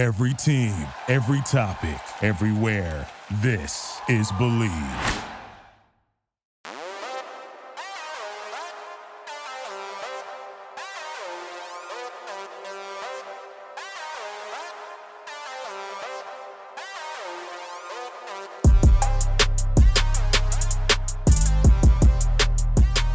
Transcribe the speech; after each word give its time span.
Every 0.00 0.32
team, 0.32 0.74
every 1.08 1.42
topic, 1.42 2.00
everywhere. 2.22 3.06
This 3.42 4.00
is 4.08 4.32
Believe. 4.38 4.70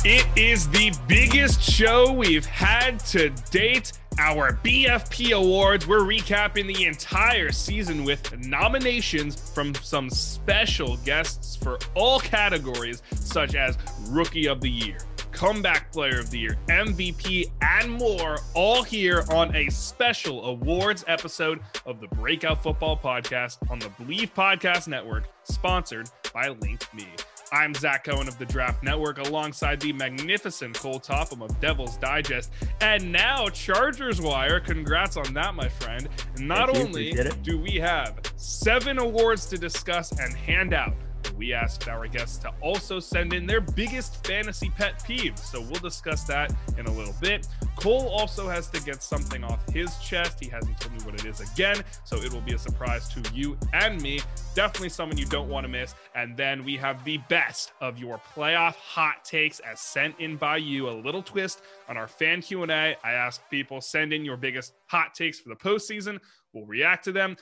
It 0.07 0.27
is 0.35 0.69
the 0.69 0.95
biggest 1.07 1.63
show 1.63 2.13
we've 2.13 2.45
had 2.45 2.99
to 3.05 3.31
date. 3.49 3.91
Our 4.17 4.53
BFP 4.63 5.31
Awards. 5.31 5.87
We're 5.87 5.99
recapping 5.99 6.73
the 6.73 6.85
entire 6.85 7.51
season 7.51 8.05
with 8.05 8.37
nominations 8.47 9.51
from 9.51 9.75
some 9.75 10.09
special 10.09 10.95
guests 10.97 11.57
for 11.57 11.77
all 11.95 12.19
categories, 12.19 13.03
such 13.13 13.55
as 13.55 13.77
Rookie 14.07 14.47
of 14.47 14.61
the 14.61 14.69
Year, 14.69 14.99
Comeback 15.33 15.91
Player 15.91 16.19
of 16.19 16.29
the 16.29 16.39
Year, 16.39 16.57
MVP, 16.69 17.51
and 17.61 17.91
more, 17.91 18.37
all 18.53 18.83
here 18.83 19.25
on 19.31 19.53
a 19.53 19.69
special 19.69 20.45
awards 20.45 21.03
episode 21.07 21.59
of 21.85 21.99
the 21.99 22.07
Breakout 22.07 22.63
Football 22.63 22.97
Podcast 22.97 23.57
on 23.69 23.79
the 23.79 23.89
Believe 23.89 24.33
Podcast 24.33 24.87
Network, 24.87 25.25
sponsored 25.43 26.09
by 26.33 26.47
Link 26.47 26.87
Me. 26.93 27.07
I'm 27.51 27.73
Zach 27.73 28.03
Cohen 28.05 28.27
of 28.27 28.37
the 28.37 28.45
Draft 28.45 28.83
Network 28.83 29.19
alongside 29.19 29.79
the 29.79 29.93
magnificent 29.93 30.77
Cole 30.77 30.99
Topham 30.99 31.41
of 31.41 31.59
Devil's 31.59 31.97
Digest. 31.97 32.51
And 32.81 33.11
now 33.11 33.47
Chargers 33.49 34.21
Wire. 34.21 34.59
Congrats 34.59 35.17
on 35.17 35.33
that, 35.33 35.53
my 35.55 35.69
friend. 35.69 36.09
And 36.35 36.47
not 36.47 36.75
only 36.75 37.13
do 37.43 37.59
we 37.59 37.75
have 37.75 38.19
seven 38.35 38.99
awards 38.99 39.45
to 39.47 39.57
discuss 39.57 40.11
and 40.19 40.33
hand 40.33 40.73
out, 40.73 40.93
we 41.33 41.53
asked 41.53 41.87
our 41.87 42.07
guests 42.07 42.37
to 42.37 42.53
also 42.61 42.99
send 42.99 43.33
in 43.33 43.45
their 43.45 43.61
biggest 43.61 44.25
fantasy 44.25 44.69
pet 44.69 44.99
peeves. 44.99 45.39
So 45.39 45.61
we'll 45.61 45.79
discuss 45.79 46.23
that 46.25 46.53
in 46.77 46.85
a 46.85 46.91
little 46.91 47.15
bit. 47.21 47.47
Cole 47.75 48.07
also 48.07 48.47
has 48.47 48.69
to 48.69 48.81
get 48.81 49.03
something 49.03 49.43
off 49.43 49.67
his 49.73 49.97
chest. 49.97 50.39
He 50.39 50.49
hasn't 50.49 50.79
told 50.79 50.93
me 50.93 51.03
what 51.03 51.15
it 51.15 51.25
is 51.25 51.41
again, 51.41 51.83
so 52.03 52.17
it 52.17 52.31
will 52.31 52.41
be 52.41 52.53
a 52.53 52.57
surprise 52.57 53.09
to 53.09 53.23
you 53.33 53.57
and 53.73 54.01
me. 54.01 54.21
Definitely 54.55 54.89
someone 54.89 55.17
you 55.17 55.25
don't 55.25 55.49
want 55.49 55.65
to 55.65 55.67
miss. 55.69 55.95
And 56.15 56.37
then 56.37 56.63
we 56.63 56.77
have 56.77 57.03
the 57.03 57.17
best 57.29 57.73
of 57.81 57.97
your 57.97 58.19
playoff 58.33 58.75
hot 58.75 59.25
takes 59.25 59.59
as 59.59 59.79
sent 59.79 60.19
in 60.19 60.37
by 60.37 60.57
you. 60.57 60.89
A 60.89 60.91
little 60.91 61.21
twist 61.21 61.61
on 61.89 61.97
our 61.97 62.07
fan 62.07 62.41
Q&A. 62.41 62.95
I 63.03 63.11
asked 63.11 63.41
people 63.49 63.81
send 63.81 64.13
in 64.13 64.23
your 64.23 64.37
biggest 64.37 64.73
hot 64.87 65.13
takes 65.13 65.39
for 65.39 65.49
the 65.49 65.55
postseason. 65.55 66.19
We'll 66.53 66.65
react 66.65 67.03
to 67.05 67.11
them. 67.11 67.35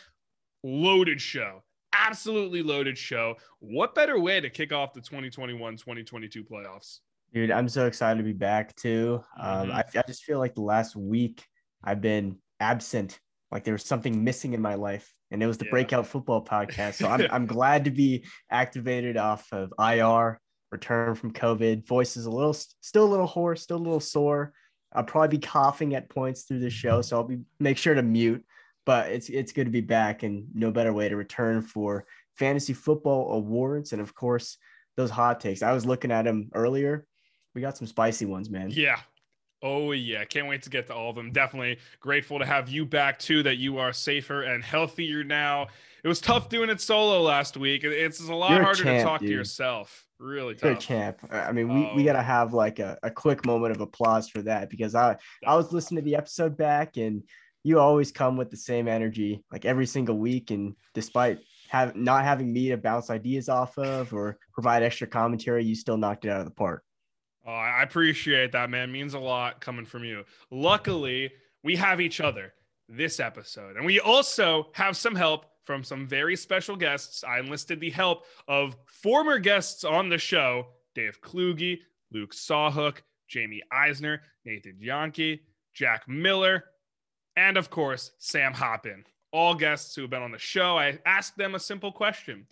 Loaded 0.63 1.19
show 1.19 1.61
absolutely 1.93 2.61
loaded 2.63 2.97
show. 2.97 3.35
What 3.59 3.95
better 3.95 4.19
way 4.19 4.39
to 4.41 4.49
kick 4.49 4.71
off 4.73 4.93
the 4.93 5.01
2021 5.01 5.77
2022 5.77 6.43
playoffs? 6.43 6.99
Dude, 7.33 7.51
I'm 7.51 7.69
so 7.69 7.87
excited 7.87 8.17
to 8.17 8.23
be 8.23 8.33
back 8.33 8.75
too. 8.75 9.23
Um, 9.39 9.69
Mhm. 9.69 9.73
I, 9.73 9.83
I 9.99 10.03
just 10.05 10.23
feel 10.23 10.39
like 10.39 10.55
the 10.55 10.61
last 10.61 10.95
week 10.95 11.43
I've 11.83 12.01
been 12.01 12.37
absent, 12.59 13.19
like 13.51 13.63
there 13.63 13.73
was 13.73 13.83
something 13.83 14.23
missing 14.23 14.53
in 14.53 14.61
my 14.61 14.75
life, 14.75 15.11
and 15.31 15.41
it 15.41 15.47
was 15.47 15.57
the 15.57 15.65
Yeah. 15.65 15.71
Breakout 15.71 16.07
Football 16.07 16.43
Podcast. 16.45 16.95
So 16.95 17.07
I'm 17.07 17.27
I'm 17.31 17.45
glad 17.45 17.85
to 17.85 17.91
be 17.91 18.25
activated 18.51 19.17
off 19.17 19.51
of 19.51 19.73
IR, 19.79 20.39
return 20.71 21.15
from 21.15 21.33
COVID. 21.33 21.87
Voice 21.87 22.17
is 22.17 22.25
a 22.25 22.31
little, 22.31 22.53
still 22.53 23.05
a 23.05 23.11
little 23.11 23.27
hoarse, 23.27 23.61
still 23.63 23.77
a 23.77 23.79
little 23.79 23.99
sore. 23.99 24.53
I'll 24.95 25.03
probably 25.03 25.37
be 25.37 25.41
coughing 25.45 25.95
at 25.95 26.09
points 26.09 26.43
through 26.43 26.59
the 26.59 26.69
show, 26.69 27.01
so 27.01 27.17
I'll 27.17 27.23
be 27.23 27.39
make 27.59 27.77
sure 27.79 27.95
to 27.95 28.03
mute. 28.03 28.45
But 28.85 29.11
it's 29.11 29.29
it's 29.29 29.51
good 29.53 29.65
to 29.65 29.71
be 29.71 29.81
back, 29.81 30.23
and 30.23 30.47
no 30.53 30.71
better 30.71 30.91
way 30.93 31.07
to 31.09 31.15
return 31.15 31.61
for 31.61 32.05
fantasy 32.37 32.73
football 32.73 33.33
awards, 33.33 33.93
and 33.93 34.01
of 34.01 34.13
course 34.13 34.57
those 34.97 35.09
hot 35.09 35.39
takes. 35.39 35.63
I 35.63 35.71
was 35.73 35.85
looking 35.85 36.11
at 36.11 36.23
them 36.25 36.49
earlier. 36.53 37.05
We 37.55 37.61
got 37.61 37.77
some 37.77 37.87
spicy 37.87 38.25
ones, 38.25 38.49
man. 38.49 38.69
Yeah. 38.71 38.99
Oh, 39.61 39.91
yeah. 39.93 40.25
Can't 40.25 40.47
wait 40.47 40.61
to 40.63 40.69
get 40.69 40.87
to 40.87 40.93
all 40.93 41.11
of 41.11 41.15
them. 41.15 41.31
Definitely 41.31 41.77
grateful 42.01 42.37
to 42.39 42.45
have 42.45 42.67
you 42.67 42.85
back, 42.85 43.17
too, 43.17 43.41
that 43.43 43.55
you 43.57 43.77
are 43.77 43.93
safer 43.93 44.43
and 44.43 44.61
healthier 44.63 45.23
now. 45.23 45.67
It 46.03 46.07
was 46.09 46.19
tough 46.19 46.49
doing 46.49 46.69
it 46.69 46.81
solo 46.81 47.21
last 47.21 47.55
week. 47.55 47.85
It's 47.85 48.19
a 48.19 48.35
lot 48.35 48.51
You're 48.51 48.59
a 48.61 48.63
harder 48.65 48.77
to 48.79 48.83
champ, 48.83 49.03
talk 49.03 49.21
to 49.21 49.27
yourself. 49.27 50.05
Really 50.19 50.55
You're 50.61 50.71
a 50.71 50.75
tough. 50.75 50.83
champ. 50.83 51.17
I 51.31 51.51
mean, 51.53 51.69
we, 51.73 51.91
we 51.95 52.01
Oh. 52.03 52.05
gotta 52.13 52.21
have 52.23 52.53
like 52.53 52.79
a, 52.79 52.97
a 53.03 53.09
quick 53.09 53.45
moment 53.45 53.73
of 53.73 53.79
applause 53.81 54.27
for 54.29 54.41
that 54.41 54.69
because 54.69 54.95
I 54.95 55.15
I 55.45 55.55
was 55.55 55.71
listening 55.71 56.03
to 56.03 56.05
the 56.05 56.17
episode 56.17 56.57
back 56.57 56.97
and 56.97 57.23
you 57.63 57.79
always 57.79 58.11
come 58.11 58.37
with 58.37 58.51
the 58.51 58.57
same 58.57 58.87
energy 58.87 59.43
like 59.51 59.65
every 59.65 59.85
single 59.85 60.17
week 60.17 60.51
and 60.51 60.75
despite 60.93 61.39
have 61.69 61.95
not 61.95 62.23
having 62.23 62.53
me 62.53 62.69
to 62.69 62.77
bounce 62.77 63.09
ideas 63.09 63.49
off 63.49 63.77
of 63.79 64.13
or 64.13 64.37
provide 64.53 64.83
extra 64.83 65.07
commentary, 65.07 65.63
you 65.63 65.73
still 65.73 65.97
knocked 65.97 66.25
it 66.25 66.29
out 66.29 66.39
of 66.39 66.45
the 66.45 66.51
park. 66.51 66.83
Oh, 67.45 67.51
I 67.51 67.81
appreciate 67.81 68.51
that, 68.51 68.69
man. 68.69 68.91
Means 68.91 69.15
a 69.15 69.19
lot 69.19 69.59
coming 69.59 69.85
from 69.85 70.03
you. 70.03 70.23
Luckily, 70.51 71.31
we 71.63 71.75
have 71.75 71.99
each 71.99 72.21
other 72.21 72.53
this 72.87 73.19
episode. 73.19 73.75
And 73.75 73.85
we 73.85 73.99
also 73.99 74.67
have 74.73 74.95
some 74.95 75.15
help 75.15 75.45
from 75.65 75.83
some 75.83 76.07
very 76.07 76.35
special 76.35 76.75
guests. 76.75 77.23
I 77.23 77.39
enlisted 77.39 77.79
the 77.79 77.89
help 77.89 78.25
of 78.47 78.75
former 78.85 79.39
guests 79.39 79.83
on 79.83 80.09
the 80.09 80.17
show 80.17 80.67
Dave 80.93 81.21
Kluge, 81.21 81.79
Luke 82.11 82.35
Sawhook, 82.35 82.97
Jamie 83.27 83.63
Eisner, 83.71 84.21
Nathan 84.45 84.77
Yankee, 84.79 85.41
Jack 85.73 86.07
Miller, 86.07 86.65
and 87.35 87.57
of 87.57 87.69
course, 87.69 88.11
Sam 88.17 88.53
Hoppin. 88.53 89.05
All 89.31 89.55
guests 89.55 89.95
who 89.95 90.01
have 90.01 90.11
been 90.11 90.21
on 90.21 90.31
the 90.31 90.37
show. 90.37 90.77
I 90.77 90.99
asked 91.05 91.37
them 91.37 91.55
a 91.55 91.59
simple 91.59 91.91
question 91.91 92.45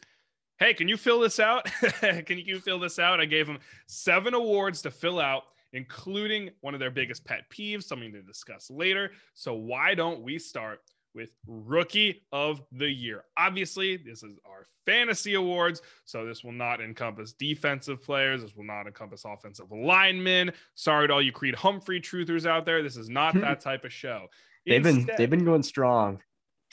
Hey, 0.61 0.75
can 0.75 0.87
you 0.87 0.95
fill 0.95 1.19
this 1.19 1.39
out? 1.39 1.65
can 2.25 2.37
you 2.37 2.59
fill 2.59 2.77
this 2.77 2.99
out? 2.99 3.19
I 3.19 3.25
gave 3.25 3.47
them 3.47 3.57
seven 3.87 4.35
awards 4.35 4.83
to 4.83 4.91
fill 4.91 5.19
out, 5.19 5.43
including 5.73 6.51
one 6.61 6.75
of 6.75 6.79
their 6.79 6.91
biggest 6.91 7.25
pet 7.25 7.45
peeves, 7.49 7.83
something 7.83 8.11
to 8.13 8.21
discuss 8.21 8.69
later. 8.69 9.09
So, 9.33 9.55
why 9.55 9.95
don't 9.95 10.21
we 10.21 10.37
start 10.37 10.81
with 11.15 11.31
Rookie 11.47 12.23
of 12.31 12.61
the 12.71 12.87
Year? 12.87 13.23
Obviously, 13.37 13.97
this 13.97 14.21
is 14.21 14.37
our 14.45 14.67
fantasy 14.85 15.33
awards, 15.33 15.81
so 16.05 16.27
this 16.27 16.43
will 16.43 16.51
not 16.51 16.79
encompass 16.79 17.33
defensive 17.33 18.03
players. 18.03 18.43
This 18.43 18.55
will 18.55 18.63
not 18.63 18.85
encompass 18.85 19.25
offensive 19.25 19.71
linemen. 19.71 20.51
Sorry 20.75 21.07
to 21.07 21.13
all 21.13 21.21
you 21.23 21.31
Creed 21.31 21.55
Humphrey 21.55 21.99
truthers 21.99 22.45
out 22.45 22.65
there. 22.65 22.83
This 22.83 22.97
is 22.97 23.09
not 23.09 23.33
hmm. 23.33 23.41
that 23.41 23.61
type 23.61 23.83
of 23.83 23.91
show. 23.91 24.27
They've 24.65 24.83
been 24.83 25.09
they've 25.17 25.29
been 25.29 25.45
going 25.45 25.63
strong 25.63 26.21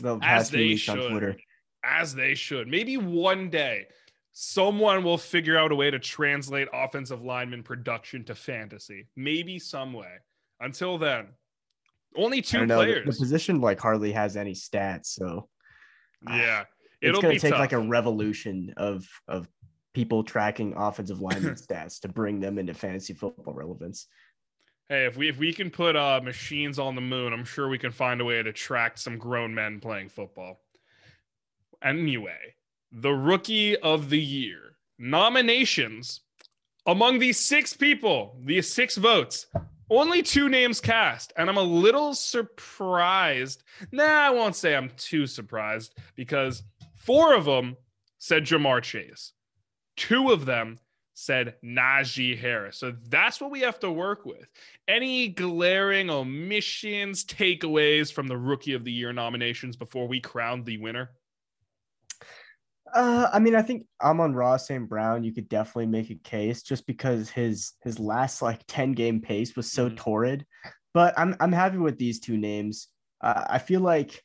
the 0.03 0.15
as 0.17 0.21
past 0.21 0.51
few 0.53 0.61
weeks 0.61 0.89
on 0.89 0.99
should, 1.01 1.11
Twitter. 1.11 1.37
as 1.85 2.15
they 2.15 2.35
should. 2.35 2.69
Maybe 2.69 2.97
one 2.97 3.51
day 3.51 3.87
someone 4.33 5.03
will 5.03 5.19
figure 5.19 5.57
out 5.59 5.73
a 5.73 5.75
way 5.75 5.91
to 5.91 5.99
translate 5.99 6.69
offensive 6.73 7.23
lineman 7.23 7.63
production 7.63 8.25
to 8.25 8.35
fantasy. 8.35 9.09
Maybe 9.17 9.59
some 9.59 9.93
way. 9.93 10.13
Until 10.61 10.99
then, 10.99 11.29
only 12.17 12.43
two 12.43 12.67
know, 12.67 12.81
the- 12.81 12.87
The, 12.87 13.01
players. 13.03 13.19
position 13.19 13.61
like 13.61 13.81
hardly 13.81 14.13
has 14.13 14.37
any 14.37 14.53
stats, 14.53 15.07
so 15.07 15.49
yeah, 16.29 16.65
ah, 16.65 16.67
it's 17.01 17.09
it'll 17.11 17.23
going 17.23 17.35
be 17.35 17.39
to 17.39 17.43
take 17.43 17.53
tough. 17.53 17.61
like 17.61 17.73
a 17.73 17.79
revolution 17.79 18.75
of 18.77 19.07
of 19.29 19.49
people 19.95 20.23
tracking 20.25 20.75
offensive 20.77 21.21
lineman 21.21 21.55
stats 21.55 22.01
to 22.01 22.09
bring 22.09 22.39
them 22.41 22.59
into 22.59 22.75
fantasy 22.75 23.15
football 23.15 23.55
relevance. 23.55 24.07
Hey, 24.89 25.05
if 25.05 25.19
we 25.19 25.29
if 25.29 25.39
we 25.39 25.53
can 25.53 25.71
put 25.71 25.97
uh, 25.97 26.21
machines 26.23 26.79
on 26.79 26.95
the 26.95 27.03
moon, 27.03 27.35
I'm 27.35 27.45
sure 27.45 27.69
we 27.69 27.79
can 27.79 27.93
find 27.93 28.23
a 28.23 28.25
way 28.25 28.43
to 28.43 28.53
track 28.53 28.97
some 28.97 29.19
grown 29.19 29.55
men 29.55 29.81
playing 29.81 30.09
football. 30.09 30.61
Anyway, 31.83 32.55
the 32.91 33.13
rookie 33.13 33.77
of 33.77 34.09
the 34.09 34.21
year 34.21 34.77
nominations 34.99 36.23
among 36.87 37.19
these 37.19 37.39
six 37.39 37.75
people, 37.75 38.35
these 38.43 38.73
six 38.73 38.97
votes, 38.97 39.47
only 39.91 40.23
two 40.23 40.49
names 40.49 40.81
cast. 40.81 41.35
And 41.37 41.51
I'm 41.51 41.59
a 41.59 41.63
little 41.63 42.15
surprised. 42.15 43.63
Nah, 43.93 44.05
I 44.05 44.31
won't 44.31 44.57
say 44.57 44.75
I'm 44.75 44.91
too 44.97 45.27
surprised 45.27 45.99
because 46.15 46.63
four 46.97 47.35
of 47.35 47.45
them 47.45 47.77
said 48.19 48.45
Ja'Marr 48.45 48.83
Chase, 48.83 49.33
two 49.97 50.31
of 50.31 50.47
them 50.47 50.79
said 51.19 51.57
Najee 51.65 52.39
Harris. 52.39 52.79
So 52.79 52.95
that's 53.09 53.41
what 53.41 53.51
we 53.51 53.61
have 53.63 53.81
to 53.81 53.91
work 53.91 54.25
with. 54.25 54.47
Any 54.87 55.27
glaring 55.27 56.11
omissions, 56.11 57.25
takeaways 57.25 58.13
from 58.13 58.29
the 58.29 58.37
rookie 58.37 58.75
of 58.75 58.85
the 58.85 58.93
year 58.93 59.13
nominations 59.13 59.75
before 59.75 60.07
we 60.07 60.21
crown 60.21 60.63
the 60.63 60.79
winner? 60.79 61.11
Uh, 62.95 63.29
I 63.33 63.41
mean, 63.41 63.57
I 63.57 63.63
think 63.63 63.87
Amon-Ra 64.01 64.59
St. 64.59 64.89
Brown, 64.89 65.25
you 65.25 65.33
could 65.33 65.49
definitely 65.49 65.87
make 65.87 66.09
a 66.11 66.15
case 66.15 66.63
just 66.63 66.87
because 66.87 67.29
his 67.29 67.73
his 67.83 67.99
last 67.99 68.41
like 68.41 68.63
10 68.69 68.93
game 68.93 69.21
pace 69.21 69.57
was 69.57 69.71
so 69.71 69.91
Mhm. 69.91 69.97
torrid. 69.97 70.47
But 70.95 71.19
I'm 71.19 71.35
I'm 71.41 71.53
happy 71.53 71.79
with 71.79 71.99
these 71.99 72.21
two 72.21 72.39
names. 72.39 72.89
Uh, 73.21 73.45
I 73.51 73.59
feel 73.59 73.81
like 73.81 74.23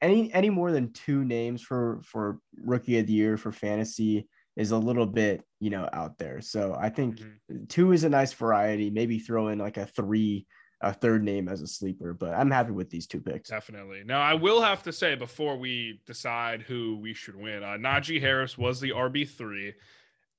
any 0.00 0.32
any 0.32 0.48
more 0.48 0.72
than 0.72 0.94
two 0.94 1.24
names 1.24 1.60
for 1.60 2.00
for 2.04 2.38
rookie 2.56 2.98
of 2.98 3.06
the 3.06 3.12
year 3.12 3.36
for 3.36 3.52
fantasy 3.52 4.28
is 4.56 4.70
a 4.70 4.78
little 4.78 5.06
bit 5.06 5.42
you 5.60 5.70
know 5.70 5.88
out 5.92 6.18
there. 6.18 6.40
So 6.40 6.76
I 6.78 6.88
think 6.90 7.18
Mhm. 7.50 7.68
two 7.68 7.92
is 7.92 8.04
a 8.04 8.08
nice 8.08 8.32
variety. 8.32 8.90
Maybe 8.90 9.18
throw 9.18 9.48
in 9.48 9.58
like 9.58 9.76
a 9.76 9.86
three 9.86 10.46
a 10.80 10.92
third 10.92 11.22
name 11.24 11.48
as 11.48 11.62
a 11.62 11.66
sleeper, 11.66 12.12
but 12.12 12.34
I'm 12.34 12.50
happy 12.50 12.72
with 12.72 12.90
these 12.90 13.06
two 13.06 13.20
picks. 13.20 13.48
Definitely. 13.48 14.02
Now, 14.04 14.20
I 14.20 14.34
will 14.34 14.60
have 14.60 14.82
to 14.82 14.92
say 14.92 15.14
before 15.14 15.56
we 15.56 16.00
decide 16.04 16.60
who 16.60 16.98
we 16.98 17.14
should 17.14 17.36
win, 17.36 17.62
uh, 17.62 17.78
Najee 17.78 18.20
Harris 18.20 18.58
was 18.58 18.80
the 18.80 18.90
RB3 18.92 19.72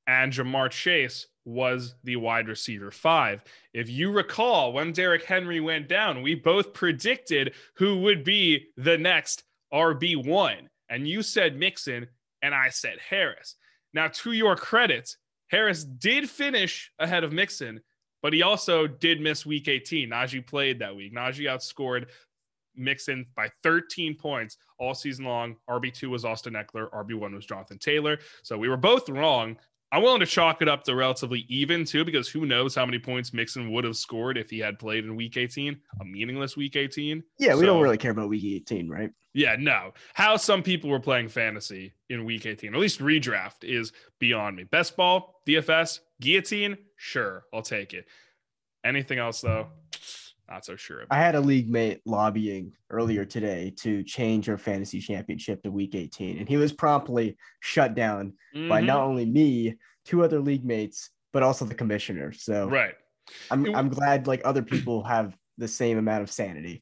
and 0.05 0.31
Ja'Marr 0.31 0.69
Chase 0.69 1.25
was 1.45 1.95
the 2.03 2.17
wide 2.17 2.47
receiver 2.47 2.91
five. 2.91 3.43
If 3.73 3.89
you 3.89 4.11
recall, 4.11 4.71
when 4.73 4.91
Derrick 4.91 5.23
Henry 5.23 5.61
went 5.61 5.87
down, 5.87 6.21
we 6.21 6.35
both 6.35 6.73
predicted 6.73 7.55
who 7.77 8.01
would 8.01 8.23
be 8.23 8.67
the 8.77 8.99
next 8.99 9.45
RB1. 9.73 10.67
And 10.89 11.07
you 11.07 11.23
said 11.23 11.57
Mixon, 11.57 12.07
and 12.43 12.53
I 12.53 12.69
said 12.69 12.99
Harris. 12.99 13.55
Now, 13.95 14.09
to 14.09 14.33
your 14.33 14.57
credit, 14.57 15.15
Harris 15.47 15.85
did 15.85 16.29
finish 16.29 16.91
ahead 16.99 17.23
of 17.23 17.31
Mixon, 17.31 17.79
but 18.21 18.33
he 18.33 18.41
also 18.43 18.87
did 18.87 19.21
miss 19.21 19.45
week 19.45 19.69
18. 19.69 20.09
Najee 20.09 20.45
played 20.45 20.79
that 20.79 20.93
week. 20.93 21.15
Najee 21.15 21.45
outscored 21.45 22.07
Mixon 22.75 23.25
by 23.37 23.49
13 23.63 24.15
points 24.15 24.57
all 24.79 24.93
season 24.93 25.23
long. 25.23 25.55
RB2 25.69 26.09
was 26.09 26.25
Austin 26.25 26.55
Ekeler, 26.55 26.89
RB1 26.91 27.33
was 27.33 27.45
Jonathan 27.45 27.79
Taylor. 27.79 28.19
So 28.43 28.57
we 28.57 28.67
were 28.67 28.77
both 28.77 29.07
wrong. 29.07 29.57
I'm 29.91 30.01
willing 30.01 30.19
to 30.19 30.25
chalk 30.25 30.61
it 30.61 30.67
up 30.67 30.83
to 30.85 30.95
relatively 30.95 31.45
even 31.47 31.85
too, 31.85 32.03
because 32.03 32.27
who 32.27 32.45
knows 32.45 32.75
how 32.75 32.85
many 32.85 32.99
points 32.99 33.33
Mixon 33.33 33.71
would 33.71 33.83
have 33.83 33.95
scored 33.95 34.37
if 34.37 34.49
he 34.49 34.59
had 34.59 34.79
played 34.79 35.05
in 35.05 35.15
week 35.15 35.37
18, 35.37 35.79
a 36.01 36.05
meaningless 36.05 36.57
week 36.57 36.75
18. 36.75 37.23
Yeah, 37.37 37.53
we 37.53 37.61
so, 37.61 37.67
don't 37.67 37.81
really 37.81 37.97
care 37.97 38.11
about 38.11 38.29
week 38.29 38.43
18, 38.43 38.89
right? 38.89 39.11
Yeah, 39.33 39.55
no. 39.59 39.93
How 40.13 40.37
some 40.37 40.63
people 40.63 40.89
were 40.89 40.99
playing 40.99 41.29
fantasy 41.29 41.93
in 42.09 42.25
week 42.25 42.45
18, 42.45 42.73
at 42.73 42.79
least 42.79 42.99
redraft, 42.99 43.63
is 43.63 43.91
beyond 44.19 44.57
me. 44.57 44.63
Best 44.63 44.97
ball, 44.97 45.41
DFS, 45.47 45.99
guillotine, 46.19 46.77
sure, 46.95 47.45
I'll 47.53 47.61
take 47.61 47.93
it. 47.93 48.05
Anything 48.83 49.19
else 49.19 49.41
though? 49.41 49.67
Not 50.49 50.65
so 50.65 50.75
sure. 50.75 51.05
I 51.09 51.17
had 51.17 51.35
a 51.35 51.39
league 51.39 51.69
mate 51.69 52.01
lobbying 52.05 52.73
earlier 52.89 53.25
today 53.25 53.73
to 53.77 54.03
change 54.03 54.47
our 54.49 54.57
fantasy 54.57 54.99
championship 54.99 55.63
to 55.63 55.71
week 55.71 55.95
18, 55.95 56.37
and 56.37 56.47
he 56.47 56.57
was 56.57 56.71
promptly 56.71 57.37
shut 57.61 57.95
down 57.95 58.33
mm-hmm. 58.55 58.69
by 58.69 58.81
not 58.81 58.99
only 58.99 59.25
me, 59.25 59.75
two 60.05 60.23
other 60.23 60.39
league 60.39 60.63
mates, 60.65 61.09
but 61.33 61.43
also 61.43 61.65
the 61.65 61.75
commissioner. 61.75 62.31
So 62.31 62.69
right, 62.69 62.93
I'm 63.49 63.75
I'm 63.75 63.89
glad 63.89 64.27
like 64.27 64.41
other 64.45 64.61
people 64.61 65.03
have 65.03 65.35
the 65.57 65.67
same 65.67 65.97
amount 65.97 66.23
of 66.23 66.31
sanity. 66.31 66.81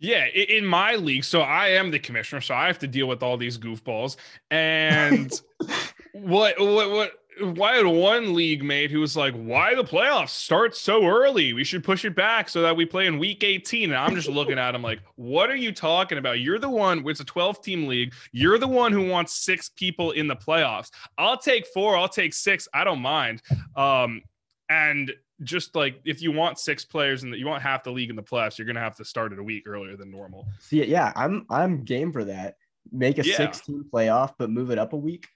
Yeah, 0.00 0.26
in 0.26 0.64
my 0.64 0.94
league, 0.94 1.24
so 1.24 1.40
I 1.40 1.68
am 1.70 1.90
the 1.90 1.98
commissioner, 1.98 2.40
so 2.40 2.54
I 2.54 2.68
have 2.68 2.78
to 2.80 2.86
deal 2.86 3.08
with 3.08 3.22
all 3.22 3.36
these 3.36 3.58
goofballs. 3.58 4.16
And 4.50 5.32
what 6.12 6.60
what 6.60 6.90
what 6.90 7.12
why 7.40 7.76
had 7.76 7.86
one 7.86 8.34
league 8.34 8.62
mate 8.62 8.90
who 8.90 9.00
was 9.00 9.16
like, 9.16 9.34
"Why 9.34 9.74
the 9.74 9.84
playoffs 9.84 10.30
start 10.30 10.76
so 10.76 11.06
early? 11.06 11.52
We 11.52 11.64
should 11.64 11.84
push 11.84 12.04
it 12.04 12.14
back 12.14 12.48
so 12.48 12.62
that 12.62 12.76
we 12.76 12.84
play 12.84 13.06
in 13.06 13.18
week 13.18 13.44
18." 13.44 13.90
And 13.90 13.98
I'm 13.98 14.14
just 14.14 14.28
looking 14.28 14.58
at 14.58 14.74
him 14.74 14.82
like, 14.82 15.00
"What 15.16 15.50
are 15.50 15.56
you 15.56 15.72
talking 15.72 16.18
about? 16.18 16.40
You're 16.40 16.58
the 16.58 16.68
one. 16.68 17.06
It's 17.08 17.20
a 17.20 17.24
12 17.24 17.62
team 17.62 17.86
league. 17.86 18.14
You're 18.32 18.58
the 18.58 18.68
one 18.68 18.92
who 18.92 19.08
wants 19.08 19.34
six 19.34 19.68
people 19.68 20.12
in 20.12 20.26
the 20.26 20.36
playoffs. 20.36 20.90
I'll 21.16 21.38
take 21.38 21.66
four. 21.66 21.96
I'll 21.96 22.08
take 22.08 22.34
six. 22.34 22.68
I 22.74 22.84
don't 22.84 23.00
mind." 23.00 23.42
Um, 23.76 24.22
and 24.68 25.12
just 25.42 25.76
like 25.76 26.00
if 26.04 26.20
you 26.20 26.32
want 26.32 26.58
six 26.58 26.84
players 26.84 27.22
and 27.22 27.34
you 27.34 27.46
want 27.46 27.62
half 27.62 27.84
the 27.84 27.92
league 27.92 28.10
in 28.10 28.16
the 28.16 28.22
playoffs, 28.22 28.58
you're 28.58 28.66
gonna 28.66 28.80
have 28.80 28.96
to 28.96 29.04
start 29.04 29.32
it 29.32 29.38
a 29.38 29.42
week 29.42 29.64
earlier 29.66 29.96
than 29.96 30.10
normal. 30.10 30.46
See, 30.60 30.84
yeah, 30.84 31.12
I'm 31.16 31.46
I'm 31.50 31.84
game 31.84 32.12
for 32.12 32.24
that. 32.24 32.56
Make 32.90 33.18
a 33.18 33.26
yeah. 33.26 33.36
16 33.36 33.84
playoff, 33.92 34.34
but 34.38 34.50
move 34.50 34.70
it 34.70 34.78
up 34.78 34.92
a 34.92 34.96
week. 34.96 35.28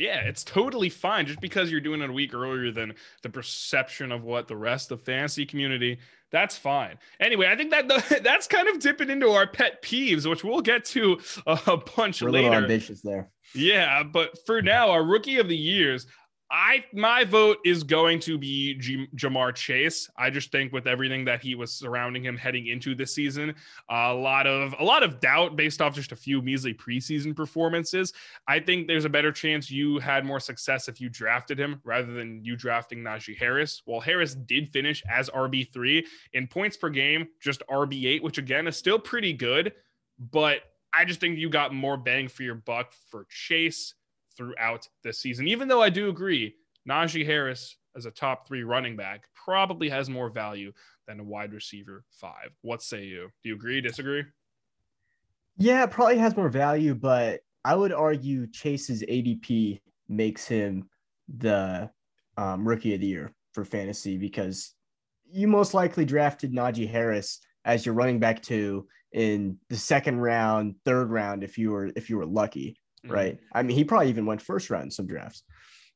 Yeah, 0.00 0.20
it's 0.20 0.42
totally 0.42 0.88
fine 0.88 1.26
just 1.26 1.42
because 1.42 1.70
you're 1.70 1.82
doing 1.82 2.00
it 2.00 2.08
a 2.08 2.12
week 2.12 2.32
earlier 2.32 2.72
than 2.72 2.94
the 3.20 3.28
perception 3.28 4.10
of 4.10 4.24
what 4.24 4.48
the 4.48 4.56
rest 4.56 4.90
of 4.90 4.98
the 4.98 5.04
fantasy 5.04 5.44
community. 5.44 5.98
That's 6.30 6.56
fine. 6.56 6.96
Anyway, 7.20 7.46
I 7.48 7.54
think 7.54 7.70
that 7.72 7.86
that's 8.24 8.46
kind 8.46 8.66
of 8.68 8.80
dipping 8.80 9.10
into 9.10 9.28
our 9.28 9.46
pet 9.46 9.82
peeves, 9.82 10.28
which 10.28 10.42
we'll 10.42 10.62
get 10.62 10.86
to 10.86 11.20
a 11.46 11.76
bunch 11.76 12.22
We're 12.22 12.30
later. 12.30 12.48
A 12.48 12.50
little 12.50 12.62
ambitious 12.64 13.02
there. 13.02 13.30
Yeah, 13.54 14.02
but 14.02 14.38
for 14.46 14.62
now, 14.62 14.90
our 14.90 15.04
rookie 15.04 15.36
of 15.36 15.48
the 15.48 15.56
years, 15.56 16.06
I 16.50 16.84
my 16.92 17.22
vote 17.24 17.58
is 17.64 17.84
going 17.84 18.18
to 18.20 18.36
be 18.36 18.74
G- 18.74 19.06
Ja'Marr 19.14 19.54
Chase. 19.54 20.10
I 20.16 20.30
just 20.30 20.50
think 20.50 20.72
with 20.72 20.88
everything 20.88 21.24
that 21.26 21.40
he 21.40 21.54
was 21.54 21.72
surrounding 21.72 22.24
him 22.24 22.36
heading 22.36 22.66
into 22.66 22.94
this 22.96 23.14
season, 23.14 23.54
a 23.88 24.12
lot 24.12 24.48
of 24.48 24.74
a 24.80 24.84
lot 24.84 25.04
of 25.04 25.20
doubt 25.20 25.54
based 25.54 25.80
off 25.80 25.94
just 25.94 26.10
a 26.10 26.16
few 26.16 26.42
measly 26.42 26.74
preseason 26.74 27.36
performances. 27.36 28.12
I 28.48 28.58
think 28.58 28.88
there's 28.88 29.04
a 29.04 29.10
better 29.10 29.30
chance 29.30 29.70
you 29.70 30.00
had 30.00 30.24
more 30.24 30.40
success 30.40 30.88
if 30.88 31.00
you 31.00 31.08
drafted 31.08 31.58
him 31.58 31.80
rather 31.84 32.12
than 32.12 32.44
you 32.44 32.56
drafting 32.56 32.98
Najee 32.98 33.38
Harris. 33.38 33.82
While 33.84 34.00
Harris 34.00 34.34
did 34.34 34.72
finish 34.72 35.04
as 35.08 35.30
RB 35.30 35.72
three 35.72 36.04
in 36.32 36.48
points 36.48 36.76
per 36.76 36.90
game, 36.90 37.28
just 37.40 37.62
RB 37.70 38.06
eight, 38.06 38.24
which 38.24 38.38
again 38.38 38.66
is 38.66 38.76
still 38.76 38.98
pretty 38.98 39.32
good, 39.32 39.72
but 40.18 40.62
I 40.92 41.04
just 41.04 41.20
think 41.20 41.38
you 41.38 41.48
got 41.48 41.72
more 41.72 41.96
bang 41.96 42.26
for 42.26 42.42
your 42.42 42.56
buck 42.56 42.92
for 43.10 43.26
Chase 43.30 43.94
throughout 44.40 44.88
this 45.04 45.18
season. 45.18 45.46
Even 45.46 45.68
though 45.68 45.82
I 45.82 45.90
do 45.90 46.08
agree, 46.08 46.54
Najee 46.88 47.26
Harris 47.26 47.76
as 47.94 48.06
a 48.06 48.10
top 48.10 48.48
three 48.48 48.62
running 48.64 48.96
back 48.96 49.24
probably 49.34 49.90
has 49.90 50.08
more 50.08 50.30
value 50.30 50.72
than 51.06 51.20
a 51.20 51.24
wide 51.24 51.52
receiver 51.52 52.04
five. 52.10 52.48
What 52.62 52.82
say 52.82 53.04
you? 53.04 53.28
Do 53.42 53.50
you 53.50 53.54
agree? 53.54 53.82
Disagree? 53.82 54.24
Yeah, 55.58 55.84
probably 55.84 56.16
has 56.16 56.36
more 56.36 56.48
value, 56.48 56.94
but 56.94 57.40
I 57.66 57.74
would 57.74 57.92
argue 57.92 58.46
Chase's 58.46 59.02
ADP 59.02 59.82
makes 60.08 60.46
him 60.46 60.88
the 61.36 61.90
um, 62.38 62.66
rookie 62.66 62.94
of 62.94 63.02
the 63.02 63.06
year 63.06 63.34
for 63.52 63.66
fantasy 63.66 64.16
because 64.16 64.74
you 65.30 65.48
most 65.48 65.74
likely 65.74 66.06
drafted 66.06 66.54
Najee 66.54 66.88
Harris 66.88 67.40
as 67.66 67.84
your 67.84 67.94
running 67.94 68.18
back 68.18 68.40
two 68.40 68.88
in 69.12 69.58
the 69.68 69.76
second 69.76 70.20
round, 70.20 70.76
third 70.86 71.10
round 71.10 71.44
if 71.44 71.58
you 71.58 71.72
were 71.72 71.90
if 71.94 72.08
you 72.08 72.16
were 72.16 72.24
lucky 72.24 72.76
mm-hmm. 73.04 73.14
right? 73.14 73.38
I 73.52 73.62
mean, 73.62 73.76
he 73.76 73.84
probably 73.84 74.08
even 74.08 74.26
went 74.26 74.42
first 74.42 74.70
round 74.70 74.84
in 74.84 74.90
some 74.90 75.06
drafts. 75.06 75.42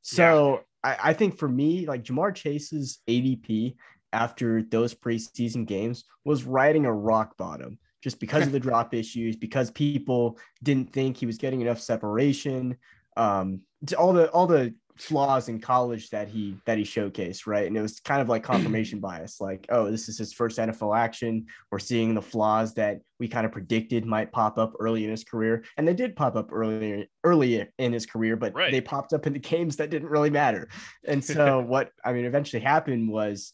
So 0.01 0.61
yeah. 0.83 0.91
I, 0.91 1.09
I 1.09 1.13
think 1.13 1.37
for 1.37 1.47
me, 1.47 1.85
like 1.85 2.03
Ja'Marr 2.03 2.35
Chase's 2.35 2.99
ADP 3.09 3.75
after 4.13 4.61
those 4.63 4.93
preseason 4.93 5.65
games 5.65 6.05
was 6.23 6.43
riding 6.43 6.85
a 6.85 6.93
rock 6.93 7.35
bottom 7.37 7.79
just 8.01 8.19
because 8.19 8.45
of 8.45 8.51
the 8.51 8.59
drop 8.59 8.93
issues, 8.93 9.35
because 9.35 9.71
people 9.71 10.37
didn't 10.61 10.93
think 10.93 11.17
he 11.17 11.25
was 11.25 11.37
getting 11.37 11.61
enough 11.61 11.81
separation. 11.81 12.77
Um, 13.17 13.61
all 13.97 14.13
the 14.13 14.29
all 14.29 14.45
the 14.45 14.75
flaws 14.97 15.49
in 15.49 15.59
college 15.59 16.09
that 16.09 16.29
he 16.29 16.55
that 16.65 16.77
he 16.77 16.83
showcased, 16.83 17.47
right? 17.47 17.67
And 17.67 17.77
it 17.77 17.81
was 17.81 17.99
kind 17.99 18.21
of 18.21 18.29
like 18.29 18.43
confirmation 18.43 18.99
bias, 19.01 19.41
like, 19.41 19.65
oh, 19.69 19.91
this 19.91 20.07
is 20.07 20.17
his 20.17 20.33
first 20.33 20.57
NFL 20.57 20.97
action. 20.97 21.45
We're 21.71 21.79
seeing 21.79 22.13
the 22.13 22.21
flaws 22.21 22.73
that 22.75 23.01
we 23.19 23.27
kind 23.27 23.45
of 23.45 23.51
predicted 23.51 24.05
might 24.05 24.31
pop 24.31 24.57
up 24.57 24.73
early 24.79 25.03
in 25.03 25.11
his 25.11 25.23
career, 25.23 25.63
and 25.77 25.87
they 25.87 25.93
did 25.93 26.15
pop 26.15 26.35
up 26.35 26.51
earlier 26.51 27.05
early 27.23 27.67
in 27.77 27.93
his 27.93 28.05
career, 28.05 28.35
but 28.35 28.53
right. 28.53 28.71
they 28.71 28.81
popped 28.81 29.13
up 29.13 29.27
in 29.27 29.33
the 29.33 29.39
games 29.39 29.75
that 29.77 29.89
didn't 29.89 30.09
really 30.09 30.29
matter. 30.29 30.69
And 31.05 31.23
so 31.23 31.59
what 31.67 31.91
I 32.03 32.13
mean 32.13 32.25
eventually 32.25 32.61
happened 32.61 33.09
was 33.09 33.51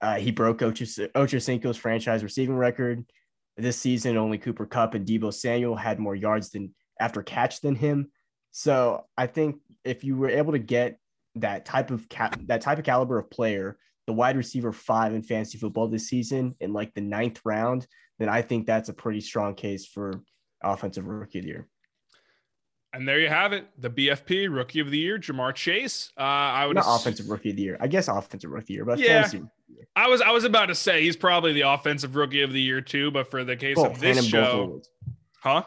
uh, 0.00 0.16
he 0.16 0.30
broke 0.30 0.62
Ocho, 0.62 0.84
Ocho 1.14 1.38
Cinco's 1.38 1.76
franchise 1.76 2.22
receiving 2.22 2.56
record. 2.56 3.04
This 3.56 3.78
season, 3.78 4.18
only 4.18 4.36
Cooper 4.36 4.66
Kupp 4.66 4.92
and 4.92 5.06
Deebo 5.06 5.32
Samuel 5.32 5.76
had 5.76 5.98
more 5.98 6.14
yards 6.14 6.50
than 6.50 6.74
after 7.00 7.22
catch 7.22 7.62
than 7.62 7.74
him. 7.74 8.10
So 8.58 9.04
I 9.18 9.26
think 9.26 9.60
if 9.84 10.02
you 10.02 10.16
were 10.16 10.30
able 10.30 10.52
to 10.52 10.58
get 10.58 10.98
that 11.34 11.66
type 11.66 11.90
of 11.90 12.08
cap, 12.08 12.40
that 12.46 12.62
type 12.62 12.78
of 12.78 12.84
caliber 12.84 13.18
of 13.18 13.28
player, 13.28 13.76
the 14.06 14.14
wide 14.14 14.34
receiver 14.34 14.72
five 14.72 15.12
in 15.12 15.22
fantasy 15.22 15.58
football 15.58 15.88
this 15.88 16.08
season 16.08 16.54
in 16.58 16.72
like 16.72 16.94
the 16.94 17.02
ninth 17.02 17.38
round, 17.44 17.86
then 18.18 18.30
I 18.30 18.40
think 18.40 18.64
that's 18.64 18.88
a 18.88 18.94
pretty 18.94 19.20
strong 19.20 19.56
case 19.56 19.84
for 19.84 20.22
offensive 20.64 21.04
rookie 21.04 21.40
of 21.40 21.44
the 21.44 21.50
year. 21.50 21.68
And 22.94 23.06
there 23.06 23.20
you 23.20 23.28
have 23.28 23.52
it, 23.52 23.66
the 23.76 23.90
BFP 23.90 24.48
rookie 24.50 24.80
of 24.80 24.90
the 24.90 24.96
year, 24.96 25.18
Ja'Marr 25.18 25.54
Chase. 25.54 26.10
Uh, 26.18 26.22
I 26.22 26.64
would 26.64 26.76
not 26.76 26.86
ass- 26.86 27.02
offensive 27.02 27.28
rookie 27.28 27.50
of 27.50 27.56
the 27.56 27.62
year. 27.62 27.76
I 27.78 27.88
guess 27.88 28.08
offensive 28.08 28.50
rookie 28.50 28.62
of 28.62 28.66
the 28.68 28.72
year, 28.72 28.84
but 28.86 28.98
yeah, 28.98 29.28
I 29.94 30.08
was 30.08 30.22
I 30.22 30.30
was 30.30 30.44
about 30.44 30.66
to 30.66 30.74
say 30.74 31.02
he's 31.02 31.16
probably 31.18 31.52
the 31.52 31.68
offensive 31.68 32.16
rookie 32.16 32.40
of 32.40 32.54
the 32.54 32.62
year 32.62 32.80
too. 32.80 33.10
But 33.10 33.30
for 33.30 33.44
the 33.44 33.54
case 33.54 33.76
both, 33.76 33.96
of 33.96 34.00
this 34.00 34.24
show, 34.24 34.80
huh? 35.42 35.64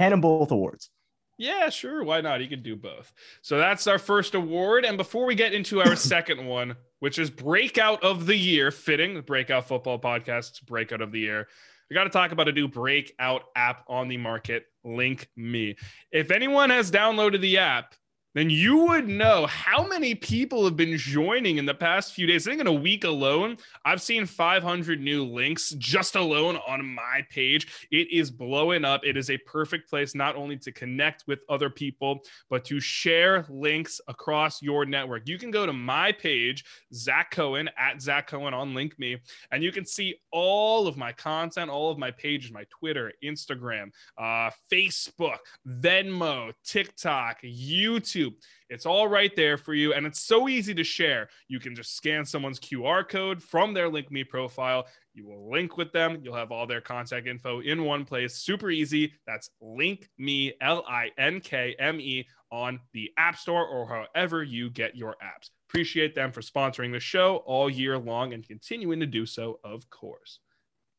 Hand 0.00 0.12
him 0.12 0.20
both 0.20 0.50
awards. 0.50 0.90
Yeah, 1.38 1.68
sure. 1.68 2.02
Why 2.02 2.20
not? 2.22 2.40
He 2.40 2.46
can 2.48 2.62
do 2.62 2.76
both. 2.76 3.12
So 3.42 3.58
that's 3.58 3.86
our 3.86 3.98
first 3.98 4.34
award. 4.34 4.84
And 4.84 4.96
before 4.96 5.26
we 5.26 5.34
get 5.34 5.52
into 5.52 5.80
our 5.82 5.96
second 5.96 6.46
one, 6.46 6.76
which 7.00 7.18
is 7.18 7.30
Breakout 7.30 8.02
of 8.02 8.26
the 8.26 8.36
Year, 8.36 8.70
fitting 8.70 9.14
the 9.14 9.22
Breakout 9.22 9.68
Football 9.68 9.98
Podcast's 9.98 10.60
Breakout 10.60 11.02
of 11.02 11.12
the 11.12 11.20
Year, 11.20 11.48
we 11.90 11.94
got 11.94 12.04
to 12.04 12.10
talk 12.10 12.32
about 12.32 12.48
a 12.48 12.52
new 12.52 12.68
Breakout 12.68 13.44
app 13.54 13.84
on 13.86 14.08
the 14.08 14.16
market, 14.16 14.66
Link 14.82 15.28
Me. 15.36 15.76
If 16.10 16.30
anyone 16.30 16.70
has 16.70 16.90
downloaded 16.90 17.40
the 17.40 17.58
app, 17.58 17.94
then 18.36 18.50
you 18.50 18.76
would 18.76 19.08
know 19.08 19.46
how 19.46 19.86
many 19.86 20.14
people 20.14 20.62
have 20.66 20.76
been 20.76 20.98
joining 20.98 21.56
in 21.56 21.64
the 21.64 21.72
past 21.72 22.12
few 22.12 22.26
days. 22.26 22.46
I 22.46 22.50
think 22.50 22.60
in 22.60 22.66
a 22.66 22.72
week 22.72 23.04
alone, 23.04 23.56
I've 23.82 24.02
seen 24.02 24.26
500 24.26 25.00
new 25.00 25.24
links 25.24 25.70
just 25.78 26.16
alone 26.16 26.58
on 26.68 26.84
my 26.84 27.24
page. 27.30 27.86
It 27.90 28.12
is 28.12 28.30
blowing 28.30 28.84
up. 28.84 29.06
It 29.06 29.16
is 29.16 29.30
a 29.30 29.38
perfect 29.38 29.88
place 29.88 30.14
not 30.14 30.36
only 30.36 30.58
to 30.58 30.70
connect 30.70 31.24
with 31.26 31.38
other 31.48 31.70
people, 31.70 32.20
but 32.50 32.62
to 32.66 32.78
share 32.78 33.46
links 33.48 34.02
across 34.06 34.60
your 34.60 34.84
network. 34.84 35.26
You 35.26 35.38
can 35.38 35.50
go 35.50 35.64
to 35.64 35.72
my 35.72 36.12
page, 36.12 36.62
Zach 36.92 37.30
Cohen 37.30 37.70
at 37.78 38.02
Zach 38.02 38.26
Cohen 38.26 38.52
on 38.52 38.74
Link 38.74 38.98
Me, 38.98 39.16
and 39.50 39.62
you 39.62 39.72
can 39.72 39.86
see 39.86 40.14
all 40.30 40.86
of 40.86 40.98
my 40.98 41.10
content, 41.10 41.70
all 41.70 41.90
of 41.90 41.96
my 41.96 42.10
pages, 42.10 42.52
my 42.52 42.66
Twitter, 42.68 43.14
Instagram, 43.24 43.86
uh, 44.18 44.50
Facebook, 44.70 45.38
Venmo, 45.66 46.52
TikTok, 46.62 47.40
YouTube. 47.42 48.25
It's 48.68 48.86
all 48.86 49.08
right 49.08 49.34
there 49.36 49.56
for 49.56 49.74
you. 49.74 49.94
And 49.94 50.06
it's 50.06 50.20
so 50.20 50.48
easy 50.48 50.74
to 50.74 50.84
share. 50.84 51.28
You 51.48 51.60
can 51.60 51.74
just 51.74 51.96
scan 51.96 52.24
someone's 52.24 52.60
QR 52.60 53.08
code 53.08 53.42
from 53.42 53.74
their 53.74 53.88
Link 53.88 54.10
Me 54.10 54.24
profile. 54.24 54.86
You 55.14 55.26
will 55.26 55.50
link 55.50 55.76
with 55.76 55.92
them. 55.92 56.18
You'll 56.22 56.34
have 56.34 56.52
all 56.52 56.66
their 56.66 56.80
contact 56.80 57.26
info 57.26 57.60
in 57.60 57.84
one 57.84 58.04
place. 58.04 58.36
Super 58.36 58.70
easy. 58.70 59.12
That's 59.26 59.50
Link 59.60 60.08
Me, 60.18 60.52
L 60.60 60.84
I 60.88 61.10
N 61.18 61.40
K 61.40 61.74
M 61.78 62.00
E, 62.00 62.26
on 62.50 62.80
the 62.92 63.10
App 63.16 63.36
Store 63.36 63.66
or 63.66 63.86
however 64.14 64.42
you 64.42 64.70
get 64.70 64.96
your 64.96 65.16
apps. 65.22 65.50
Appreciate 65.68 66.14
them 66.14 66.32
for 66.32 66.42
sponsoring 66.42 66.92
the 66.92 67.00
show 67.00 67.36
all 67.46 67.68
year 67.68 67.98
long 67.98 68.32
and 68.32 68.46
continuing 68.46 69.00
to 69.00 69.06
do 69.06 69.26
so, 69.26 69.58
of 69.64 69.88
course. 69.90 70.40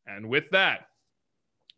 And 0.08 0.30
with 0.30 0.50
that, 0.52 0.88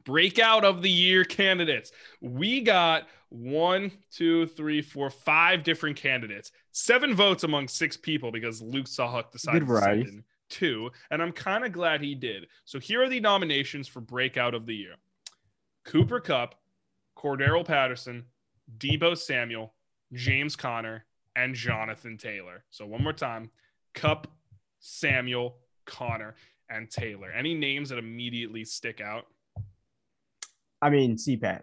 breakout 0.10 0.66
of 0.66 0.82
the 0.82 0.90
year 0.90 1.24
candidates. 1.24 1.92
We 2.20 2.62
got 2.62 3.08
one, 3.30 3.92
two, 4.12 4.48
three, 4.48 4.82
four, 4.82 5.12
five 5.12 5.64
different 5.64 5.98
candidates. 5.98 6.52
Seven 6.72 7.14
votes 7.14 7.44
among 7.44 7.68
six 7.68 7.96
people 7.96 8.32
because 8.32 8.60
Luke 8.60 8.88
Sawhuck 8.88 9.32
decided 9.32 9.60
to 9.60 10.24
two, 10.50 10.90
and 11.12 11.22
I'm 11.22 11.32
kind 11.32 11.64
of 11.64 11.72
glad 11.72 12.02
he 12.02 12.16
did. 12.16 12.48
So 12.66 12.80
here 12.80 13.04
are 13.04 13.10
the 13.10 13.20
nominations 13.20 13.88
for 13.88 14.02
breakout 14.02 14.56
of 14.56 14.66
the 14.66 14.76
year: 14.76 14.96
Cooper 15.86 16.20
Kupp, 16.20 16.56
Cordarrelle 17.16 17.66
Patterson, 17.66 18.26
Deebo 18.80 19.16
Samuel, 19.16 19.76
James 20.12 20.56
Conner, 20.56 21.06
and 21.36 21.54
Jonathan 21.54 22.18
Taylor. 22.18 22.64
So 22.72 22.88
one 22.88 23.04
more 23.04 23.14
time: 23.14 23.52
Cup, 23.94 24.28
Samuel, 24.80 25.58
Connor, 25.86 26.34
and 26.68 26.90
Taylor. 26.90 27.32
Any 27.32 27.54
names 27.54 27.90
that 27.90 28.00
immediately 28.00 28.66
stick 28.66 29.02
out? 29.02 29.28
I 30.82 30.90
mean, 30.90 31.16
CPAT, 31.16 31.62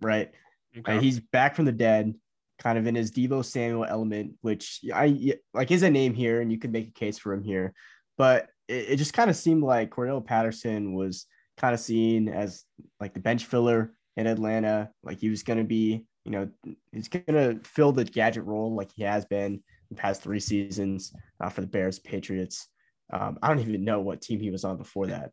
right? 0.00 0.30
Okay. 0.76 1.00
He's 1.00 1.20
back 1.20 1.54
from 1.56 1.64
the 1.64 1.72
dead, 1.72 2.14
kind 2.58 2.78
of 2.78 2.86
in 2.86 2.94
his 2.94 3.10
Deebo 3.10 3.44
Samuel 3.44 3.84
element, 3.84 4.34
which 4.40 4.80
I 4.92 5.34
like 5.54 5.70
is 5.70 5.82
a 5.82 5.90
name 5.90 6.14
here, 6.14 6.40
and 6.40 6.50
you 6.52 6.58
could 6.58 6.72
make 6.72 6.88
a 6.88 6.92
case 6.92 7.18
for 7.18 7.32
him 7.32 7.42
here. 7.42 7.72
But 8.16 8.48
it, 8.68 8.90
it 8.90 8.96
just 8.96 9.14
kind 9.14 9.30
of 9.30 9.36
seemed 9.36 9.62
like 9.62 9.90
Cordarrelle 9.90 10.24
Patterson 10.24 10.94
was 10.94 11.26
kind 11.56 11.74
of 11.74 11.80
seen 11.80 12.28
as 12.28 12.64
like 13.00 13.14
the 13.14 13.20
bench 13.20 13.44
filler 13.44 13.94
in 14.16 14.26
Atlanta. 14.26 14.90
Like 15.02 15.18
he 15.18 15.30
was 15.30 15.42
going 15.42 15.58
to 15.58 15.64
be, 15.64 16.04
you 16.24 16.32
know, 16.32 16.48
he's 16.92 17.08
going 17.08 17.24
to 17.26 17.60
fill 17.64 17.92
the 17.92 18.04
gadget 18.04 18.44
role 18.44 18.74
like 18.74 18.90
he 18.94 19.02
has 19.02 19.24
been 19.24 19.62
the 19.90 19.96
past 19.96 20.22
three 20.22 20.40
seasons 20.40 21.12
uh, 21.40 21.48
for 21.48 21.62
the 21.62 21.66
Bears, 21.66 21.98
Patriots. 21.98 22.68
Um, 23.12 23.38
I 23.42 23.48
don't 23.48 23.60
even 23.60 23.84
know 23.84 24.00
what 24.00 24.20
team 24.20 24.40
he 24.40 24.50
was 24.50 24.64
on 24.64 24.76
before 24.76 25.06
that, 25.06 25.32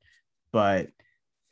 but 0.54 0.88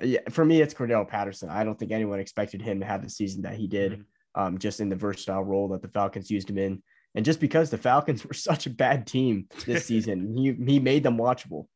yeah, 0.02 0.20
for 0.30 0.44
me, 0.44 0.62
it's 0.62 0.74
Cordarrelle 0.74 1.08
Patterson. 1.08 1.50
I 1.50 1.64
don't 1.64 1.78
think 1.78 1.92
anyone 1.92 2.20
expected 2.20 2.62
him 2.62 2.80
to 2.80 2.86
have 2.86 3.04
the 3.04 3.10
season 3.10 3.44
that 3.44 3.56
he 3.56 3.68
did, 3.68 3.94
mm-hmm. 3.94 4.42
um, 4.42 4.58
just 4.58 4.80
in 4.80 4.90
the 4.90 4.96
versatile 4.96 5.44
role 5.44 5.70
that 5.70 5.82
the 5.82 5.88
Falcons 5.88 6.32
used 6.32 6.50
him 6.50 6.58
in. 6.58 6.82
And 7.16 7.24
just 7.24 7.40
because 7.40 7.70
the 7.70 7.78
Falcons 7.78 8.26
were 8.26 8.34
such 8.34 8.66
a 8.66 8.72
bad 8.72 9.08
team 9.08 9.48
this 9.66 9.86
season, 9.88 10.36
he, 10.36 10.54
he 10.72 10.80
made 10.80 11.04
them 11.04 11.18
watchable. 11.18 11.68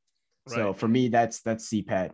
Right. 0.47 0.55
So 0.55 0.73
for 0.73 0.87
me, 0.87 1.09
that's 1.09 1.41
that's 1.41 1.69
CPAT. 1.69 2.11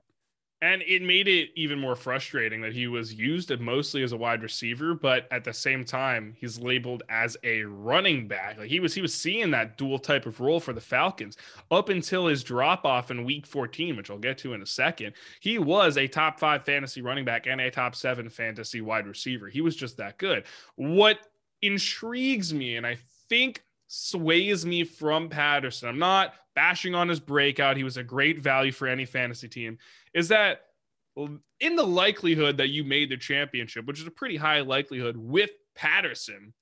And 0.63 0.81
it 0.83 1.01
made 1.01 1.27
it 1.27 1.49
even 1.55 1.77
more 1.77 1.93
frustrating 1.93 2.61
that 2.61 2.71
he 2.71 2.87
was 2.87 3.13
used 3.13 3.51
mostly 3.59 4.01
as 4.01 4.13
a 4.13 4.17
wide 4.17 4.41
receiver, 4.41 4.93
but 4.93 5.27
at 5.29 5.43
the 5.43 5.51
same 5.51 5.83
time, 5.83 6.33
he's 6.39 6.57
labeled 6.57 7.03
as 7.09 7.35
a 7.43 7.63
running 7.63 8.29
back. 8.29 8.57
Like 8.57 8.69
he 8.69 8.79
was 8.79 8.93
he 8.93 9.01
was 9.01 9.13
seeing 9.13 9.51
that 9.51 9.77
dual 9.77 9.99
type 9.99 10.25
of 10.25 10.39
role 10.39 10.61
for 10.61 10.71
the 10.71 10.79
Falcons 10.79 11.35
up 11.69 11.89
until 11.89 12.27
his 12.27 12.45
drop 12.45 12.85
off 12.85 13.11
in 13.11 13.25
week 13.25 13.45
14, 13.45 13.97
which 13.97 14.09
I'll 14.09 14.17
get 14.17 14.37
to 14.37 14.53
in 14.53 14.61
a 14.61 14.65
second. 14.65 15.15
He 15.41 15.59
was 15.59 15.97
a 15.97 16.07
top 16.07 16.39
5 16.39 16.63
fantasy 16.63 17.01
running 17.01 17.25
back 17.25 17.45
and 17.45 17.59
a 17.59 17.69
top 17.69 17.93
7 17.93 18.29
fantasy 18.29 18.79
wide 18.79 19.05
receiver. 19.05 19.49
He 19.49 19.59
was 19.59 19.75
just 19.75 19.97
that 19.97 20.17
good. 20.17 20.45
What 20.77 21.27
intrigues 21.61 22.53
me 22.53 22.77
and 22.77 22.87
I 22.87 22.99
think 23.27 23.65
sways 23.87 24.65
me 24.65 24.85
from 24.85 25.27
Patterson. 25.27 25.89
I'm 25.89 25.99
not 25.99 26.35
bashing 26.55 26.95
on 26.95 27.09
his 27.09 27.19
breakout. 27.19 27.77
He 27.77 27.83
was 27.83 27.97
a 27.97 28.03
great 28.03 28.39
value 28.39 28.71
for 28.71 28.87
any 28.87 29.05
fantasy 29.05 29.47
team. 29.47 29.77
Is 30.13 30.27
that 30.27 30.61
in 31.59 31.75
the 31.75 31.83
likelihood 31.83 32.57
that 32.57 32.69
you 32.69 32.83
made 32.83 33.09
the 33.09 33.17
championship, 33.17 33.85
which 33.85 33.99
is 33.99 34.07
a 34.07 34.11
pretty 34.11 34.37
high 34.37 34.61
likelihood 34.61 35.17
with 35.17 35.51
Patterson, 35.75 36.53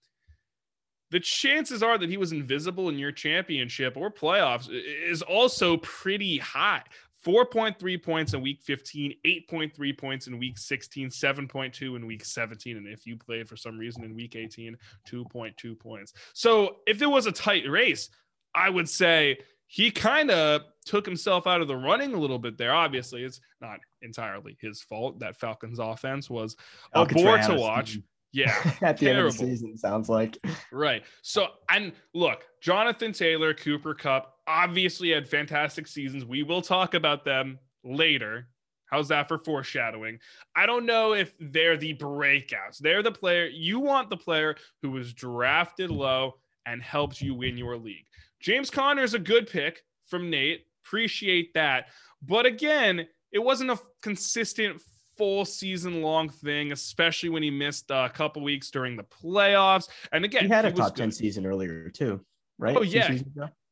the 1.09 1.19
chances 1.19 1.83
are 1.83 1.97
that 1.97 2.09
he 2.09 2.17
was 2.17 2.31
invisible 2.31 2.89
in 2.89 2.97
your 2.97 3.11
championship 3.11 3.97
or 3.97 4.09
playoffs 4.09 4.69
is 4.71 5.21
also 5.21 5.77
pretty 5.77 6.37
high. 6.37 6.83
4.3 7.25 8.01
points 8.01 8.33
in 8.33 8.41
week 8.41 8.61
15, 8.63 9.13
8.3 9.25 9.97
points 9.97 10.27
in 10.27 10.39
week 10.39 10.57
16, 10.57 11.09
7.2 11.09 11.95
in 11.95 12.07
week 12.07 12.25
17. 12.25 12.77
And 12.77 12.87
if 12.87 13.05
you 13.05 13.15
played 13.15 13.47
for 13.47 13.55
some 13.55 13.77
reason 13.77 14.03
in 14.03 14.15
week 14.15 14.35
18, 14.35 14.75
2.2 15.07 15.79
points. 15.79 16.13
So 16.33 16.77
if 16.87 17.01
it 17.01 17.05
was 17.05 17.27
a 17.27 17.31
tight 17.31 17.69
race, 17.69 18.09
I 18.55 18.69
would 18.69 18.89
say 18.89 19.37
he 19.71 19.89
kind 19.89 20.29
of 20.29 20.63
took 20.85 21.05
himself 21.05 21.47
out 21.47 21.61
of 21.61 21.67
the 21.69 21.75
running 21.77 22.13
a 22.13 22.19
little 22.19 22.37
bit 22.37 22.57
there. 22.57 22.73
Obviously, 22.73 23.23
it's 23.23 23.39
not 23.61 23.79
entirely 24.01 24.57
his 24.59 24.81
fault 24.81 25.17
that 25.19 25.37
Falcons 25.37 25.79
offense 25.79 26.29
was 26.29 26.57
a 26.91 27.05
bore 27.05 27.37
to 27.37 27.55
watch. 27.55 27.93
Mm-hmm. 27.93 28.01
Yeah. 28.33 28.53
At 28.81 28.97
the 28.97 29.05
terrible. 29.05 29.19
end 29.19 29.27
of 29.27 29.37
the 29.37 29.45
season, 29.47 29.77
sounds 29.77 30.09
like. 30.09 30.37
Right. 30.73 31.03
So, 31.21 31.47
and 31.69 31.93
look, 32.13 32.43
Jonathan 32.59 33.13
Taylor, 33.13 33.53
Cooper 33.53 33.93
Kupp 33.93 34.35
obviously 34.45 35.11
had 35.11 35.29
fantastic 35.29 35.87
seasons. 35.87 36.25
We 36.25 36.43
will 36.43 36.61
talk 36.61 36.93
about 36.93 37.23
them 37.23 37.57
later. 37.85 38.49
How's 38.87 39.07
that 39.07 39.29
for 39.29 39.37
foreshadowing? 39.37 40.19
I 40.53 40.65
don't 40.65 40.85
know 40.85 41.13
if 41.13 41.33
they're 41.39 41.77
the 41.77 41.93
breakouts. 41.93 42.79
They're 42.81 43.03
the 43.03 43.11
player 43.13 43.45
you 43.45 43.79
want 43.79 44.09
the 44.09 44.17
player 44.17 44.57
who 44.81 44.91
was 44.91 45.13
drafted 45.13 45.91
low 45.91 46.33
and 46.65 46.81
helps 46.83 47.21
you 47.21 47.33
win 47.35 47.57
your 47.57 47.77
league. 47.77 48.05
James 48.41 48.69
Conner 48.69 49.03
is 49.03 49.13
a 49.13 49.19
good 49.19 49.47
pick 49.47 49.81
from 50.07 50.29
Nate. 50.29 50.65
Appreciate 50.85 51.53
that. 51.53 51.87
But 52.21 52.45
again, 52.45 53.07
it 53.31 53.39
wasn't 53.39 53.71
a 53.71 53.79
consistent 54.01 54.81
full 55.17 55.45
season 55.45 56.01
long 56.01 56.29
thing, 56.29 56.71
especially 56.71 57.29
when 57.29 57.43
he 57.43 57.51
missed 57.51 57.91
a 57.91 58.09
couple 58.13 58.41
weeks 58.41 58.71
during 58.71 58.97
the 58.97 59.03
playoffs. 59.03 59.87
And 60.11 60.25
again, 60.25 60.43
he 60.43 60.49
had 60.49 60.65
a 60.65 60.71
top 60.71 60.95
10 60.95 61.11
season 61.11 61.45
earlier 61.45 61.89
too, 61.89 62.25
right? 62.57 62.75
Oh, 62.75 62.81
yeah. 62.81 63.17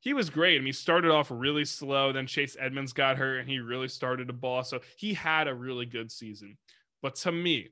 He 0.01 0.13
was 0.13 0.29
great. 0.29 0.55
I 0.55 0.59
mean, 0.59 0.67
he 0.67 0.71
started 0.71 1.11
off 1.11 1.27
really 1.29 1.65
slow. 1.65 2.13
Then 2.13 2.25
Chase 2.25 2.55
Edmonds 2.57 2.93
got 2.93 3.17
hurt 3.17 3.39
and 3.39 3.49
he 3.49 3.59
really 3.59 3.89
started 3.89 4.27
to 4.27 4.33
ball. 4.33 4.63
So 4.63 4.79
he 4.95 5.13
had 5.13 5.47
a 5.47 5.53
really 5.53 5.85
good 5.85 6.09
season. 6.09 6.57
But 7.01 7.15
to 7.15 7.31
me, 7.31 7.69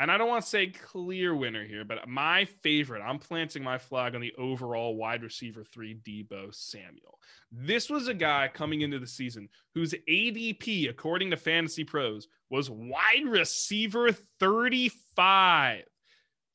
and 0.00 0.10
I 0.10 0.16
don't 0.16 0.28
want 0.28 0.42
to 0.42 0.48
say 0.48 0.68
clear 0.68 1.34
winner 1.34 1.62
here, 1.62 1.84
but 1.84 2.08
my 2.08 2.46
favorite, 2.62 3.02
I'm 3.02 3.18
planting 3.18 3.62
my 3.62 3.76
flag 3.76 4.14
on 4.14 4.22
the 4.22 4.32
overall 4.38 4.96
wide 4.96 5.22
receiver 5.22 5.62
three, 5.62 5.94
Deebo 5.94 6.54
Samuel. 6.54 7.18
This 7.52 7.90
was 7.90 8.08
a 8.08 8.14
guy 8.14 8.48
coming 8.50 8.80
into 8.80 8.98
the 8.98 9.06
season 9.06 9.50
whose 9.74 9.94
ADP, 10.08 10.88
according 10.88 11.32
to 11.32 11.36
Fantasy 11.36 11.84
Pros, 11.84 12.28
was 12.48 12.70
wide 12.70 13.26
receiver 13.26 14.10
35. 14.40 15.84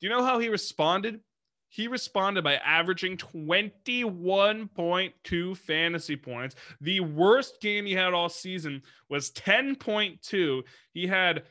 you 0.00 0.10
know 0.10 0.24
how 0.24 0.40
he 0.40 0.48
responded? 0.48 1.20
He 1.68 1.86
responded 1.86 2.42
by 2.42 2.56
averaging 2.56 3.18
21.2 3.18 5.56
fantasy 5.56 6.16
points. 6.16 6.56
The 6.80 6.98
worst 7.00 7.60
game 7.60 7.86
he 7.86 7.92
had 7.92 8.14
all 8.14 8.28
season 8.28 8.82
was 9.08 9.30
10.2. 9.32 10.62
He 10.92 11.06
had 11.06 11.44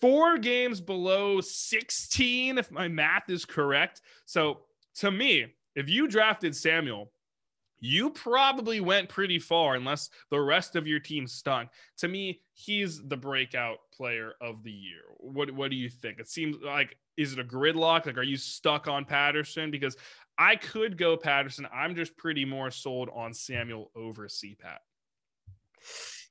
four 0.00 0.38
games 0.38 0.80
below 0.80 1.40
16, 1.40 2.58
if 2.58 2.70
my 2.70 2.88
math 2.88 3.28
is 3.28 3.44
correct. 3.44 4.00
So 4.26 4.60
to 4.96 5.10
me, 5.10 5.46
if 5.74 5.88
you 5.88 6.08
drafted 6.08 6.54
Samuel, 6.54 7.12
you 7.80 8.10
probably 8.10 8.80
went 8.80 9.08
pretty 9.08 9.38
far 9.38 9.74
unless 9.74 10.10
the 10.30 10.40
rest 10.40 10.76
of 10.76 10.86
your 10.86 11.00
team 11.00 11.26
stunk. 11.26 11.70
To 11.98 12.08
me, 12.08 12.42
he's 12.52 13.02
the 13.08 13.16
breakout 13.16 13.78
player 13.92 14.34
of 14.40 14.62
the 14.62 14.70
year. 14.70 15.00
What 15.16 15.50
what 15.52 15.70
do 15.70 15.76
you 15.76 15.88
think? 15.88 16.18
It 16.18 16.28
seems 16.28 16.56
like 16.62 16.96
is 17.16 17.32
it 17.32 17.38
a 17.38 17.44
gridlock? 17.44 18.06
Like 18.06 18.18
are 18.18 18.22
you 18.22 18.36
stuck 18.36 18.86
on 18.86 19.06
Patterson? 19.06 19.70
Because 19.70 19.96
I 20.38 20.56
could 20.56 20.98
go 20.98 21.16
Patterson. 21.16 21.66
I'm 21.72 21.94
just 21.94 22.16
pretty 22.16 22.44
more 22.44 22.70
sold 22.70 23.08
on 23.14 23.32
Samuel 23.32 23.90
over 23.96 24.28
CPAT. 24.28 24.78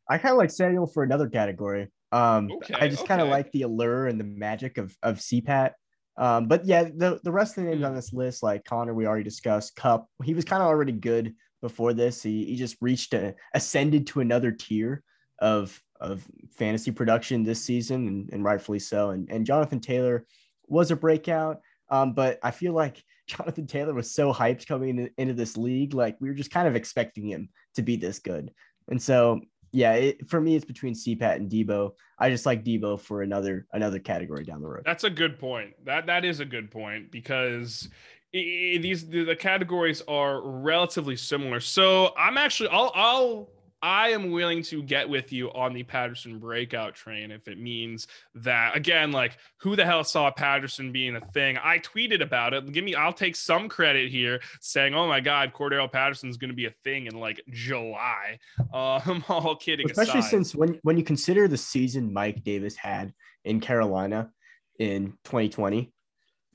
I 0.08 0.18
kind 0.18 0.34
of 0.34 0.38
like 0.38 0.52
Samuel 0.52 0.88
for 0.88 1.04
another 1.04 1.30
category. 1.30 1.88
Um, 2.12 2.52
okay, 2.52 2.74
I 2.80 2.88
just 2.88 3.08
kind 3.08 3.22
of 3.22 3.28
like 3.28 3.52
the 3.52 3.64
allure 3.64 4.08
and 4.08 4.20
the 4.20 4.26
magic 4.26 4.78
of 4.78 4.96
of 5.04 5.18
CPAT. 5.18 5.72
Um, 6.18 6.48
but 6.48 6.66
yeah, 6.66 6.84
the, 6.84 7.20
the 7.24 7.32
rest 7.32 7.58
of 7.58 7.64
the 7.64 7.70
names 7.70 7.84
on 7.84 7.96
this 7.96 8.12
list, 8.12 8.44
like 8.44 8.66
Conner, 8.66 8.94
we 8.94 9.08
already 9.08 9.24
discussed. 9.24 9.78
Kupp, 9.78 10.06
he 10.24 10.34
was 10.34 10.44
kind 10.44 10.62
of 10.62 10.68
already 10.68 10.92
good 10.92 11.34
before 11.62 11.94
this. 11.94 12.22
He, 12.22 12.44
he 12.44 12.56
just 12.58 12.76
reached 12.82 13.14
a 13.14 13.36
ascended 13.54 14.08
to 14.08 14.20
another 14.20 14.52
tier 14.52 15.04
of 15.40 15.82
of 16.02 16.26
fantasy 16.58 16.92
production 16.92 17.44
this 17.44 17.64
season, 17.64 18.08
and, 18.08 18.30
and 18.34 18.44
rightfully 18.44 18.80
so. 18.80 19.12
And 19.12 19.30
and 19.32 19.46
Jonathan 19.46 19.80
Taylor 19.80 20.26
was 20.68 20.92
a 20.92 20.96
breakout, 20.96 21.62
um, 21.90 22.14
but 22.14 22.40
I 22.44 22.52
feel 22.52 22.74
like 22.74 23.02
Jonathan 23.28 23.68
Taylor 23.68 23.94
was 23.94 24.12
so 24.12 24.34
hyped 24.34 24.68
coming 24.68 25.10
into 25.18 25.34
this 25.34 25.56
league, 25.56 25.94
like 25.94 26.18
we 26.20 26.28
were 26.28 26.36
just 26.36 26.52
kind 26.52 26.68
of 26.68 26.76
expecting 26.76 27.28
him 27.28 27.50
to 27.76 27.82
be 27.82 27.96
this 27.96 28.20
good. 28.20 28.52
And 28.90 29.02
so 29.02 29.40
yeah, 29.72 29.94
it, 29.94 30.30
for 30.30 30.42
me, 30.42 30.56
it's 30.56 30.66
between 30.66 30.94
CPAT 30.94 31.36
and 31.36 31.50
Deebo. 31.50 31.94
I 32.18 32.30
just 32.30 32.46
like 32.46 32.64
Deebo 32.64 33.00
for 33.00 33.22
another 33.22 33.68
another 33.74 34.00
category 34.00 34.44
down 34.44 34.62
the 34.62 34.68
road. 34.68 34.84
That's 34.86 35.04
a 35.04 35.10
good 35.10 35.40
point. 35.40 35.74
That 35.86 36.08
that 36.08 36.26
is 36.26 36.40
a 36.40 36.46
good 36.46 36.72
point 36.72 37.12
because 37.12 37.90
these 38.34 39.08
the, 39.08 39.24
the 39.24 39.36
categories 39.36 40.02
are 40.08 40.42
relatively 40.42 41.16
similar. 41.16 41.60
So 41.60 42.14
I'm 42.18 42.38
actually 42.38 42.70
I'll 42.70 42.92
I'll 42.96 43.50
I 43.82 44.10
am 44.10 44.32
willing 44.32 44.62
to 44.64 44.84
get 44.84 45.08
with 45.08 45.32
you 45.32 45.52
on 45.54 45.74
the 45.74 45.84
Patterson 45.84 46.38
breakout 46.38 46.96
train 46.96 47.32
if 47.32 47.48
it 47.48 47.60
means 47.60 48.08
that 48.36 48.76
again, 48.76 49.12
like 49.12 49.38
who 49.58 49.76
the 49.76 49.86
hell 49.86 50.04
saw 50.04 50.30
Patterson 50.32 50.92
being 50.92 51.16
a 51.16 51.22
thing? 51.22 51.58
I 51.62 51.80
tweeted 51.80 52.22
about 52.22 52.54
it. 52.54 52.70
Give 52.72 52.84
me, 52.84 52.96
I'll 52.96 53.14
take 53.14 53.36
some 53.36 53.70
credit 53.70 54.12
here, 54.12 54.42
saying, 54.60 54.94
"Oh 54.94 55.08
my 55.08 55.22
God, 55.22 55.54
Cordarrelle 55.54 55.92
Patterson's 55.92 56.38
going 56.38 56.50
to 56.50 56.56
be 56.56 56.66
a 56.66 56.74
thing 56.84 57.06
in 57.06 57.20
like 57.20 57.42
July." 57.50 58.40
Um, 58.72 59.02
I'm 59.06 59.24
all 59.30 59.56
kidding, 59.56 59.90
especially 59.90 60.20
aside. 60.20 60.30
since 60.30 60.56
when 60.56 60.80
when 60.84 60.96
you 60.96 61.04
consider 61.04 61.48
the 61.48 61.58
season 61.58 62.14
Mike 62.14 62.44
Davis 62.44 62.76
had 62.76 63.14
in 63.44 63.60
Carolina 63.60 64.30
in 64.78 65.14
2020, 65.24 65.92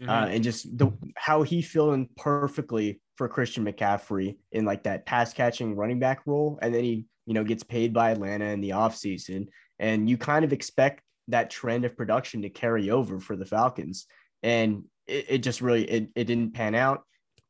mm-hmm. 0.01 0.09
uh, 0.09 0.27
and 0.27 0.45
just 0.45 0.79
the 0.79 0.93
how 1.17 1.43
he 1.43 1.61
filled 1.61 1.95
in 1.95 2.09
perfectly 2.17 3.01
for 3.17 3.29
Christian 3.29 3.65
McCaffrey 3.65 4.37
in 4.53 4.65
like 4.65 4.85
that 4.85 5.07
pass 5.07 5.33
catching 5.33 5.75
running 5.75 5.99
back 5.99 6.21
role, 6.25 6.59
and 6.63 6.75
then 6.75 6.85
he 6.85 7.07
you 7.27 7.35
know, 7.35 7.45
gets 7.45 7.63
paid 7.63 7.93
by 7.93 8.11
Atlanta 8.11 8.47
in 8.47 8.61
the 8.61 8.71
offseason. 8.71 9.49
And 9.79 10.09
you 10.09 10.17
kind 10.17 10.45
of 10.45 10.53
expect 10.53 11.03
that 11.29 11.51
trend 11.51 11.85
of 11.85 11.97
production 11.97 12.43
to 12.43 12.51
carry 12.51 12.91
over 12.91 13.19
for 13.19 13.37
the 13.37 13.47
Falcons. 13.47 14.07
And 14.43 14.85
it, 15.07 15.27
it 15.29 15.39
just 15.39 15.61
really 15.61 15.85
it, 15.85 16.09
it 16.15 16.25
didn't 16.25 16.55
pan 16.55 16.75
out. 16.75 17.03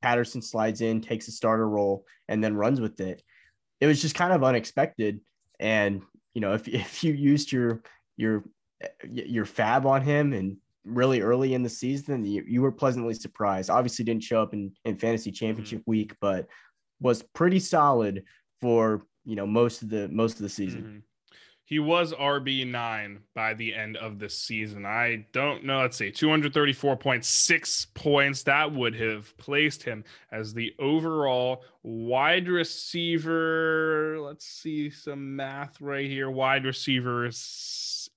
Patterson 0.02 0.42
slides 0.42 0.80
in, 0.80 1.00
takes 1.00 1.28
a 1.28 1.32
starter 1.32 1.68
role, 1.68 2.04
and 2.28 2.42
then 2.42 2.56
runs 2.56 2.80
with 2.80 3.00
it. 3.00 3.22
It 3.80 3.86
was 3.86 4.02
just 4.02 4.14
kind 4.14 4.32
of 4.32 4.44
unexpected. 4.44 5.20
And 5.58 6.02
you 6.34 6.40
know, 6.40 6.54
if 6.54 6.68
if 6.68 7.04
you 7.04 7.12
used 7.12 7.52
your 7.52 7.82
your 8.16 8.44
your 9.08 9.46
FAAB 9.46 9.84
on 9.86 10.02
him 10.02 10.32
and 10.32 10.58
really 10.84 11.22
early 11.22 11.54
in 11.54 11.62
the 11.62 11.68
season, 11.68 12.24
you, 12.24 12.44
you 12.46 12.60
were 12.60 12.72
pleasantly 12.72 13.14
surprised. 13.14 13.70
Obviously, 13.70 14.04
didn't 14.04 14.22
show 14.22 14.42
up 14.42 14.52
in, 14.52 14.72
in 14.84 14.96
fantasy 14.96 15.32
championship 15.32 15.80
mm-hmm. 15.80 15.90
week, 15.90 16.14
but 16.20 16.46
was 17.00 17.22
pretty 17.34 17.58
solid 17.58 18.24
for 18.60 19.06
you 19.24 19.36
know 19.36 19.46
most 19.46 19.82
of 19.82 19.90
the 19.90 20.08
most 20.08 20.34
of 20.34 20.42
the 20.42 20.48
season. 20.48 20.82
Mm-hmm. 20.82 20.98
He 21.66 21.78
was 21.78 22.12
RB 22.12 22.70
nine 22.70 23.20
by 23.34 23.54
the 23.54 23.74
end 23.74 23.96
of 23.96 24.18
the 24.18 24.28
season. 24.28 24.84
I 24.84 25.24
don't 25.32 25.64
know. 25.64 25.80
Let's 25.80 25.96
see, 25.96 26.10
two 26.10 26.28
hundred 26.28 26.52
thirty 26.52 26.74
four 26.74 26.94
point 26.94 27.24
six 27.24 27.86
points. 27.94 28.42
That 28.42 28.70
would 28.72 28.94
have 28.96 29.34
placed 29.38 29.82
him 29.82 30.04
as 30.30 30.52
the 30.52 30.74
overall 30.78 31.64
wide 31.82 32.48
receiver. 32.48 34.18
Let's 34.20 34.46
see 34.46 34.90
some 34.90 35.36
math 35.36 35.80
right 35.80 36.08
here. 36.08 36.30
Wide 36.30 36.66
receiver 36.66 37.30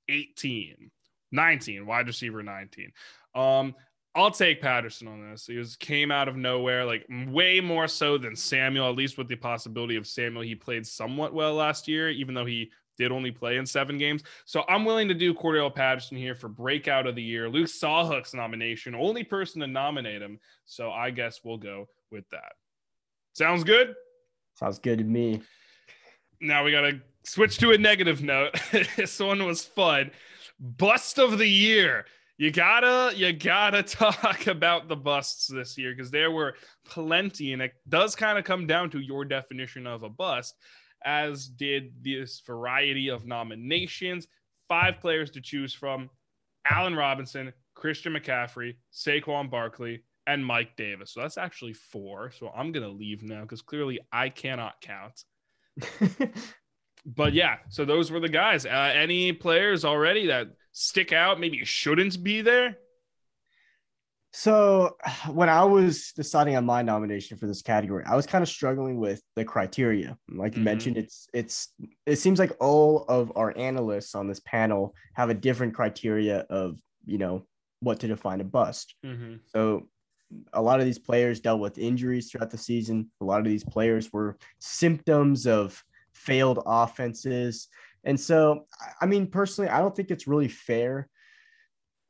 18, 0.09 0.91
19. 1.31 1.85
Wide 1.85 2.07
receiver 2.07 2.43
19. 2.43 2.91
Um, 3.33 3.75
I'll 4.17 4.31
take 4.31 4.62
Patterson 4.62 5.07
on 5.07 5.29
this. 5.29 5.45
He 5.45 5.57
was 5.57 5.75
came 5.75 6.09
out 6.09 6.27
of 6.27 6.36
nowhere, 6.36 6.83
like 6.83 7.05
way 7.27 7.62
more 7.62 7.88
so 7.88 8.17
than 8.17 8.36
Samuel. 8.36 8.89
At 8.89 8.95
least 8.95 9.15
with 9.15 9.27
the 9.27 9.36
possibility 9.36 9.95
of 9.95 10.07
Samuel, 10.07 10.41
he 10.41 10.55
played 10.55 10.88
somewhat 10.88 11.36
well 11.36 11.53
last 11.53 11.88
year, 11.88 12.09
even 12.09 12.33
though 12.33 12.43
he 12.45 12.71
did 12.97 13.12
only 13.12 13.29
play 13.29 13.57
in 13.57 13.65
seven 13.67 14.00
games. 14.00 14.24
So 14.45 14.63
I'm 14.67 14.86
willing 14.86 15.07
to 15.09 15.13
do 15.13 15.36
Cordarrelle 15.36 15.74
Patterson 15.74 16.17
here 16.17 16.33
for 16.33 16.50
breakout 16.50 17.05
of 17.05 17.13
the 17.13 17.21
year. 17.21 17.47
Luke 17.47 17.67
Sawhook's 17.67 18.33
nomination, 18.33 18.95
only 18.95 19.24
person 19.24 19.62
to 19.62 19.67
nominate 19.67 20.24
him. 20.24 20.39
So 20.65 20.89
I 20.89 21.12
guess 21.12 21.41
we'll 21.43 21.57
go 21.57 21.88
with 22.12 22.27
that. 22.31 22.53
Sounds 23.33 23.63
good. 23.63 23.93
Sounds 24.55 24.79
good 24.79 24.97
to 24.97 25.03
me. 25.03 25.43
Now 26.41 26.63
we 26.63 26.71
gotta 26.71 27.01
switch 27.24 27.59
to 27.59 27.71
a 27.71 27.77
negative 27.77 28.24
note. 28.24 28.59
this 28.97 29.19
one 29.19 29.45
was 29.45 29.63
fun. 29.63 30.09
Bust 30.59 31.19
of 31.19 31.38
the 31.38 31.47
year 31.47 32.07
you 32.38 32.51
gotta 32.51 33.15
you 33.15 33.34
gotta 33.34 33.84
talk 33.84 34.48
about 34.48 34.88
the 34.88 34.96
busts 34.96 35.48
this 35.48 35.77
year 35.77 35.94
because 35.96 36.12
there 36.12 36.32
were 36.32 36.56
plenty 36.86 37.54
and 37.54 37.62
it 37.62 37.73
does 37.89 38.15
kind 38.15 38.38
of 38.38 38.43
come 38.43 38.67
down 38.67 38.89
to 38.91 39.00
your 39.00 39.26
definition 39.26 39.88
of 39.88 40.04
a 40.04 40.10
bust 40.10 40.56
as 41.06 41.47
did 41.47 41.93
this 42.02 42.41
variety 42.45 43.10
of 43.10 43.26
nominations. 43.26 44.28
Five 44.67 45.00
players 45.00 45.32
to 45.32 45.41
choose 45.41 45.73
from 45.73 46.10
allen 46.69 46.95
robinson 46.95 47.54
christian 47.76 48.12
mccaffrey 48.13 48.76
saquon 48.93 49.50
barkley 49.50 50.04
and 50.28 50.45
mike 50.45 50.76
davis. 50.76 51.13
So 51.13 51.21
that's 51.21 51.38
actually 51.38 51.73
four. 51.73 52.32
So 52.32 52.52
i'm 52.56 52.71
gonna 52.71 52.89
leave 52.89 53.23
now 53.23 53.41
because 53.41 53.62
clearly 53.62 54.00
i 54.12 54.30
cannot 54.30 54.76
count. 54.82 55.23
But 57.06 57.32
yeah 57.34 57.60
so 57.69 57.86
those 57.86 58.12
were 58.12 58.19
the 58.19 58.28
guys. 58.28 58.65
Uh, 58.65 58.91
any 58.93 59.32
players 59.32 59.86
already 59.86 60.28
that 60.28 60.47
stick 60.77 61.11
out, 61.11 61.39
maybe 61.39 61.57
it 61.57 61.67
shouldn't 61.67 62.23
be 62.23 62.41
there? 62.41 62.77
So 64.31 64.95
when 65.31 65.49
I 65.49 65.63
was 65.63 66.11
deciding 66.15 66.55
on 66.55 66.65
my 66.65 66.81
nomination 66.83 67.37
for 67.37 67.47
this 67.47 67.61
category, 67.61 68.03
I 68.05 68.15
was 68.15 68.27
kind 68.27 68.43
of 68.43 68.49
struggling 68.49 68.99
with 68.99 69.21
the 69.35 69.43
criteria. 69.43 70.17
Like 70.29 70.53
you 70.53 70.57
mm-hmm. 70.57 70.63
mentioned, 70.65 70.97
it's 70.97 71.27
it's 71.33 71.69
it 72.05 72.17
seems 72.17 72.37
like 72.39 72.51
all 72.59 73.05
of 73.07 73.31
our 73.35 73.57
analysts 73.57 74.13
on 74.13 74.27
this 74.27 74.39
panel 74.41 74.93
have 75.13 75.29
a 75.29 75.33
different 75.33 75.73
criteria 75.73 76.45
of 76.49 76.79
you 77.05 77.17
know 77.17 77.45
what 77.79 77.99
to 78.01 78.07
define 78.07 78.41
a 78.41 78.43
bust. 78.43 78.93
Mm-hmm. 79.03 79.35
So 79.47 79.87
a 80.53 80.61
lot 80.61 80.79
of 80.79 80.85
these 80.85 80.99
players 80.99 81.39
dealt 81.39 81.61
with 81.61 81.77
injuries 81.77 82.29
throughout 82.29 82.51
the 82.51 82.57
season. 82.57 83.09
A 83.21 83.25
lot 83.25 83.39
of 83.39 83.45
these 83.45 83.63
players 83.63 84.11
were 84.11 84.37
symptoms 84.59 85.47
of 85.47 85.81
failed 86.13 86.61
offenses. 86.65 87.69
And 88.03 88.19
so, 88.19 88.65
I 89.01 89.05
mean, 89.05 89.27
personally, 89.27 89.69
I 89.69 89.79
don't 89.79 89.95
think 89.95 90.12
it's 90.12 90.27
really 90.27 90.47
fair 90.47 91.10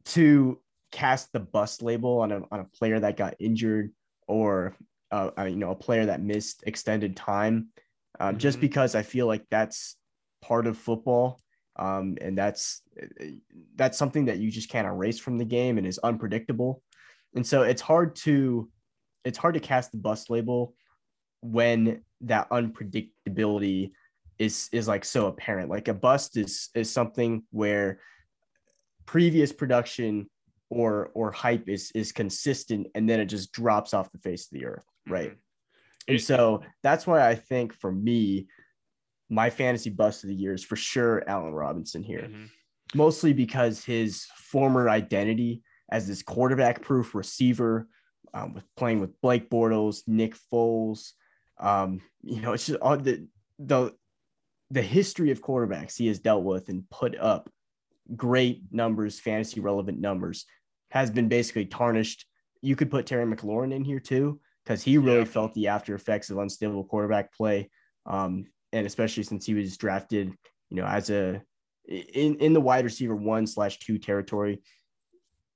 to 0.06 0.60
cast 0.92 1.34
the 1.34 1.40
bust 1.40 1.82
label 1.82 2.20
on 2.20 2.32
a, 2.32 2.42
on 2.52 2.60
a 2.60 2.66
player 2.78 3.00
that 3.00 3.18
got 3.18 3.36
injured 3.40 3.92
or, 4.28 4.76
uh, 5.12 5.32
you 5.44 5.56
know, 5.56 5.72
a 5.72 5.76
player 5.76 6.06
that 6.06 6.22
missed 6.22 6.64
extended 6.68 7.16
time, 7.16 7.70
um, 8.20 8.30
mm-hmm. 8.30 8.38
just 8.38 8.60
because 8.60 8.96
I 8.96 9.04
feel 9.04 9.28
like 9.28 9.46
that's 9.50 9.96
part 10.42 10.68
of 10.68 10.78
football. 10.78 11.40
Um, 11.80 12.18
and 12.22 12.38
that's 12.38 12.82
that's 13.76 14.00
something 14.00 14.26
that 14.26 14.40
you 14.40 14.50
just 14.50 14.70
can't 14.70 14.88
erase 14.88 15.20
from 15.20 15.38
the 15.38 15.46
game 15.46 15.78
and 15.78 15.86
is 15.86 16.00
unpredictable. 16.00 16.82
And 17.36 17.46
so 17.46 17.62
it's 17.62 17.82
hard 17.82 18.16
to 18.18 18.70
it's 19.24 19.38
hard 19.38 19.54
to 19.54 19.60
cast 19.60 19.92
the 19.92 19.98
bust 19.98 20.30
label 20.30 20.74
when 21.42 22.02
that 22.22 22.50
unpredictability 22.50 23.92
is 24.40 24.70
is 24.72 24.88
like 24.88 25.06
so 25.06 25.28
apparent. 25.28 25.70
Like 25.70 25.88
a 25.88 25.94
bust 25.94 26.38
is 26.38 26.70
is 26.76 26.92
something 26.92 27.44
where 27.52 28.00
previous 29.06 29.52
production 29.52 30.30
or 30.70 31.12
or 31.14 31.32
hype 31.32 31.70
is 31.70 31.92
is 31.96 32.12
consistent 32.12 32.88
and 32.96 33.10
then 33.10 33.20
it 33.20 33.26
just 33.26 33.52
drops 33.52 33.94
off 33.94 34.12
the 34.12 34.20
face 34.20 34.46
of 34.52 34.60
the 34.60 34.66
earth, 34.66 34.86
right? 35.08 35.32
Mm-hmm. 35.32 36.14
And 36.14 36.22
so 36.22 36.62
that's 36.84 37.06
why 37.06 37.28
I 37.28 37.36
think 37.36 37.74
for 37.74 37.92
me, 37.92 38.48
my 39.30 39.50
fantasy 39.50 39.90
bust 39.90 40.24
of 40.24 40.30
the 40.30 40.36
year 40.36 40.54
is 40.54 40.64
for 40.64 40.76
sure 40.76 41.24
Allen 41.28 41.54
Robinson 41.54 42.04
here. 42.04 42.28
Mm-hmm. 42.30 42.46
Mostly 42.96 43.34
because 43.34 43.84
his 43.84 44.26
former 44.38 44.90
identity 44.90 45.62
as 45.92 46.08
this 46.08 46.24
quarterback 46.24 46.82
proof 46.82 47.14
receiver, 47.14 47.88
um, 48.34 48.54
with 48.54 48.64
playing 48.76 49.02
with 49.02 49.20
Blake 49.22 49.50
Bortles, 49.50 50.04
Nick 50.08 50.36
Foles, 50.52 51.12
um, 51.60 52.02
you 52.24 52.42
know, 52.42 52.54
it's 52.54 52.68
just 52.68 52.80
all 52.80 52.98
the 52.98 53.28
the 53.60 53.94
the 54.72 54.82
history 54.82 55.32
of 55.32 55.42
quarterbacks 55.42 55.98
he 55.98 56.08
has 56.08 56.20
dealt 56.20 56.44
with 56.44 56.70
and 56.70 56.90
put 56.90 57.18
up 57.18 57.50
great 58.16 58.64
numbers, 58.72 59.20
fantasy 59.20 59.60
relevant 59.60 60.00
numbers, 60.00 60.46
has 60.92 61.10
been 61.10 61.28
basically 61.28 61.66
tarnished. 61.66 62.26
You 62.62 62.76
could 62.76 62.92
put 62.92 63.06
Terry 63.06 63.26
McLaurin 63.26 63.74
in 63.74 63.84
here 63.84 64.00
too, 64.00 64.40
because 64.64 64.84
he 64.84 64.98
really 64.98 65.20
yeah. 65.20 65.26
felt 65.26 65.54
the 65.54 65.68
after 65.68 65.96
effects 65.96 66.30
of 66.30 66.38
unstable 66.38 66.84
quarterback 66.84 67.34
play. 67.34 67.70
Um, 68.06 68.46
and 68.74 68.86
especially 68.86 69.24
since 69.24 69.46
he 69.46 69.54
was 69.54 69.78
drafted, 69.78 70.34
you 70.70 70.78
know, 70.78 70.86
as 70.86 71.10
a 71.10 71.42
in, 71.88 72.36
in 72.36 72.54
the 72.54 72.62
wide 72.62 72.84
receiver 72.84 73.16
one 73.16 73.48
slash 73.48 73.80
two 73.80 73.98
territory. 73.98 74.62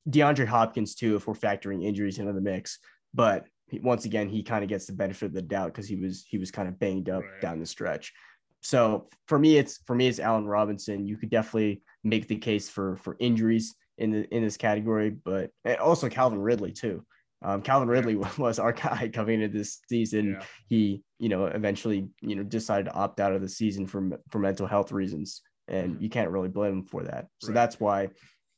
DeAndre 0.10 0.48
Hopkins 0.48 0.96
too, 0.96 1.16
if 1.16 1.28
we're 1.28 1.34
factoring 1.34 1.84
injuries 1.86 2.18
into 2.18 2.34
the 2.34 2.42
mix. 2.42 2.80
But 3.14 3.46
once 3.82 4.06
again, 4.06 4.30
he 4.30 4.44
kind 4.44 4.64
of 4.64 4.70
gets 4.70 4.86
the 4.86 4.94
benefit 4.94 5.28
of 5.28 5.34
the 5.34 5.42
doubt 5.42 5.68
because 5.68 5.88
he 5.88 5.96
was 5.96 6.26
he 6.28 6.38
was 6.38 6.52
kind 6.52 6.68
of 6.68 6.80
banged 6.80 7.10
up 7.10 7.24
right. 7.24 7.42
down 7.42 7.60
the 7.60 7.66
stretch. 7.66 8.14
So 8.62 9.10
for 9.28 9.40
me, 9.40 9.58
it's 9.58 9.80
for 9.86 9.96
me, 9.96 10.08
it's 10.08 10.20
Allen 10.20 10.46
Robinson. 10.46 11.08
You 11.08 11.18
could 11.18 11.30
definitely 11.30 11.82
make 12.04 12.28
the 12.28 12.38
case 12.38 12.70
for 12.70 12.96
for 12.98 13.18
injuries 13.20 13.76
in 13.98 14.12
the 14.12 14.36
in 14.36 14.44
this 14.44 14.58
category, 14.58 15.10
but 15.10 15.52
also 15.80 16.10
Calvin 16.10 16.40
Ridley 16.40 16.72
too. 16.72 17.04
Um, 17.44 17.62
Calvin 17.62 17.90
Ridley 17.90 18.16
was 18.38 18.60
our 18.60 18.72
guy 18.72 19.10
coming 19.14 19.42
into 19.42 19.58
this 19.58 19.80
season. 19.90 20.38
Yeah. 20.40 20.46
He, 20.68 21.04
you 21.20 21.30
know, 21.30 21.46
eventually, 21.46 22.08
you 22.22 22.36
know, 22.36 22.44
decided 22.44 22.86
to 22.86 22.94
opt 22.94 23.20
out 23.20 23.34
of 23.34 23.42
the 23.42 23.50
season 23.50 23.88
for 23.88 24.10
for 24.30 24.40
mental 24.40 24.68
health 24.68 24.92
reasons, 24.92 25.42
and 25.68 25.94
mm-hmm. 25.94 26.04
you 26.04 26.10
can't 26.10 26.30
really 26.30 26.50
blame 26.50 26.74
him 26.74 26.84
for 26.84 27.04
that. 27.04 27.28
So 27.40 27.50
right. 27.50 27.56
that's 27.56 27.80
why 27.80 28.10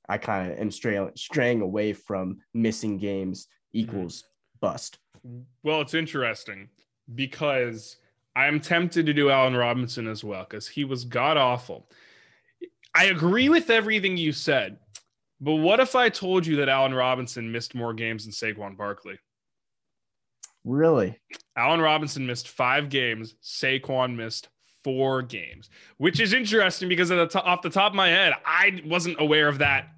I 0.07 0.17
kind 0.17 0.51
of 0.51 0.59
am 0.59 0.71
straying 0.71 1.11
straying 1.15 1.61
away 1.61 1.93
from 1.93 2.39
missing 2.53 2.97
games 2.97 3.47
equals 3.71 4.21
mm-hmm. 4.21 4.67
bust. 4.67 4.97
Well, 5.63 5.81
it's 5.81 5.93
interesting 5.93 6.69
because 7.15 7.97
I'm 8.35 8.59
tempted 8.59 9.05
to 9.05 9.13
do 9.13 9.29
Allen 9.29 9.55
Robinson 9.55 10.07
as 10.07 10.23
well 10.23 10.43
because 10.43 10.67
he 10.67 10.85
was 10.85 11.05
god 11.05 11.37
awful. 11.37 11.89
I 12.95 13.05
agree 13.05 13.49
with 13.49 13.69
everything 13.69 14.17
you 14.17 14.31
said, 14.31 14.77
but 15.41 15.55
what 15.55 15.79
if 15.79 15.95
I 15.95 16.09
told 16.09 16.45
you 16.45 16.57
that 16.57 16.69
Allen 16.69 16.93
Robinson 16.93 17.51
missed 17.51 17.75
more 17.75 17.93
games 17.93 18.23
than 18.23 18.33
Saquon 18.33 18.77
Barkley? 18.77 19.17
Really? 20.63 21.19
Allen 21.57 21.81
Robinson 21.81 22.25
missed 22.25 22.47
five 22.47 22.89
games. 22.89 23.35
Saquon 23.43 24.15
missed 24.15 24.49
four 24.83 25.21
games, 25.21 25.69
which 25.97 26.19
is 26.19 26.33
interesting 26.33 26.89
because 26.89 27.09
the 27.09 27.27
to- 27.27 27.43
off 27.43 27.61
the 27.61 27.69
top 27.69 27.91
of 27.91 27.95
my 27.95 28.09
head, 28.09 28.33
I 28.45 28.81
wasn't 28.85 29.19
aware 29.19 29.47
of 29.47 29.59
that 29.59 29.89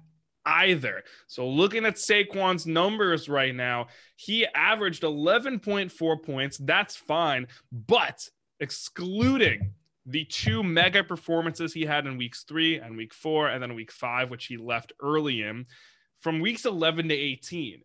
either. 0.46 1.02
So 1.26 1.46
looking 1.48 1.84
at 1.84 1.96
Saquon's 1.96 2.66
numbers 2.66 3.28
right 3.28 3.54
now, 3.54 3.88
he 4.14 4.46
averaged 4.54 5.02
11.4 5.02 6.22
points. 6.22 6.58
That's 6.58 6.96
fine, 6.96 7.48
but 7.70 8.28
excluding 8.60 9.72
the 10.06 10.24
two 10.24 10.62
mega 10.62 11.02
performances 11.02 11.72
he 11.72 11.84
had 11.84 12.06
in 12.06 12.16
weeks 12.16 12.44
three 12.44 12.76
and 12.76 12.96
week 12.96 13.12
four, 13.12 13.48
and 13.48 13.62
then 13.62 13.74
week 13.74 13.90
five, 13.90 14.30
which 14.30 14.46
he 14.46 14.56
left 14.56 14.92
early 15.02 15.42
in, 15.42 15.66
from 16.20 16.40
weeks 16.40 16.64
11 16.64 17.08
to 17.08 17.14
18, 17.14 17.82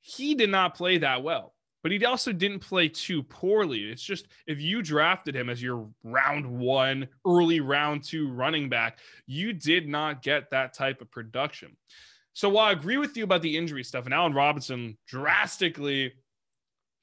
he 0.00 0.34
did 0.34 0.50
not 0.50 0.74
play 0.74 0.98
that 0.98 1.22
well. 1.22 1.54
But 1.82 1.92
he 1.92 2.04
also 2.04 2.32
didn't 2.32 2.60
play 2.60 2.88
too 2.88 3.22
poorly. 3.24 3.90
It's 3.90 4.02
just 4.02 4.28
if 4.46 4.60
you 4.60 4.82
drafted 4.82 5.34
him 5.34 5.50
as 5.50 5.62
your 5.62 5.88
round 6.04 6.46
one, 6.46 7.08
early 7.26 7.60
round 7.60 8.04
two 8.04 8.30
running 8.30 8.68
back, 8.68 8.98
you 9.26 9.52
did 9.52 9.88
not 9.88 10.22
get 10.22 10.50
that 10.50 10.74
type 10.74 11.00
of 11.00 11.10
production. 11.10 11.76
So 12.34 12.48
while 12.48 12.66
I 12.66 12.72
agree 12.72 12.96
with 12.96 13.16
you 13.16 13.24
about 13.24 13.42
the 13.42 13.56
injury 13.56 13.84
stuff, 13.84 14.04
and 14.04 14.14
Allen 14.14 14.32
Robinson 14.32 14.96
drastically 15.06 16.12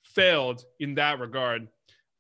failed 0.06 0.64
in 0.80 0.96
that 0.96 1.20
regard, 1.20 1.68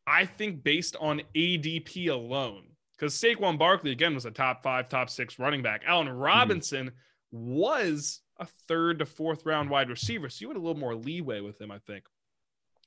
I 0.05 0.25
think 0.25 0.63
based 0.63 0.95
on 0.99 1.21
ADP 1.35 2.09
alone, 2.09 2.63
because 2.97 3.13
Saquon 3.13 3.57
Barkley 3.57 3.91
again 3.91 4.13
was 4.13 4.25
a 4.25 4.31
top 4.31 4.63
five, 4.63 4.89
top 4.89 5.09
six 5.09 5.39
running 5.39 5.63
back. 5.63 5.83
Allen 5.87 6.07
mm-hmm. 6.07 6.17
Robinson 6.17 6.87
mm-hmm. 6.87 7.55
was 7.55 8.21
a 8.39 8.45
third 8.67 8.99
to 8.99 9.05
fourth 9.05 9.45
round 9.45 9.69
wide 9.69 9.89
receiver, 9.89 10.29
so 10.29 10.41
you 10.41 10.47
had 10.49 10.57
a 10.57 10.59
little 10.59 10.79
more 10.79 10.95
leeway 10.95 11.41
with 11.41 11.59
him, 11.59 11.71
I 11.71 11.79
think. 11.79 12.03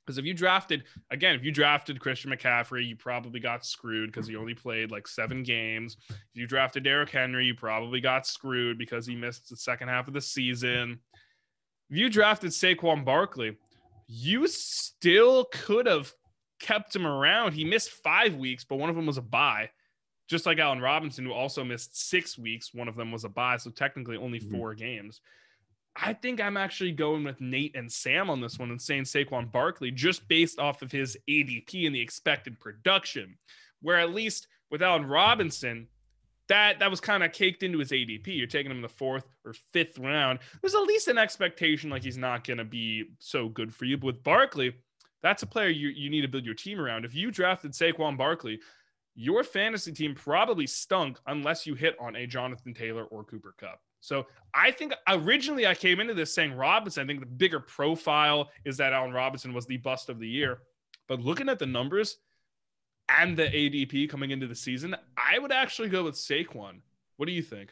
Because 0.05 0.17
if 0.17 0.25
you 0.25 0.33
drafted 0.33 0.83
again, 1.11 1.35
if 1.35 1.43
you 1.43 1.51
drafted 1.51 1.99
Christian 1.99 2.31
McCaffrey, 2.31 2.85
you 2.85 2.95
probably 2.95 3.39
got 3.39 3.65
screwed 3.65 4.11
because 4.11 4.27
he 4.27 4.35
only 4.35 4.53
played 4.53 4.91
like 4.91 5.07
seven 5.07 5.43
games. 5.43 5.97
If 6.09 6.17
you 6.33 6.47
drafted 6.47 6.83
Derrick 6.83 7.09
Henry, 7.09 7.45
you 7.45 7.55
probably 7.55 8.01
got 8.01 8.27
screwed 8.27 8.77
because 8.77 9.05
he 9.05 9.15
missed 9.15 9.49
the 9.49 9.55
second 9.55 9.87
half 9.87 10.07
of 10.07 10.13
the 10.13 10.21
season. 10.21 10.99
If 11.89 11.97
you 11.97 12.09
drafted 12.09 12.51
Saquon 12.51 13.05
Barkley, 13.05 13.57
you 14.07 14.47
still 14.47 15.45
could 15.51 15.85
have 15.85 16.11
kept 16.59 16.95
him 16.95 17.05
around. 17.05 17.53
He 17.53 17.63
missed 17.63 17.91
five 17.91 18.35
weeks, 18.35 18.63
but 18.63 18.77
one 18.77 18.89
of 18.89 18.95
them 18.95 19.05
was 19.05 19.17
a 19.17 19.21
bye, 19.21 19.69
just 20.29 20.45
like 20.45 20.59
Allen 20.59 20.81
Robinson, 20.81 21.25
who 21.25 21.33
also 21.33 21.63
missed 21.63 22.09
six 22.09 22.37
weeks. 22.37 22.73
One 22.73 22.87
of 22.87 22.95
them 22.95 23.11
was 23.11 23.23
a 23.23 23.29
bye, 23.29 23.57
so 23.57 23.69
technically 23.69 24.17
only 24.17 24.39
mm-hmm. 24.39 24.57
4 24.57 24.75
games. 24.75 25.21
I 25.95 26.13
think 26.13 26.41
I'm 26.41 26.57
actually 26.57 26.91
going 26.91 27.23
with 27.23 27.39
Nate 27.39 27.75
and 27.75 27.91
Sam 27.91 28.29
on 28.29 28.41
this 28.41 28.57
one 28.57 28.71
and 28.71 28.81
saying 28.81 29.03
Saquon 29.03 29.51
Barkley 29.51 29.91
just 29.91 30.27
based 30.27 30.59
off 30.59 30.81
of 30.81 30.91
his 30.91 31.17
ADP 31.29 31.85
and 31.85 31.93
the 31.93 32.01
expected 32.01 32.59
production. 32.59 33.37
Where 33.81 33.99
at 33.99 34.13
least 34.13 34.47
with 34.71 34.81
Allen 34.81 35.05
Robinson, 35.05 35.87
that 36.49 36.79
that 36.79 36.89
was 36.89 36.99
kind 36.99 37.23
of 37.23 37.31
caked 37.31 37.63
into 37.63 37.79
his 37.79 37.91
ADP. 37.91 38.27
You're 38.27 38.47
taking 38.47 38.71
him 38.71 38.77
in 38.77 38.81
the 38.81 38.89
fourth 38.89 39.25
or 39.45 39.53
fifth 39.71 39.99
round. 39.99 40.39
There's 40.61 40.75
at 40.75 40.81
least 40.81 41.07
an 41.07 41.17
expectation 41.17 41.89
like 41.89 42.03
he's 42.03 42.17
not 42.17 42.45
going 42.45 42.57
to 42.57 42.65
be 42.65 43.05
so 43.19 43.49
good 43.49 43.73
for 43.73 43.85
you. 43.85 43.97
But 43.97 44.07
with 44.07 44.23
Barkley, 44.23 44.73
that's 45.21 45.43
a 45.43 45.47
player 45.47 45.69
you, 45.69 45.89
you 45.89 46.09
need 46.09 46.21
to 46.21 46.27
build 46.27 46.45
your 46.45 46.55
team 46.55 46.79
around. 46.79 47.05
If 47.05 47.15
you 47.15 47.31
drafted 47.31 47.71
Saquon 47.71 48.17
Barkley, 48.17 48.59
your 49.15 49.43
fantasy 49.43 49.91
team 49.91 50.15
probably 50.15 50.67
stunk 50.67 51.19
unless 51.27 51.65
you 51.65 51.75
hit 51.75 51.95
on 51.99 52.15
a 52.15 52.25
Jonathan 52.25 52.73
Taylor 52.73 53.05
or 53.05 53.23
Cooper 53.23 53.53
Kupp. 53.57 53.79
So 54.03 54.27
I 54.53 54.71
think 54.71 54.93
originally 55.07 55.65
I 55.65 55.75
came 55.75 56.01
into 56.01 56.13
this 56.13 56.35
saying 56.35 56.53
Robinson. 56.53 57.03
I 57.03 57.07
think 57.07 57.21
the 57.21 57.25
bigger 57.25 57.61
profile 57.61 58.49
is 58.65 58.75
that 58.77 58.91
Allen 58.91 59.13
Robinson 59.13 59.53
was 59.53 59.65
the 59.65 59.77
bust 59.77 60.09
of 60.09 60.19
the 60.19 60.27
year. 60.27 60.59
But 61.07 61.21
looking 61.21 61.47
at 61.47 61.57
the 61.57 61.65
numbers 61.65 62.17
and 63.07 63.37
the 63.37 63.45
ADP 63.45 64.09
coming 64.09 64.31
into 64.31 64.45
the 64.45 64.55
season, 64.55 64.93
I 65.15 65.39
would 65.39 65.53
actually 65.53 65.87
go 65.87 66.03
with 66.03 66.15
Saquon. 66.15 66.81
What 67.15 67.27
do 67.27 67.31
you 67.31 67.41
think? 67.41 67.71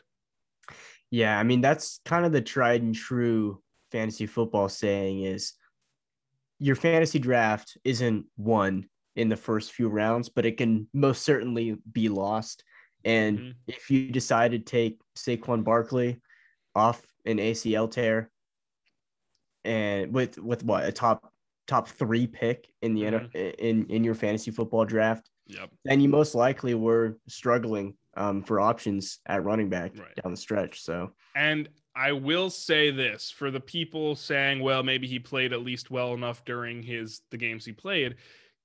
Yeah, 1.10 1.38
I 1.38 1.44
mean 1.44 1.60
that's 1.60 2.00
kind 2.06 2.26
of 2.26 2.32
the 2.32 2.42
tried 2.42 2.82
and 2.82 2.96
true 2.96 3.62
fantasy 3.92 4.26
football 4.26 4.70
saying 4.70 5.24
is 5.24 5.52
your 6.60 6.78
fantasy 6.78 7.20
draft 7.20 7.78
isn't 7.84 8.26
won 8.38 8.88
in 9.18 9.28
the 9.28 9.36
first 9.36 9.74
few 9.74 9.90
rounds, 9.90 10.30
but 10.30 10.46
it 10.46 10.56
can 10.56 10.88
most 10.94 11.24
certainly 11.24 11.76
be 11.92 12.08
lost. 12.08 12.64
And 13.04 13.40
mm-hmm. 13.40 13.50
if 13.68 13.90
you 13.90 14.12
decide 14.12 14.52
to 14.52 14.60
take 14.60 15.00
Saquon 15.18 15.64
Barkley 15.64 16.20
off 16.76 17.06
an 17.26 17.38
ACL 17.38 17.90
tear, 17.90 18.30
and 19.64 20.14
with 20.14 20.38
with 20.38 20.64
what 20.64 20.86
a 20.86 20.92
top 20.92 21.32
top 21.68 21.88
three 21.88 22.28
pick 22.28 22.68
in 22.82 22.94
the 22.94 23.04
mm-hmm. 23.04 23.38
in 23.60 23.86
in 23.88 24.04
your 24.04 24.16
fantasy 24.16 24.52
football 24.52 24.86
draft, 24.86 25.30
yep. 25.48 25.70
then 25.86 26.02
you 26.02 26.10
most 26.10 26.36
likely 26.36 26.74
were 26.74 27.18
struggling 27.28 27.96
um, 28.18 28.44
for 28.44 28.60
options 28.60 29.20
at 29.26 29.44
running 29.44 29.70
back 29.70 29.92
right. 29.98 30.16
down 30.22 30.32
the 30.32 30.38
stretch. 30.38 30.82
So 30.82 31.12
and 31.36 31.70
I 31.96 32.14
will 32.14 32.50
say 32.50 32.92
this 32.92 33.32
for 33.32 33.52
the 33.52 33.60
people 33.60 34.16
saying, 34.16 34.62
well, 34.62 34.84
maybe 34.84 35.08
he 35.08 35.20
played 35.20 35.54
at 35.54 35.62
least 35.62 35.92
well 35.92 36.14
enough 36.14 36.44
during 36.46 36.84
his 36.84 37.22
the 37.32 37.38
games 37.38 37.66
he 37.66 37.72
played. 37.72 38.16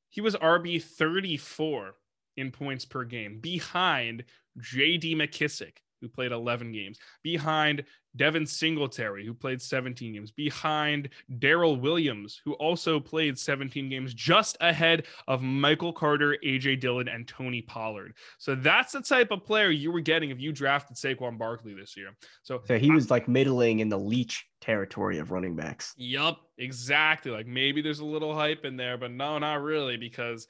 He 0.09 0.21
was 0.21 0.37
RB 0.37 0.83
34 0.83 1.95
in 2.37 2.51
points 2.51 2.85
per 2.85 3.05
game 3.05 3.39
behind 3.41 4.25
JD 4.59 5.17
McKissic, 5.17 5.79
who 6.01 6.09
played 6.09 6.33
11 6.33 6.73
games, 6.73 6.99
behind 7.23 7.85
Devin 8.17 8.47
Singletary, 8.47 9.27
who 9.27 9.35
played 9.35 9.61
17 9.61 10.15
games, 10.15 10.31
behind 10.31 11.11
Darrel 11.39 11.77
Williams, 11.77 12.41
who 12.45 12.55
also 12.55 12.99
played 12.99 13.39
17 13.39 13.89
games, 13.89 14.15
just 14.15 14.57
ahead 14.61 15.05
of 15.29 15.43
Michael 15.43 15.93
Carter, 15.93 16.37
AJ 16.45 16.81
Dillon, 16.81 17.09
and 17.09 17.29
Tony 17.29 17.63
Pollard. 17.63 18.15
So 18.39 18.55
that's 18.55 18.93
the 18.93 19.03
type 19.03 19.31
of 19.31 19.45
player 19.45 19.71
you 19.71 19.93
were 19.93 20.01
getting 20.01 20.31
if 20.31 20.41
you 20.41 20.53
drafted 20.53 20.97
Saquon 20.97 21.39
Barkley 21.39 21.75
this 21.75 21.97
year. 21.97 22.17
So, 22.43 22.63
so 22.67 22.79
he 22.79 22.91
was 22.91 23.11
like 23.11 23.29
middling 23.29 23.81
in 23.81 23.89
the 23.89 23.99
leech 23.99 24.47
territory 24.61 25.19
of 25.19 25.31
running 25.31 25.55
backs. 25.55 25.95
Yup, 25.97 26.41
exactly. 26.59 27.31
Like 27.31 27.47
maybe 27.47 27.83
there's 27.83 28.01
a 28.01 28.05
little 28.05 28.35
hype 28.35 28.65
in 28.65 28.77
there, 28.77 28.97
but 28.97 29.11
no, 29.11 29.39
not 29.39 29.63
really, 29.63 29.97
because 29.97 30.47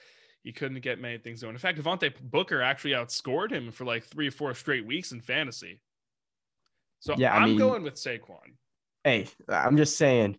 he 0.46 0.52
couldn't 0.52 0.78
get 0.78 1.00
many 1.00 1.18
things 1.18 1.42
going. 1.42 1.56
In 1.56 1.58
fact, 1.58 1.76
Devontae 1.76 2.14
Booker 2.22 2.62
actually 2.62 2.92
outscored 2.92 3.50
him 3.50 3.72
for 3.72 3.84
like 3.84 4.04
three 4.04 4.28
or 4.28 4.30
four 4.30 4.54
straight 4.54 4.86
weeks 4.86 5.10
in 5.10 5.20
fantasy. 5.20 5.80
So 7.00 7.16
yeah, 7.18 7.34
I'm 7.34 7.42
I 7.42 7.46
mean, 7.46 7.58
going 7.58 7.82
with 7.82 7.94
Saquon. 7.94 8.54
Hey, 9.02 9.26
I'm 9.48 9.76
just 9.76 9.98
saying, 9.98 10.38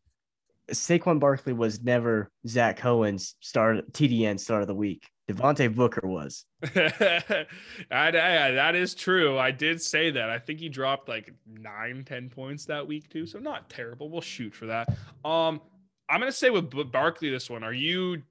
Saquon 0.72 1.20
Barkley 1.20 1.52
was 1.52 1.84
never 1.84 2.32
Zach 2.48 2.78
Cohen's 2.78 3.36
start 3.42 3.92
TDN 3.92 4.40
start 4.40 4.62
of 4.62 4.70
the 4.70 4.76
week. 4.76 5.10
Devontae 5.30 5.76
Booker 5.76 6.08
was. 6.08 6.46
I, 6.74 7.46
I, 7.92 8.12
that 8.52 8.76
is 8.76 8.96
true. 8.96 9.38
I 9.38 9.52
did 9.52 9.82
say 9.82 10.12
that. 10.12 10.30
I 10.30 10.40
think 10.40 10.62
he 10.62 10.70
dropped 10.70 11.10
like 11.10 11.34
nine, 11.46 12.06
10 12.06 12.30
points 12.30 12.64
that 12.68 12.88
week 12.88 13.10
too. 13.10 13.26
So 13.26 13.40
not 13.40 13.70
terrible. 13.70 14.10
We'll 14.10 14.22
shoot 14.22 14.56
for 14.56 14.68
that. 14.68 14.88
Um, 15.26 15.60
I'm 16.10 16.22
gonna 16.22 16.32
say 16.32 16.50
with 16.50 16.72
Barkley 16.94 17.30
this 17.30 17.50
one. 17.50 17.66
Are 17.66 17.74
you 17.74 18.22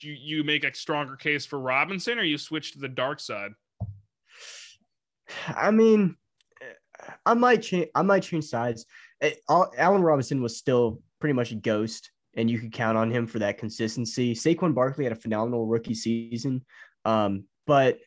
you 0.00 0.12
you 0.12 0.44
make 0.44 0.64
a 0.64 0.74
stronger 0.74 1.16
case 1.16 1.46
for 1.46 1.58
Robinson, 1.58 2.18
or 2.18 2.22
you 2.22 2.38
switch 2.38 2.72
to 2.72 2.78
the 2.78 2.88
dark 2.88 3.20
side? 3.20 3.52
I 5.48 5.70
mean, 5.70 6.16
I 7.24 7.34
might 7.34 7.62
change. 7.62 7.88
I 7.94 8.02
might 8.02 8.22
change 8.22 8.44
sides. 8.44 8.86
It, 9.20 9.38
all, 9.48 9.72
Allen 9.76 10.02
Robinson 10.02 10.42
was 10.42 10.56
still 10.56 11.00
pretty 11.20 11.34
much 11.34 11.52
a 11.52 11.56
ghost, 11.56 12.10
and 12.36 12.50
you 12.50 12.58
could 12.58 12.72
count 12.72 12.98
on 12.98 13.10
him 13.10 13.26
for 13.26 13.38
that 13.40 13.58
consistency. 13.58 14.34
Saquon 14.34 14.74
Barkley 14.74 15.04
had 15.04 15.12
a 15.12 15.16
phenomenal 15.16 15.66
rookie 15.66 15.94
season, 15.94 16.64
um, 17.04 17.44
but 17.66 17.98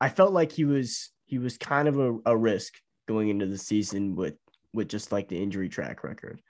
I 0.00 0.08
felt 0.08 0.32
like 0.32 0.52
he 0.52 0.64
was 0.64 1.10
he 1.26 1.38
was 1.38 1.58
kind 1.58 1.88
of 1.88 1.98
a, 1.98 2.16
a 2.26 2.36
risk 2.36 2.74
going 3.06 3.28
into 3.28 3.46
the 3.46 3.58
season 3.58 4.16
with 4.16 4.34
with 4.72 4.88
just 4.88 5.12
like 5.12 5.28
the 5.28 5.40
injury 5.40 5.68
track 5.68 6.04
record. 6.04 6.40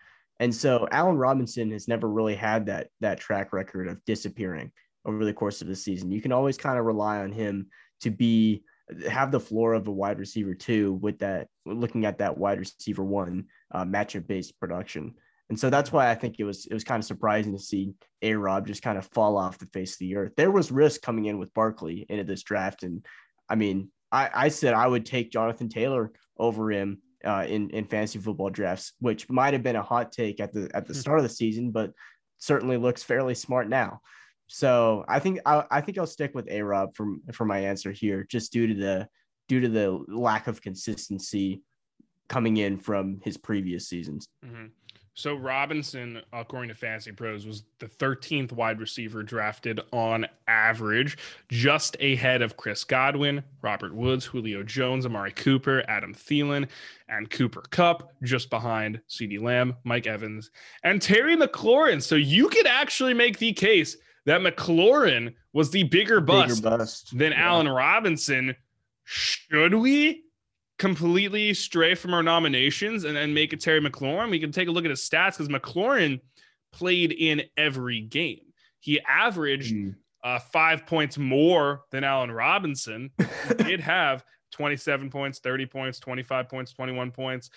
And 0.45 0.55
so 0.55 0.87
Allen 0.91 1.17
Robinson 1.17 1.71
has 1.73 1.89
never 1.89 2.07
really 2.07 2.35
had 2.35 2.67
that 2.67 2.89
that 3.01 3.19
track 3.19 3.55
record 3.55 3.89
of 3.89 4.05
disappearing 4.05 4.73
over 5.07 5.25
the 5.25 5.33
course 5.33 5.63
of 5.63 5.69
the 5.69 5.75
season. 5.75 6.13
You 6.13 6.21
can 6.21 6.33
always 6.33 6.59
kind 6.59 6.79
of 6.79 6.85
rely 6.85 7.21
on 7.21 7.33
him 7.33 7.69
to 8.03 8.11
be 8.11 8.63
have 9.09 9.31
the 9.31 9.41
floor 9.41 9.73
of 9.73 9.89
a 9.89 9.91
wide 9.91 10.19
receiver 10.19 10.53
two 10.53 10.93
with 11.01 11.19
that 11.21 11.49
looking 11.65 12.05
at 12.05 12.19
that 12.19 12.37
wide 12.37 12.59
receiver 12.59 13.03
one 13.03 13.47
uh, 13.73 13.87
matchup 13.87 14.27
based 14.27 14.61
production. 14.61 15.15
And 15.49 15.59
so 15.59 15.71
that's 15.71 15.91
why 15.91 16.11
I 16.11 16.15
think 16.15 16.37
it 16.39 16.45
was 16.45 16.67
it 16.67 16.75
was 16.75 16.85
kind 16.85 17.01
of 17.01 17.07
surprising 17.07 17.55
to 17.55 17.59
see 17.59 17.95
A 18.21 18.35
Rob 18.35 18.67
just 18.67 18.83
kind 18.83 18.99
of 18.99 19.07
fall 19.07 19.39
off 19.39 19.57
the 19.57 19.65
face 19.73 19.95
of 19.95 20.01
the 20.01 20.15
earth. 20.17 20.33
There 20.37 20.51
was 20.51 20.71
risk 20.71 21.01
coming 21.01 21.25
in 21.25 21.39
with 21.39 21.55
Barkley 21.55 22.05
into 22.11 22.25
this 22.25 22.43
draft. 22.43 22.83
And 22.83 23.03
I 23.49 23.55
mean, 23.55 23.91
I, 24.13 24.29
I 24.35 24.49
said 24.49 24.75
I 24.75 24.89
would 24.89 25.07
take 25.07 25.33
Jonathan 25.33 25.71
Taylor 25.71 26.13
over 26.37 26.71
him 26.71 26.99
uh, 27.25 27.45
in, 27.49 27.71
in 27.71 27.85
fantasy 27.85 28.19
football 28.19 28.51
drafts, 28.51 28.93
which 29.01 29.29
might 29.29 29.53
have 29.53 29.63
been 29.63 29.77
a 29.77 29.83
hot 29.83 30.13
take 30.13 30.41
at 30.41 30.53
the 30.53 30.71
at 30.75 30.87
the 30.87 30.95
hmm. 30.95 31.01
start 31.01 31.19
of 31.19 31.23
the 31.23 31.29
season, 31.29 31.71
but 31.71 31.93
certainly 32.39 32.77
looks 32.77 33.03
fairly 33.03 33.35
smart 33.35 33.69
now. 33.69 34.01
So 34.47 35.05
I 35.09 35.19
think 35.19 35.41
I, 35.47 35.65
I 35.71 35.81
think 35.81 35.99
I'll 35.99 36.07
stick 36.07 36.35
with 36.35 36.49
A 36.51 36.63
Rob 36.63 36.95
from 36.95 37.23
for 37.33 37.45
my 37.45 37.61
answer 37.61 37.93
here, 37.93 38.25
just 38.29 38.53
due 38.53 38.67
to 38.67 38.75
the 38.75 39.09
due 39.49 39.61
to 39.61 39.69
the 39.69 40.05
lack 40.09 40.47
of 40.47 40.63
consistency 40.63 41.63
coming 42.29 42.57
in 42.57 42.79
from 42.79 43.21
his 43.23 43.37
previous 43.37 43.89
seasons. 43.89 44.29
Mm-hmm. 44.45 44.54
So 45.17 45.37
Robinson, 45.37 46.21
according 46.33 46.71
to 46.71 46.75
Fantasy 46.75 47.13
Pros, 47.13 47.47
was 47.47 47.63
the 47.79 47.87
13th 47.87 48.51
wide 48.51 48.81
receiver 48.81 49.23
drafted 49.23 49.81
on 49.93 50.27
average, 50.49 51.17
just 51.49 51.97
ahead 52.01 52.43
of 52.43 52.57
Chris 52.57 52.83
Godwin, 52.83 53.45
Robert 53.63 53.95
Woods, 53.95 54.25
Julio 54.25 54.65
Jones, 54.65 55.07
Amari 55.07 55.31
Cooper, 55.31 55.85
Adam 55.87 56.13
Thielen, 56.13 56.69
and 57.09 57.31
Cooper 57.31 57.63
Kupp, 57.71 58.13
just 58.25 58.51
behind 58.51 59.01
CeeDee 59.09 59.41
Lamb, 59.41 59.77
Mike 59.85 60.09
Evans, 60.09 60.51
and 60.83 61.01
Terry 61.01 61.37
McLaurin. 61.37 62.03
So 62.03 62.17
you 62.17 62.49
could 62.49 62.67
actually 62.67 63.15
make 63.15 63.39
the 63.39 63.53
case 63.53 63.97
that 64.27 64.41
McLaurin 64.41 65.33
was 65.53 65.71
the 65.71 65.85
bigger 65.85 66.21
bust, 66.21 66.61
bigger 66.61 66.77
bust. 66.77 67.17
than 67.17 67.31
yeah. 67.31 67.49
Allen 67.49 67.69
Robinson. 67.69 68.57
Should 69.05 69.75
we 69.75 70.24
completely 70.79 71.55
stray 71.55 71.95
from 71.95 72.15
our 72.15 72.23
nominations 72.23 73.05
and 73.05 73.17
then 73.17 73.35
make 73.35 73.53
it 73.53 73.61
Terry 73.61 73.81
McLaurin? 73.81 74.31
We 74.31 74.41
can 74.41 74.53
take 74.53 74.69
a 74.69 74.71
look 74.71 74.85
at 74.85 74.91
his 74.91 75.09
stats 75.09 75.39
because 75.39 75.49
McLaurin 75.49 76.21
played 76.73 77.13
in 77.13 77.43
every 77.57 78.01
game. 78.01 78.53
He 78.81 79.01
averaged 79.01 79.75
mm. 79.75 79.95
uh, 80.23 80.39
five 80.39 80.87
points 80.87 81.17
more 81.17 81.83
than 81.91 82.05
Allen 82.05 82.31
Robinson. 82.31 83.11
he 83.49 83.55
did 83.65 83.81
have 83.81 84.25
27 84.53 85.11
points, 85.11 85.39
30 85.41 85.67
points, 85.67 85.99
25 86.01 86.49
points, 86.49 86.73
21 86.73 87.11
points. 87.11 87.51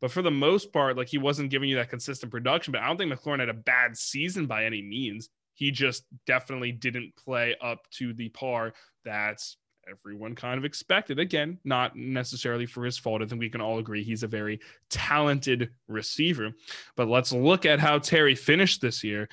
But 0.00 0.12
for 0.12 0.22
the 0.22 0.30
most 0.30 0.72
part, 0.72 0.96
like 0.96 1.08
he 1.08 1.18
wasn't 1.18 1.50
giving 1.50 1.68
you 1.68 1.76
that 1.76 1.90
consistent 1.90 2.30
production. 2.30 2.72
But 2.72 2.82
I 2.82 2.86
don't 2.86 2.96
think 2.96 3.12
McLaurin 3.12 3.40
had 3.40 3.48
a 3.48 3.54
bad 3.54 3.96
season 3.96 4.46
by 4.46 4.64
any 4.64 4.82
means. 4.82 5.28
He 5.54 5.72
just 5.72 6.04
definitely 6.26 6.70
didn't 6.70 7.16
play 7.16 7.56
up 7.60 7.90
to 7.92 8.12
the 8.12 8.28
par 8.28 8.74
that 9.04 9.42
everyone 9.90 10.34
kind 10.34 10.58
of 10.58 10.64
expected. 10.64 11.18
Again, 11.18 11.58
not 11.64 11.96
necessarily 11.96 12.66
for 12.66 12.84
his 12.84 12.98
fault. 12.98 13.22
I 13.22 13.26
think 13.26 13.40
we 13.40 13.50
can 13.50 13.60
all 13.60 13.78
agree 13.78 14.02
he's 14.02 14.22
a 14.22 14.28
very 14.28 14.60
talented 14.90 15.70
receiver. 15.86 16.52
But 16.96 17.08
let's 17.08 17.32
look 17.32 17.66
at 17.66 17.80
how 17.80 17.98
Terry 17.98 18.34
finished 18.34 18.80
this 18.80 19.02
year 19.02 19.28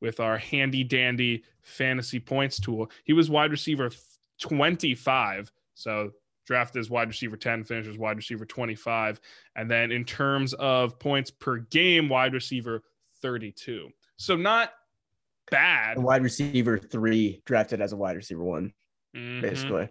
with 0.00 0.20
our 0.20 0.38
handy 0.38 0.84
dandy 0.84 1.44
fantasy 1.62 2.20
points 2.20 2.60
tool. 2.60 2.90
He 3.04 3.12
was 3.12 3.30
wide 3.30 3.50
receiver 3.50 3.90
25. 4.40 5.50
So 5.74 6.12
drafted 6.46 6.80
as 6.80 6.90
wide 6.90 7.08
receiver 7.08 7.36
10, 7.36 7.64
finished 7.64 7.88
as 7.88 7.98
wide 7.98 8.16
receiver 8.16 8.44
25. 8.44 9.20
And 9.56 9.70
then 9.70 9.90
in 9.92 10.04
terms 10.04 10.54
of 10.54 10.98
points 10.98 11.30
per 11.30 11.58
game, 11.58 12.08
wide 12.08 12.34
receiver 12.34 12.82
32. 13.20 13.90
So 14.16 14.36
not 14.36 14.72
bad. 15.50 15.98
Wide 15.98 16.22
receiver 16.22 16.78
three 16.78 17.42
drafted 17.44 17.80
as 17.80 17.92
a 17.92 17.96
wide 17.96 18.16
receiver 18.16 18.42
one, 18.42 18.72
mm-hmm. 19.16 19.40
basically. 19.40 19.88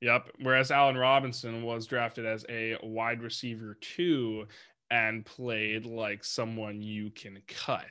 Yep. 0.00 0.30
Whereas 0.40 0.70
Allen 0.70 0.96
Robinson 0.96 1.62
was 1.62 1.86
drafted 1.86 2.26
as 2.26 2.44
a 2.48 2.76
wide 2.82 3.22
receiver 3.22 3.78
two 3.80 4.46
and 4.90 5.24
played 5.24 5.86
like 5.86 6.24
someone 6.24 6.82
you 6.82 7.10
can 7.10 7.40
cut. 7.48 7.84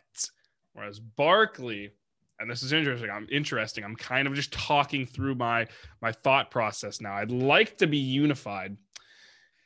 Whereas 0.74 1.00
Barkley, 1.00 1.92
and 2.40 2.50
this 2.50 2.64
is 2.64 2.74
interesting. 2.74 3.10
I'm 3.10 3.28
interesting. 3.32 3.84
I'm 3.84 3.96
kind 3.96 4.28
of 4.28 4.34
just 4.34 4.54
talking 4.54 5.06
through 5.06 5.36
my 5.36 5.68
my 6.02 6.12
thought 6.12 6.52
process 6.52 7.02
now. 7.02 7.14
I'd 7.14 7.32
like 7.32 7.78
to 7.78 7.88
be 7.88 7.98
unified, 7.98 8.78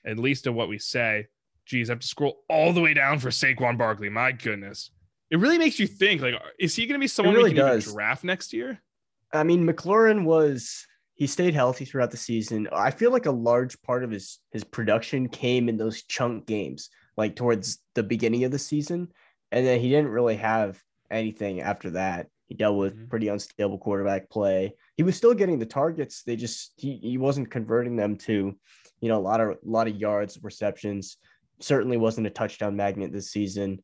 at 0.06 0.18
least 0.18 0.48
in 0.48 0.54
what 0.54 0.70
we 0.70 0.78
say. 0.78 1.28
Geez, 1.66 1.90
I 1.90 1.94
have 1.94 2.00
to 2.00 2.08
scroll 2.08 2.44
all 2.50 2.74
the 2.74 2.82
way 2.82 2.94
down 2.94 3.20
for 3.20 3.30
Saquon 3.30 3.78
Barkley. 3.78 4.10
My 4.10 4.32
goodness 4.32 4.92
it 5.32 5.38
really 5.38 5.58
makes 5.58 5.80
you 5.80 5.88
think 5.88 6.22
like 6.22 6.36
is 6.60 6.76
he 6.76 6.86
going 6.86 7.00
to 7.00 7.04
be 7.04 7.08
someone 7.08 7.36
really 7.36 7.52
we 7.52 7.56
can 7.56 7.66
does. 7.66 7.94
draft 7.94 8.24
next 8.24 8.54
year 8.54 8.82
i 9.34 9.44
mean 9.44 9.66
mclaurin 9.66 10.24
was 10.24 10.86
he 11.20 11.28
stayed 11.28 11.54
healthy 11.54 11.84
throughout 11.84 12.12
the 12.12 12.18
season. 12.18 12.70
I 12.72 12.92
feel 12.92 13.12
like 13.12 13.26
a 13.26 13.32
large 13.32 13.80
part 13.82 14.06
of 14.06 14.10
his 14.10 14.40
his 14.52 14.64
production 14.64 15.28
came 15.28 15.68
in 15.68 15.76
those 15.76 16.04
chunk 16.04 16.48
games 16.48 16.90
like 17.18 17.36
towards 17.36 17.80
the 17.94 18.04
beginning 18.04 18.46
of 18.46 18.52
the 18.52 18.58
season. 18.58 19.10
And 19.52 19.68
then 19.68 19.82
he 19.82 19.90
didn't 19.90 20.12
really 20.12 20.38
have 20.38 20.82
anything 21.12 21.60
after 21.60 21.90
that. 21.92 22.28
He 22.48 22.56
dealt 22.56 22.78
with 22.78 22.96
mm-hmm. 22.96 23.08
pretty 23.08 23.28
unstable 23.28 23.78
quarterback 23.78 24.30
play. 24.30 24.74
He 24.96 25.04
was 25.04 25.18
still 25.18 25.34
getting 25.34 25.60
the 25.60 25.66
targets. 25.66 26.24
They 26.24 26.38
just 26.38 26.72
he, 26.78 26.96
he 26.96 27.18
wasn't 27.18 27.52
converting 27.52 27.98
them 27.98 28.16
to 28.20 28.56
you 29.02 29.10
know 29.10 29.18
a 29.18 29.20
lot 29.20 29.42
of 29.42 29.50
a 29.50 29.58
lot 29.66 29.90
of 29.90 29.98
yards 29.98 30.40
receptions. 30.42 31.18
Certainly 31.60 31.98
wasn't 31.98 32.28
a 32.28 32.30
touchdown 32.30 32.78
magnet 32.78 33.12
this 33.12 33.30
season. 33.30 33.84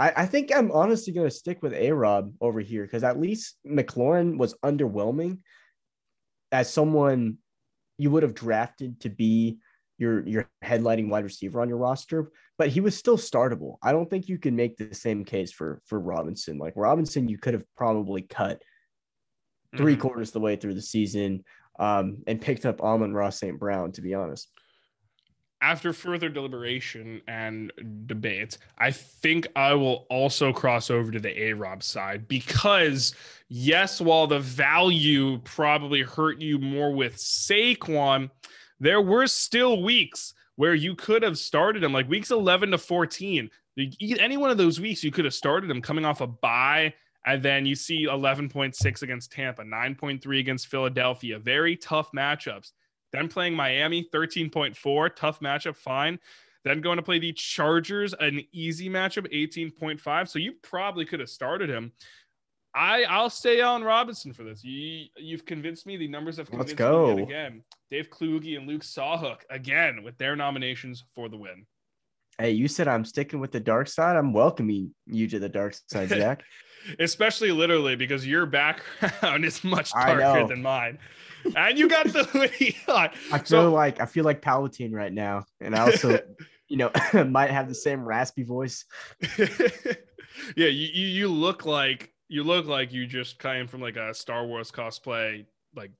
I, 0.00 0.12
I 0.16 0.26
think 0.26 0.50
I'm 0.52 0.72
honestly 0.72 1.12
going 1.12 1.28
to 1.28 1.34
stick 1.34 1.62
with 1.62 1.74
A 1.74 1.92
Rob 1.92 2.32
over 2.40 2.58
here 2.58 2.82
because 2.82 3.04
at 3.04 3.20
least 3.20 3.56
McLaurin 3.64 4.36
was 4.36 4.54
underwhelming 4.64 5.38
as 6.52 6.72
someone 6.72 7.38
you 7.98 8.10
would 8.10 8.22
have 8.22 8.34
drafted 8.34 9.00
to 9.00 9.08
be 9.08 9.58
your 9.98 10.26
your 10.26 10.50
headlighting 10.62 11.08
wide 11.08 11.24
receiver 11.24 11.60
on 11.60 11.68
your 11.68 11.78
roster, 11.78 12.30
but 12.58 12.68
he 12.68 12.80
was 12.80 12.96
still 12.96 13.16
startable. 13.16 13.76
I 13.82 13.92
don't 13.92 14.08
think 14.08 14.28
you 14.28 14.38
can 14.38 14.54
make 14.54 14.76
the 14.76 14.94
same 14.94 15.24
case 15.24 15.52
for 15.52 15.80
for 15.86 15.98
Robinson. 15.98 16.58
Like 16.58 16.74
Robinson, 16.76 17.28
you 17.28 17.38
could 17.38 17.54
have 17.54 17.64
probably 17.76 18.22
cut 18.22 18.60
3 19.76 19.92
mm-hmm. 19.92 20.00
quarters 20.00 20.30
the 20.30 20.40
way 20.40 20.56
through 20.56 20.74
the 20.74 20.82
season 20.82 21.44
um, 21.78 22.18
and 22.26 22.40
picked 22.40 22.66
up 22.66 22.80
Amon-Ra 22.80 23.30
St. 23.30 23.58
Brown. 23.58 23.92
To 23.92 24.02
be 24.02 24.14
honest, 24.14 24.50
after 25.60 25.92
further 25.92 26.28
deliberation 26.28 27.22
and 27.26 27.72
debate, 28.06 28.58
I 28.78 28.90
think 28.90 29.46
I 29.56 29.74
will 29.74 30.06
also 30.10 30.52
cross 30.52 30.90
over 30.90 31.10
to 31.10 31.18
the 31.18 31.42
A 31.42 31.52
Rob 31.54 31.82
side 31.82 32.28
because, 32.28 33.14
yes, 33.48 34.00
while 34.00 34.26
the 34.26 34.40
value 34.40 35.38
probably 35.38 36.02
hurt 36.02 36.40
you 36.40 36.58
more 36.58 36.92
with 36.92 37.16
Saquon, 37.16 38.30
there 38.80 39.00
were 39.00 39.26
still 39.26 39.82
weeks 39.82 40.34
where 40.56 40.74
you 40.74 40.94
could 40.94 41.22
have 41.22 41.38
started 41.38 41.82
him, 41.82 41.92
like 41.92 42.08
weeks 42.08 42.30
11 42.30 42.70
to 42.70 42.78
14. 42.78 43.50
Any 44.18 44.36
one 44.36 44.50
of 44.50 44.58
those 44.58 44.80
weeks, 44.80 45.04
you 45.04 45.10
could 45.10 45.24
have 45.24 45.34
started 45.34 45.70
him 45.70 45.82
coming 45.82 46.04
off 46.04 46.20
a 46.20 46.26
bye. 46.26 46.94
And 47.26 47.42
then 47.42 47.66
you 47.66 47.74
see 47.74 48.06
11.6 48.06 49.02
against 49.02 49.32
Tampa, 49.32 49.62
9.3 49.62 50.38
against 50.38 50.68
Philadelphia. 50.68 51.38
Very 51.40 51.76
tough 51.76 52.12
matchups. 52.12 52.70
Then 53.16 53.28
playing 53.28 53.54
Miami, 53.54 54.06
13.4, 54.12 55.16
tough 55.16 55.40
matchup, 55.40 55.74
fine. 55.74 56.18
Then 56.64 56.82
going 56.82 56.96
to 56.96 57.02
play 57.02 57.18
the 57.18 57.32
Chargers, 57.32 58.12
an 58.12 58.42
easy 58.52 58.90
matchup, 58.90 59.32
18.5. 59.32 60.28
So 60.28 60.38
you 60.38 60.52
probably 60.62 61.06
could 61.06 61.20
have 61.20 61.30
started 61.30 61.70
him. 61.70 61.92
I 62.74 63.04
I'll 63.04 63.30
stay 63.30 63.62
on 63.62 63.82
Robinson 63.82 64.34
for 64.34 64.44
this. 64.44 64.62
You 64.62 65.06
you've 65.16 65.46
convinced 65.46 65.86
me. 65.86 65.96
The 65.96 66.08
numbers 66.08 66.36
have 66.36 66.50
convinced 66.50 66.72
Let's 66.72 66.78
go. 66.78 67.16
me 67.16 67.22
again. 67.22 67.62
Dave 67.90 68.10
Kluge 68.10 68.54
and 68.54 68.68
Luke 68.68 68.82
Sawhook 68.82 69.38
again 69.48 70.02
with 70.02 70.18
their 70.18 70.36
nominations 70.36 71.02
for 71.14 71.30
the 71.30 71.38
win. 71.38 71.64
Hey, 72.38 72.50
you 72.50 72.68
said 72.68 72.86
I'm 72.86 73.06
sticking 73.06 73.40
with 73.40 73.50
the 73.50 73.60
dark 73.60 73.88
side. 73.88 74.14
I'm 74.16 74.34
welcoming 74.34 74.94
you 75.06 75.26
to 75.28 75.38
the 75.38 75.48
dark 75.48 75.74
side, 75.88 76.10
Zach. 76.10 76.42
Especially 76.98 77.50
literally 77.50 77.96
because 77.96 78.26
your 78.26 78.44
background 78.44 79.44
is 79.46 79.64
much 79.64 79.90
darker 79.92 80.46
than 80.46 80.60
mine 80.60 80.98
and 81.56 81.78
you 81.78 81.88
got 81.88 82.06
the 82.12 82.24
hoodie 82.24 82.76
on. 82.88 83.10
I 83.32 83.38
feel 83.38 83.44
so, 83.46 83.72
like 83.72 84.00
I 84.00 84.06
feel 84.06 84.24
like 84.24 84.42
Palpatine 84.42 84.92
right 84.92 85.12
now, 85.12 85.44
and 85.60 85.74
I 85.74 85.80
also, 85.80 86.18
you 86.68 86.76
know, 86.76 86.90
might 87.28 87.50
have 87.50 87.68
the 87.68 87.74
same 87.74 88.04
raspy 88.04 88.42
voice. 88.42 88.84
yeah, 89.38 90.68
you, 90.68 91.06
you 91.06 91.28
look 91.28 91.66
like 91.66 92.12
you 92.28 92.42
look 92.42 92.66
like 92.66 92.92
you 92.92 93.06
just 93.06 93.38
came 93.38 93.66
from 93.66 93.80
like 93.80 93.96
a 93.96 94.14
Star 94.14 94.46
Wars 94.46 94.70
cosplay 94.70 95.46
like 95.74 95.90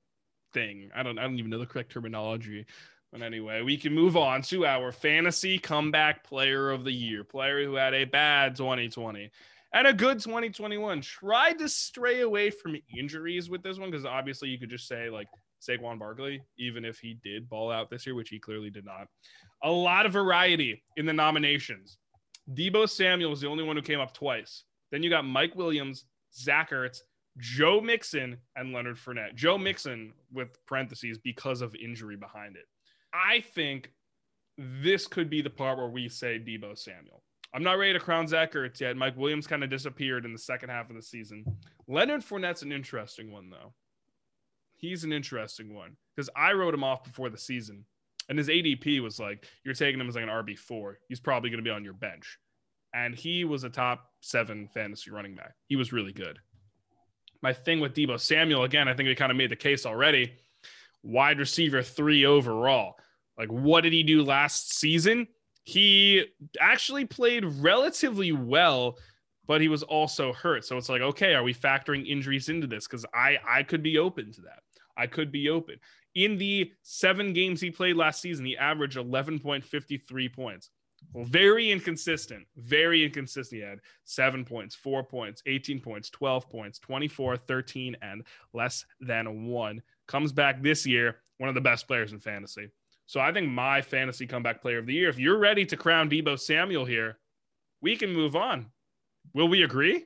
thing. 0.53 0.89
I 0.95 1.03
don't 1.03 1.17
I 1.17 1.23
don't 1.23 1.37
even 1.37 1.51
know 1.51 1.59
the 1.59 1.65
correct 1.65 1.91
terminology. 1.91 2.65
But 3.11 3.21
anyway, 3.21 3.61
we 3.61 3.77
can 3.77 3.93
move 3.93 4.17
on 4.17 4.41
to 4.43 4.65
our 4.65 4.91
fantasy 4.91 5.57
comeback 5.57 6.25
player 6.25 6.71
of 6.71 6.83
the 6.83 6.91
year, 6.91 7.23
player 7.23 7.63
who 7.63 7.75
had 7.75 7.93
a 7.93 8.03
bad 8.03 8.57
2020 8.57 9.31
and 9.73 9.87
a 9.87 9.93
good 9.93 10.19
2021. 10.19 11.01
Tried 11.01 11.59
to 11.59 11.69
stray 11.69 12.21
away 12.21 12.49
from 12.49 12.75
injuries 12.97 13.49
with 13.49 13.63
this 13.63 13.77
one 13.77 13.91
because 13.91 14.05
obviously 14.05 14.49
you 14.49 14.59
could 14.59 14.69
just 14.69 14.87
say 14.87 15.09
like 15.09 15.27
Saquon 15.61 15.99
Barkley, 15.99 16.41
even 16.57 16.85
if 16.85 16.99
he 16.99 17.17
did 17.23 17.49
ball 17.49 17.71
out 17.71 17.89
this 17.89 18.05
year, 18.05 18.15
which 18.15 18.29
he 18.29 18.39
clearly 18.39 18.69
did 18.69 18.85
not. 18.85 19.07
A 19.63 19.71
lot 19.71 20.05
of 20.05 20.13
variety 20.13 20.83
in 20.97 21.05
the 21.05 21.13
nominations. 21.13 21.97
Deebo 22.53 22.89
Samuel 22.89 23.33
is 23.33 23.41
the 23.41 23.47
only 23.47 23.63
one 23.63 23.75
who 23.75 23.81
came 23.81 23.99
up 23.99 24.13
twice. 24.13 24.63
Then 24.91 25.03
you 25.03 25.09
got 25.09 25.25
Mike 25.25 25.55
Williams, 25.55 26.05
Zach 26.33 26.71
Ertz, 26.71 26.99
Joe 27.39 27.81
Mixon 27.81 28.37
and 28.55 28.73
Leonard 28.73 28.97
Fournette. 28.97 29.35
Joe 29.35 29.57
Mixon 29.57 30.13
with 30.31 30.49
parentheses 30.65 31.17
because 31.17 31.61
of 31.61 31.75
injury 31.75 32.15
behind 32.15 32.55
it. 32.55 32.65
I 33.13 33.41
think 33.41 33.91
this 34.57 35.07
could 35.07 35.29
be 35.29 35.41
the 35.41 35.49
part 35.49 35.77
where 35.77 35.89
we 35.89 36.09
say 36.09 36.39
Deebo 36.39 36.77
Samuel. 36.77 37.23
I'm 37.53 37.63
not 37.63 37.77
ready 37.77 37.93
to 37.93 37.99
crown 37.99 38.27
Zach 38.27 38.53
Ertz 38.53 38.79
yet. 38.79 38.97
Mike 38.97 39.17
Williams 39.17 39.47
kind 39.47 39.63
of 39.63 39.69
disappeared 39.69 40.25
in 40.25 40.33
the 40.33 40.39
second 40.39 40.69
half 40.69 40.89
of 40.89 40.95
the 40.95 41.01
season. 41.01 41.45
Leonard 41.87 42.21
Fournette's 42.21 42.61
an 42.61 42.71
interesting 42.71 43.31
one, 43.31 43.49
though. 43.49 43.73
He's 44.75 45.03
an 45.03 45.11
interesting 45.11 45.73
one 45.73 45.97
because 46.15 46.29
I 46.35 46.51
wrote 46.51 46.73
him 46.73 46.83
off 46.83 47.03
before 47.03 47.29
the 47.29 47.37
season, 47.37 47.85
and 48.29 48.37
his 48.37 48.49
ADP 48.49 49.01
was 49.01 49.19
like, 49.19 49.45
you're 49.63 49.73
taking 49.73 49.99
him 49.99 50.07
as 50.07 50.15
like 50.15 50.23
an 50.23 50.29
RB4. 50.29 50.95
He's 51.07 51.19
probably 51.19 51.49
going 51.49 51.63
to 51.63 51.67
be 51.67 51.73
on 51.73 51.83
your 51.83 51.93
bench. 51.93 52.37
And 52.93 53.15
he 53.15 53.43
was 53.43 53.63
a 53.63 53.69
top 53.69 54.11
seven 54.21 54.67
fantasy 54.73 55.11
running 55.11 55.35
back. 55.35 55.53
He 55.67 55.75
was 55.75 55.93
really 55.93 56.13
good. 56.13 56.39
My 57.41 57.53
thing 57.53 57.79
with 57.79 57.93
Deebo 57.93 58.19
Samuel, 58.19 58.63
again, 58.63 58.87
I 58.87 58.93
think 58.93 59.07
we 59.07 59.15
kind 59.15 59.31
of 59.31 59.37
made 59.37 59.51
the 59.51 59.55
case 59.55 59.85
already. 59.85 60.33
Wide 61.03 61.39
receiver 61.39 61.81
three 61.81 62.25
overall. 62.25 62.95
Like, 63.37 63.49
what 63.49 63.81
did 63.81 63.93
he 63.93 64.03
do 64.03 64.23
last 64.23 64.73
season? 64.73 65.27
He 65.67 66.23
actually 66.61 67.03
played 67.03 67.43
relatively 67.43 68.31
well, 68.31 68.97
but 69.47 69.59
he 69.59 69.67
was 69.67 69.83
also 69.83 70.31
hurt. 70.31 70.63
So 70.63 70.77
it's 70.77 70.87
like, 70.87 71.01
okay, 71.01 71.33
are 71.33 71.43
we 71.43 71.53
factoring 71.53 72.07
injuries 72.07 72.47
into 72.47 72.67
this? 72.67 72.87
Because 72.87 73.05
I 73.13 73.37
I 73.45 73.63
could 73.63 73.83
be 73.83 73.97
open 73.97 74.31
to 74.31 74.41
that. 74.43 74.59
I 74.95 75.07
could 75.07 75.29
be 75.29 75.49
open. 75.49 75.75
In 76.15 76.37
the 76.37 76.71
seven 76.83 77.33
games 77.33 77.59
he 77.59 77.69
played 77.69 77.97
last 77.97 78.21
season, 78.21 78.45
he 78.45 78.55
averaged 78.55 78.95
11.53 78.95 80.33
points. 80.33 80.69
Well, 81.11 81.25
very 81.25 81.69
inconsistent, 81.69 82.47
very 82.55 83.03
inconsistent. 83.03 83.61
He 83.61 83.67
had 83.67 83.79
seven 84.05 84.45
points, 84.45 84.73
four 84.73 85.03
points, 85.03 85.43
18 85.45 85.81
points, 85.81 86.09
12 86.11 86.49
points, 86.49 86.79
24, 86.79 87.35
13, 87.35 87.97
and 88.01 88.23
less 88.53 88.85
than 89.01 89.47
one. 89.47 89.81
Comes 90.07 90.31
back 90.31 90.63
this 90.63 90.85
year, 90.85 91.17
one 91.39 91.49
of 91.49 91.55
the 91.55 91.61
best 91.61 91.87
players 91.87 92.13
in 92.13 92.21
fantasy. 92.21 92.69
So 93.07 93.21
I 93.21 93.31
think 93.31 93.47
my 93.49 93.81
fantasy 93.81 94.27
comeback 94.27 94.61
player 94.61 94.79
of 94.79 94.85
the 94.85 94.93
year, 94.93 95.09
if 95.09 95.17
you're 95.17 95.37
ready 95.37 95.65
to 95.65 95.77
crown 95.77 96.09
Deebo 96.09 96.37
Samuel 96.37 96.83
here, 96.83 97.17
we 97.81 97.95
can 97.95 98.13
move 98.13 98.35
on. 98.35 98.67
Will 99.33 99.47
we 99.47 99.63
agree? 99.63 100.03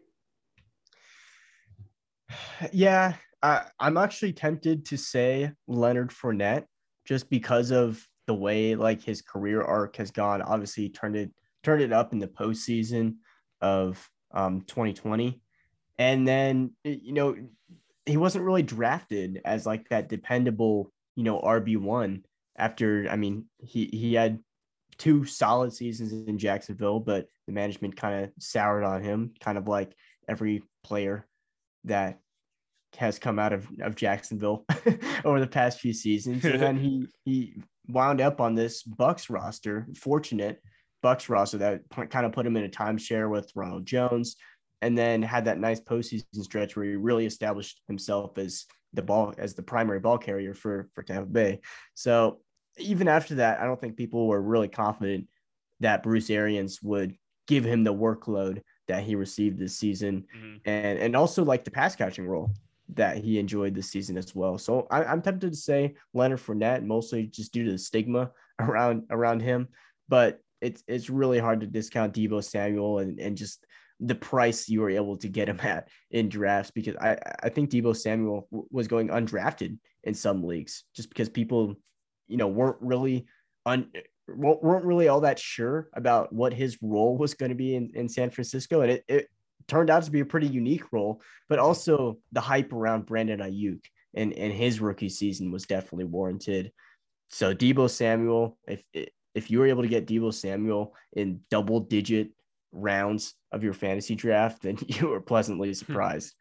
Yeah, 2.71 3.15
I, 3.41 3.63
I'm 3.79 3.97
actually 3.97 4.33
tempted 4.33 4.85
to 4.85 4.97
say 4.97 5.51
Leonard 5.67 6.11
Fournette 6.11 6.65
just 7.05 7.27
because 7.29 7.71
of 7.71 8.05
the 8.27 8.35
way 8.35 8.75
like 8.75 9.01
his 9.01 9.23
career 9.23 9.63
arc 9.63 9.95
has 9.95 10.11
gone. 10.11 10.43
Obviously, 10.43 10.89
turned 10.89 11.15
it 11.15 11.31
turned 11.63 11.81
it 11.81 11.91
up 11.91 12.13
in 12.13 12.19
the 12.19 12.27
postseason 12.27 13.15
of 13.61 14.07
um, 14.31 14.61
2020, 14.61 15.41
and 15.97 16.27
then 16.27 16.71
you 16.83 17.13
know 17.13 17.35
he 18.05 18.17
wasn't 18.17 18.45
really 18.45 18.63
drafted 18.63 19.41
as 19.43 19.65
like 19.65 19.89
that 19.89 20.07
dependable 20.07 20.91
you 21.15 21.23
know 21.23 21.39
RB 21.41 21.77
one 21.77 22.23
after 22.61 23.07
I 23.09 23.17
mean 23.17 23.45
he 23.59 23.89
he 23.91 24.13
had 24.13 24.39
two 24.97 25.25
solid 25.25 25.73
seasons 25.73 26.13
in 26.13 26.37
Jacksonville, 26.37 26.99
but 26.99 27.25
the 27.47 27.53
management 27.53 27.95
kind 27.95 28.23
of 28.23 28.31
soured 28.39 28.83
on 28.83 29.01
him, 29.01 29.33
kind 29.39 29.57
of 29.57 29.67
like 29.67 29.95
every 30.29 30.61
player 30.83 31.27
that 31.85 32.19
has 32.97 33.17
come 33.17 33.39
out 33.39 33.51
of, 33.51 33.67
of 33.81 33.95
Jacksonville 33.95 34.63
over 35.25 35.39
the 35.39 35.47
past 35.47 35.79
few 35.79 35.91
seasons. 35.91 36.45
And 36.45 36.61
then 36.61 36.77
he 36.77 37.07
he 37.25 37.63
wound 37.87 38.21
up 38.21 38.39
on 38.39 38.53
this 38.53 38.83
Bucks 38.83 39.29
roster, 39.29 39.87
fortunate 39.97 40.61
Bucks 41.01 41.29
roster 41.29 41.57
that 41.57 41.81
kind 41.89 42.25
of 42.25 42.31
put 42.31 42.45
him 42.45 42.55
in 42.55 42.65
a 42.65 42.69
timeshare 42.69 43.27
with 43.27 43.51
Ronald 43.55 43.87
Jones, 43.87 44.35
and 44.83 44.95
then 44.95 45.23
had 45.23 45.45
that 45.45 45.59
nice 45.59 45.79
postseason 45.79 46.43
stretch 46.43 46.75
where 46.75 46.85
he 46.85 46.95
really 46.95 47.25
established 47.25 47.81
himself 47.87 48.37
as 48.37 48.65
the 48.93 49.01
ball 49.01 49.33
as 49.37 49.55
the 49.55 49.63
primary 49.63 49.99
ball 49.99 50.19
carrier 50.19 50.53
for 50.53 50.89
for 50.93 51.01
Tampa 51.01 51.29
Bay. 51.29 51.59
So 51.95 52.41
even 52.77 53.07
after 53.07 53.35
that, 53.35 53.59
I 53.59 53.65
don't 53.65 53.79
think 53.79 53.97
people 53.97 54.27
were 54.27 54.41
really 54.41 54.67
confident 54.67 55.27
that 55.79 56.03
Bruce 56.03 56.29
Arians 56.29 56.81
would 56.81 57.15
give 57.47 57.65
him 57.65 57.83
the 57.83 57.93
workload 57.93 58.61
that 58.87 59.03
he 59.03 59.15
received 59.15 59.59
this 59.59 59.77
season, 59.77 60.25
mm-hmm. 60.35 60.57
and 60.65 60.99
and 60.99 61.15
also 61.15 61.43
like 61.43 61.63
the 61.63 61.71
pass 61.71 61.95
catching 61.95 62.27
role 62.27 62.51
that 62.93 63.17
he 63.17 63.39
enjoyed 63.39 63.73
this 63.73 63.89
season 63.89 64.17
as 64.17 64.35
well. 64.35 64.57
So 64.57 64.87
I, 64.91 65.11
am 65.11 65.21
tempted 65.21 65.51
to 65.51 65.57
say 65.57 65.95
Leonard 66.13 66.39
Fournette, 66.39 66.83
mostly 66.83 67.25
just 67.27 67.53
due 67.53 67.65
to 67.65 67.71
the 67.71 67.77
stigma 67.77 68.31
around 68.59 69.03
around 69.09 69.41
him, 69.41 69.69
but 70.09 70.39
it's 70.61 70.83
it's 70.87 71.09
really 71.09 71.39
hard 71.39 71.61
to 71.61 71.67
discount 71.67 72.13
Deebo 72.13 72.43
Samuel 72.43 72.99
and 72.99 73.19
and 73.19 73.37
just 73.37 73.65
the 73.99 74.15
price 74.15 74.67
you 74.67 74.81
were 74.81 74.89
able 74.89 75.15
to 75.17 75.29
get 75.29 75.47
him 75.47 75.59
at 75.61 75.87
in 76.09 76.27
drafts 76.27 76.71
because 76.71 76.95
I 76.97 77.17
I 77.43 77.49
think 77.49 77.69
Deebo 77.69 77.95
Samuel 77.95 78.47
w- 78.51 78.67
was 78.71 78.87
going 78.87 79.09
undrafted 79.09 79.77
in 80.03 80.13
some 80.13 80.43
leagues 80.43 80.83
just 80.95 81.09
because 81.09 81.29
people 81.29 81.75
you 82.31 82.37
know 82.37 82.47
weren't 82.47 82.77
really 82.79 83.25
un 83.65 83.91
weren't 84.27 84.85
really 84.85 85.07
all 85.09 85.21
that 85.21 85.37
sure 85.37 85.89
about 85.93 86.31
what 86.31 86.53
his 86.53 86.77
role 86.81 87.17
was 87.17 87.33
going 87.33 87.49
to 87.49 87.55
be 87.55 87.75
in, 87.75 87.91
in 87.95 88.07
San 88.07 88.29
Francisco 88.29 88.81
and 88.81 88.91
it, 88.91 89.03
it 89.07 89.27
turned 89.67 89.89
out 89.89 90.03
to 90.03 90.11
be 90.11 90.19
a 90.19 90.25
pretty 90.25 90.47
unique 90.47 90.91
role, 90.91 91.21
but 91.49 91.59
also 91.59 92.17
the 92.31 92.41
hype 92.41 92.73
around 92.73 93.05
Brandon 93.05 93.39
Aiyuk 93.39 93.83
and, 94.13 94.33
and 94.33 94.51
his 94.51 94.81
rookie 94.81 95.09
season 95.09 95.51
was 95.51 95.63
definitely 95.63 96.05
warranted. 96.05 96.71
So 97.29 97.53
Deebo 97.53 97.89
Samuel, 97.89 98.57
if 98.67 98.83
if 99.33 99.49
you 99.49 99.59
were 99.59 99.67
able 99.67 99.83
to 99.83 99.87
get 99.87 100.05
Deebo 100.05 100.33
Samuel 100.33 100.93
in 101.13 101.39
double 101.49 101.79
digit 101.79 102.31
rounds 102.73 103.33
of 103.53 103.63
your 103.63 103.73
fantasy 103.73 104.15
draft, 104.15 104.61
then 104.61 104.77
you 104.87 105.07
were 105.07 105.21
pleasantly 105.21 105.69
hmm. 105.69 105.73
surprised. 105.73 106.35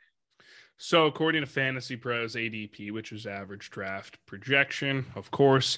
So, 0.82 1.04
according 1.04 1.42
to 1.42 1.46
Fantasy 1.46 1.94
Pros 1.94 2.36
ADP, 2.36 2.90
which 2.90 3.12
is 3.12 3.26
average 3.26 3.68
draft 3.68 4.18
projection, 4.24 5.04
of 5.14 5.30
course, 5.30 5.76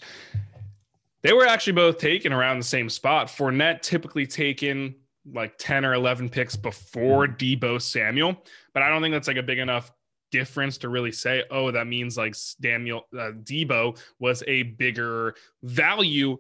they 1.25 1.33
were 1.33 1.45
actually 1.45 1.73
both 1.73 1.99
taken 1.99 2.33
around 2.33 2.61
the 2.61 2.65
same 2.65 2.88
spot. 2.88 3.27
Fournette 3.27 3.83
typically 3.83 4.29
taken 4.29 4.95
like 5.27 5.59
10 5.59 5.85
or 5.85 5.95
11 5.95 6.29
picks 6.29 6.55
before 6.55 7.27
Deebo 7.27 7.83
Samuel, 7.83 8.45
but 8.75 8.85
I 8.85 8.88
don't 8.91 9.03
think 9.03 9.12
that's 9.12 9.27
like 9.27 9.38
a 9.38 9.43
big 9.43 9.59
enough 9.59 9.91
difference 10.31 10.79
to 10.79 10.88
really 10.88 11.11
say, 11.11 11.43
oh, 11.51 11.73
that 11.73 11.88
means 11.88 12.17
like 12.17 12.37
Daniel 12.61 13.09
uh, 13.12 13.33
Deebo 13.43 14.01
was 14.21 14.45
a 14.47 14.62
bigger 14.62 15.35
value 15.65 16.38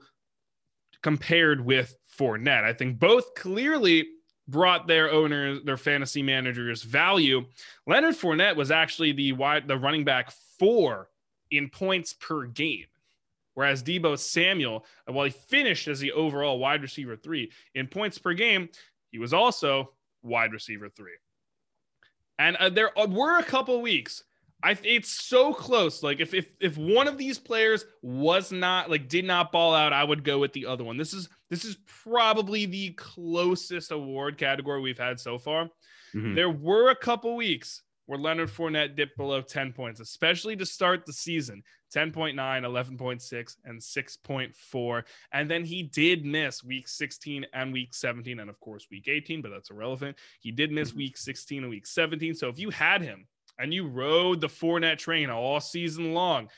compared 1.02 1.64
with 1.64 1.96
Fournette. 2.16 2.62
I 2.62 2.74
think 2.74 3.00
both 3.00 3.34
clearly 3.34 4.06
brought 4.52 4.86
their 4.86 5.10
owners, 5.10 5.60
their 5.64 5.76
fantasy 5.76 6.22
managers 6.22 6.82
value. 6.82 7.44
Leonard 7.88 8.14
Fournette 8.14 8.54
was 8.54 8.70
actually 8.70 9.10
the 9.10 9.32
wide, 9.32 9.66
the 9.66 9.76
running 9.76 10.04
back 10.04 10.30
four 10.58 11.08
in 11.50 11.68
points 11.68 12.12
per 12.12 12.44
game. 12.44 12.86
Whereas 13.54 13.82
Deebo 13.82 14.18
Samuel, 14.18 14.86
while 15.06 15.24
he 15.24 15.30
finished 15.30 15.88
as 15.88 15.98
the 15.98 16.12
overall 16.12 16.58
wide 16.58 16.82
receiver 16.82 17.16
three 17.16 17.50
in 17.74 17.88
points 17.88 18.18
per 18.18 18.32
game, 18.32 18.68
he 19.10 19.18
was 19.18 19.34
also 19.34 19.92
wide 20.22 20.52
receiver 20.52 20.88
three. 20.88 21.16
And 22.38 22.56
uh, 22.56 22.70
there 22.70 22.90
were 23.08 23.38
a 23.38 23.44
couple 23.44 23.82
weeks. 23.82 24.24
I 24.62 24.78
it's 24.84 25.10
so 25.10 25.52
close. 25.52 26.02
Like 26.02 26.20
if 26.20 26.34
if 26.34 26.48
if 26.60 26.76
one 26.76 27.08
of 27.08 27.18
these 27.18 27.38
players 27.38 27.84
was 28.02 28.52
not 28.52 28.90
like 28.90 29.08
did 29.08 29.24
not 29.24 29.52
ball 29.52 29.74
out, 29.74 29.92
I 29.92 30.04
would 30.04 30.24
go 30.24 30.38
with 30.38 30.52
the 30.52 30.66
other 30.66 30.84
one. 30.84 30.96
This 30.96 31.12
is 31.12 31.28
this 31.50 31.64
is 31.64 31.76
probably 32.04 32.66
the 32.66 32.90
closest 32.90 33.90
award 33.90 34.38
category 34.38 34.80
we've 34.80 34.98
had 34.98 35.18
so 35.18 35.38
far. 35.38 35.64
Mm-hmm. 36.14 36.34
There 36.34 36.50
were 36.50 36.90
a 36.90 36.96
couple 36.96 37.34
weeks 37.36 37.82
where 38.06 38.18
Leonard 38.18 38.50
Fournette 38.50 38.96
dipped 38.96 39.16
below 39.16 39.40
10 39.40 39.72
points, 39.72 40.00
especially 40.00 40.56
to 40.56 40.66
start 40.66 41.06
the 41.06 41.12
season. 41.12 41.62
10.9, 41.94 42.34
11.6, 42.34 43.56
and 43.64 43.80
6.4. 43.80 45.02
And 45.32 45.50
then 45.50 45.64
he 45.64 45.82
did 45.82 46.24
miss 46.24 46.64
week 46.64 46.88
16 46.88 47.46
and 47.52 47.72
week 47.72 47.94
17, 47.94 48.40
and 48.40 48.48
of 48.48 48.58
course, 48.60 48.86
week 48.90 49.08
18, 49.08 49.42
but 49.42 49.50
that's 49.50 49.70
irrelevant. 49.70 50.16
He 50.40 50.50
did 50.50 50.72
miss 50.72 50.90
mm-hmm. 50.90 50.98
week 50.98 51.18
16 51.18 51.62
and 51.62 51.70
week 51.70 51.86
17. 51.86 52.34
So 52.34 52.48
if 52.48 52.58
you 52.58 52.70
had 52.70 53.02
him 53.02 53.26
and 53.58 53.72
you 53.72 53.86
rode 53.86 54.40
the 54.40 54.48
Fournette 54.48 54.98
train 54.98 55.30
all 55.30 55.60
season 55.60 56.14
long, 56.14 56.48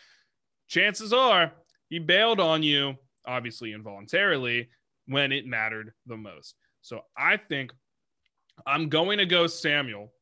chances 0.68 1.12
are 1.12 1.52
he 1.88 1.98
bailed 1.98 2.40
on 2.40 2.62
you, 2.62 2.94
obviously 3.26 3.72
involuntarily, 3.72 4.68
when 5.06 5.32
it 5.32 5.46
mattered 5.46 5.92
the 6.06 6.16
most. 6.16 6.54
So 6.80 7.02
I 7.16 7.36
think 7.36 7.72
I'm 8.66 8.88
going 8.88 9.18
to 9.18 9.26
go 9.26 9.46
Samuel 9.46 10.12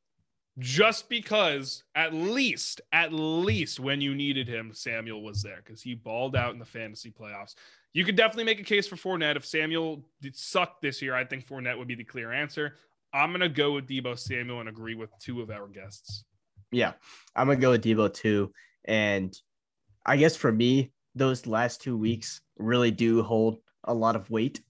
just 0.58 1.08
because 1.08 1.82
at 1.94 2.12
least 2.12 2.82
at 2.92 3.10
least 3.10 3.80
when 3.80 4.02
you 4.02 4.14
needed 4.14 4.46
him 4.46 4.70
samuel 4.74 5.22
was 5.22 5.42
there 5.42 5.62
because 5.64 5.80
he 5.80 5.94
balled 5.94 6.36
out 6.36 6.52
in 6.52 6.58
the 6.58 6.64
fantasy 6.64 7.10
playoffs 7.10 7.54
you 7.92 8.04
could 8.04 8.16
definitely 8.16 8.44
make 8.44 8.60
a 8.60 8.64
case 8.64 8.86
for 8.86 8.96
Fournette. 8.96 9.36
If 9.36 9.44
Samuel 9.44 10.04
did 10.20 10.34
suck 10.34 10.80
this 10.80 11.02
year, 11.02 11.14
I 11.14 11.24
think 11.24 11.46
Fournette 11.46 11.76
would 11.76 11.88
be 11.88 11.94
the 11.94 12.04
clear 12.04 12.32
answer. 12.32 12.76
I'm 13.12 13.32
gonna 13.32 13.48
go 13.48 13.72
with 13.72 13.86
Deebo 13.86 14.18
Samuel 14.18 14.60
and 14.60 14.68
agree 14.68 14.94
with 14.94 15.10
two 15.18 15.42
of 15.42 15.50
our 15.50 15.68
guests. 15.68 16.24
Yeah, 16.72 16.92
I'm 17.36 17.46
gonna 17.46 17.60
go 17.60 17.70
with 17.70 17.84
Deebo 17.84 18.12
too. 18.12 18.52
And 18.84 19.36
I 20.04 20.16
guess 20.16 20.36
for 20.36 20.50
me, 20.50 20.92
those 21.14 21.46
last 21.46 21.82
two 21.82 21.96
weeks 21.96 22.40
really 22.58 22.90
do 22.90 23.22
hold 23.22 23.58
a 23.84 23.94
lot 23.94 24.16
of 24.16 24.28
weight 24.30 24.60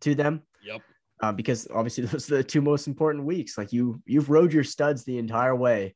to 0.00 0.14
them. 0.14 0.42
Yep 0.64 0.82
uh, 1.22 1.32
because 1.32 1.68
obviously 1.72 2.04
those 2.06 2.30
are 2.30 2.38
the 2.38 2.44
two 2.44 2.60
most 2.60 2.86
important 2.86 3.24
weeks. 3.24 3.56
Like 3.56 3.72
you, 3.72 4.02
you've 4.04 4.28
rode 4.28 4.52
your 4.52 4.64
studs 4.64 5.04
the 5.04 5.18
entire 5.18 5.56
way, 5.56 5.94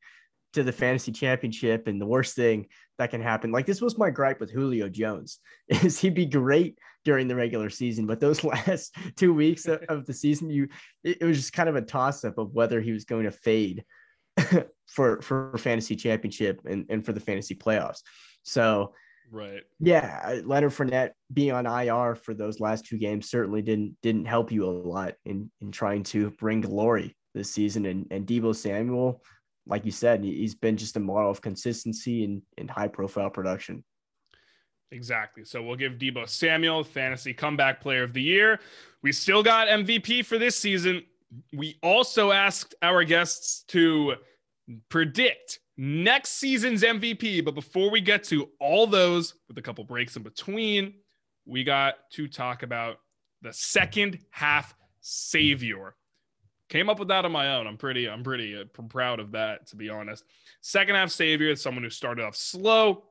to 0.53 0.62
the 0.62 0.73
fantasy 0.73 1.12
championship, 1.12 1.87
and 1.87 2.01
the 2.01 2.07
worst 2.07 2.35
thing 2.35 2.67
that 2.97 3.11
can 3.11 3.21
happen, 3.21 3.53
like 3.53 3.67
this 3.67 3.83
was 3.83 3.99
my 3.99 4.09
gripe 4.09 4.41
with 4.41 4.51
Julio 4.51 4.89
Jones, 4.89 5.41
is 5.69 6.01
he'd 6.01 6.14
be 6.14 6.25
great 6.25 6.79
during 7.05 7.29
the 7.29 7.37
regular 7.37 7.69
season, 7.69 8.07
but 8.07 8.21
those 8.21 8.43
last 8.45 8.97
two 9.17 9.35
weeks 9.35 9.67
of 9.67 10.07
the 10.07 10.14
season, 10.14 10.49
you 10.49 10.69
it, 11.05 11.23
was 11.23 11.37
just 11.37 11.53
kind 11.53 11.69
of 11.69 11.77
a 11.77 11.83
toss 11.83 12.25
up 12.25 12.39
of 12.39 12.55
whether 12.55 12.81
he 12.81 12.93
was 12.93 13.05
going 13.05 13.25
to 13.25 13.31
fade 13.31 13.85
for 14.87 15.20
for 15.22 15.57
fantasy 15.59 15.97
championship 15.97 16.61
and, 16.64 16.87
and 16.89 17.05
for 17.05 17.12
the 17.12 17.20
fantasy 17.20 17.55
playoffs. 17.55 18.01
So 18.43 18.95
right, 19.30 19.62
yeah, 19.80 20.41
Leonard 20.45 20.72
Fournette 20.72 21.12
being 21.32 21.53
on 21.53 21.66
IR 21.66 22.14
for 22.14 22.34
those 22.34 22.61
last 22.61 22.87
two 22.87 22.99
games 22.99 23.30
certainly 23.30 23.62
didn't 23.62 23.97
didn't 24.03 24.26
help 24.26 24.53
you 24.53 24.64
a 24.64 24.70
lot 24.70 25.14
in 25.24 25.51
in 25.61 25.70
trying 25.70 26.03
to 26.05 26.30
bring 26.32 26.61
glory 26.61 27.16
this 27.34 27.51
season. 27.51 27.87
And 27.87 28.07
and 28.11 28.26
Deebo 28.26 28.55
Samuel, 28.55 29.22
like 29.66 29.84
you 29.84 29.93
said, 29.93 30.22
he's 30.24 30.55
been 30.55 30.76
just 30.76 30.97
a 30.97 31.01
model 31.01 31.30
of 31.30 31.41
consistency 31.41 32.24
and, 32.24 32.43
and 32.59 32.70
high 32.70 32.89
profile 32.89 33.30
production. 33.30 33.84
Exactly. 34.93 35.45
So 35.45 35.62
we'll 35.62 35.76
give 35.76 35.95
Deebo 35.95 36.28
Samuel 36.28 36.84
fantasy 36.84 37.34
comeback 37.34 37.80
player 37.80 38.05
of 38.05 38.12
the 38.12 38.22
year. 38.22 38.61
We 39.03 39.12
still 39.12 39.43
got 39.43 39.68
MVP 39.68 40.24
for 40.24 40.39
this 40.39 40.57
season. 40.57 41.03
We 41.53 41.79
also 41.83 42.31
asked 42.31 42.74
our 42.83 43.05
guests 43.05 43.64
to 43.68 44.14
predict 44.89 45.61
next 45.77 46.31
season's 46.33 46.83
MVP. 46.83 47.45
But 47.45 47.55
before 47.55 47.91
we 47.91 48.01
get 48.01 48.24
to 48.24 48.49
all 48.61 48.87
those, 48.87 49.35
with 49.49 49.59
a 49.59 49.62
couple 49.62 49.85
breaks 49.85 50.16
in 50.16 50.22
between, 50.22 50.95
we 51.45 51.64
got 51.64 51.95
to 52.12 52.29
talk 52.29 52.62
about 52.62 52.99
the 53.43 53.53
second 53.53 54.18
half 54.31 54.74
savior. 55.01 55.95
Came 56.68 56.91
up 56.91 56.99
with 56.99 57.09
that 57.09 57.24
on 57.24 57.31
my 57.31 57.55
own. 57.55 57.66
I'm 57.66 57.77
pretty, 57.77 58.09
I'm 58.09 58.24
pretty 58.24 58.61
uh, 58.61 58.64
proud 58.89 59.20
of 59.20 59.33
that, 59.33 59.68
to 59.68 59.77
be 59.77 59.89
honest. 59.89 60.24
Second 60.62 60.97
half 60.97 61.11
savior 61.11 61.51
is 61.51 61.62
someone 61.62 61.85
who 61.85 61.91
started 61.91 62.24
off 62.24 62.35
slow 62.35 63.05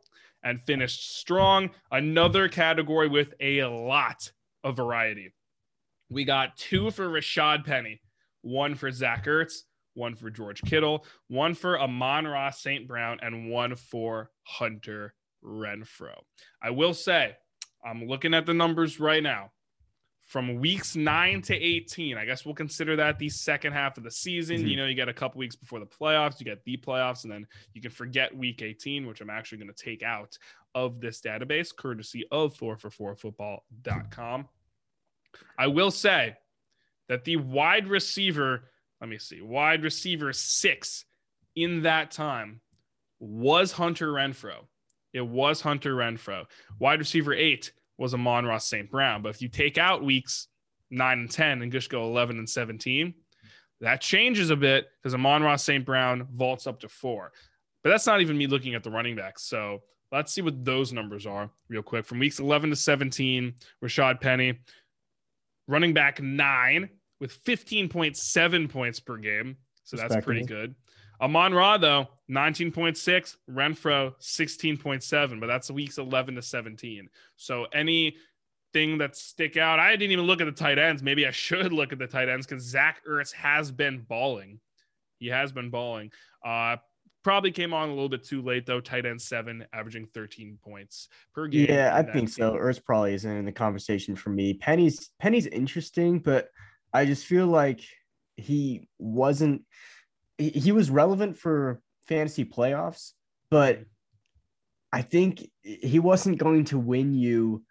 and 0.43 0.61
finished 0.65 1.17
strong. 1.17 1.69
Another 1.91 2.49
category 2.49 3.07
with 3.07 3.33
a 3.39 3.63
lot 3.63 4.29
of 4.63 4.75
variety. 4.75 5.33
We 6.09 6.25
got 6.25 6.57
two 6.57 6.91
for 6.91 7.07
Rashad 7.07 7.65
Penny, 7.65 8.01
one 8.45 8.75
for 8.75 8.91
Zach 8.91 9.25
Ertz, 9.25 9.63
one 9.95 10.15
for 10.15 10.29
George 10.29 10.61
Kittle, 10.61 11.05
one 11.27 11.55
for 11.55 11.79
Amon-Ra 11.79 12.51
St. 12.51 12.87
Brown, 12.87 13.17
and 13.21 13.49
one 13.49 13.75
for 13.75 14.29
Hunter 14.43 15.15
Renfrow. 15.43 16.19
I 16.61 16.69
will 16.69 16.93
say, 16.93 17.35
I'm 17.83 18.05
looking 18.07 18.35
at 18.35 18.45
the 18.45 18.53
numbers 18.53 18.99
right 18.99 19.23
now. 19.23 19.51
From 20.21 20.59
weeks 20.59 20.95
nine 20.95 21.41
to 21.43 21.55
18, 21.55 22.17
I 22.17 22.25
guess 22.25 22.45
we'll 22.45 22.55
consider 22.55 22.95
that 22.95 23.19
the 23.19 23.29
second 23.29 23.73
half 23.73 23.97
of 23.97 24.03
the 24.03 24.09
season. 24.09 24.57
Mm-hmm. 24.57 24.67
You 24.67 24.77
know, 24.77 24.85
you 24.85 24.95
get 24.95 25.09
a 25.09 25.13
couple 25.13 25.39
weeks 25.39 25.55
before 25.55 25.79
the 25.79 25.85
playoffs, 25.85 26.39
you 26.39 26.45
get 26.45 26.63
the 26.65 26.77
playoffs, 26.77 27.23
and 27.23 27.31
then 27.31 27.45
you 27.73 27.81
can 27.81 27.91
forget 27.91 28.35
week 28.35 28.63
18, 28.63 29.05
which 29.05 29.21
I'm 29.21 29.29
actually 29.29 29.59
going 29.59 29.71
to 29.73 29.83
take 29.83 30.01
out 30.01 30.37
of 30.73 30.99
this 30.99 31.21
database, 31.21 31.75
courtesy 31.75 32.25
of 32.31 32.57
4for4football.com. 32.57 34.47
I 35.59 35.67
will 35.67 35.91
say 35.91 36.35
that 37.07 37.23
the 37.23 37.37
wide 37.37 37.87
receiver 37.87 38.63
let 39.01 39.09
me 39.09 39.17
see, 39.17 39.41
wide 39.41 39.83
receiver 39.83 40.33
six 40.33 41.05
in 41.55 41.83
that 41.83 42.11
time 42.11 42.61
was 43.19 43.71
Hunter 43.71 44.11
Renfrow. 44.11 44.65
It 45.13 45.25
was 45.25 45.61
Hunter 45.61 45.95
Renfrow. 45.95 46.45
Wide 46.79 46.99
receiver 46.99 47.33
eight 47.33 47.71
was 47.97 48.13
Amon-Ra 48.13 48.57
St. 48.57 48.89
Brown. 48.89 49.21
But 49.21 49.29
if 49.29 49.41
you 49.41 49.47
take 49.47 49.77
out 49.77 50.03
weeks 50.03 50.47
nine 50.91 51.19
and 51.19 51.31
10 51.31 51.61
and 51.61 51.71
just 51.71 51.89
go 51.89 52.03
11 52.05 52.37
and 52.37 52.49
17, 52.49 53.13
that 53.81 54.01
changes 54.01 54.49
a 54.49 54.55
bit 54.55 54.87
because 54.97 55.13
Amon-Ra 55.13 55.55
St. 55.55 55.85
Brown 55.85 56.27
vaults 56.33 56.67
up 56.67 56.79
to 56.81 56.89
four. 56.89 57.31
But 57.83 57.91
that's 57.91 58.07
not 58.07 58.21
even 58.21 58.37
me 58.37 58.47
looking 58.47 58.75
at 58.75 58.83
the 58.83 58.91
running 58.91 59.15
backs. 59.15 59.43
So 59.43 59.83
let's 60.11 60.33
see 60.33 60.41
what 60.41 60.65
those 60.65 60.91
numbers 60.91 61.25
are 61.25 61.49
real 61.69 61.83
quick. 61.83 62.05
From 62.05 62.19
weeks 62.19 62.39
11 62.39 62.71
to 62.71 62.75
17, 62.75 63.53
Rashad 63.83 64.19
Penny, 64.19 64.59
running 65.67 65.93
back 65.93 66.21
nine, 66.21 66.89
with 67.19 67.43
15.7 67.45 68.69
points 68.69 68.99
per 68.99 69.17
game. 69.17 69.57
So 69.83 69.97
that's 69.97 70.23
pretty 70.25 70.43
good. 70.43 70.75
Amon 71.21 71.53
Ra, 71.53 71.77
though, 71.77 72.07
19.6, 72.29 73.37
Renfrow, 73.49 74.13
16.7, 74.19 75.39
but 75.39 75.47
that's 75.47 75.71
weeks 75.71 75.97
11 75.97 76.35
to 76.35 76.41
17. 76.41 77.09
So 77.37 77.65
anything 77.73 78.97
that 78.97 79.15
stick 79.15 79.55
out, 79.57 79.79
I 79.79 79.91
didn't 79.95 80.11
even 80.11 80.25
look 80.25 80.41
at 80.41 80.45
the 80.45 80.51
tight 80.51 80.77
ends. 80.77 81.01
Maybe 81.01 81.25
I 81.25 81.31
should 81.31 81.71
look 81.71 81.93
at 81.93 81.99
the 81.99 82.07
tight 82.07 82.27
ends 82.27 82.45
because 82.45 82.63
Zach 82.63 83.01
Ertz 83.07 83.31
has 83.33 83.71
been 83.71 83.99
balling. 83.99 84.59
He 85.19 85.27
has 85.27 85.51
been 85.51 85.69
balling. 85.69 86.11
Uh, 86.43 86.77
probably 87.25 87.49
came 87.49 87.73
on 87.73 87.89
a 87.89 87.91
little 87.91 88.07
bit 88.07 88.23
too 88.23 88.43
late 88.43 88.67
though. 88.67 88.79
Tight 88.79 89.07
end 89.07 89.19
seven, 89.19 89.65
averaging 89.73 90.05
13 90.13 90.59
points 90.63 91.09
per 91.33 91.47
game. 91.47 91.65
Yeah, 91.67 91.91
I 91.95 92.03
think 92.03 92.29
so. 92.29 92.53
Ertz 92.53 92.81
probably 92.81 93.15
isn't 93.15 93.37
in 93.37 93.45
the 93.45 93.51
conversation 93.51 94.15
for 94.15 94.29
me. 94.29 94.53
Penny's 94.53 95.09
Penny's 95.19 95.47
interesting, 95.47 96.19
but 96.19 96.49
I 96.93 97.05
just 97.05 97.25
feel 97.25 97.47
like 97.47 97.81
he 98.37 98.87
wasn't 98.99 99.63
he, 100.37 100.49
he 100.49 100.71
was 100.71 100.91
relevant 100.91 101.35
for 101.35 101.81
fantasy 102.07 102.45
playoffs, 102.45 103.13
but 103.49 103.79
I 104.93 105.01
think 105.01 105.49
he 105.63 105.97
wasn't 105.97 106.37
going 106.37 106.65
to 106.65 106.77
win 106.77 107.15
you 107.15 107.63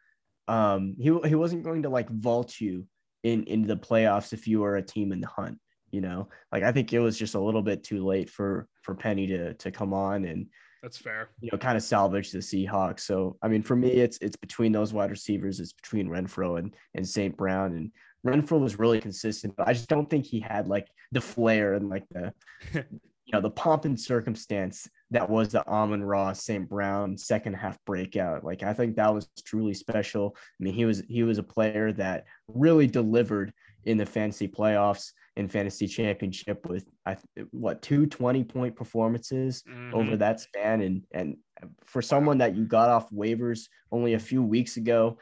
um 0.48 0.96
he 0.98 1.16
he 1.26 1.36
wasn't 1.36 1.62
going 1.62 1.84
to 1.84 1.88
like 1.88 2.11
vault 2.11 2.61
you 2.61 2.88
in 3.22 3.44
into 3.44 3.68
the 3.68 3.76
playoffs 3.76 4.32
if 4.32 4.48
you 4.48 4.61
were 4.61 4.76
a 4.76 4.82
team 4.82 5.12
in 5.12 5.20
the 5.20 5.28
hunt 5.28 5.59
you 5.95 6.01
know 6.01 6.28
like 6.53 6.62
i 6.62 6.72
think 6.72 6.92
it 6.92 6.99
was 6.99 7.18
just 7.18 7.34
a 7.34 7.40
little 7.40 7.62
bit 7.62 7.84
too 7.84 8.05
late 8.05 8.28
for 8.28 8.68
for 8.82 8.95
penny 8.95 9.26
to 9.26 9.55
to 9.55 9.70
come 9.70 9.95
on 9.95 10.24
and 10.24 10.47
that's 10.82 10.99
fair 10.99 11.30
you 11.40 11.49
know 11.51 11.59
kind 11.59 11.76
of 11.76 11.82
salvage 11.82 12.30
the 12.30 12.38
seahawks 12.38 13.01
so 13.01 13.36
i 13.42 13.49
mean 13.49 13.62
for 13.62 13.76
me 13.76 13.90
it's 13.90 14.18
it's 14.20 14.36
between 14.36 14.72
those 14.72 14.92
wide 14.92 15.11
receivers 15.11 15.61
it's 15.61 15.72
between 15.72 16.09
renfrow 16.09 16.59
and 16.59 16.74
and 16.95 17.09
st 17.09 17.36
brown 17.36 17.72
and 17.72 17.90
renfrow 18.24 18.61
was 18.61 18.78
really 18.78 19.01
consistent, 19.01 19.55
but 19.57 19.68
I 19.68 19.72
just 19.72 19.88
don't 19.88 20.09
think 20.09 20.24
he 20.24 20.40
had 20.40 20.66
like 20.66 20.88
the 21.12 21.20
flair 21.20 21.74
and 21.74 21.88
like 21.88 22.05
the 22.11 22.32
you 22.74 23.32
know 23.32 23.40
the 23.40 23.51
pomp 23.51 23.84
and 23.84 23.99
circumstance 23.99 24.88
that 25.11 25.28
was 25.28 25.51
the 25.51 25.66
Amon-Ra 25.66 26.32
St. 26.32 26.68
Brown 26.68 27.16
second 27.16 27.55
half 27.55 27.78
breakout. 27.84 28.45
Like 28.45 28.62
I 28.62 28.72
think 28.72 28.97
that 28.97 29.14
was 29.14 29.28
truly 29.45 29.74
special. 29.74 30.34
I 30.36 30.64
mean, 30.64 30.74
he 30.74 30.84
was 30.84 31.03
he 31.09 31.22
was 31.22 31.38
a 31.38 31.42
player 31.42 31.92
that 31.92 32.24
really 32.49 32.86
delivered 32.86 33.53
in 33.84 33.99
the 33.99 34.07
fantasy 34.07 34.49
playoffs 34.49 35.12
and 35.37 35.51
fantasy 35.51 35.87
championship 35.87 36.66
with 36.66 36.87
I 37.05 37.16
what 37.51 37.82
two 37.82 38.07
20 38.07 38.45
point 38.45 38.76
performances 38.76 39.62
mm-hmm. 39.68 39.95
over 39.95 40.16
that 40.16 40.41
span 40.41 40.80
and 40.80 41.03
and 41.12 41.37
for 41.85 42.03
someone 42.03 42.39
that 42.39 42.55
you 42.55 42.64
got 42.64 42.89
off 42.89 43.11
waivers 43.11 43.68
only 43.91 44.14
a 44.14 44.18
few 44.18 44.43
weeks 44.43 44.76
ago 44.76 45.18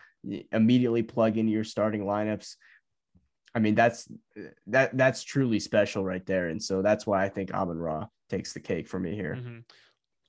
immediately 0.52 1.02
plug 1.02 1.38
into 1.38 1.52
your 1.52 1.64
starting 1.64 2.02
lineups 2.02 2.56
I 3.54 3.58
mean, 3.58 3.74
that's 3.74 4.08
that 4.68 4.96
that's 4.96 5.22
truly 5.22 5.60
special 5.60 6.04
right 6.04 6.24
there. 6.24 6.48
And 6.48 6.62
so 6.62 6.82
that's 6.82 7.06
why 7.06 7.24
I 7.24 7.28
think 7.28 7.52
Amon 7.52 7.78
Ra 7.78 8.06
takes 8.30 8.52
the 8.52 8.60
cake 8.60 8.88
for 8.88 8.98
me 8.98 9.14
here. 9.14 9.36
Mm-hmm. 9.38 9.58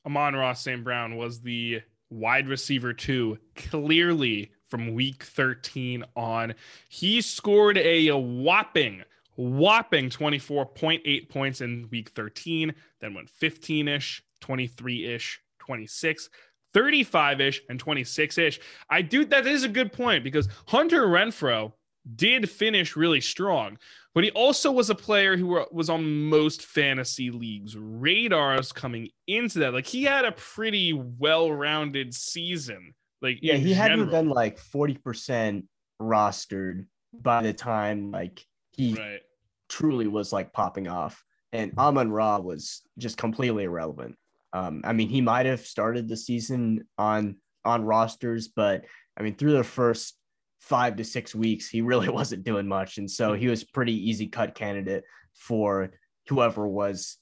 Amon-Ra 0.05 0.53
St. 0.53 0.83
Brown 0.83 1.15
was 1.15 1.41
the 1.41 1.81
wide 2.09 2.49
receiver 2.49 2.93
two, 2.93 3.37
clearly 3.55 4.51
from 4.69 4.93
week 4.93 5.23
13 5.23 6.03
on. 6.15 6.55
He 6.89 7.21
scored 7.21 7.77
a 7.77 8.11
whopping, 8.11 9.03
whopping 9.35 10.09
24.8 10.09 11.29
points 11.29 11.61
in 11.61 11.87
week 11.91 12.09
13, 12.09 12.73
then 13.01 13.13
went 13.13 13.29
15 13.29 13.87
ish, 13.87 14.23
23 14.41 15.05
ish, 15.05 15.41
26. 15.59 16.29
35 16.73 17.41
ish 17.41 17.61
and 17.69 17.79
26 17.79 18.37
ish. 18.37 18.59
I 18.89 19.01
do 19.01 19.25
that 19.25 19.45
is 19.45 19.63
a 19.63 19.69
good 19.69 19.93
point 19.93 20.23
because 20.23 20.49
Hunter 20.65 21.05
Renfrow 21.05 21.73
did 22.15 22.49
finish 22.49 22.95
really 22.95 23.21
strong, 23.21 23.77
but 24.13 24.23
he 24.23 24.31
also 24.31 24.71
was 24.71 24.89
a 24.89 24.95
player 24.95 25.37
who 25.37 25.63
was 25.71 25.89
on 25.89 26.25
most 26.25 26.65
fantasy 26.65 27.31
leagues 27.31 27.77
radars 27.77 28.71
coming 28.71 29.09
into 29.27 29.59
that. 29.59 29.73
Like 29.73 29.87
he 29.87 30.03
had 30.03 30.25
a 30.25 30.31
pretty 30.33 30.93
well-rounded 30.93 32.13
season. 32.13 32.93
Like 33.21 33.39
yeah, 33.41 33.55
he 33.55 33.73
general. 33.73 33.99
hadn't 33.99 34.11
been 34.11 34.29
like 34.29 34.57
forty 34.57 34.95
percent 34.95 35.65
rostered 36.01 36.87
by 37.13 37.43
the 37.43 37.53
time 37.53 38.11
like 38.11 38.45
he 38.75 38.95
right. 38.95 39.21
truly 39.69 40.07
was 40.07 40.33
like 40.33 40.53
popping 40.53 40.87
off. 40.87 41.23
And 41.51 41.73
Amon 41.77 42.11
Ra 42.11 42.39
was 42.39 42.81
just 42.97 43.17
completely 43.17 43.65
irrelevant. 43.65 44.15
Um, 44.53 44.81
I 44.83 44.93
mean, 44.93 45.09
he 45.09 45.21
might 45.21 45.45
have 45.45 45.61
started 45.61 46.07
the 46.07 46.17
season 46.17 46.87
on 46.97 47.37
on 47.65 47.85
rosters, 47.85 48.49
but 48.49 48.85
I 49.17 49.23
mean, 49.23 49.35
through 49.35 49.53
the 49.53 49.63
first 49.63 50.17
five 50.59 50.95
to 50.95 51.03
six 51.03 51.35
weeks, 51.35 51.69
he 51.69 51.81
really 51.81 52.09
wasn't 52.19 52.43
doing 52.43 52.67
much. 52.67 52.97
And 52.97 53.09
so 53.09 53.33
he 53.33 53.47
was 53.47 53.63
pretty 53.63 54.09
easy 54.09 54.27
cut 54.27 54.55
candidate 54.55 55.03
for 55.35 55.91
whoever 56.27 56.67
was, 56.67 57.17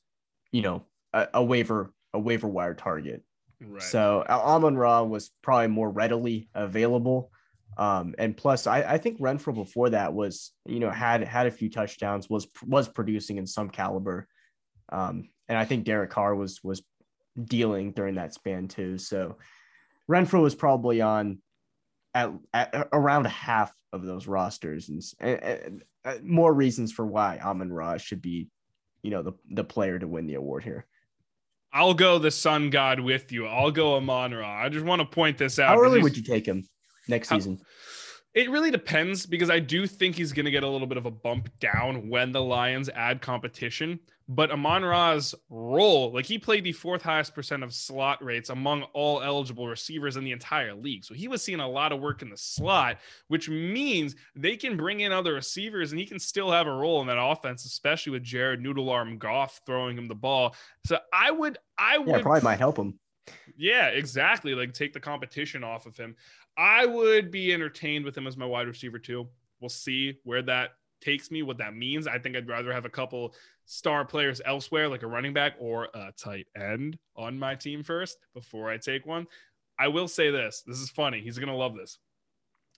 you 0.52 0.62
know, 0.62 0.86
a, 1.14 1.28
a 1.36 1.44
waiver, 1.44 1.94
a 2.14 2.20
waiver 2.20 2.48
wire 2.48 2.74
target. 2.74 3.24
Right. 3.60 3.82
So 3.82 4.24
Amon 4.28 4.76
Ra 4.76 5.04
was 5.04 5.32
probably 5.42 5.68
more 5.68 5.90
readily 5.90 6.50
available. 6.54 7.32
Um, 7.78 8.16
and 8.18 8.36
plus, 8.36 8.68
I, 8.68 8.82
I 8.84 8.98
think 8.98 9.20
Renfrow 9.20 9.56
before 9.56 9.92
that 9.92 10.14
was, 10.14 10.52
you 10.66 10.80
know, 10.80 10.90
had 10.90 11.24
had 11.24 11.48
a 11.48 11.52
few 11.52 11.70
touchdowns, 11.70 12.30
was 12.30 12.48
was 12.66 12.88
producing 12.88 13.38
in 13.38 13.48
some 13.48 13.70
caliber. 13.70 14.28
Um, 14.92 15.30
and 15.48 15.58
I 15.58 15.66
think 15.66 15.86
Derek 15.86 16.10
Carr 16.10 16.36
was 16.36 16.60
was 16.64 16.84
dealing 17.42 17.94
during 17.94 18.16
that 18.16 18.34
span 18.34 18.68
too. 18.68 18.98
So 18.98 19.38
Renfrow 20.10 20.42
was 20.42 20.56
probably 20.56 21.02
on 21.02 21.40
at, 22.14 22.32
at 22.54 22.90
around 22.92 23.26
half 23.28 23.74
of 23.94 24.04
those 24.04 24.28
rosters, 24.28 24.90
and, 24.90 25.04
and, 25.20 25.44
and 25.44 25.84
uh, 26.04 26.16
more 26.24 26.54
reasons 26.54 26.92
for 26.92 27.06
why 27.06 27.40
Amon 27.42 27.72
Ra 27.72 27.98
should 27.98 28.22
be, 28.22 28.50
you 29.02 29.12
know, 29.12 29.24
the 29.24 29.34
the 29.50 29.64
player 29.64 29.98
to 29.98 30.08
win 30.08 30.28
the 30.28 30.36
award 30.36 30.64
here. 30.64 30.86
I'll 31.74 31.94
go 31.94 32.20
the 32.20 32.32
sun 32.32 32.70
god 32.70 33.00
with 33.00 33.32
you. 33.32 33.48
I'll 33.48 33.72
go 33.72 33.96
Amon 33.96 34.34
Ra. 34.34 34.62
I 34.62 34.68
just 34.68 34.86
want 34.86 35.02
to 35.02 35.06
point 35.06 35.38
this 35.38 35.58
out. 35.58 35.70
How 35.70 35.82
early 35.82 36.02
would 36.02 36.18
you 36.18 36.24
take 36.24 36.46
him 36.46 36.68
next 37.08 37.30
season? 37.30 37.60
It 38.34 38.50
really 38.50 38.72
depends 38.72 39.26
because 39.26 39.50
I 39.50 39.60
do 39.60 39.86
think 39.86 40.16
he's 40.16 40.32
going 40.32 40.46
to 40.46 40.52
get 40.52 40.64
a 40.64 40.68
little 40.68 40.88
bit 40.88 40.98
of 40.98 41.06
a 41.06 41.12
bump 41.12 41.50
down 41.60 42.08
when 42.08 42.32
the 42.32 42.42
Lions 42.42 42.90
add 42.96 43.22
competition. 43.22 44.00
But 44.30 44.52
Amon 44.52 44.86
Ra's 44.86 45.36
role, 45.50 46.14
like 46.14 46.26
he 46.26 46.40
played 46.40 46.64
the 46.64 46.72
fourth 46.72 47.02
highest 47.02 47.36
percent 47.36 47.62
of 47.62 47.74
slot 47.74 48.24
rates 48.24 48.50
among 48.50 48.84
all 48.94 49.22
eligible 49.22 49.68
receivers 49.68 50.16
in 50.16 50.24
the 50.24 50.32
entire 50.32 50.74
league. 50.74 51.04
So 51.04 51.14
he 51.14 51.28
was 51.28 51.44
seeing 51.44 51.60
a 51.60 51.68
lot 51.68 51.92
of 51.92 52.00
work 52.00 52.22
in 52.22 52.30
the 52.30 52.38
slot, 52.38 53.00
which 53.28 53.50
means 53.50 54.16
they 54.34 54.56
can 54.56 54.78
bring 54.78 55.02
in 55.02 55.12
other 55.12 55.34
receivers 55.34 55.92
and 55.92 56.00
he 56.00 56.06
can 56.06 56.20
still 56.20 56.50
have 56.50 56.68
a 56.68 56.72
role 56.72 57.02
in 57.02 57.08
that 57.08 57.22
offense, 57.22 57.66
especially 57.66 58.14
with 58.14 58.24
Jared 58.24 58.62
Noodle 58.62 58.90
Arm 58.90 59.18
Goff 59.18 59.60
throwing 59.66 59.98
him 59.98 60.08
the 60.08 60.16
ball. 60.16 60.56
So 60.86 60.98
I 61.14 61.32
would, 61.32 61.58
I 61.78 61.98
would 61.98 62.08
yeah, 62.08 62.22
probably 62.22 62.42
might 62.42 62.60
help 62.60 62.78
him. 62.78 62.98
Yeah, 63.58 63.88
exactly. 63.88 64.56
Like 64.56 64.74
take 64.74 64.94
the 64.94 65.00
competition 65.00 65.64
off 65.64 65.86
of 65.86 65.98
him. 65.98 66.16
I 66.58 66.86
would 66.86 67.32
be 67.32 67.54
entertained 67.54 68.06
with 68.06 68.18
him 68.18 68.28
as 68.28 68.38
my 68.38 68.46
wide 68.46 68.68
receiver 68.68 69.00
too. 69.00 69.28
We'll 69.60 69.70
see 69.70 70.18
where 70.24 70.42
that 70.44 70.72
takes 71.02 71.32
me, 71.32 71.44
what 71.44 71.58
that 71.58 71.76
means. 71.76 72.08
I 72.08 72.20
think 72.20 72.36
I'd 72.36 72.48
rather 72.48 72.72
have 72.74 72.86
a 72.86 72.90
couple 72.90 73.34
star 73.66 74.06
players 74.06 74.42
elsewhere, 74.46 74.88
like 74.88 75.04
a 75.04 75.08
running 75.08 75.34
back 75.34 75.54
or 75.60 75.86
a 75.94 76.12
tight 76.18 76.48
end 76.56 76.98
on 77.16 77.38
my 77.38 77.56
team 77.56 77.84
first 77.84 78.18
before 78.34 78.70
I 78.70 78.78
take 78.78 79.06
one. 79.06 79.28
I 79.80 79.88
will 79.88 80.08
say 80.08 80.30
this 80.30 80.64
this 80.66 80.80
is 80.80 80.90
funny. 80.90 81.22
He's 81.22 81.40
going 81.40 81.50
to 81.50 81.56
love 81.56 81.76
this. 81.76 81.98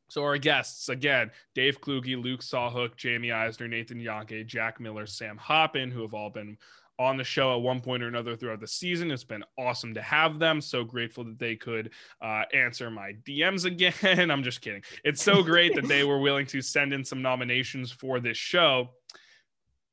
So, 0.09 0.23
our 0.23 0.37
guests 0.37 0.89
again, 0.89 1.31
Dave 1.55 1.81
Kluge, 1.81 2.15
Luke 2.15 2.41
Sawhook, 2.41 2.95
Jamie 2.97 3.31
Eisner, 3.31 3.67
Nathan 3.67 3.99
Jahnke, 3.99 4.45
Jack 4.45 4.79
Miller, 4.79 5.07
Sam 5.07 5.39
Hoppen, 5.39 5.91
who 5.91 6.01
have 6.01 6.13
all 6.13 6.29
been 6.29 6.57
on 6.99 7.17
the 7.17 7.23
show 7.23 7.55
at 7.55 7.61
one 7.61 7.81
point 7.81 8.03
or 8.03 8.07
another 8.07 8.35
throughout 8.35 8.59
the 8.59 8.67
season. 8.67 9.11
It's 9.11 9.23
been 9.23 9.43
awesome 9.57 9.93
to 9.95 10.01
have 10.01 10.39
them. 10.39 10.61
So 10.61 10.83
grateful 10.83 11.23
that 11.25 11.39
they 11.39 11.55
could 11.55 11.91
uh, 12.21 12.43
answer 12.53 12.89
my 12.91 13.13
DMs 13.27 13.65
again. 14.03 14.31
I'm 14.31 14.43
just 14.43 14.61
kidding. 14.61 14.83
It's 15.03 15.23
so 15.23 15.43
great 15.43 15.75
that 15.75 15.87
they 15.87 16.03
were 16.03 16.19
willing 16.19 16.45
to 16.47 16.61
send 16.61 16.93
in 16.93 17.03
some 17.03 17.21
nominations 17.21 17.91
for 17.91 18.19
this 18.19 18.37
show. 18.37 18.91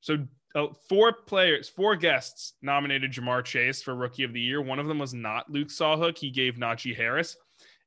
So 0.01 0.19
uh, 0.55 0.69
four 0.89 1.13
players, 1.13 1.69
four 1.69 1.97
guests 1.97 2.55
nominated 2.63 3.13
Ja'Marr 3.13 3.45
Chase 3.45 3.83
for 3.83 3.95
Rookie 3.95 4.25
of 4.25 4.33
the 4.33 4.41
Year. 4.41 4.61
One 4.61 4.79
of 4.79 4.87
them 4.87 4.99
was 4.99 5.15
not 5.15 5.51
Luke 5.51 5.69
Sawhook. 5.69 6.19
He 6.19 6.31
gave 6.31 6.55
Najee 6.55 6.97
Harris. 6.97 7.37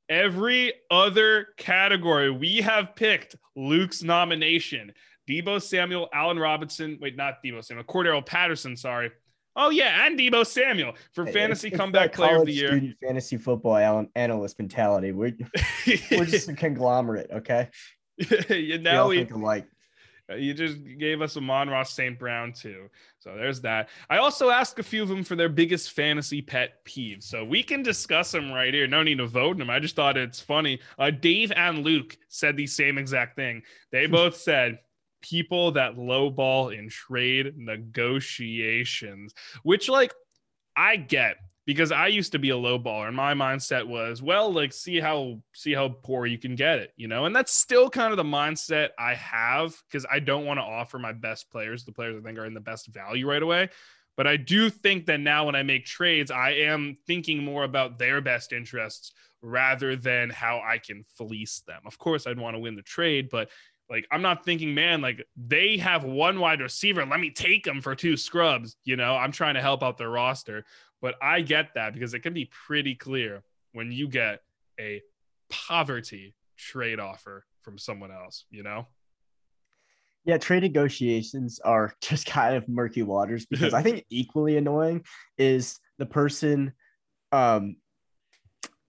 Every 0.10 0.74
other 0.92 1.48
category, 1.58 2.30
we 2.30 2.58
have 2.58 2.96
picked 2.96 3.36
Luke's 3.56 4.04
nomination. 4.04 4.94
Deebo 5.30 5.62
Samuel, 5.62 6.10
Allen 6.14 6.40
Robinson. 6.40 6.98
Wait, 7.02 7.16
not 7.16 7.36
Deebo 7.44 7.64
Samuel. 7.64 7.86
Cordarrelle 7.86 8.26
Patterson. 8.26 8.76
Sorry. 8.76 9.12
Oh 9.56 9.70
yeah, 9.70 10.06
and 10.06 10.18
Deebo 10.18 10.46
Samuel 10.46 10.94
for 11.14 11.28
fantasy 11.28 11.68
it's, 11.68 11.78
comeback 11.78 12.14
player 12.14 12.38
of 12.38 12.46
the 12.46 12.54
year. 12.54 12.70
Student 12.70 12.98
Fantasy 13.04 13.38
football 13.38 14.08
analyst 14.16 14.58
mentality. 14.58 15.12
We're 15.12 15.34
we're 16.12 16.26
just 16.26 16.50
a 16.50 16.54
conglomerate. 16.54 17.30
Okay. 17.32 17.70
yeah, 18.50 18.78
now 18.78 19.10
we, 19.10 19.24
we 19.24 19.42
like. 19.42 19.68
Uh, 20.32 20.36
you 20.36 20.54
just 20.54 20.78
gave 20.98 21.22
us 21.22 21.36
Amon-Ra 21.36 21.84
St. 21.84 22.18
Brown 22.18 22.54
too. 22.54 22.90
So 23.20 23.36
there's 23.36 23.62
that. 23.62 23.90
I 24.10 24.18
also 24.18 24.50
asked 24.50 24.80
a 24.80 24.84
few 24.84 25.04
of 25.04 25.10
them 25.10 25.24
for 25.24 25.36
their 25.36 25.50
biggest 25.50 25.92
fantasy 25.92 26.42
pet 26.42 26.84
peeves. 26.86 27.24
So 27.24 27.44
we 27.44 27.62
can 27.62 27.84
discuss 27.84 28.32
them 28.32 28.52
right 28.52 28.74
here. 28.74 28.88
No 28.88 29.04
need 29.04 29.18
to 29.18 29.28
vote 29.28 29.58
them. 29.58 29.70
I 29.70 29.80
just 29.80 29.96
thought 29.96 30.16
it's 30.16 30.40
funny. 30.40 30.80
Uh, 30.98 31.12
Dave 31.12 31.52
and 31.56 31.80
Luke 31.80 32.18
said 32.30 32.56
the 32.56 32.68
same 32.68 32.98
exact 32.98 33.36
thing. 33.36 33.64
They 33.92 34.06
both 34.08 34.38
said 34.38 34.80
people 35.24 35.72
that 35.72 35.96
lowball 35.96 36.78
in 36.78 36.90
trade 36.90 37.58
negotiations, 37.58 39.34
which 39.64 39.90
like 39.90 40.14
I 40.76 40.98
get 40.98 41.38
because 41.66 41.92
I 41.92 42.08
used 42.08 42.34
to 42.34 42.40
be 42.40 42.50
a 42.50 42.56
lowballer 42.56 43.08
and 43.08 43.16
my 43.16 43.34
mindset 43.34 43.88
was, 43.88 44.22
well, 44.22 44.52
like 44.52 44.74
see 44.74 45.00
how 45.00 45.40
see 45.54 45.74
how 45.74 45.90
poor 46.04 46.26
you 46.26 46.38
can 46.38 46.56
get 46.56 46.80
it, 46.80 46.92
you 46.98 47.08
know? 47.08 47.26
And 47.26 47.36
that's 47.36 47.54
still 47.54 47.90
kind 47.90 48.12
of 48.12 48.18
the 48.18 48.24
mindset 48.24 48.90
I 49.00 49.16
have 49.16 49.76
because 49.88 50.06
I 50.12 50.20
don't 50.20 50.46
want 50.46 50.60
to 50.60 50.64
offer 50.64 51.00
my 51.00 51.14
best 51.14 51.50
players, 51.50 51.86
the 51.86 51.94
players 51.94 52.16
I 52.18 52.22
think 52.22 52.38
are 52.38 52.46
in 52.46 52.54
the 52.54 52.60
best 52.60 52.88
value 52.88 53.28
right 53.28 53.42
away. 53.42 53.70
But 54.16 54.28
I 54.28 54.38
do 54.38 54.70
think 54.70 55.08
that 55.08 55.20
now 55.20 55.46
when 55.46 55.56
I 55.56 55.64
make 55.64 55.86
trades, 55.86 56.30
I 56.30 56.52
am 56.52 56.98
thinking 57.08 57.44
more 57.44 57.64
about 57.64 57.98
their 57.98 58.22
best 58.22 58.54
interests 58.54 59.12
rather 59.42 59.96
than 59.96 60.30
how 60.30 60.62
I 60.64 60.78
can 60.78 61.04
fleece 61.18 61.64
them. 61.66 61.82
Of 61.86 61.98
course, 61.98 62.28
I'd 62.28 62.40
want 62.40 62.56
to 62.56 62.60
win 62.60 62.76
the 62.76 62.82
trade, 62.82 63.30
but 63.32 63.50
like 63.90 64.08
I'm 64.12 64.22
not 64.22 64.46
thinking, 64.46 64.74
man, 64.74 65.02
like 65.02 65.26
they 65.36 65.78
have 65.78 66.04
one 66.04 66.40
wide 66.40 66.62
receiver. 66.62 67.06
Let 67.06 67.20
me 67.20 67.30
take 67.30 67.64
them 67.64 67.82
for 67.82 67.96
two 67.96 68.18
scrubs. 68.18 68.76
You 68.84 68.96
know, 68.96 69.16
I'm 69.16 69.32
trying 69.32 69.56
to 69.56 69.62
help 69.62 69.84
out 69.84 69.98
their 69.98 70.10
roster. 70.10 70.66
But 71.02 71.16
I 71.22 71.42
get 71.42 71.74
that 71.76 71.94
because 71.94 72.14
it 72.14 72.20
can 72.20 72.34
be 72.34 72.50
pretty 72.66 72.96
clear 72.96 73.44
when 73.74 73.92
you 73.92 74.08
get 74.08 74.40
a 74.80 75.02
poverty 75.50 76.34
trade 76.58 77.00
offer 77.00 77.46
from 77.62 77.78
someone 77.78 78.12
else, 78.12 78.46
you 78.50 78.64
know? 78.64 78.88
Yeah, 80.26 80.38
trade 80.38 80.64
negotiations 80.64 81.60
are 81.60 81.94
just 82.02 82.26
kind 82.26 82.56
of 82.56 82.68
murky 82.70 83.04
waters 83.04 83.46
because 83.46 83.74
I 83.74 83.84
think 83.84 84.06
equally 84.10 84.58
annoying 84.58 85.04
is 85.38 85.80
the 85.98 86.06
person 86.06 86.74
um 87.32 87.76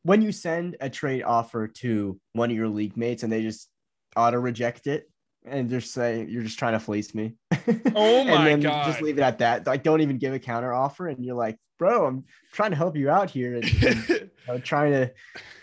when 0.03 0.23
you 0.23 0.33
send 0.33 0.77
a 0.81 0.89
trade 0.89 1.23
offer 1.23 1.67
to 1.67 2.21
one 2.35 2.51
of 2.51 2.57
your 2.57 2.69
league 2.69 2.97
mates 2.97 3.23
and 3.23 3.33
they 3.33 3.43
just 3.43 3.69
auto 4.17 4.39
reject 4.39 4.87
it 4.87 5.11
and 5.47 5.69
just 5.69 5.93
say 5.93 6.27
you're 6.29 6.43
just 6.43 6.59
trying 6.59 6.73
to 6.73 6.81
fleece 6.81 7.15
me. 7.15 7.35
Oh 7.97 8.25
my 8.25 8.33
and 8.33 8.47
then 8.47 8.61
god! 8.61 8.87
Just 8.87 9.01
leave 9.01 9.17
it 9.17 9.23
at 9.23 9.39
that. 9.39 9.67
Like, 9.67 9.83
don't 9.83 10.01
even 10.01 10.19
give 10.19 10.35
a 10.35 10.39
counter 10.39 10.73
offer, 10.73 11.09
and 11.09 11.25
you're 11.25 11.37
like, 11.37 11.57
bro, 11.79 12.07
I'm 12.07 12.25
trying 12.53 12.71
to 12.71 12.77
help 12.77 12.97
you 12.97 13.09
out 13.09 13.31
here, 13.31 13.55
and, 13.55 13.65
and 13.65 14.09
you 14.09 14.31
know, 14.49 14.59
trying 14.59 14.93
to 14.93 15.13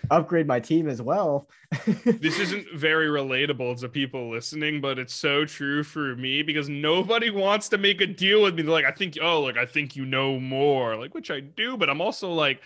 upgrade 0.09 0.47
my 0.47 0.59
team 0.59 0.87
as 0.89 1.01
well. 1.01 1.47
this 2.05 2.39
isn't 2.39 2.67
very 2.73 3.07
relatable 3.07 3.79
to 3.81 3.89
people 3.89 4.31
listening, 4.31 4.81
but 4.81 4.97
it's 4.97 5.13
so 5.13 5.45
true 5.45 5.83
for 5.83 6.15
me 6.15 6.41
because 6.41 6.69
nobody 6.69 7.29
wants 7.29 7.69
to 7.69 7.77
make 7.77 8.01
a 8.01 8.07
deal 8.07 8.41
with 8.41 8.55
me. 8.55 8.63
They're 8.63 8.71
like, 8.71 8.85
I 8.85 8.91
think, 8.91 9.17
oh, 9.21 9.41
like 9.41 9.57
I 9.57 9.65
think 9.65 9.95
you 9.95 10.05
know 10.05 10.39
more, 10.39 10.95
like 10.95 11.13
which 11.13 11.29
I 11.29 11.39
do, 11.39 11.77
but 11.77 11.89
I'm 11.89 12.01
also 12.01 12.31
like 12.31 12.61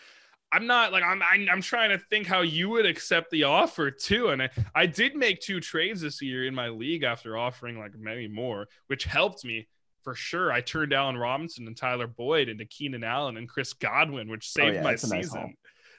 I'm 0.52 0.68
not 0.68 0.92
like 0.92 1.04
I'm, 1.04 1.22
I'm 1.22 1.62
trying 1.62 1.90
to 1.90 1.98
think 1.98 2.28
how 2.28 2.42
you 2.42 2.70
would 2.70 2.86
accept 2.86 3.32
the 3.32 3.44
offer 3.44 3.92
too. 3.92 4.30
And 4.30 4.44
I, 4.44 4.50
I 4.74 4.86
did 4.86 5.16
make 5.16 5.42
two 5.42 5.60
trades 5.60 6.02
this 6.02 6.22
year 6.22 6.46
in 6.46 6.56
my 6.56 6.70
league 6.70 7.04
after 7.04 7.38
offering 7.38 7.78
like 7.78 7.98
many 7.98 8.28
more, 8.28 8.68
which 8.88 9.04
helped 9.04 9.44
me 9.44 9.68
for 10.04 10.16
sure. 10.16 10.52
I 10.52 10.62
turned 10.62 10.94
Allen 10.94 11.18
Robinson 11.18 11.68
and 11.68 11.76
Tyler 11.76 12.08
Boyd 12.08 12.48
into 12.48 12.66
Keenan 12.66 13.04
Allen 13.04 13.38
and 13.38 13.50
Chris 13.50 13.74
Godwin, 13.74 14.30
which 14.30 14.52
oh, 14.58 14.62
saved 14.62 14.78
oh, 14.78 14.80
yeah, 14.80 14.84
my 14.84 14.96
season. 14.96 15.42
Nice 15.42 15.56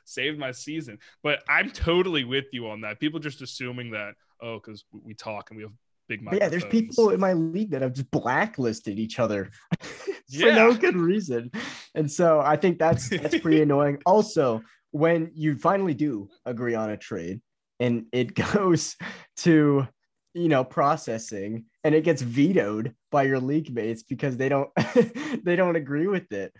saved 0.06 0.38
my 0.38 0.52
season. 0.52 0.98
But 1.22 1.42
I'm 1.48 1.70
totally 1.70 2.24
with 2.24 2.46
you 2.52 2.68
on 2.68 2.82
that. 2.82 3.00
People 3.00 3.20
just 3.20 3.42
assuming 3.42 3.90
that, 3.90 4.14
oh, 4.40 4.58
because 4.58 4.84
we 4.92 5.14
talk 5.14 5.50
and 5.50 5.56
we 5.56 5.64
have 5.64 5.72
big 6.08 6.26
Yeah, 6.32 6.48
there's 6.48 6.64
people 6.64 7.10
in 7.10 7.20
my 7.20 7.32
league 7.32 7.70
that 7.70 7.82
have 7.82 7.92
just 7.92 8.10
blacklisted 8.10 8.98
each 8.98 9.18
other 9.18 9.50
for 9.80 10.12
yeah. 10.28 10.54
no 10.54 10.74
good 10.74 10.96
reason. 10.96 11.50
And 11.96 12.10
so 12.10 12.40
I 12.40 12.56
think 12.56 12.78
that's 12.78 13.08
that's 13.08 13.38
pretty 13.38 13.62
annoying. 13.62 13.98
Also, 14.06 14.62
when 14.92 15.30
you 15.34 15.56
finally 15.56 15.94
do 15.94 16.28
agree 16.44 16.74
on 16.74 16.90
a 16.90 16.96
trade 16.96 17.40
and 17.80 18.06
it 18.12 18.34
goes 18.54 18.96
to 19.38 19.88
you 20.34 20.48
know 20.48 20.62
processing 20.62 21.64
and 21.82 21.94
it 21.94 22.04
gets 22.04 22.22
vetoed 22.22 22.94
by 23.10 23.22
your 23.22 23.40
league 23.40 23.74
mates 23.74 24.02
because 24.02 24.36
they 24.36 24.48
don't 24.48 24.70
they 25.44 25.56
don't 25.56 25.76
agree 25.76 26.06
with 26.06 26.30
it 26.30 26.52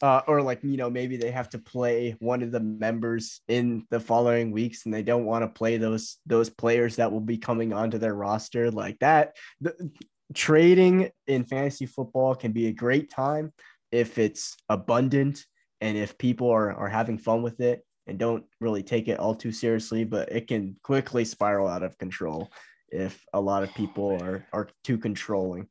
uh, 0.00 0.22
or 0.26 0.42
like 0.42 0.64
you 0.64 0.76
know 0.76 0.90
maybe 0.90 1.16
they 1.16 1.30
have 1.30 1.48
to 1.50 1.58
play 1.58 2.16
one 2.20 2.42
of 2.42 2.50
the 2.50 2.60
members 2.60 3.40
in 3.48 3.86
the 3.90 4.00
following 4.00 4.50
weeks 4.50 4.84
and 4.84 4.92
they 4.92 5.02
don't 5.02 5.26
want 5.26 5.42
to 5.42 5.48
play 5.48 5.76
those 5.76 6.18
those 6.26 6.48
players 6.48 6.96
that 6.96 7.12
will 7.12 7.20
be 7.20 7.38
coming 7.38 7.72
onto 7.72 7.98
their 7.98 8.14
roster 8.14 8.70
like 8.70 8.98
that 8.98 9.36
the, 9.60 9.90
trading 10.34 11.10
in 11.26 11.44
fantasy 11.44 11.84
football 11.86 12.34
can 12.34 12.52
be 12.52 12.66
a 12.66 12.72
great 12.72 13.10
time 13.10 13.52
if 13.92 14.18
it's 14.18 14.56
abundant 14.68 15.46
and 15.80 15.96
if 15.96 16.18
people 16.18 16.50
are, 16.50 16.72
are 16.72 16.88
having 16.88 17.18
fun 17.18 17.42
with 17.42 17.60
it 17.60 17.84
and 18.06 18.18
don't 18.18 18.44
really 18.60 18.82
take 18.82 19.08
it 19.08 19.18
all 19.18 19.34
too 19.34 19.52
seriously 19.52 20.04
but 20.04 20.30
it 20.32 20.48
can 20.48 20.74
quickly 20.82 21.24
spiral 21.24 21.68
out 21.68 21.82
of 21.82 21.98
control 21.98 22.50
if 22.88 23.24
a 23.32 23.40
lot 23.40 23.62
of 23.62 23.70
oh, 23.70 23.72
people 23.74 24.22
are 24.22 24.44
are 24.52 24.68
too 24.82 24.98
controlling 24.98 25.68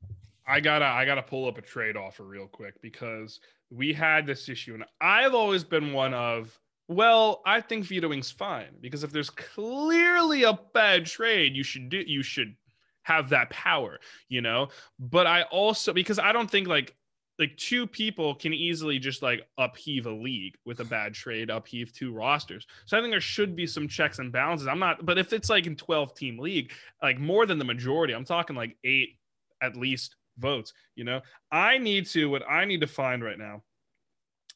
I 0.47 0.59
gotta 0.59 0.85
I 0.85 1.05
gotta 1.05 1.21
pull 1.21 1.47
up 1.47 1.57
a 1.57 1.61
trade 1.61 1.95
offer 1.95 2.23
real 2.23 2.47
quick 2.47 2.81
because 2.81 3.39
we 3.69 3.93
had 3.93 4.25
this 4.25 4.49
issue, 4.49 4.73
and 4.73 4.83
I've 4.99 5.33
always 5.33 5.63
been 5.63 5.93
one 5.93 6.13
of 6.13 6.59
well, 6.87 7.41
I 7.45 7.61
think 7.61 7.85
vetoing's 7.85 8.31
fine 8.31 8.75
because 8.81 9.05
if 9.05 9.13
there's 9.13 9.29
clearly 9.29 10.43
a 10.43 10.59
bad 10.73 11.05
trade, 11.05 11.55
you 11.55 11.63
should 11.63 11.87
do 11.87 12.03
you 12.05 12.21
should 12.21 12.55
have 13.03 13.29
that 13.29 13.49
power, 13.49 13.99
you 14.27 14.41
know. 14.41 14.67
But 14.99 15.25
I 15.25 15.43
also 15.43 15.93
because 15.93 16.19
I 16.19 16.33
don't 16.33 16.51
think 16.51 16.67
like 16.67 16.95
like 17.41 17.57
two 17.57 17.87
people 17.87 18.35
can 18.35 18.53
easily 18.53 18.99
just 18.99 19.21
like 19.21 19.45
upheave 19.57 20.05
a 20.05 20.11
league 20.11 20.55
with 20.65 20.79
a 20.79 20.85
bad 20.85 21.13
trade, 21.13 21.49
upheave 21.49 21.91
two 21.91 22.13
rosters. 22.13 22.65
So 22.85 22.97
I 22.97 23.01
think 23.01 23.11
there 23.11 23.19
should 23.19 23.55
be 23.55 23.67
some 23.67 23.87
checks 23.87 24.19
and 24.19 24.31
balances. 24.31 24.67
I'm 24.67 24.79
not, 24.79 25.05
but 25.05 25.17
if 25.17 25.33
it's 25.33 25.49
like 25.49 25.65
in 25.65 25.75
12 25.75 26.13
team 26.13 26.37
league, 26.37 26.71
like 27.01 27.19
more 27.19 27.45
than 27.45 27.57
the 27.57 27.65
majority, 27.65 28.13
I'm 28.13 28.23
talking 28.23 28.55
like 28.55 28.77
eight 28.83 29.17
at 29.61 29.75
least 29.75 30.15
votes. 30.37 30.71
You 30.95 31.03
know, 31.03 31.21
I 31.51 31.79
need 31.79 32.05
to 32.09 32.29
what 32.29 32.43
I 32.47 32.63
need 32.63 32.81
to 32.81 32.87
find 32.87 33.23
right 33.23 33.39
now 33.39 33.63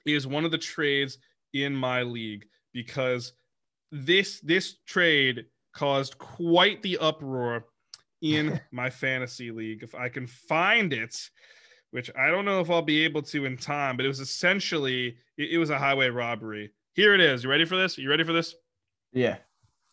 is 0.05 0.27
one 0.27 0.45
of 0.45 0.51
the 0.51 0.57
trades 0.57 1.17
in 1.53 1.75
my 1.75 2.03
league 2.03 2.45
because 2.71 3.33
this 3.91 4.39
this 4.41 4.75
trade 4.85 5.45
caused 5.73 6.19
quite 6.19 6.83
the 6.83 6.99
uproar 6.99 7.65
in 8.21 8.61
my 8.71 8.91
fantasy 8.91 9.49
league. 9.49 9.81
If 9.81 9.95
I 9.95 10.09
can 10.09 10.27
find 10.27 10.93
it, 10.93 11.17
which 11.95 12.11
I 12.13 12.29
don't 12.29 12.43
know 12.43 12.59
if 12.59 12.69
I'll 12.69 12.81
be 12.81 13.05
able 13.05 13.21
to 13.21 13.45
in 13.45 13.55
time, 13.55 13.95
but 13.95 14.05
it 14.05 14.09
was 14.09 14.19
essentially 14.19 15.15
it, 15.37 15.51
it 15.51 15.57
was 15.57 15.69
a 15.69 15.79
highway 15.79 16.09
robbery. 16.09 16.73
Here 16.91 17.13
it 17.13 17.21
is. 17.21 17.41
You 17.41 17.49
ready 17.49 17.63
for 17.63 17.77
this? 17.77 17.97
You 17.97 18.09
ready 18.09 18.25
for 18.25 18.33
this? 18.33 18.53
Yeah. 19.13 19.37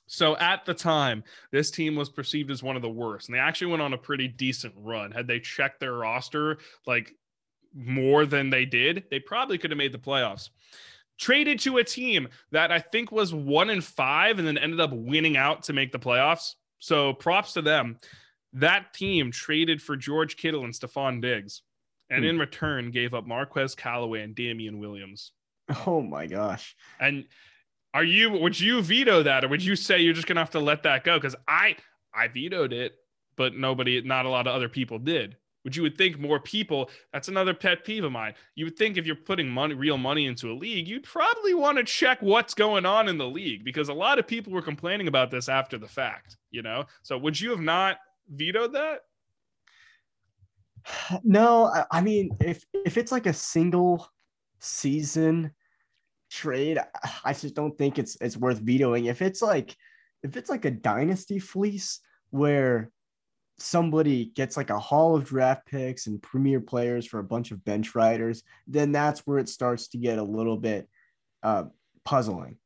So 0.08 0.36
at 0.38 0.66
the 0.66 0.74
time, 0.74 1.22
this 1.52 1.70
team 1.70 1.94
was 1.94 2.10
perceived 2.10 2.50
as 2.50 2.60
one 2.60 2.74
of 2.74 2.82
the 2.82 2.90
worst, 2.90 3.28
and 3.28 3.36
they 3.36 3.38
actually 3.38 3.70
went 3.70 3.82
on 3.82 3.92
a 3.92 3.98
pretty 3.98 4.26
decent 4.26 4.74
run. 4.76 5.12
Had 5.12 5.28
they 5.28 5.38
checked 5.38 5.78
their 5.78 5.92
roster 5.92 6.58
like 6.88 7.14
more 7.72 8.26
than 8.26 8.50
they 8.50 8.64
did, 8.64 9.04
they 9.12 9.20
probably 9.20 9.56
could 9.56 9.70
have 9.70 9.78
made 9.78 9.92
the 9.92 9.98
playoffs. 9.98 10.48
Traded 11.20 11.60
to 11.60 11.78
a 11.78 11.84
team 11.84 12.26
that 12.50 12.72
I 12.72 12.80
think 12.80 13.12
was 13.12 13.32
one 13.32 13.70
in 13.70 13.80
five 13.80 14.40
and 14.40 14.48
then 14.48 14.58
ended 14.58 14.80
up 14.80 14.90
winning 14.92 15.36
out 15.36 15.62
to 15.64 15.72
make 15.72 15.92
the 15.92 16.00
playoffs. 16.00 16.56
So 16.80 17.12
props 17.12 17.52
to 17.52 17.62
them. 17.62 18.00
That 18.54 18.92
team 18.92 19.30
traded 19.30 19.80
for 19.80 19.96
George 19.96 20.36
Kittle 20.36 20.64
and 20.64 20.74
Stefon 20.74 21.22
Diggs, 21.22 21.62
and 22.12 22.24
Hmm. 22.24 22.30
in 22.30 22.38
return 22.38 22.90
gave 22.90 23.14
up 23.14 23.26
Marquez 23.26 23.74
Callaway 23.74 24.22
and 24.22 24.34
Damien 24.34 24.78
Williams. 24.78 25.32
Oh 25.86 26.00
my 26.02 26.26
gosh. 26.26 26.76
And 27.00 27.24
are 27.94 28.04
you 28.04 28.30
would 28.30 28.58
you 28.58 28.82
veto 28.82 29.22
that 29.22 29.44
or 29.44 29.48
would 29.48 29.64
you 29.64 29.76
say 29.76 30.00
you're 30.00 30.14
just 30.14 30.26
gonna 30.26 30.40
have 30.40 30.50
to 30.50 30.60
let 30.60 30.82
that 30.84 31.04
go? 31.04 31.16
Because 31.18 31.36
I 31.48 31.76
I 32.14 32.28
vetoed 32.28 32.72
it, 32.72 32.92
but 33.36 33.54
nobody, 33.56 34.00
not 34.02 34.26
a 34.26 34.28
lot 34.28 34.46
of 34.46 34.54
other 34.54 34.68
people 34.68 34.98
did. 34.98 35.36
Would 35.64 35.76
you 35.76 35.82
would 35.84 35.96
think 35.96 36.18
more 36.18 36.40
people? 36.40 36.90
That's 37.12 37.28
another 37.28 37.54
pet 37.54 37.84
peeve 37.84 38.02
of 38.02 38.10
mine. 38.10 38.34
You 38.56 38.64
would 38.66 38.76
think 38.76 38.96
if 38.96 39.06
you're 39.06 39.14
putting 39.14 39.48
money, 39.48 39.74
real 39.74 39.96
money 39.96 40.26
into 40.26 40.50
a 40.50 40.54
league, 40.58 40.88
you'd 40.88 41.04
probably 41.04 41.54
want 41.54 41.78
to 41.78 41.84
check 41.84 42.20
what's 42.20 42.52
going 42.52 42.84
on 42.84 43.08
in 43.08 43.16
the 43.16 43.28
league 43.28 43.64
because 43.64 43.88
a 43.88 43.94
lot 43.94 44.18
of 44.18 44.26
people 44.26 44.52
were 44.52 44.60
complaining 44.60 45.06
about 45.06 45.30
this 45.30 45.48
after 45.48 45.78
the 45.78 45.86
fact. 45.86 46.36
You 46.50 46.62
know, 46.62 46.86
so 47.02 47.16
would 47.16 47.40
you 47.40 47.50
have 47.50 47.60
not 47.60 47.98
vetoed 48.28 48.72
that? 48.72 49.02
No, 51.22 51.66
I, 51.66 51.84
I 51.90 52.00
mean, 52.00 52.30
if 52.40 52.64
if 52.72 52.96
it's 52.96 53.12
like 53.12 53.26
a 53.26 53.32
single 53.32 54.08
season 54.58 55.52
trade, 56.30 56.78
I- 57.24 57.32
just 57.34 57.54
don't 57.54 57.76
think 57.76 57.98
it's 57.98 58.16
it's 58.20 58.36
worth 58.36 58.58
vetoing. 58.58 59.06
If 59.06 59.22
it's 59.22 59.42
like 59.42 59.76
if 60.22 60.36
it's 60.36 60.50
like 60.50 60.64
a 60.64 60.70
dynasty 60.70 61.38
fleece 61.38 62.00
where 62.30 62.90
somebody 63.58 64.26
gets 64.34 64.56
like 64.56 64.70
a 64.70 64.78
haul 64.78 65.14
of 65.14 65.24
draft 65.24 65.66
picks 65.66 66.06
and 66.06 66.22
premier 66.22 66.60
players 66.60 67.06
for 67.06 67.18
a 67.20 67.24
bunch 67.24 67.50
of 67.50 67.64
bench 67.64 67.94
riders, 67.94 68.42
then 68.66 68.92
that's 68.92 69.20
where 69.20 69.38
it 69.38 69.48
starts 69.48 69.88
to 69.88 69.98
get 69.98 70.18
a 70.18 70.22
little 70.22 70.56
bit 70.56 70.88
uh, 71.42 71.64
puzzling. 72.04 72.56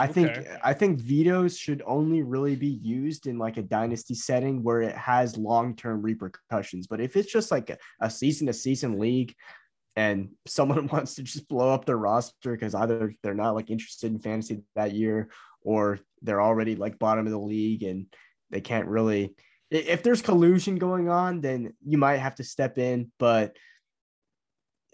I 0.00 0.06
think 0.06 0.30
Okay. 0.30 0.56
I 0.62 0.72
think 0.72 1.00
vetoes 1.00 1.58
should 1.58 1.82
only 1.86 2.22
really 2.22 2.56
be 2.56 2.80
used 2.82 3.26
in 3.26 3.38
like 3.38 3.56
a 3.56 3.62
dynasty 3.62 4.14
setting 4.14 4.62
where 4.62 4.80
it 4.80 4.96
has 4.96 5.36
long-term 5.36 6.02
repercussions. 6.02 6.86
But 6.86 7.00
if 7.00 7.16
it's 7.16 7.30
just 7.30 7.50
like 7.50 7.70
a, 7.70 7.78
a 8.00 8.10
season 8.10 8.46
to 8.46 8.52
season 8.52 8.98
league 8.98 9.34
and 9.96 10.30
someone 10.46 10.86
wants 10.88 11.14
to 11.16 11.22
just 11.22 11.48
blow 11.48 11.72
up 11.72 11.84
their 11.84 11.98
roster 11.98 12.52
because 12.52 12.74
either 12.74 13.14
they're 13.22 13.34
not 13.34 13.54
like 13.54 13.70
interested 13.70 14.10
in 14.10 14.20
fantasy 14.20 14.62
that 14.74 14.92
year 14.92 15.30
or 15.62 15.98
they're 16.22 16.42
already 16.42 16.76
like 16.76 16.98
bottom 16.98 17.26
of 17.26 17.32
the 17.32 17.38
league 17.38 17.82
and 17.82 18.06
they 18.50 18.60
can't 18.60 18.86
really 18.86 19.34
if 19.70 20.02
there's 20.02 20.22
collusion 20.22 20.78
going 20.78 21.08
on, 21.08 21.40
then 21.40 21.74
you 21.86 21.96
might 21.96 22.16
have 22.16 22.34
to 22.36 22.44
step 22.44 22.76
in. 22.76 23.12
But 23.18 23.56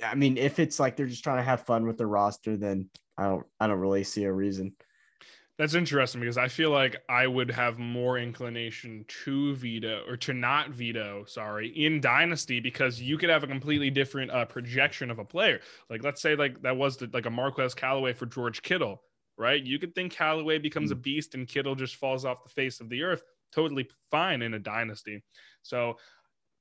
I 0.04 0.14
mean, 0.14 0.36
if 0.36 0.58
it's 0.58 0.78
like 0.78 0.96
they're 0.96 1.06
just 1.06 1.24
trying 1.24 1.38
to 1.38 1.42
have 1.42 1.64
fun 1.64 1.86
with 1.86 1.96
the 1.96 2.06
roster, 2.06 2.56
then 2.56 2.90
I 3.16 3.24
don't 3.24 3.46
I 3.58 3.66
don't 3.66 3.78
really 3.78 4.04
see 4.04 4.24
a 4.24 4.32
reason. 4.32 4.74
That's 5.58 5.74
interesting 5.74 6.20
because 6.20 6.36
I 6.36 6.48
feel 6.48 6.70
like 6.70 6.96
I 7.08 7.26
would 7.26 7.50
have 7.50 7.78
more 7.78 8.18
inclination 8.18 9.06
to 9.24 9.54
veto 9.54 10.02
or 10.06 10.16
to 10.18 10.34
not 10.34 10.70
veto, 10.70 11.24
sorry, 11.26 11.68
in 11.68 11.98
Dynasty 11.98 12.60
because 12.60 13.00
you 13.00 13.16
could 13.16 13.30
have 13.30 13.42
a 13.42 13.46
completely 13.46 13.88
different 13.88 14.30
uh, 14.30 14.44
projection 14.44 15.10
of 15.10 15.18
a 15.18 15.24
player. 15.24 15.60
Like, 15.88 16.04
let's 16.04 16.20
say 16.20 16.36
like 16.36 16.60
that 16.60 16.76
was 16.76 16.98
the, 16.98 17.08
like 17.14 17.24
a 17.24 17.30
Marquez 17.30 17.74
Callaway 17.74 18.12
for 18.12 18.26
George 18.26 18.60
Kittle, 18.60 19.02
right? 19.38 19.62
You 19.62 19.78
could 19.78 19.94
think 19.94 20.12
Callaway 20.12 20.58
becomes 20.58 20.90
a 20.90 20.96
beast 20.96 21.34
and 21.34 21.48
Kittle 21.48 21.74
just 21.74 21.96
falls 21.96 22.26
off 22.26 22.44
the 22.44 22.50
face 22.50 22.80
of 22.80 22.90
the 22.90 23.02
earth. 23.02 23.22
Totally 23.50 23.88
fine 24.10 24.42
in 24.42 24.52
a 24.52 24.58
Dynasty. 24.58 25.22
So 25.62 25.96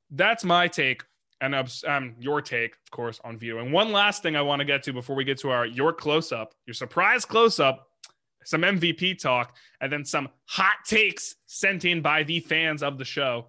that's 0.09 0.45
my 0.45 0.69
take. 0.69 1.03
And 1.41 1.53
um, 1.85 2.15
your 2.17 2.41
take, 2.41 2.75
of 2.75 2.91
course, 2.91 3.19
on 3.25 3.37
veto. 3.37 3.59
And 3.59 3.73
one 3.73 3.91
last 3.91 4.23
thing 4.23 4.37
I 4.37 4.41
want 4.41 4.61
to 4.61 4.65
get 4.65 4.83
to 4.83 4.93
before 4.93 5.17
we 5.17 5.25
get 5.25 5.37
to 5.39 5.49
our 5.49 5.65
your 5.65 5.91
close 5.91 6.31
up, 6.31 6.55
your 6.65 6.73
surprise 6.73 7.25
close 7.25 7.59
up 7.59 7.89
some 8.45 8.61
MVP 8.61 9.19
talk, 9.19 9.55
and 9.81 9.91
then 9.91 10.05
some 10.05 10.29
hot 10.45 10.77
takes 10.85 11.35
sent 11.45 11.85
in 11.85 12.01
by 12.01 12.23
the 12.23 12.39
fans 12.39 12.83
of 12.83 12.97
the 12.97 13.05
show. 13.05 13.47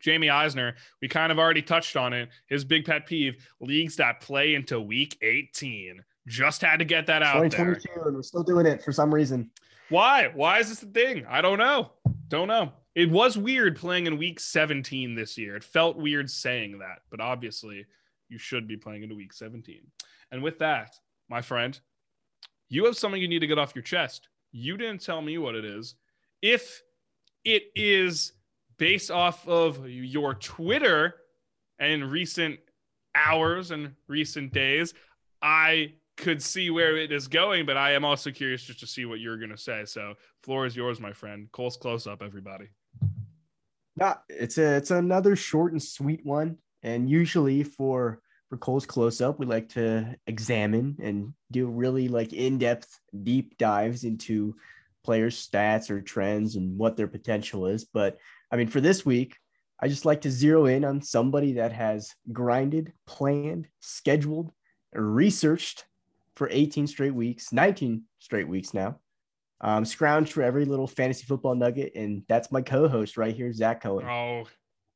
Jamie 0.00 0.30
Eisner, 0.30 0.76
we 1.02 1.08
kind 1.08 1.30
of 1.30 1.38
already 1.38 1.62
touched 1.62 1.96
on 1.96 2.12
it. 2.12 2.28
His 2.48 2.64
big 2.64 2.84
pet 2.84 3.06
peeve 3.06 3.46
leagues 3.60 3.96
that 3.96 4.20
play 4.20 4.54
into 4.54 4.80
week 4.80 5.18
18. 5.22 6.02
Just 6.26 6.62
had 6.62 6.78
to 6.78 6.84
get 6.84 7.06
that 7.06 7.22
out 7.22 7.40
there. 7.40 7.50
2022, 7.50 8.08
and 8.08 8.16
we're 8.16 8.22
still 8.22 8.42
doing 8.42 8.66
it 8.66 8.82
for 8.82 8.92
some 8.92 9.12
reason. 9.12 9.50
Why? 9.90 10.30
Why 10.34 10.58
is 10.58 10.68
this 10.68 10.82
a 10.82 10.86
thing? 10.86 11.26
I 11.28 11.40
don't 11.40 11.58
know. 11.58 11.92
Don't 12.28 12.48
know. 12.48 12.72
It 12.94 13.10
was 13.10 13.36
weird 13.36 13.76
playing 13.76 14.06
in 14.06 14.18
week 14.18 14.40
17 14.40 15.14
this 15.14 15.36
year. 15.36 15.56
It 15.56 15.64
felt 15.64 15.96
weird 15.96 16.30
saying 16.30 16.78
that, 16.78 17.00
but 17.10 17.20
obviously 17.20 17.86
you 18.28 18.38
should 18.38 18.66
be 18.66 18.76
playing 18.76 19.02
into 19.02 19.14
week 19.14 19.32
17. 19.32 19.80
And 20.30 20.42
with 20.42 20.58
that, 20.60 20.94
my 21.28 21.42
friend, 21.42 21.78
you 22.70 22.86
have 22.86 22.96
something 22.96 23.20
you 23.20 23.28
need 23.28 23.40
to 23.40 23.46
get 23.46 23.58
off 23.58 23.74
your 23.74 23.82
chest. 23.82 24.28
You 24.52 24.76
didn't 24.78 25.02
tell 25.02 25.20
me 25.20 25.36
what 25.36 25.54
it 25.54 25.64
is. 25.64 25.96
If 26.40 26.82
it 27.44 27.64
is 27.74 28.32
based 28.78 29.10
off 29.10 29.46
of 29.46 29.86
your 29.88 30.34
Twitter 30.34 31.16
and 31.78 32.10
recent 32.10 32.58
hours 33.14 33.72
and 33.72 33.94
recent 34.08 34.52
days, 34.52 34.94
I 35.42 35.94
could 36.16 36.42
see 36.42 36.70
where 36.70 36.96
it 36.96 37.12
is 37.12 37.28
going, 37.28 37.66
but 37.66 37.76
I 37.76 37.92
am 37.92 38.04
also 38.04 38.30
curious 38.30 38.62
just 38.62 38.80
to 38.80 38.86
see 38.86 39.04
what 39.04 39.20
you're 39.20 39.38
going 39.38 39.50
to 39.50 39.58
say. 39.58 39.84
So, 39.84 40.14
floor 40.42 40.64
is 40.64 40.76
yours, 40.76 41.00
my 41.00 41.12
friend. 41.12 41.48
Cole's 41.50 41.76
close 41.76 42.06
up, 42.06 42.22
everybody. 42.22 42.68
Yeah, 43.96 44.14
it's 44.28 44.58
a 44.58 44.76
it's 44.76 44.90
another 44.90 45.34
short 45.34 45.72
and 45.72 45.82
sweet 45.82 46.24
one. 46.24 46.58
And 46.82 47.10
usually 47.10 47.62
for 47.62 48.20
for 48.50 48.56
Cole's 48.56 48.84
close 48.84 49.20
up, 49.20 49.38
we 49.38 49.46
like 49.46 49.68
to 49.70 50.16
examine 50.26 50.96
and 51.00 51.32
do 51.52 51.68
really 51.68 52.08
like 52.08 52.32
in 52.32 52.58
depth, 52.58 53.00
deep 53.22 53.56
dives 53.58 54.02
into 54.02 54.56
players' 55.04 55.48
stats 55.48 55.88
or 55.88 56.02
trends 56.02 56.56
and 56.56 56.76
what 56.76 56.96
their 56.96 57.06
potential 57.06 57.66
is. 57.66 57.84
But 57.84 58.18
I 58.50 58.56
mean, 58.56 58.66
for 58.66 58.80
this 58.80 59.06
week, 59.06 59.36
I 59.78 59.86
just 59.86 60.04
like 60.04 60.22
to 60.22 60.30
zero 60.30 60.66
in 60.66 60.84
on 60.84 61.00
somebody 61.00 61.54
that 61.54 61.72
has 61.72 62.12
grinded, 62.32 62.92
planned, 63.06 63.68
scheduled, 63.78 64.50
researched 64.92 65.84
for 66.34 66.48
18 66.50 66.88
straight 66.88 67.14
weeks, 67.14 67.52
19 67.52 68.02
straight 68.18 68.48
weeks 68.48 68.74
now. 68.74 68.98
Um, 69.62 69.84
scrounged 69.84 70.30
for 70.30 70.42
every 70.42 70.64
little 70.64 70.86
fantasy 70.86 71.24
football 71.24 71.54
nugget, 71.54 71.94
and 71.94 72.24
that's 72.28 72.50
my 72.50 72.62
co-host 72.62 73.16
right 73.16 73.34
here, 73.34 73.52
Zach 73.52 73.82
Cohen. 73.82 74.06
Oh, 74.06 74.44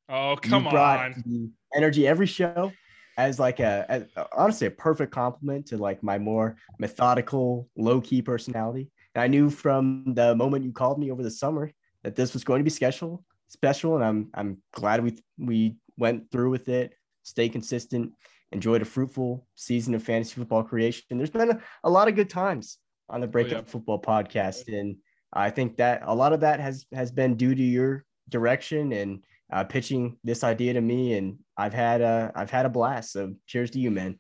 oh, 0.09 0.37
come 0.37 0.67
on. 0.67 1.53
energy 1.77 2.09
every 2.09 2.27
show 2.27 2.73
as 3.17 3.39
like 3.39 3.61
a 3.61 3.87
as, 3.89 4.05
honestly 4.33 4.67
a 4.67 4.71
perfect 4.71 5.13
compliment 5.13 5.67
to 5.67 5.77
like 5.77 6.03
my 6.03 6.19
more 6.19 6.57
methodical, 6.79 7.69
low-key 7.77 8.23
personality. 8.23 8.91
And 9.15 9.23
I 9.23 9.29
knew 9.29 9.51
from 9.51 10.15
the 10.15 10.35
moment 10.35 10.65
you 10.65 10.73
called 10.73 10.99
me 10.99 11.11
over 11.11 11.23
the 11.23 11.31
summer 11.31 11.71
that 12.03 12.17
this 12.17 12.33
was 12.33 12.45
going 12.45 12.61
to 12.61 12.65
be 12.65 12.71
special, 12.71 13.25
special, 13.49 13.95
and 13.95 14.05
I'm 14.05 14.31
I'm 14.35 14.59
glad 14.73 15.03
we 15.03 15.17
we 15.39 15.77
went 15.97 16.31
through 16.31 16.51
with 16.51 16.69
it, 16.69 16.95
stay 17.23 17.49
consistent, 17.49 18.13
enjoyed 18.53 18.83
a 18.83 18.85
fruitful 18.85 19.47
season 19.55 19.95
of 19.95 20.03
fantasy 20.03 20.35
football 20.35 20.65
creation. 20.65 21.05
There's 21.11 21.31
been 21.31 21.51
a, 21.51 21.61
a 21.85 21.91
lot 21.91 22.09
of 22.09 22.17
good 22.17 22.31
times 22.31 22.79
on 23.09 23.21
the 23.21 23.27
Breakout 23.27 23.53
Oh, 23.53 23.59
yeah. 23.59 23.71
Football 23.71 24.03
podcast, 24.03 24.69
and 24.69 24.97
I 25.33 25.51
think 25.51 25.77
that 25.77 26.03
a 26.05 26.15
lot 26.15 26.33
of 26.33 26.41
that 26.41 26.61
has 26.61 26.87
has 26.93 27.11
been 27.11 27.37
due 27.37 27.55
to 27.55 27.63
your 27.63 28.05
direction 28.29 28.93
and 28.93 29.23
uh, 29.55 29.63
pitching 29.63 30.17
this 30.25 30.43
idea 30.43 30.73
to 30.73 30.81
me, 30.81 31.17
and 31.17 31.39
I've 31.57 31.73
had 31.73 32.01
a 32.01 32.33
I've 32.35 32.51
had 32.51 32.67
a 32.67 32.69
blast. 32.69 33.13
So 33.13 33.35
cheers 33.47 33.71
to 33.71 33.79
you, 33.79 33.91
man. 33.91 34.19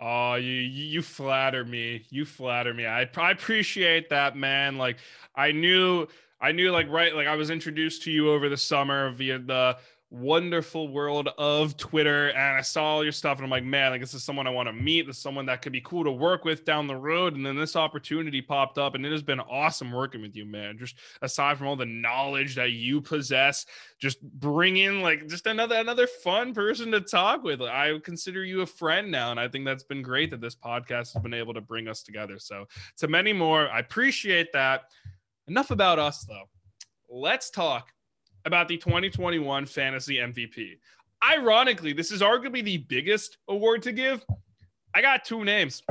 Oh, 0.00 0.34
you 0.34 0.52
you 0.52 1.00
flatter 1.00 1.64
me. 1.64 2.04
You 2.10 2.24
flatter 2.24 2.74
me. 2.74 2.84
I, 2.84 3.08
I 3.16 3.30
appreciate 3.30 4.10
that, 4.10 4.36
man. 4.36 4.76
Like 4.76 4.98
I 5.34 5.52
knew 5.52 6.08
I 6.40 6.50
knew 6.50 6.72
like 6.72 6.90
right 6.90 7.14
like 7.14 7.28
I 7.28 7.36
was 7.36 7.50
introduced 7.50 8.02
to 8.02 8.10
you 8.10 8.30
over 8.30 8.48
the 8.48 8.56
summer 8.56 9.12
via 9.12 9.38
the 9.38 9.76
wonderful 10.10 10.88
world 10.88 11.28
of 11.36 11.76
Twitter 11.76 12.28
and 12.28 12.56
I 12.56 12.62
saw 12.62 12.84
all 12.84 13.02
your 13.02 13.12
stuff 13.12 13.38
and 13.38 13.44
I'm 13.44 13.50
like, 13.50 13.64
man, 13.64 13.90
like 13.90 14.00
this 14.00 14.14
is 14.14 14.24
someone 14.24 14.46
I 14.46 14.50
want 14.50 14.66
to 14.66 14.72
meet. 14.72 15.06
This 15.06 15.16
is 15.16 15.22
someone 15.22 15.44
that 15.46 15.60
could 15.60 15.72
be 15.72 15.82
cool 15.82 16.02
to 16.04 16.10
work 16.10 16.46
with 16.46 16.64
down 16.64 16.86
the 16.86 16.96
road. 16.96 17.36
And 17.36 17.44
then 17.44 17.56
this 17.56 17.76
opportunity 17.76 18.40
popped 18.40 18.78
up 18.78 18.94
and 18.94 19.04
it 19.04 19.12
has 19.12 19.22
been 19.22 19.40
awesome 19.40 19.92
working 19.92 20.22
with 20.22 20.34
you, 20.34 20.46
man. 20.46 20.78
Just 20.78 20.96
aside 21.20 21.58
from 21.58 21.66
all 21.66 21.76
the 21.76 21.84
knowledge 21.84 22.54
that 22.54 22.72
you 22.72 23.02
possess, 23.02 23.66
just 23.98 24.22
bring 24.22 24.78
in 24.78 25.02
like 25.02 25.26
just 25.28 25.46
another 25.46 25.76
another 25.76 26.06
fun 26.06 26.54
person 26.54 26.90
to 26.92 27.02
talk 27.02 27.42
with. 27.42 27.60
I 27.60 27.98
consider 28.02 28.44
you 28.44 28.62
a 28.62 28.66
friend 28.66 29.10
now. 29.10 29.30
And 29.30 29.38
I 29.38 29.46
think 29.48 29.66
that's 29.66 29.84
been 29.84 30.02
great 30.02 30.30
that 30.30 30.40
this 30.40 30.56
podcast 30.56 31.12
has 31.12 31.22
been 31.22 31.34
able 31.34 31.52
to 31.52 31.60
bring 31.60 31.86
us 31.86 32.02
together. 32.02 32.38
So 32.38 32.66
to 32.96 33.08
many 33.08 33.34
more, 33.34 33.68
I 33.68 33.80
appreciate 33.80 34.52
that. 34.52 34.84
Enough 35.48 35.70
about 35.70 35.98
us 35.98 36.24
though. 36.24 36.48
Let's 37.10 37.50
talk 37.50 37.90
about 38.48 38.66
the 38.66 38.76
2021 38.76 39.66
fantasy 39.66 40.16
MVP. 40.16 40.78
Ironically, 41.24 41.92
this 41.92 42.10
is 42.10 42.22
arguably 42.22 42.64
the 42.64 42.78
biggest 42.78 43.38
award 43.46 43.82
to 43.82 43.92
give. 43.92 44.24
I 44.94 45.02
got 45.02 45.24
two 45.24 45.44
names. 45.44 45.82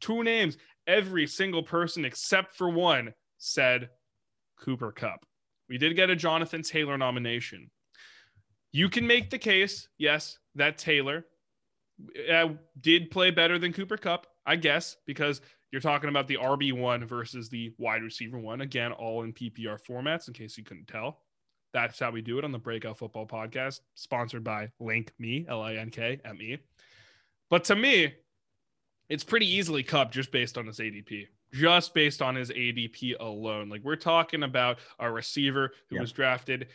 Two 0.00 0.24
names. 0.24 0.56
Every 0.86 1.26
single 1.26 1.62
person 1.62 2.04
except 2.04 2.56
for 2.56 2.68
one 2.68 3.14
said 3.38 3.90
Cooper 4.58 4.90
Kupp. 4.90 5.24
We 5.68 5.78
did 5.78 5.94
get 5.94 6.10
a 6.10 6.16
Jonathan 6.16 6.62
Taylor 6.62 6.96
nomination. 6.96 7.70
You 8.72 8.88
can 8.88 9.06
make 9.06 9.30
the 9.30 9.38
case, 9.38 9.88
yes, 9.98 10.38
that 10.54 10.78
Taylor 10.78 11.26
uh, 12.30 12.48
did 12.80 13.10
play 13.10 13.30
better 13.30 13.58
than 13.58 13.72
Cooper 13.72 13.96
Kupp, 13.96 14.26
I 14.44 14.56
guess, 14.56 14.96
because 15.06 15.40
you're 15.70 15.80
talking 15.80 16.08
about 16.08 16.28
the 16.28 16.36
RB1 16.36 17.04
versus 17.04 17.48
the 17.48 17.74
wide 17.78 18.02
receiver 18.02 18.38
one. 18.38 18.60
Again, 18.60 18.92
all 18.92 19.22
in 19.24 19.32
PPR 19.32 19.78
formats, 19.82 20.28
in 20.28 20.34
case 20.34 20.56
you 20.56 20.64
couldn't 20.64 20.86
tell. 20.86 21.20
That's 21.76 22.00
how 22.00 22.10
we 22.10 22.22
do 22.22 22.38
it 22.38 22.44
on 22.44 22.52
the 22.52 22.58
Breakout 22.58 22.96
Football 22.96 23.26
Podcast, 23.26 23.80
sponsored 23.96 24.42
by 24.42 24.70
Link 24.80 25.12
Me, 25.18 25.44
L 25.46 25.60
I 25.60 25.74
N 25.74 25.90
K 25.90 26.18
M 26.24 26.40
E. 26.40 26.56
But 27.50 27.64
to 27.64 27.76
me, 27.76 28.14
it's 29.10 29.22
pretty 29.22 29.46
easily 29.46 29.82
Kupp 29.82 30.10
just 30.10 30.32
based 30.32 30.56
on 30.56 30.66
his 30.66 30.78
ADP, 30.78 31.26
just 31.52 31.92
based 31.92 32.22
on 32.22 32.34
his 32.34 32.48
ADP 32.48 33.20
alone. 33.20 33.68
Like 33.68 33.84
we're 33.84 33.94
talking 33.94 34.42
about 34.42 34.78
a 34.98 35.12
receiver 35.12 35.70
who 35.90 36.00
was 36.00 36.12
drafted 36.12 36.68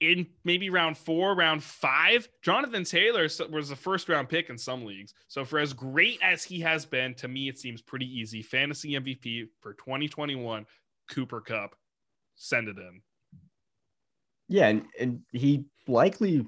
in 0.00 0.26
maybe 0.44 0.70
round 0.70 0.96
four, 0.96 1.34
round 1.34 1.62
five. 1.62 2.26
Jonathan 2.40 2.84
Taylor 2.84 3.28
was 3.50 3.68
the 3.68 3.76
first 3.76 4.08
round 4.08 4.30
pick 4.30 4.48
in 4.48 4.56
some 4.56 4.86
leagues. 4.86 5.12
So 5.28 5.44
for 5.44 5.58
as 5.58 5.74
great 5.74 6.18
as 6.22 6.42
he 6.42 6.58
has 6.60 6.86
been, 6.86 7.12
to 7.16 7.28
me, 7.28 7.50
it 7.50 7.58
seems 7.58 7.82
pretty 7.82 8.06
easy. 8.06 8.40
Fantasy 8.40 8.92
MVP 8.92 9.48
for 9.60 9.74
2021, 9.74 10.64
Cooper 11.10 11.42
Kupp. 11.42 11.76
Send 12.34 12.68
it 12.68 12.78
in. 12.78 13.02
Yeah, 14.52 14.68
and, 14.68 14.84
and 15.00 15.20
he 15.32 15.64
likely 15.88 16.46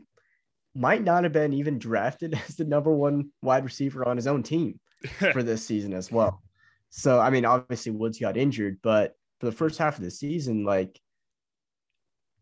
might 0.74 1.02
not 1.02 1.24
have 1.24 1.32
been 1.32 1.54
even 1.54 1.78
drafted 1.78 2.34
as 2.48 2.56
the 2.56 2.64
number 2.64 2.92
one 2.92 3.30
wide 3.40 3.64
receiver 3.64 4.06
on 4.06 4.16
his 4.16 4.26
own 4.26 4.42
team 4.42 4.78
for 5.32 5.42
this 5.42 5.64
season 5.64 5.94
as 5.94 6.12
well. 6.12 6.42
So, 6.90 7.18
I 7.18 7.30
mean, 7.30 7.46
obviously 7.46 7.92
Woods 7.92 8.18
got 8.18 8.36
injured, 8.36 8.78
but 8.82 9.14
for 9.40 9.46
the 9.46 9.56
first 9.56 9.78
half 9.78 9.96
of 9.96 10.04
the 10.04 10.10
season, 10.10 10.64
like 10.64 11.00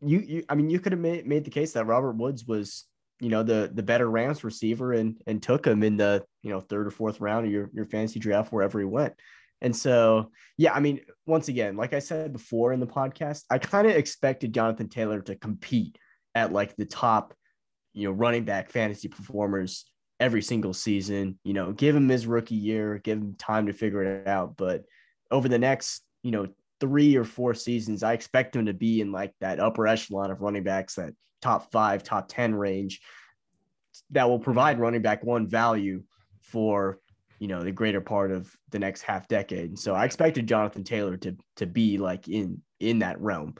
you, 0.00 0.18
you 0.18 0.44
I 0.48 0.56
mean, 0.56 0.68
you 0.68 0.80
could 0.80 0.92
have 0.92 1.00
made, 1.00 1.28
made 1.28 1.44
the 1.44 1.50
case 1.50 1.72
that 1.72 1.86
Robert 1.86 2.16
Woods 2.16 2.44
was, 2.44 2.86
you 3.20 3.28
know, 3.28 3.44
the 3.44 3.70
the 3.72 3.84
better 3.84 4.10
Rams 4.10 4.42
receiver 4.42 4.92
and 4.92 5.16
and 5.28 5.40
took 5.40 5.64
him 5.64 5.84
in 5.84 5.96
the 5.96 6.24
you 6.42 6.50
know 6.50 6.60
third 6.60 6.88
or 6.88 6.90
fourth 6.90 7.20
round 7.20 7.46
of 7.46 7.52
your 7.52 7.70
your 7.72 7.86
fantasy 7.86 8.18
draft 8.18 8.52
wherever 8.52 8.80
he 8.80 8.84
went. 8.84 9.14
And 9.62 9.74
so, 9.74 10.30
yeah, 10.58 10.74
I 10.74 10.80
mean, 10.80 11.00
once 11.24 11.48
again, 11.48 11.76
like 11.76 11.94
I 11.94 12.00
said 12.00 12.32
before 12.32 12.72
in 12.72 12.80
the 12.80 12.86
podcast, 12.86 13.44
I 13.50 13.58
kind 13.58 13.86
of 13.86 13.94
expected 13.94 14.52
Jonathan 14.52 14.88
Taylor 14.88 15.20
to 15.22 15.36
compete 15.36 15.96
at 16.34 16.52
like 16.52 16.76
the 16.76 16.84
top, 16.84 17.32
you 17.94 18.08
know, 18.08 18.12
running 18.12 18.44
back 18.44 18.70
fantasy 18.70 19.08
performers 19.08 19.86
every 20.20 20.42
single 20.42 20.74
season. 20.74 21.38
You 21.44 21.54
know, 21.54 21.72
give 21.72 21.96
him 21.96 22.08
his 22.08 22.26
rookie 22.26 22.56
year, 22.56 23.00
give 23.02 23.18
him 23.18 23.36
time 23.38 23.66
to 23.66 23.72
figure 23.72 24.02
it 24.02 24.26
out. 24.26 24.56
But 24.56 24.82
over 25.30 25.48
the 25.48 25.58
next, 25.58 26.02
you 26.22 26.32
know, 26.32 26.48
three 26.80 27.16
or 27.16 27.24
four 27.24 27.54
seasons, 27.54 28.02
I 28.02 28.12
expect 28.12 28.56
him 28.56 28.66
to 28.66 28.74
be 28.74 29.00
in 29.00 29.12
like 29.12 29.32
that 29.40 29.60
upper 29.60 29.86
echelon 29.86 30.32
of 30.32 30.42
running 30.42 30.64
backs, 30.64 30.96
that 30.96 31.14
top 31.40 31.70
five, 31.70 32.02
top 32.02 32.26
10 32.28 32.54
range 32.54 33.00
that 34.10 34.28
will 34.28 34.38
provide 34.38 34.78
running 34.78 35.02
back 35.02 35.24
one 35.24 35.46
value 35.46 36.02
for 36.40 36.98
you 37.42 37.48
know 37.48 37.60
the 37.60 37.72
greater 37.72 38.00
part 38.00 38.30
of 38.30 38.54
the 38.70 38.78
next 38.78 39.02
half 39.02 39.26
decade. 39.26 39.70
And 39.70 39.78
so 39.78 39.96
I 39.96 40.04
expected 40.04 40.46
Jonathan 40.46 40.84
Taylor 40.84 41.16
to 41.16 41.36
to 41.56 41.66
be 41.66 41.98
like 41.98 42.28
in 42.28 42.62
in 42.78 43.00
that 43.00 43.20
realm. 43.20 43.56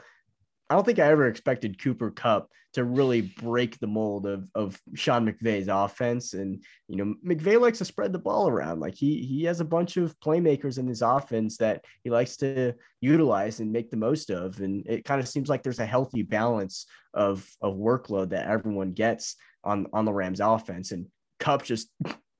I 0.70 0.76
don't 0.76 0.85
think 0.85 1.01
I 1.01 1.09
ever 1.09 1.26
expected 1.26 1.83
Cooper 1.83 2.12
Kupp 2.12 2.49
to 2.74 2.85
really 2.85 3.22
break 3.22 3.80
the 3.80 3.89
mold 3.89 4.24
of 4.24 4.49
of 4.55 4.80
Sean 4.95 5.26
McVay's 5.26 5.66
offense. 5.66 6.33
And 6.35 6.62
you 6.87 6.95
know, 6.95 7.14
McVay 7.26 7.61
likes 7.61 7.78
to 7.78 7.85
spread 7.85 8.12
the 8.12 8.20
ball 8.20 8.49
around. 8.49 8.78
Like 8.78 8.95
he 8.95 9.26
he 9.26 9.43
has 9.47 9.59
a 9.59 9.64
bunch 9.64 9.97
of 9.97 10.14
playmakers 10.20 10.78
in 10.78 10.87
his 10.87 11.03
offense 11.03 11.57
that 11.57 11.85
he 12.05 12.11
likes 12.11 12.37
to 12.37 12.74
utilize 13.01 13.59
and 13.59 13.72
make 13.72 13.91
the 13.91 13.97
most 13.97 14.30
of. 14.30 14.61
And 14.61 14.87
it 14.87 15.05
kind 15.05 15.20
of 15.20 15.26
seems 15.26 15.49
like 15.49 15.64
there's 15.64 15.80
a 15.80 15.87
healthy 15.87 16.22
balance 16.22 16.87
of 17.14 17.45
of 17.61 17.74
workload 17.74 18.28
that 18.28 18.47
everyone 18.47 18.93
gets 18.93 19.35
on 19.64 19.89
on 19.93 20.05
the 20.05 20.12
Rams 20.12 20.39
offense. 20.39 20.93
And 20.93 21.09
Kupp 21.41 21.64
just 21.64 21.89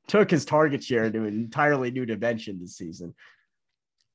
took 0.07 0.31
his 0.31 0.45
target 0.45 0.83
share 0.83 1.11
to 1.11 1.19
an 1.19 1.27
entirely 1.27 1.91
new 1.91 2.07
dimension 2.07 2.59
this 2.61 2.77
season. 2.77 3.15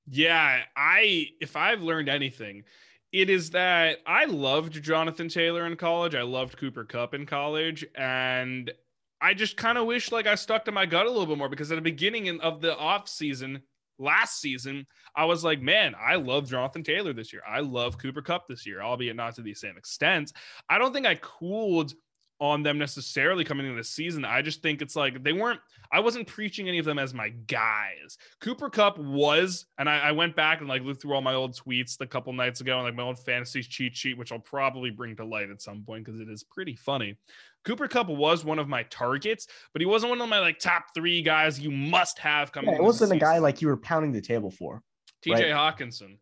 Yeah, 0.10 0.62
I 0.76 1.28
if 1.42 1.56
I've 1.56 1.82
learned 1.82 2.10
anything, 2.10 2.64
it 3.12 3.30
is 3.30 3.52
that 3.52 4.00
I 4.06 4.26
loved 4.26 4.82
Jonathan 4.82 5.30
Taylor 5.30 5.66
in 5.66 5.76
college. 5.76 6.16
I 6.16 6.22
loved 6.22 6.58
Cooper 6.58 6.86
Kupp 6.86 7.14
in 7.14 7.26
college, 7.26 7.86
and 7.96 8.72
I 9.20 9.34
just 9.34 9.58
kind 9.58 9.78
of 9.78 9.86
wish 9.86 10.12
like 10.12 10.28
I 10.28 10.36
stuck 10.36 10.66
to 10.66 10.72
my 10.72 10.86
gut 10.86 11.06
a 11.06 11.10
little 11.10 11.26
bit 11.26 11.38
more 11.38 11.50
because 11.50 11.72
at 11.72 11.76
the 11.76 11.82
beginning 11.82 12.40
of 12.42 12.62
the 12.62 12.78
off 12.78 13.10
season 13.10 13.62
last 14.00 14.40
season, 14.40 14.86
I 15.16 15.26
was 15.26 15.44
like, 15.44 15.62
man, 15.62 15.96
I 16.00 16.16
love 16.16 16.50
Jonathan 16.50 16.84
Taylor 16.84 17.14
this 17.14 17.34
year. 17.34 17.42
I 17.48 17.62
love 17.62 17.98
Cooper 17.98 18.22
Kupp 18.22 18.48
this 18.48 18.66
year, 18.66 18.82
albeit 18.82 19.16
not 19.16 19.36
to 19.36 19.42
the 19.42 19.54
same 19.54 19.78
extent. 19.78 20.34
I 20.70 20.78
don't 20.78 20.94
think 20.94 21.08
I 21.08 21.16
cooled 21.16 21.94
on 22.40 22.62
them 22.64 22.78
necessarily 22.78 23.44
coming 23.44 23.66
into 23.66 23.78
the 23.78 23.84
season. 23.84 24.24
I 24.24 24.42
just 24.42 24.62
think 24.62 24.82
it's 24.82 24.96
like 24.96 25.24
they 25.24 25.34
weren't, 25.34 25.60
I 25.92 26.00
wasn't 26.00 26.28
preaching 26.28 26.68
any 26.68 26.78
of 26.78 26.86
them 26.86 27.00
as 27.00 27.14
my 27.14 27.30
guys. 27.30 28.18
Cooper 28.42 28.70
Kupp 28.70 29.00
was, 29.00 29.66
and 29.78 29.90
I, 29.90 30.00
I 30.00 30.12
went 30.12 30.36
back 30.36 30.60
and 30.60 30.70
like 30.70 30.84
looked 30.84 31.02
through 31.02 31.14
all 31.14 31.22
my 31.22 31.34
old 31.34 31.56
tweets 31.56 32.00
a 32.00 32.06
couple 32.06 32.32
nights 32.34 32.62
ago 32.62 32.76
and 32.76 32.84
like 32.84 32.96
my 32.96 33.04
old 33.04 33.20
fantasy 33.20 33.62
cheat 33.64 33.96
sheet, 33.96 34.18
which 34.18 34.32
I'll 34.32 34.40
probably 34.40 34.92
bring 34.92 35.16
to 35.16 35.26
light 35.26 35.50
at 35.50 35.62
some 35.62 35.84
point 35.84 36.06
because 36.06 36.20
it 36.20 36.30
is 36.30 36.44
pretty 36.44 36.76
funny. 36.76 37.18
Cooper 37.66 37.88
Kupp 37.88 38.08
was 38.08 38.46
one 38.46 38.60
of 38.60 38.68
my 38.68 38.84
targets, 38.84 39.48
but 39.74 39.82
he 39.82 39.86
wasn't 39.86 40.12
one 40.12 40.22
of 40.22 40.30
my 40.30 40.40
like 40.40 40.60
top 40.60 40.94
three 40.94 41.22
guys 41.22 41.60
you 41.60 41.72
must 41.72 42.20
have 42.20 42.52
coming. 42.52 42.72
Yeah, 42.72 42.78
it 42.78 42.84
wasn't 42.84 43.12
a 43.12 43.18
guy 43.18 43.40
like 43.40 43.62
you 43.62 43.68
were 43.68 43.78
pounding 43.78 44.12
the 44.12 44.22
table 44.22 44.52
for. 44.52 44.84
TJ 45.26 45.54
right? 45.54 45.76
Hockenson, 45.78 46.18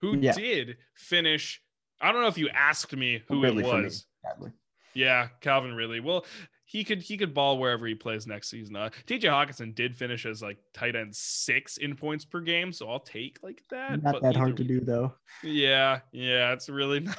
who 0.00 0.16
yeah. 0.18 0.32
did 0.32 0.76
finish. 0.94 1.62
I 2.00 2.12
don't 2.12 2.20
know 2.20 2.28
if 2.28 2.38
you 2.38 2.48
asked 2.50 2.94
me 2.94 3.22
who 3.28 3.44
it 3.44 3.54
was. 3.54 4.06
Yeah, 4.94 5.28
Calvin 5.40 5.74
Ridley. 5.74 6.00
Well, 6.00 6.24
he 6.70 6.84
could 6.84 7.02
he 7.02 7.16
could 7.16 7.34
ball 7.34 7.58
wherever 7.58 7.84
he 7.84 7.96
plays 7.96 8.28
next 8.28 8.48
season. 8.48 8.76
Uh, 8.76 8.90
TJ 9.08 9.22
Hockenson 9.22 9.74
did 9.74 9.96
finish 9.96 10.24
as 10.24 10.40
like 10.40 10.56
tight 10.72 10.94
end 10.94 11.14
six 11.14 11.78
in 11.78 11.96
points 11.96 12.24
per 12.24 12.40
game, 12.40 12.72
so 12.72 12.88
I'll 12.88 13.00
take 13.00 13.38
like 13.42 13.64
that. 13.70 14.00
Not 14.02 14.22
that 14.22 14.36
hard 14.36 14.56
to 14.58 14.64
do 14.64 14.80
though. 14.80 15.14
Yeah, 15.42 15.98
yeah, 16.12 16.52
it's 16.52 16.68
really 16.68 17.00
not. 17.00 17.16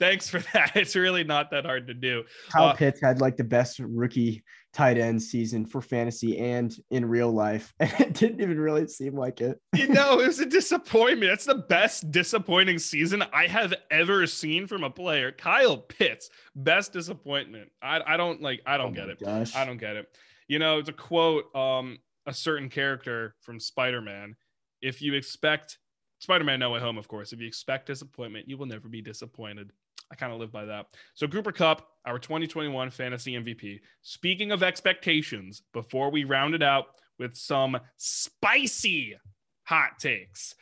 Thanks 0.00 0.28
for 0.28 0.40
that. 0.52 0.72
It's 0.74 0.96
really 0.96 1.22
not 1.22 1.52
that 1.52 1.66
hard 1.66 1.86
to 1.86 1.94
do. 1.94 2.24
Kyle 2.50 2.70
uh, 2.70 2.74
Pitts 2.74 3.00
had 3.00 3.20
like 3.20 3.36
the 3.36 3.44
best 3.44 3.78
rookie 3.78 4.42
tight 4.78 4.96
end 4.96 5.20
season 5.20 5.66
for 5.66 5.80
fantasy 5.80 6.38
and 6.38 6.76
in 6.90 7.04
real 7.04 7.32
life. 7.32 7.74
And 7.80 8.00
it 8.00 8.14
didn't 8.14 8.40
even 8.40 8.60
really 8.60 8.86
seem 8.86 9.16
like 9.16 9.40
it. 9.40 9.60
you 9.74 9.88
know, 9.88 10.20
it 10.20 10.26
was 10.26 10.38
a 10.38 10.46
disappointment. 10.60 11.32
It's 11.32 11.46
the 11.46 11.56
best 11.56 12.12
disappointing 12.12 12.78
season 12.78 13.24
I 13.32 13.48
have 13.48 13.74
ever 13.90 14.26
seen 14.26 14.66
from 14.66 14.84
a 14.84 14.90
player. 14.90 15.32
Kyle 15.32 15.78
Pitts, 15.78 16.30
best 16.54 16.92
disappointment. 16.92 17.70
I, 17.82 18.00
I 18.06 18.16
don't 18.16 18.40
like, 18.40 18.62
I 18.66 18.76
don't 18.76 18.92
oh 18.92 18.94
get 18.94 19.08
it. 19.08 19.18
Gosh. 19.18 19.56
I 19.56 19.64
don't 19.64 19.78
get 19.78 19.96
it. 19.96 20.06
You 20.46 20.60
know, 20.60 20.78
it's 20.78 20.88
a 20.88 20.92
quote, 20.92 21.54
um, 21.56 21.98
a 22.26 22.32
certain 22.32 22.68
character 22.68 23.34
from 23.40 23.58
Spider 23.58 24.00
Man. 24.00 24.36
If 24.80 25.02
you 25.02 25.14
expect 25.14 25.78
Spider 26.20 26.44
Man 26.44 26.60
No 26.60 26.70
Way 26.70 26.80
Home, 26.80 26.98
of 26.98 27.08
course, 27.08 27.32
if 27.32 27.40
you 27.40 27.48
expect 27.48 27.86
disappointment, 27.86 28.48
you 28.48 28.56
will 28.56 28.66
never 28.66 28.88
be 28.88 29.02
disappointed. 29.02 29.72
I 30.10 30.14
kind 30.14 30.32
of 30.32 30.38
live 30.38 30.52
by 30.52 30.64
that. 30.66 30.86
So 31.14 31.28
Cooper 31.28 31.52
Kupp, 31.52 31.86
our 32.06 32.18
2021 32.18 32.90
fantasy 32.90 33.32
MVP. 33.34 33.80
Speaking 34.02 34.52
of 34.52 34.62
expectations, 34.62 35.62
before 35.72 36.10
we 36.10 36.24
round 36.24 36.54
it 36.54 36.62
out 36.62 36.86
with 37.18 37.36
some 37.36 37.78
spicy 37.96 39.16
hot 39.64 39.98
takes. 39.98 40.54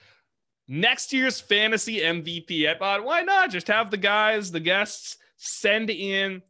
Next 0.68 1.12
year's 1.12 1.40
fantasy 1.40 2.00
MVP, 2.00 2.68
I 2.68 2.76
thought, 2.76 3.04
why 3.04 3.22
not 3.22 3.50
just 3.50 3.68
have 3.68 3.90
the 3.90 3.96
guys, 3.96 4.50
the 4.50 4.58
guests, 4.58 5.16
send 5.36 5.90
in 5.90 6.42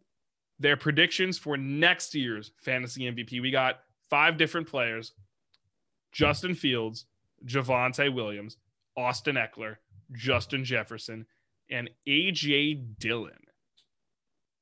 their 0.58 0.76
predictions 0.76 1.36
for 1.36 1.58
next 1.58 2.14
year's 2.14 2.52
fantasy 2.64 3.02
MVP. 3.02 3.42
We 3.42 3.50
got 3.50 3.80
five 4.08 4.38
different 4.38 4.68
players 4.68 5.12
Justin 6.12 6.54
Fields, 6.54 7.04
Javonte 7.44 8.14
Williams, 8.14 8.56
Austin 8.96 9.36
Ekeler, 9.36 9.76
Justin 10.12 10.64
Jefferson, 10.64 11.26
and 11.70 11.90
AJ 12.08 12.98
Dillon. 12.98 13.32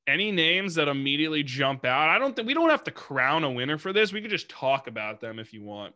any 0.07 0.31
names 0.31 0.75
that 0.75 0.89
immediately 0.89 1.43
jump 1.43 1.85
out? 1.85 2.09
I 2.09 2.19
don't 2.19 2.37
think 2.37 2.47
we 2.47 2.55
don't 2.55 2.71
have 2.71 2.85
to 2.85 2.91
crown 2.91 3.45
a 3.45 3.51
winner 3.51 3.79
for 3.79 3.93
this. 3.93 4.13
We 4.13 4.21
could 4.21 4.31
just 4.31 4.49
talk 4.49 4.87
about 4.87 5.21
them 5.21 5.39
if 5.39 5.53
you 5.53 5.63
want. 5.63 5.95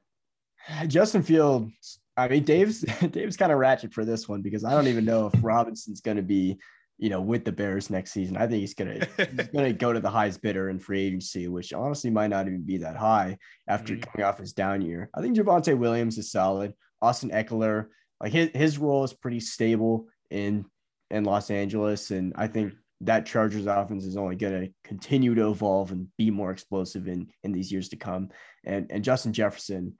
Justin 0.86 1.22
Fields. 1.22 2.00
I 2.16 2.28
mean, 2.28 2.44
Dave's 2.44 2.80
Dave's 3.11 3.36
kind 3.36 3.52
of 3.52 3.59
ratchet 3.59 3.94
for 3.94 4.04
this 4.04 4.28
one 4.28 4.42
because 4.42 4.64
I 4.64 4.72
don't 4.72 4.88
even 4.88 5.04
know 5.04 5.30
if 5.32 5.34
Robinson's 5.42 6.00
going 6.00 6.16
to 6.16 6.22
be, 6.22 6.59
you 6.98 7.11
know, 7.11 7.20
with 7.20 7.44
the 7.44 7.52
Bears 7.52 7.90
next 7.90 8.12
season. 8.12 8.36
I 8.36 8.46
think 8.46 8.61
he's 8.61 8.74
gonna 8.74 9.06
he's 9.16 9.48
gonna 9.54 9.72
go 9.72 9.92
to 9.92 10.00
the 10.00 10.11
highest 10.11 10.42
bidder 10.42 10.68
in 10.68 10.78
free 10.78 11.02
agency, 11.02 11.48
which 11.48 11.72
honestly 11.72 12.11
might 12.11 12.28
not 12.28 12.46
even 12.46 12.62
be 12.62 12.78
that 12.78 12.96
high 12.96 13.38
after 13.68 13.94
mm-hmm. 13.94 14.11
coming 14.11 14.26
off 14.26 14.38
his 14.38 14.52
down 14.52 14.82
year. 14.82 15.11
I 15.14 15.20
think 15.20 15.36
Javonte 15.36 15.78
Williams 15.78 16.18
is 16.18 16.32
solid. 16.32 16.74
Austin 17.00 17.30
Ekeler, 17.30 17.86
like 18.20 18.32
his 18.32 18.50
his 18.52 18.78
role 18.78 19.04
is 19.04 19.12
pretty 19.12 19.40
stable 19.40 20.09
in 20.30 20.64
in 21.11 21.24
Los 21.24 21.50
Angeles, 21.50 22.11
and 22.11 22.32
I 22.36 22.46
think 22.46 22.68
mm-hmm. 22.68 23.06
that 23.06 23.26
Chargers 23.26 23.66
offense 23.66 24.04
is 24.04 24.16
only 24.16 24.36
going 24.36 24.66
to 24.66 24.72
continue 24.84 25.34
to 25.34 25.50
evolve 25.50 25.92
and 25.92 26.09
be 26.16 26.30
more 26.30 26.50
explosive 26.50 27.09
in 27.09 27.28
in 27.42 27.52
these 27.52 27.72
years 27.72 27.88
to 27.90 27.96
come. 27.96 28.30
And 28.64 28.90
and 28.90 29.04
Justin 29.04 29.32
Jefferson, 29.32 29.94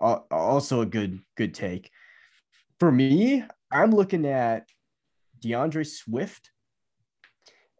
also 0.00 0.80
a 0.80 0.86
good 0.86 1.20
good 1.36 1.54
take. 1.54 1.90
For 2.78 2.90
me, 2.90 3.44
I'm 3.70 3.90
looking 3.90 4.26
at 4.26 4.68
D'Andre 5.40 5.84
Swift 5.84 6.50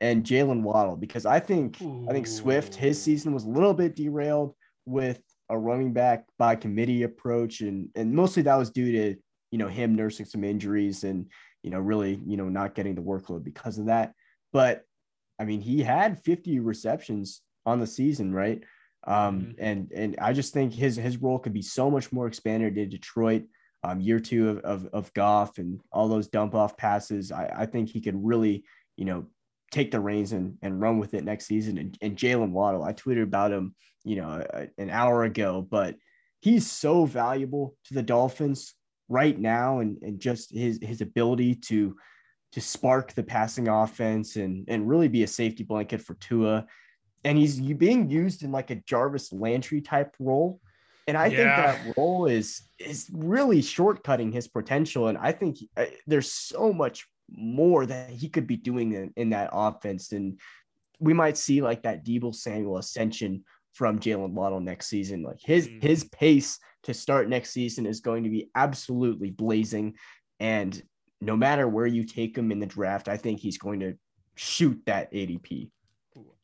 and 0.00 0.24
Jalen 0.24 0.62
Waddle 0.62 0.96
because 0.96 1.26
I 1.26 1.40
think 1.40 1.80
Ooh. 1.82 2.06
I 2.08 2.12
think 2.12 2.26
Swift 2.26 2.74
his 2.74 3.00
season 3.00 3.32
was 3.32 3.44
a 3.44 3.50
little 3.50 3.74
bit 3.74 3.96
derailed 3.96 4.54
with 4.84 5.20
a 5.48 5.58
running 5.58 5.92
back 5.92 6.24
by 6.38 6.56
committee 6.56 7.04
approach 7.04 7.60
and 7.60 7.88
and 7.94 8.12
mostly 8.12 8.42
that 8.42 8.56
was 8.56 8.70
due 8.70 8.92
to 8.92 9.16
you 9.50 9.58
know 9.58 9.68
him 9.68 9.94
nursing 9.94 10.26
some 10.26 10.44
injuries 10.44 11.04
and 11.04 11.26
you 11.66 11.72
know, 11.72 11.80
really, 11.80 12.20
you 12.24 12.36
know, 12.36 12.48
not 12.48 12.76
getting 12.76 12.94
the 12.94 13.02
workload 13.02 13.42
because 13.42 13.76
of 13.76 13.86
that. 13.86 14.12
But 14.52 14.84
I 15.36 15.44
mean, 15.44 15.60
he 15.60 15.82
had 15.82 16.22
50 16.22 16.60
receptions 16.60 17.42
on 17.66 17.80
the 17.80 17.88
season, 17.88 18.32
right? 18.32 18.62
Um, 19.04 19.40
mm-hmm. 19.40 19.50
and 19.58 19.92
and 19.92 20.16
I 20.20 20.32
just 20.32 20.52
think 20.52 20.72
his 20.72 20.94
his 20.94 21.16
role 21.16 21.40
could 21.40 21.52
be 21.52 21.62
so 21.62 21.90
much 21.90 22.12
more 22.12 22.28
expanded 22.28 22.78
in 22.78 22.88
Detroit. 22.88 23.42
Um, 23.82 24.00
year 24.00 24.20
two 24.20 24.48
of, 24.48 24.58
of 24.58 24.86
of 24.92 25.12
Goff 25.14 25.58
and 25.58 25.80
all 25.90 26.06
those 26.06 26.28
dump 26.28 26.54
off 26.54 26.76
passes. 26.76 27.32
I, 27.32 27.52
I 27.58 27.66
think 27.66 27.88
he 27.88 28.00
could 28.00 28.24
really, 28.24 28.64
you 28.96 29.04
know, 29.04 29.26
take 29.72 29.90
the 29.90 29.98
reins 29.98 30.30
and, 30.30 30.58
and 30.62 30.80
run 30.80 31.00
with 31.00 31.14
it 31.14 31.24
next 31.24 31.46
season. 31.46 31.78
And, 31.78 31.98
and 32.00 32.16
Jalen 32.16 32.50
Waddle, 32.50 32.84
I 32.84 32.92
tweeted 32.92 33.24
about 33.24 33.50
him, 33.50 33.74
you 34.04 34.16
know, 34.16 34.46
a, 34.54 34.68
an 34.78 34.90
hour 34.90 35.24
ago, 35.24 35.66
but 35.68 35.96
he's 36.40 36.70
so 36.70 37.06
valuable 37.06 37.74
to 37.86 37.94
the 37.94 38.02
Dolphins 38.04 38.75
right 39.08 39.38
now 39.38 39.80
and, 39.80 39.98
and 40.02 40.20
just 40.20 40.52
his 40.52 40.78
his 40.82 41.00
ability 41.00 41.54
to 41.54 41.96
to 42.52 42.60
spark 42.60 43.12
the 43.12 43.22
passing 43.22 43.68
offense 43.68 44.36
and 44.36 44.64
and 44.68 44.88
really 44.88 45.08
be 45.08 45.22
a 45.22 45.28
safety 45.28 45.62
blanket 45.62 46.00
for 46.00 46.14
Tua. 46.14 46.66
And 47.24 47.36
he's 47.36 47.60
being 47.60 48.08
used 48.08 48.42
in 48.42 48.52
like 48.52 48.70
a 48.70 48.76
Jarvis 48.76 49.32
Landry 49.32 49.80
type 49.80 50.14
role. 50.18 50.60
And 51.08 51.16
I 51.16 51.26
yeah. 51.26 51.36
think 51.36 51.48
that 51.86 51.96
role 51.96 52.26
is 52.26 52.62
is 52.78 53.10
really 53.12 53.60
shortcutting 53.60 54.32
his 54.32 54.48
potential. 54.48 55.08
And 55.08 55.18
I 55.18 55.32
think 55.32 55.58
he, 55.58 55.70
uh, 55.76 55.86
there's 56.06 56.32
so 56.32 56.72
much 56.72 57.06
more 57.28 57.86
that 57.86 58.10
he 58.10 58.28
could 58.28 58.46
be 58.46 58.56
doing 58.56 58.92
in, 58.92 59.12
in 59.16 59.30
that 59.30 59.50
offense. 59.52 60.12
And 60.12 60.40
we 61.00 61.12
might 61.12 61.36
see 61.36 61.62
like 61.62 61.82
that 61.82 62.04
Deebo 62.04 62.34
Samuel 62.34 62.78
ascension 62.78 63.44
from 63.72 63.98
Jalen 63.98 64.30
Waddle 64.30 64.60
next 64.60 64.86
season. 64.86 65.22
Like 65.22 65.40
his 65.40 65.68
mm. 65.68 65.82
his 65.82 66.04
pace 66.04 66.58
to 66.86 66.94
start 66.94 67.28
next 67.28 67.50
season 67.50 67.84
is 67.84 68.00
going 68.00 68.22
to 68.24 68.30
be 68.30 68.48
absolutely 68.54 69.30
blazing. 69.30 69.94
And 70.40 70.80
no 71.20 71.36
matter 71.36 71.66
where 71.66 71.86
you 71.86 72.04
take 72.04 72.36
him 72.36 72.52
in 72.52 72.60
the 72.60 72.66
draft, 72.66 73.08
I 73.08 73.16
think 73.16 73.40
he's 73.40 73.58
going 73.58 73.80
to 73.80 73.94
shoot 74.36 74.80
that 74.86 75.12
ADP. 75.12 75.70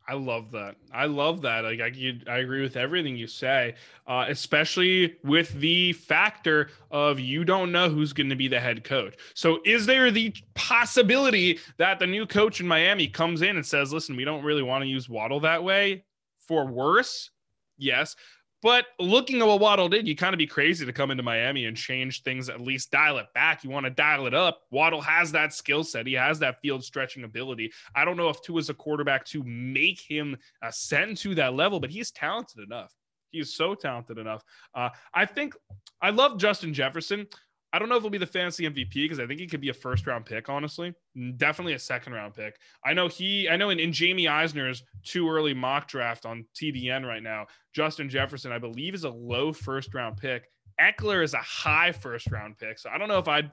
I 0.09 0.15
love 0.15 0.51
that. 0.51 0.75
I 0.93 1.05
love 1.07 1.43
that. 1.43 1.63
Like 1.63 1.81
I, 1.81 1.87
you, 1.87 2.19
I 2.27 2.39
agree 2.39 2.61
with 2.61 2.77
everything 2.77 3.17
you 3.17 3.29
say, 3.29 3.77
uh, 4.09 4.25
especially 4.29 5.17
with 5.23 5.53
the 5.61 5.93
factor 5.93 6.71
of 6.91 7.21
you 7.21 7.45
don't 7.45 7.71
know 7.71 7.89
who's 7.89 8.13
going 8.13 8.29
to 8.29 8.35
be 8.35 8.49
the 8.49 8.59
head 8.59 8.83
coach. 8.83 9.15
So, 9.35 9.61
is 9.65 9.87
there 9.87 10.11
the 10.11 10.35
possibility 10.55 11.61
that 11.79 12.01
the 12.01 12.07
new 12.09 12.27
coach 12.27 12.61
in 12.61 12.67
Miami 12.67 13.07
comes 13.07 13.43
in 13.43 13.55
and 13.55 13.65
says, 13.65 13.93
"Listen, 13.93 14.17
we 14.17 14.25
don't 14.25 14.43
really 14.43 14.65
want 14.65 14.83
to 14.83 14.89
use 14.89 15.09
Waddle 15.09 15.39
that 15.41 15.63
way 15.63 16.05
for 16.49 16.67
worse"? 16.67 17.31
Yes, 17.79 18.17
but 18.63 18.87
looking 19.01 19.41
at 19.41 19.47
what 19.47 19.61
Waddle 19.61 19.89
did, 19.89 20.07
you 20.07 20.15
kind 20.15 20.33
of 20.33 20.39
be 20.39 20.47
crazy 20.47 20.87
to 20.87 20.93
come 20.93 21.11
into 21.11 21.23
Miami 21.23 21.67
and 21.67 21.77
change 21.77 22.23
things, 22.23 22.49
at 22.49 22.61
least 22.61 22.93
dial 22.93 23.19
it 23.19 23.27
back. 23.35 23.65
You 23.65 23.71
want 23.71 23.85
to 23.85 23.91
dial 23.91 24.27
it 24.27 24.35
up. 24.35 24.63
Waddle 24.71 25.01
has 25.01 25.33
that 25.33 25.53
skill 25.53 25.83
set. 25.83 26.07
He 26.07 26.13
has 26.15 26.39
that 26.39 26.61
field 26.61 26.85
stretching 26.85 27.25
ability. 27.25 27.73
I 27.95 28.05
don't 28.05 28.17
know 28.17 28.29
if 28.29 28.41
Tua 28.43 28.61
is 28.61 28.71
a 28.71 28.75
quarterback 28.75 29.25
to 29.27 29.43
make 29.45 30.01
him 30.01 30.37
ascend 30.63 31.17
to 31.19 31.35
that 31.35 31.55
level, 31.55 31.81
but 31.81 31.91
he's 31.91 32.13
talented 32.13 32.65
enough. 32.65 32.95
He's 33.33 33.55
so 33.55 33.75
talented 33.75 34.19
enough. 34.19 34.45
Uh, 34.75 34.91
I 35.13 35.27
think 35.27 35.57
I 36.01 36.11
love 36.11 36.39
Justin 36.39 36.73
Jefferson. 36.73 37.27
I 37.73 37.79
don't 37.79 37.89
know 37.89 37.97
if 37.97 38.03
he'll 38.03 38.11
be 38.11 38.19
the 38.19 38.27
fantasy 38.27 38.69
MVP 38.69 38.93
because 38.95 39.19
I 39.19 39.27
think 39.27 39.41
he 39.41 39.47
could 39.47 39.61
be 39.61 39.71
a 39.71 39.75
first 39.75 40.07
round 40.07 40.27
pick, 40.27 40.51
honestly. 40.51 40.95
Definitely 41.37 41.73
a 41.73 41.79
second 41.79 42.13
round 42.13 42.35
pick. 42.35 42.57
I 42.85 42.93
know 42.93 43.09
he, 43.09 43.49
I 43.49 43.57
know 43.57 43.71
in, 43.71 43.81
in 43.81 43.93
Jamie 43.93 44.29
Eisner's 44.29 44.83
too 45.05 45.29
early 45.31 45.55
mock 45.55 45.89
draft 45.89 46.27
on 46.27 46.45
TDN 46.55 47.07
right 47.07 47.23
now, 47.23 47.47
Justin 47.73 48.11
Jefferson, 48.11 48.53
I 48.53 48.59
believe, 48.59 48.95
is 48.95 49.05
a 49.05 49.11
low 49.11 49.53
first 49.53 49.95
round 49.95 50.19
pick. 50.19 50.51
Ekeler 50.81 51.25
is 51.25 51.33
a 51.33 51.39
high 51.39 51.93
first 51.93 52.31
round 52.31 52.59
pick. 52.59 52.79
So 52.79 52.91
I 52.91 52.99
don't 52.99 53.09
know 53.09 53.19
if 53.19 53.29
I'd 53.29 53.51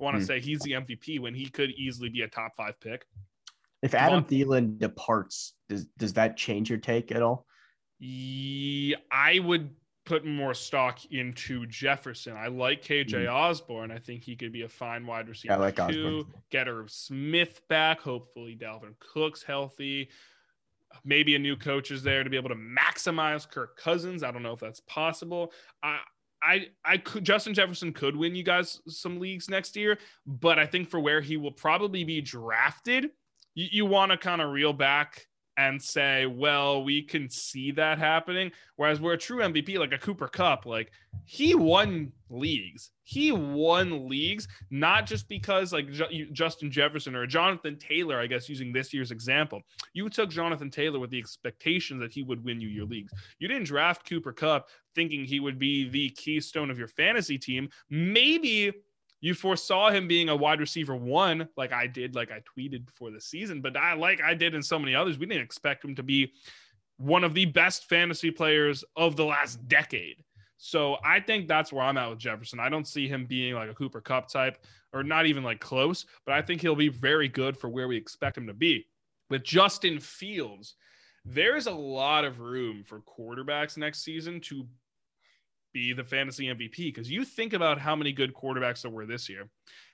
want 0.00 0.16
to 0.16 0.20
hmm. 0.20 0.26
say 0.26 0.40
he's 0.40 0.60
the 0.60 0.72
MVP 0.72 1.20
when 1.20 1.34
he 1.34 1.46
could 1.46 1.70
easily 1.70 2.08
be 2.08 2.22
a 2.22 2.28
top 2.28 2.56
five 2.56 2.80
pick. 2.80 3.04
If 3.82 3.94
Adam 3.94 4.24
Thielen 4.24 4.78
departs, 4.78 5.54
does 5.68 5.86
does 5.96 6.12
that 6.14 6.36
change 6.36 6.68
your 6.68 6.78
take 6.78 7.12
at 7.12 7.22
all? 7.22 7.46
Yeah, 7.98 8.96
I 9.10 9.38
would 9.38 9.70
put 10.04 10.24
more 10.24 10.54
stock 10.54 11.04
into 11.10 11.66
Jefferson. 11.66 12.36
I 12.36 12.48
like 12.48 12.82
KJ 12.82 13.10
mm. 13.10 13.32
Osborn. 13.32 13.90
I 13.90 13.98
think 13.98 14.22
he 14.22 14.36
could 14.36 14.52
be 14.52 14.62
a 14.62 14.68
fine 14.68 15.06
wide 15.06 15.28
receiver. 15.28 15.54
I 15.54 15.56
like 15.56 15.76
too. 15.76 15.82
Osborn. 15.82 16.24
Get 16.50 16.68
Irv 16.68 16.90
Smith 16.90 17.60
back. 17.68 18.00
Hopefully, 18.00 18.56
Dalvin 18.60 18.98
Cook's 18.98 19.42
healthy. 19.42 20.08
Maybe 21.04 21.36
a 21.36 21.38
new 21.38 21.56
coach 21.56 21.90
is 21.90 22.02
there 22.02 22.24
to 22.24 22.30
be 22.30 22.36
able 22.36 22.48
to 22.48 22.56
maximize 22.56 23.48
Kirk 23.48 23.76
Cousins. 23.76 24.22
I 24.22 24.30
don't 24.30 24.42
know 24.42 24.52
if 24.52 24.60
that's 24.60 24.80
possible. 24.80 25.52
I, 25.82 26.00
I, 26.42 26.68
I 26.84 26.96
could 26.96 27.24
Justin 27.24 27.54
Jefferson 27.54 27.92
could 27.92 28.16
win 28.16 28.34
you 28.34 28.42
guys 28.42 28.80
some 28.88 29.20
leagues 29.20 29.48
next 29.48 29.76
year, 29.76 29.98
but 30.26 30.58
I 30.58 30.66
think 30.66 30.88
for 30.88 30.98
where 30.98 31.20
he 31.20 31.36
will 31.36 31.52
probably 31.52 32.02
be 32.02 32.20
drafted, 32.20 33.10
you, 33.54 33.68
you 33.70 33.86
want 33.86 34.10
to 34.10 34.18
kind 34.18 34.40
of 34.40 34.50
reel 34.50 34.72
back 34.72 35.26
and 35.56 35.80
say, 35.80 36.26
well, 36.26 36.82
we 36.82 37.02
can 37.02 37.28
see 37.28 37.70
that 37.72 37.98
happening. 37.98 38.50
Whereas 38.76 39.00
we're 39.00 39.14
a 39.14 39.18
true 39.18 39.38
MVP, 39.38 39.78
like 39.78 39.92
a 39.92 39.98
Cooper 39.98 40.28
Kupp, 40.28 40.64
like 40.64 40.90
he 41.24 41.54
won 41.54 42.12
leagues. 42.30 42.90
He 43.02 43.32
won 43.32 44.08
leagues, 44.08 44.46
not 44.70 45.06
just 45.06 45.28
because 45.28 45.72
like 45.72 45.90
Justin 46.32 46.70
Jefferson 46.70 47.16
or 47.16 47.26
Jonathan 47.26 47.76
Taylor, 47.78 48.20
I 48.20 48.26
guess, 48.26 48.48
using 48.48 48.72
this 48.72 48.94
year's 48.94 49.10
example. 49.10 49.60
You 49.92 50.08
took 50.08 50.30
Jonathan 50.30 50.70
Taylor 50.70 50.98
with 50.98 51.10
the 51.10 51.18
expectation 51.18 51.98
that 51.98 52.12
he 52.12 52.22
would 52.22 52.44
win 52.44 52.60
you 52.60 52.68
your 52.68 52.86
leagues. 52.86 53.12
You 53.38 53.48
didn't 53.48 53.64
draft 53.64 54.08
Cooper 54.08 54.32
Kupp 54.32 54.68
thinking 54.94 55.24
he 55.24 55.40
would 55.40 55.58
be 55.58 55.88
the 55.88 56.10
keystone 56.10 56.70
of 56.70 56.78
your 56.78 56.88
fantasy 56.88 57.38
team. 57.38 57.68
Maybe 57.90 58.72
you 59.20 59.34
foresaw 59.34 59.90
him 59.90 60.08
being 60.08 60.28
a 60.28 60.36
wide 60.36 60.60
receiver 60.60 60.96
one, 60.96 61.48
like 61.56 61.72
I 61.72 61.86
did, 61.86 62.14
like 62.14 62.30
I 62.30 62.40
tweeted 62.40 62.86
before 62.86 63.10
the 63.10 63.20
season, 63.20 63.60
but 63.60 63.76
I 63.76 63.94
like 63.94 64.22
I 64.22 64.34
did 64.34 64.54
in 64.54 64.62
so 64.62 64.78
many 64.78 64.94
others. 64.94 65.18
We 65.18 65.26
didn't 65.26 65.44
expect 65.44 65.84
him 65.84 65.94
to 65.96 66.02
be 66.02 66.32
one 66.96 67.24
of 67.24 67.34
the 67.34 67.46
best 67.46 67.88
fantasy 67.88 68.30
players 68.30 68.84
of 68.96 69.16
the 69.16 69.24
last 69.24 69.66
decade. 69.68 70.22
So 70.58 70.98
I 71.02 71.20
think 71.20 71.48
that's 71.48 71.72
where 71.72 71.82
I'm 71.82 71.96
at 71.96 72.10
with 72.10 72.18
Jefferson. 72.18 72.60
I 72.60 72.68
don't 72.68 72.86
see 72.86 73.08
him 73.08 73.24
being 73.24 73.54
like 73.54 73.70
a 73.70 73.74
Cooper 73.74 74.02
Kupp 74.02 74.28
type 74.28 74.62
or 74.92 75.02
not 75.02 75.26
even 75.26 75.42
like 75.42 75.60
close, 75.60 76.04
but 76.26 76.34
I 76.34 76.42
think 76.42 76.60
he'll 76.60 76.74
be 76.74 76.88
very 76.88 77.28
good 77.28 77.56
for 77.56 77.68
where 77.68 77.88
we 77.88 77.96
expect 77.96 78.36
him 78.36 78.46
to 78.46 78.52
be. 78.52 78.86
With 79.30 79.42
Justin 79.42 80.00
Fields, 80.00 80.74
there's 81.24 81.66
a 81.66 81.72
lot 81.72 82.24
of 82.24 82.40
room 82.40 82.84
for 82.84 83.00
quarterbacks 83.00 83.76
next 83.76 84.02
season 84.02 84.40
to 84.42 84.66
be 85.72 85.92
the 85.92 86.04
fantasy 86.04 86.46
MVP 86.46 86.76
because 86.76 87.10
you 87.10 87.24
think 87.24 87.52
about 87.52 87.78
how 87.78 87.94
many 87.94 88.12
good 88.12 88.34
quarterbacks 88.34 88.82
there 88.82 88.90
were 88.90 89.06
this 89.06 89.28
year, 89.28 89.48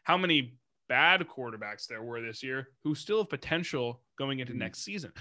how 0.04 0.16
many 0.16 0.56
bad 0.88 1.26
quarterbacks 1.28 1.86
there 1.86 2.02
were 2.02 2.20
this 2.20 2.42
year 2.42 2.68
who 2.84 2.94
still 2.94 3.18
have 3.18 3.28
potential 3.28 4.02
going 4.18 4.40
into 4.40 4.52
mm-hmm. 4.52 4.60
next 4.60 4.84
season. 4.84 5.12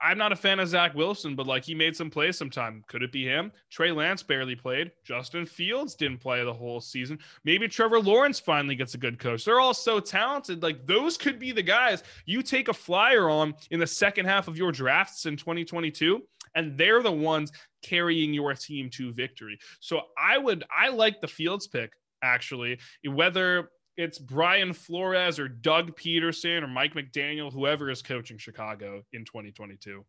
I'm 0.00 0.18
not 0.18 0.32
a 0.32 0.36
fan 0.36 0.60
of 0.60 0.68
Zach 0.68 0.94
Wilson, 0.94 1.34
but 1.34 1.46
like 1.46 1.64
he 1.64 1.74
made 1.74 1.96
some 1.96 2.10
plays 2.10 2.38
sometime. 2.38 2.84
Could 2.88 3.02
it 3.02 3.12
be 3.12 3.24
him? 3.24 3.52
Trey 3.70 3.92
Lance 3.92 4.22
barely 4.22 4.54
played. 4.54 4.92
Justin 5.04 5.46
Fields 5.46 5.94
didn't 5.94 6.20
play 6.20 6.44
the 6.44 6.52
whole 6.52 6.80
season. 6.80 7.18
Maybe 7.44 7.68
Trevor 7.68 8.00
Lawrence 8.00 8.38
finally 8.38 8.74
gets 8.74 8.94
a 8.94 8.98
good 8.98 9.18
coach. 9.18 9.44
They're 9.44 9.60
all 9.60 9.74
so 9.74 10.00
talented. 10.00 10.62
Like 10.62 10.86
those 10.86 11.16
could 11.16 11.38
be 11.38 11.52
the 11.52 11.62
guys 11.62 12.02
you 12.26 12.42
take 12.42 12.68
a 12.68 12.74
flyer 12.74 13.28
on 13.28 13.54
in 13.70 13.80
the 13.80 13.86
second 13.86 14.26
half 14.26 14.48
of 14.48 14.56
your 14.56 14.72
drafts 14.72 15.26
in 15.26 15.36
2022 15.36 16.22
and 16.54 16.76
they're 16.76 17.02
the 17.02 17.12
ones 17.12 17.52
carrying 17.82 18.34
your 18.34 18.54
team 18.54 18.90
to 18.90 19.12
victory. 19.12 19.58
So 19.80 20.02
I 20.18 20.38
would 20.38 20.64
I 20.76 20.88
like 20.88 21.20
the 21.20 21.28
Fields 21.28 21.66
pick 21.66 21.92
actually, 22.22 22.78
whether 23.04 23.70
it's 23.98 24.16
Brian 24.16 24.72
Flores 24.72 25.40
or 25.40 25.48
Doug 25.48 25.96
Pederson 25.96 26.62
or 26.62 26.68
Mike 26.68 26.94
McDaniel, 26.94 27.52
whoever 27.52 27.90
is 27.90 28.00
coaching 28.00 28.38
Chicago 28.38 29.02
in 29.12 29.24
2022. 29.24 30.04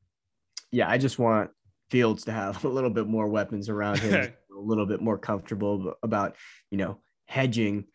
Yeah, 0.71 0.87
I 0.87 0.99
just 0.99 1.17
want 1.17 1.49
Fields 1.89 2.23
to 2.25 2.31
have 2.31 2.63
a 2.63 2.69
little 2.69 2.91
bit 2.91 3.07
more 3.07 3.27
weapons 3.27 3.67
around 3.67 3.97
him, 3.97 4.31
a 4.55 4.59
little 4.59 4.85
bit 4.85 5.01
more 5.01 5.17
comfortable 5.17 5.95
about, 6.03 6.35
you 6.69 6.77
know, 6.77 6.99
hedging 7.25 7.85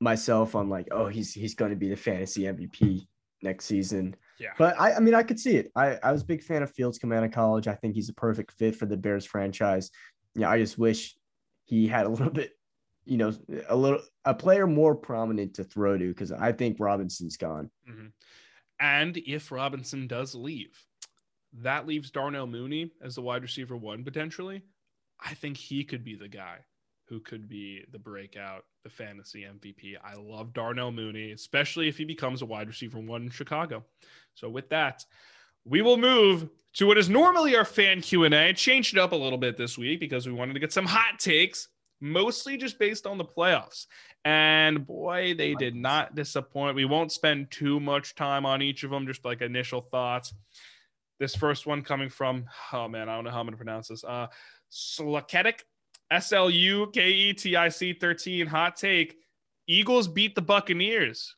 myself 0.00 0.54
on 0.54 0.68
like, 0.68 0.86
oh, 0.92 1.08
he's 1.08 1.34
he's 1.34 1.54
going 1.54 1.70
to 1.70 1.76
be 1.76 1.88
the 1.88 1.96
fantasy 1.96 2.42
MVP 2.42 3.06
next 3.42 3.64
season. 3.64 4.14
Yeah. 4.38 4.50
But 4.56 4.80
I, 4.80 4.94
I 4.94 5.00
mean, 5.00 5.14
I 5.14 5.24
could 5.24 5.40
see 5.40 5.56
it. 5.56 5.72
I, 5.74 5.98
I 6.04 6.12
was 6.12 6.22
a 6.22 6.26
big 6.26 6.42
fan 6.42 6.62
of 6.62 6.70
Fields 6.70 6.98
coming 6.98 7.18
out 7.18 7.24
of 7.24 7.32
college. 7.32 7.66
I 7.66 7.74
think 7.74 7.96
he's 7.96 8.08
a 8.08 8.14
perfect 8.14 8.52
fit 8.52 8.76
for 8.76 8.86
the 8.86 8.96
Bears 8.96 9.26
franchise. 9.26 9.90
Yeah, 10.36 10.50
I 10.50 10.58
just 10.58 10.78
wish 10.78 11.16
he 11.64 11.88
had 11.88 12.06
a 12.06 12.08
little 12.08 12.30
bit, 12.30 12.52
you 13.04 13.16
know, 13.16 13.32
a 13.68 13.76
little 13.76 14.00
a 14.24 14.34
player 14.34 14.66
more 14.66 14.94
prominent 14.94 15.54
to 15.54 15.64
throw 15.64 15.98
to 15.98 16.08
because 16.08 16.32
I 16.32 16.52
think 16.52 16.78
Robinson's 16.78 17.36
gone. 17.36 17.70
Mm-hmm. 17.88 18.06
And 18.80 19.16
if 19.16 19.52
Robinson 19.52 20.06
does 20.06 20.34
leave, 20.34 20.84
that 21.60 21.86
leaves 21.86 22.10
Darnell 22.10 22.46
Mooney 22.46 22.90
as 23.02 23.14
the 23.14 23.22
wide 23.22 23.42
receiver 23.42 23.76
one 23.76 24.04
potentially. 24.04 24.62
I 25.24 25.34
think 25.34 25.56
he 25.56 25.84
could 25.84 26.04
be 26.04 26.16
the 26.16 26.28
guy 26.28 26.58
who 27.06 27.20
could 27.20 27.48
be 27.48 27.84
the 27.92 27.98
breakout, 27.98 28.64
the 28.84 28.90
fantasy 28.90 29.42
MVP. 29.42 29.96
I 30.02 30.14
love 30.14 30.54
Darnell 30.54 30.92
Mooney, 30.92 31.32
especially 31.32 31.88
if 31.88 31.98
he 31.98 32.04
becomes 32.04 32.42
a 32.42 32.46
wide 32.46 32.68
receiver 32.68 32.98
one 32.98 33.22
in 33.22 33.30
Chicago. 33.30 33.84
So 34.34 34.48
with 34.48 34.70
that, 34.70 35.04
we 35.64 35.82
will 35.82 35.98
move 35.98 36.48
to 36.74 36.86
what 36.86 36.98
is 36.98 37.08
normally 37.08 37.54
our 37.54 37.64
fan 37.64 38.00
Q&A. 38.00 38.52
Changed 38.54 38.96
it 38.96 39.00
up 39.00 39.12
a 39.12 39.16
little 39.16 39.38
bit 39.38 39.56
this 39.56 39.76
week 39.76 40.00
because 40.00 40.26
we 40.26 40.32
wanted 40.32 40.54
to 40.54 40.60
get 40.60 40.72
some 40.72 40.86
hot 40.86 41.18
takes, 41.18 41.68
mostly 42.02 42.56
just 42.56 42.78
based 42.78 43.06
on 43.06 43.16
the 43.16 43.24
playoffs. 43.24 43.86
And 44.24 44.86
boy, 44.86 45.34
they 45.34 45.54
did 45.54 45.74
not 45.74 46.14
disappoint. 46.14 46.76
We 46.76 46.84
won't 46.84 47.12
spend 47.12 47.50
too 47.50 47.80
much 47.80 48.14
time 48.14 48.44
on 48.44 48.60
each 48.60 48.82
of 48.84 48.90
them, 48.90 49.06
just 49.06 49.24
like 49.24 49.40
initial 49.40 49.80
thoughts. 49.80 50.34
This 51.18 51.36
first 51.36 51.66
one 51.66 51.82
coming 51.82 52.08
from, 52.08 52.46
oh 52.72 52.88
man, 52.88 53.08
I 53.08 53.14
don't 53.14 53.24
know 53.24 53.30
how 53.30 53.40
I'm 53.40 53.46
going 53.46 53.52
to 53.52 53.56
pronounce 53.56 53.88
this. 53.88 54.04
Uh, 54.04 54.26
Sluketic 54.70 55.60
S 56.10 56.32
L 56.32 56.50
U 56.50 56.90
K 56.92 57.08
E 57.08 57.32
T 57.32 57.56
I 57.56 57.68
C 57.68 57.92
13 57.92 58.46
hot 58.46 58.76
take. 58.76 59.16
Eagles 59.68 60.08
beat 60.08 60.34
the 60.34 60.42
Buccaneers. 60.42 61.36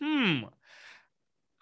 Hmm. 0.00 0.44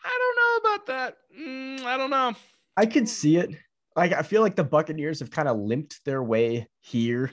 I 0.05 0.19
don't 0.19 0.37
know 0.37 0.71
about 0.71 0.87
that. 0.87 1.17
Mm, 1.39 1.85
I 1.85 1.97
don't 1.97 2.11
know. 2.11 2.35
I 2.77 2.87
could 2.87 3.09
see 3.09 3.37
it. 3.37 3.57
Like 3.97 4.13
I 4.13 4.23
feel 4.23 4.43
like 4.43 4.57
the 4.57 4.65
Buccaneers 4.65 5.21
have 5.21 5.31
kind 5.31 5.49
of 5.49 5.59
limped 5.59 6.05
their 6.05 6.23
way 6.23 6.69
here 6.81 7.33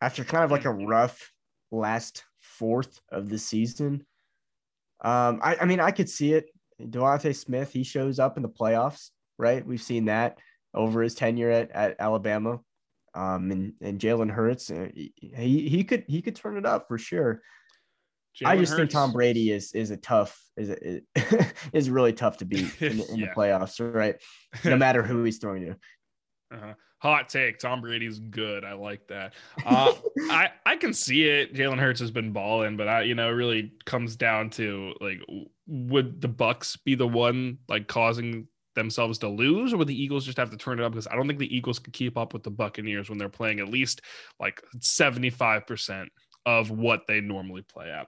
after 0.00 0.24
kind 0.24 0.44
of 0.44 0.50
like 0.50 0.64
a 0.64 0.72
rough 0.72 1.32
last 1.70 2.24
fourth 2.40 3.00
of 3.10 3.28
the 3.28 3.38
season. 3.38 4.06
Um, 5.02 5.40
I, 5.42 5.56
I 5.60 5.64
mean, 5.64 5.80
I 5.80 5.90
could 5.90 6.08
see 6.08 6.32
it. 6.32 6.46
DeVonta 6.80 7.34
Smith, 7.34 7.72
he 7.72 7.82
shows 7.82 8.18
up 8.18 8.36
in 8.36 8.42
the 8.42 8.48
playoffs, 8.48 9.10
right? 9.38 9.66
We've 9.66 9.82
seen 9.82 10.06
that 10.06 10.38
over 10.74 11.02
his 11.02 11.14
tenure 11.14 11.50
at, 11.50 11.70
at 11.70 11.96
Alabama. 11.98 12.60
Um, 13.14 13.50
and 13.50 13.72
and 13.80 13.98
Jalen 13.98 14.30
Hurts, 14.30 14.70
uh, 14.70 14.88
he 14.94 15.68
he 15.68 15.84
could 15.84 16.04
he 16.06 16.20
could 16.20 16.36
turn 16.36 16.58
it 16.58 16.66
up 16.66 16.86
for 16.86 16.98
sure. 16.98 17.40
Jalen 18.38 18.46
I 18.46 18.56
just 18.58 18.72
Hurts. 18.72 18.80
think 18.80 18.90
Tom 18.90 19.12
Brady 19.12 19.50
is 19.50 19.72
is 19.72 19.90
a 19.90 19.96
tough 19.96 20.38
is 20.58 20.68
a, 20.68 21.00
is 21.72 21.88
really 21.88 22.12
tough 22.12 22.36
to 22.38 22.44
beat 22.44 22.70
in, 22.82 23.00
in 23.00 23.16
yeah. 23.16 23.26
the 23.26 23.32
playoffs, 23.34 23.94
right? 23.94 24.16
No 24.66 24.76
matter 24.76 25.02
who 25.02 25.24
he's 25.24 25.38
throwing 25.38 25.62
to. 25.62 25.70
Uh-huh. 26.54 26.74
Hot 26.98 27.28
take: 27.28 27.58
Tom 27.58 27.80
Brady's 27.80 28.18
good. 28.18 28.64
I 28.64 28.72
like 28.72 29.06
that. 29.08 29.34
Uh, 29.64 29.92
I 30.30 30.50
I 30.64 30.76
can 30.76 30.94
see 30.94 31.24
it. 31.24 31.54
Jalen 31.54 31.78
Hurts 31.78 32.00
has 32.00 32.10
been 32.10 32.32
balling, 32.32 32.76
but 32.76 32.88
I 32.88 33.02
you 33.02 33.14
know 33.14 33.28
it 33.28 33.32
really 33.32 33.72
comes 33.84 34.16
down 34.16 34.50
to 34.50 34.94
like 35.00 35.20
would 35.66 36.20
the 36.20 36.28
Bucs 36.28 36.78
be 36.84 36.94
the 36.94 37.06
one 37.06 37.58
like 37.68 37.86
causing 37.86 38.48
themselves 38.76 39.18
to 39.18 39.28
lose, 39.28 39.72
or 39.72 39.78
would 39.78 39.88
the 39.88 40.00
Eagles 40.00 40.24
just 40.24 40.38
have 40.38 40.50
to 40.50 40.56
turn 40.56 40.78
it 40.78 40.84
up? 40.84 40.92
Because 40.92 41.08
I 41.08 41.16
don't 41.16 41.26
think 41.26 41.40
the 41.40 41.54
Eagles 41.54 41.80
could 41.80 41.92
keep 41.92 42.16
up 42.16 42.32
with 42.32 42.44
the 42.44 42.50
Buccaneers 42.50 43.08
when 43.08 43.18
they're 43.18 43.28
playing 43.28 43.58
at 43.58 43.68
least 43.68 44.02
like 44.38 44.62
75% 44.78 46.06
of 46.44 46.70
what 46.70 47.06
they 47.08 47.20
normally 47.20 47.62
play 47.62 47.90
at. 47.90 48.06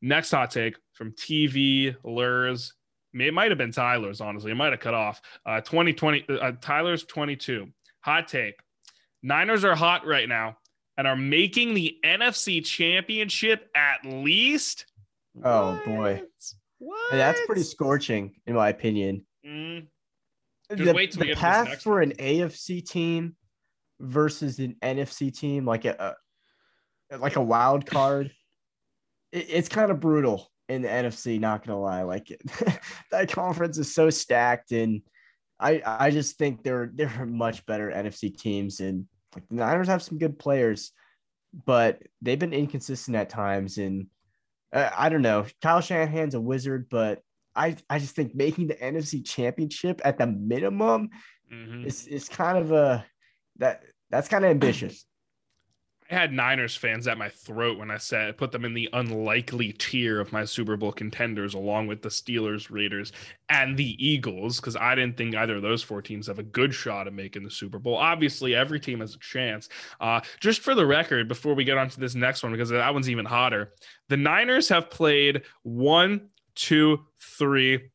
Next 0.00 0.30
hot 0.30 0.52
take 0.52 0.76
from 0.92 1.12
TV 1.12 1.96
Lurs. 2.04 2.72
It 3.14 3.34
might 3.34 3.50
have 3.50 3.58
been 3.58 3.72
Tyler's, 3.72 4.20
honestly. 4.20 4.52
It 4.52 4.56
might 4.56 4.72
have 4.72 4.80
cut 4.80 4.94
off. 4.94 5.20
Uh, 5.44 5.60
2020, 5.62 6.26
uh, 6.28 6.52
Tyler's 6.60 7.04
22. 7.04 7.66
Hot 8.06 8.28
take. 8.28 8.54
Niners 9.24 9.64
are 9.64 9.74
hot 9.74 10.06
right 10.06 10.28
now 10.28 10.58
and 10.96 11.08
are 11.08 11.16
making 11.16 11.74
the 11.74 11.96
NFC 12.04 12.64
championship 12.64 13.68
at 13.74 14.04
least. 14.04 14.86
Oh, 15.42 15.72
what? 15.72 15.84
boy. 15.84 16.22
What? 16.78 17.10
That's 17.10 17.40
pretty 17.46 17.64
scorching, 17.64 18.36
in 18.46 18.54
my 18.54 18.68
opinion. 18.68 19.26
Mm. 19.44 19.88
The, 20.68 21.08
the 21.18 21.34
path 21.34 21.82
for 21.82 22.00
an 22.00 22.12
AFC 22.12 22.88
team 22.88 23.34
versus 23.98 24.60
an 24.60 24.76
NFC 24.80 25.36
team, 25.36 25.64
like 25.64 25.84
a, 25.84 26.14
a 27.10 27.18
like 27.18 27.34
a 27.34 27.42
wild 27.42 27.86
card, 27.86 28.30
it, 29.32 29.46
it's 29.48 29.68
kind 29.68 29.90
of 29.90 29.98
brutal 29.98 30.48
in 30.68 30.82
the 30.82 30.88
NFC. 30.88 31.40
Not 31.40 31.66
gonna 31.66 31.80
lie, 31.80 32.02
like 32.02 32.28
that 33.10 33.32
conference 33.32 33.78
is 33.78 33.92
so 33.92 34.10
stacked, 34.10 34.70
and 34.70 35.02
I 35.58 35.82
I 35.84 36.10
just 36.10 36.36
think 36.38 36.62
there 36.62 36.90
there 36.94 37.12
are 37.18 37.26
much 37.26 37.64
better 37.66 37.90
NFC 37.90 38.36
teams, 38.36 38.80
and 38.80 39.06
like 39.34 39.48
the 39.48 39.56
Niners 39.56 39.88
have 39.88 40.02
some 40.02 40.18
good 40.18 40.38
players, 40.38 40.92
but 41.64 42.02
they've 42.22 42.38
been 42.38 42.52
inconsistent 42.52 43.16
at 43.16 43.28
times, 43.28 43.78
and 43.78 44.06
uh, 44.72 44.90
I 44.96 45.08
don't 45.08 45.22
know. 45.22 45.46
Kyle 45.62 45.80
Shanahan's 45.80 46.34
a 46.34 46.40
wizard, 46.40 46.88
but 46.90 47.20
I 47.54 47.76
I 47.88 47.98
just 47.98 48.14
think 48.14 48.34
making 48.34 48.68
the 48.68 48.74
NFC 48.74 49.24
Championship 49.24 50.00
at 50.04 50.18
the 50.18 50.26
minimum 50.26 51.10
mm-hmm. 51.52 51.86
is 51.86 52.06
is 52.06 52.28
kind 52.28 52.58
of 52.58 52.72
a 52.72 53.04
that 53.58 53.82
that's 54.10 54.28
kind 54.28 54.44
of 54.44 54.50
ambitious. 54.50 55.04
I 56.10 56.14
had 56.14 56.32
Niners 56.32 56.76
fans 56.76 57.08
at 57.08 57.18
my 57.18 57.28
throat 57.28 57.78
when 57.78 57.90
I 57.90 57.96
said 57.98 58.36
put 58.36 58.52
them 58.52 58.64
in 58.64 58.74
the 58.74 58.88
unlikely 58.92 59.72
tier 59.72 60.20
of 60.20 60.32
my 60.32 60.44
Super 60.44 60.76
Bowl 60.76 60.92
contenders, 60.92 61.54
along 61.54 61.88
with 61.88 62.02
the 62.02 62.08
Steelers, 62.08 62.70
Raiders, 62.70 63.12
and 63.48 63.76
the 63.76 63.96
Eagles, 64.04 64.60
because 64.60 64.76
I 64.76 64.94
didn't 64.94 65.16
think 65.16 65.34
either 65.34 65.56
of 65.56 65.62
those 65.62 65.82
four 65.82 66.02
teams 66.02 66.28
have 66.28 66.38
a 66.38 66.44
good 66.44 66.72
shot 66.74 67.06
at 67.06 67.12
making 67.12 67.42
the 67.42 67.50
Super 67.50 67.78
Bowl. 67.78 67.96
Obviously, 67.96 68.54
every 68.54 68.78
team 68.78 69.00
has 69.00 69.14
a 69.14 69.18
chance. 69.18 69.68
Uh, 70.00 70.20
just 70.40 70.60
for 70.60 70.74
the 70.74 70.86
record, 70.86 71.28
before 71.28 71.54
we 71.54 71.64
get 71.64 71.78
on 71.78 71.88
to 71.88 72.00
this 72.00 72.14
next 72.14 72.42
one, 72.42 72.52
because 72.52 72.70
that 72.70 72.94
one's 72.94 73.10
even 73.10 73.24
hotter, 73.24 73.72
the 74.08 74.16
Niners 74.16 74.68
have 74.68 74.90
played 74.90 75.42
one, 75.62 76.28
two, 76.54 77.04
three, 77.20 77.90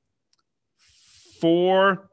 four, 1.39 2.10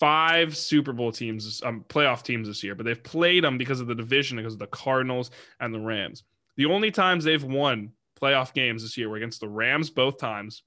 five 0.00 0.56
Super 0.56 0.92
Bowl 0.92 1.12
teams, 1.12 1.62
um, 1.64 1.84
playoff 1.88 2.22
teams 2.22 2.48
this 2.48 2.62
year, 2.62 2.74
but 2.74 2.84
they've 2.84 3.02
played 3.02 3.44
them 3.44 3.58
because 3.58 3.80
of 3.80 3.86
the 3.86 3.94
division, 3.94 4.36
because 4.36 4.54
of 4.54 4.58
the 4.58 4.66
Cardinals 4.66 5.30
and 5.60 5.72
the 5.72 5.80
Rams. 5.80 6.24
The 6.56 6.66
only 6.66 6.90
times 6.90 7.24
they've 7.24 7.42
won 7.42 7.92
playoff 8.20 8.54
games 8.54 8.82
this 8.82 8.96
year 8.96 9.08
were 9.08 9.16
against 9.16 9.40
the 9.40 9.48
Rams 9.48 9.90
both 9.90 10.18
times 10.18 10.62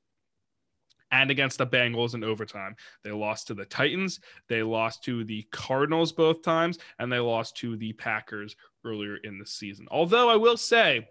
and 1.11 1.32
against 1.32 1.57
the 1.57 1.67
Bengals 1.67 2.13
in 2.13 2.23
overtime. 2.23 2.75
They 3.03 3.11
lost 3.11 3.47
to 3.47 3.53
the 3.53 3.65
Titans, 3.65 4.19
they 4.49 4.63
lost 4.63 5.03
to 5.05 5.23
the 5.23 5.47
Cardinals 5.51 6.11
both 6.11 6.41
times, 6.41 6.78
and 6.99 7.11
they 7.11 7.19
lost 7.19 7.55
to 7.57 7.78
the 7.78 7.93
Packers 7.93 8.55
earlier 8.84 9.17
in 9.17 9.39
the 9.39 9.45
season. 9.45 9.88
Although 9.89 10.30
I 10.30 10.36
will 10.36 10.57
say, 10.57 11.07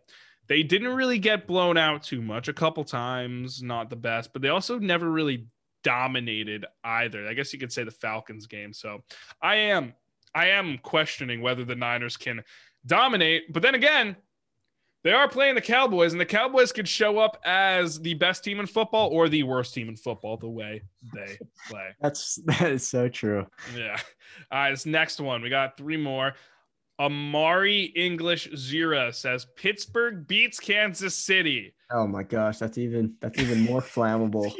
they 0.49 0.62
didn't 0.62 0.95
really 0.95 1.19
get 1.19 1.47
blown 1.47 1.77
out 1.77 2.03
too 2.03 2.23
much. 2.23 2.49
A 2.49 2.53
couple 2.53 2.85
times, 2.85 3.62
not 3.62 3.91
the 3.91 3.97
best, 3.97 4.33
but 4.33 4.43
they 4.43 4.49
also 4.49 4.79
never 4.79 5.11
really 5.11 5.47
dominated 5.87 6.66
either. 6.82 7.28
I 7.28 7.32
guess 7.32 7.53
you 7.53 7.61
could 7.61 7.72
say 7.72 7.84
the 7.84 7.93
Falcons 7.93 8.49
game. 8.49 8.72
So 8.72 9.05
I 9.41 9.55
am 9.55 9.95
I 10.34 10.49
am 10.49 10.78
questioning 10.78 11.41
whether 11.41 11.64
the 11.64 11.76
Niners 11.76 12.16
can 12.16 12.43
dominate. 12.84 13.53
But 13.53 13.62
then 13.62 13.76
again, 13.76 14.16
they 15.05 15.12
are 15.12 15.28
playing 15.28 15.55
the 15.55 15.61
Cowboys, 15.61 16.11
and 16.11 16.20
the 16.20 16.26
Cowboys 16.26 16.72
could 16.72 16.89
show 16.89 17.18
up 17.18 17.41
as 17.45 18.01
the 18.01 18.14
best 18.14 18.43
team 18.43 18.59
in 18.59 18.66
football 18.66 19.11
or 19.11 19.28
the 19.28 19.45
worst 19.45 19.74
team 19.74 19.89
in 19.89 19.95
football 19.95 20.37
the 20.37 20.49
way 20.49 20.82
they 21.14 21.39
play. 21.70 21.95
That's 22.01 22.41
that 22.47 22.72
is 22.72 22.89
so 22.89 23.09
true. 23.09 23.47
Yeah. 23.76 23.97
All 24.51 24.59
right, 24.59 24.70
this 24.72 24.87
next 24.87 25.20
one. 25.20 25.41
We 25.41 25.51
got 25.51 25.76
three 25.76 25.97
more. 25.97 26.34
Amari 26.99 27.85
English 27.95 28.51
Zira 28.53 29.15
says 29.15 29.47
Pittsburgh 29.57 30.27
beats 30.27 30.59
Kansas 30.59 31.15
City. 31.15 31.75
Oh 31.91 32.07
my 32.07 32.23
gosh, 32.23 32.59
that's 32.59 32.79
even 32.79 33.15
that's 33.21 33.39
even 33.39 33.61
more 33.61 33.81
flammable. 33.83 34.53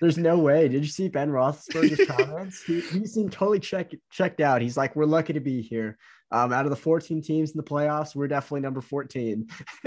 There's 0.00 0.18
no 0.18 0.38
way. 0.38 0.68
Did 0.68 0.82
you 0.82 0.90
see 0.90 1.08
Ben 1.08 1.30
Roethlisberger's 1.30 2.06
comments? 2.16 2.62
He, 2.62 2.80
he 2.80 3.06
seemed 3.06 3.32
totally 3.32 3.60
checked 3.60 3.94
checked 4.10 4.40
out. 4.40 4.62
He's 4.62 4.76
like, 4.76 4.96
"We're 4.96 5.04
lucky 5.06 5.32
to 5.34 5.40
be 5.40 5.62
here. 5.62 5.98
Um, 6.32 6.52
out 6.52 6.66
of 6.66 6.70
the 6.70 6.76
14 6.76 7.22
teams 7.22 7.52
in 7.52 7.56
the 7.56 7.62
playoffs, 7.62 8.16
we're 8.16 8.26
definitely 8.26 8.62
number 8.62 8.80
14. 8.80 9.48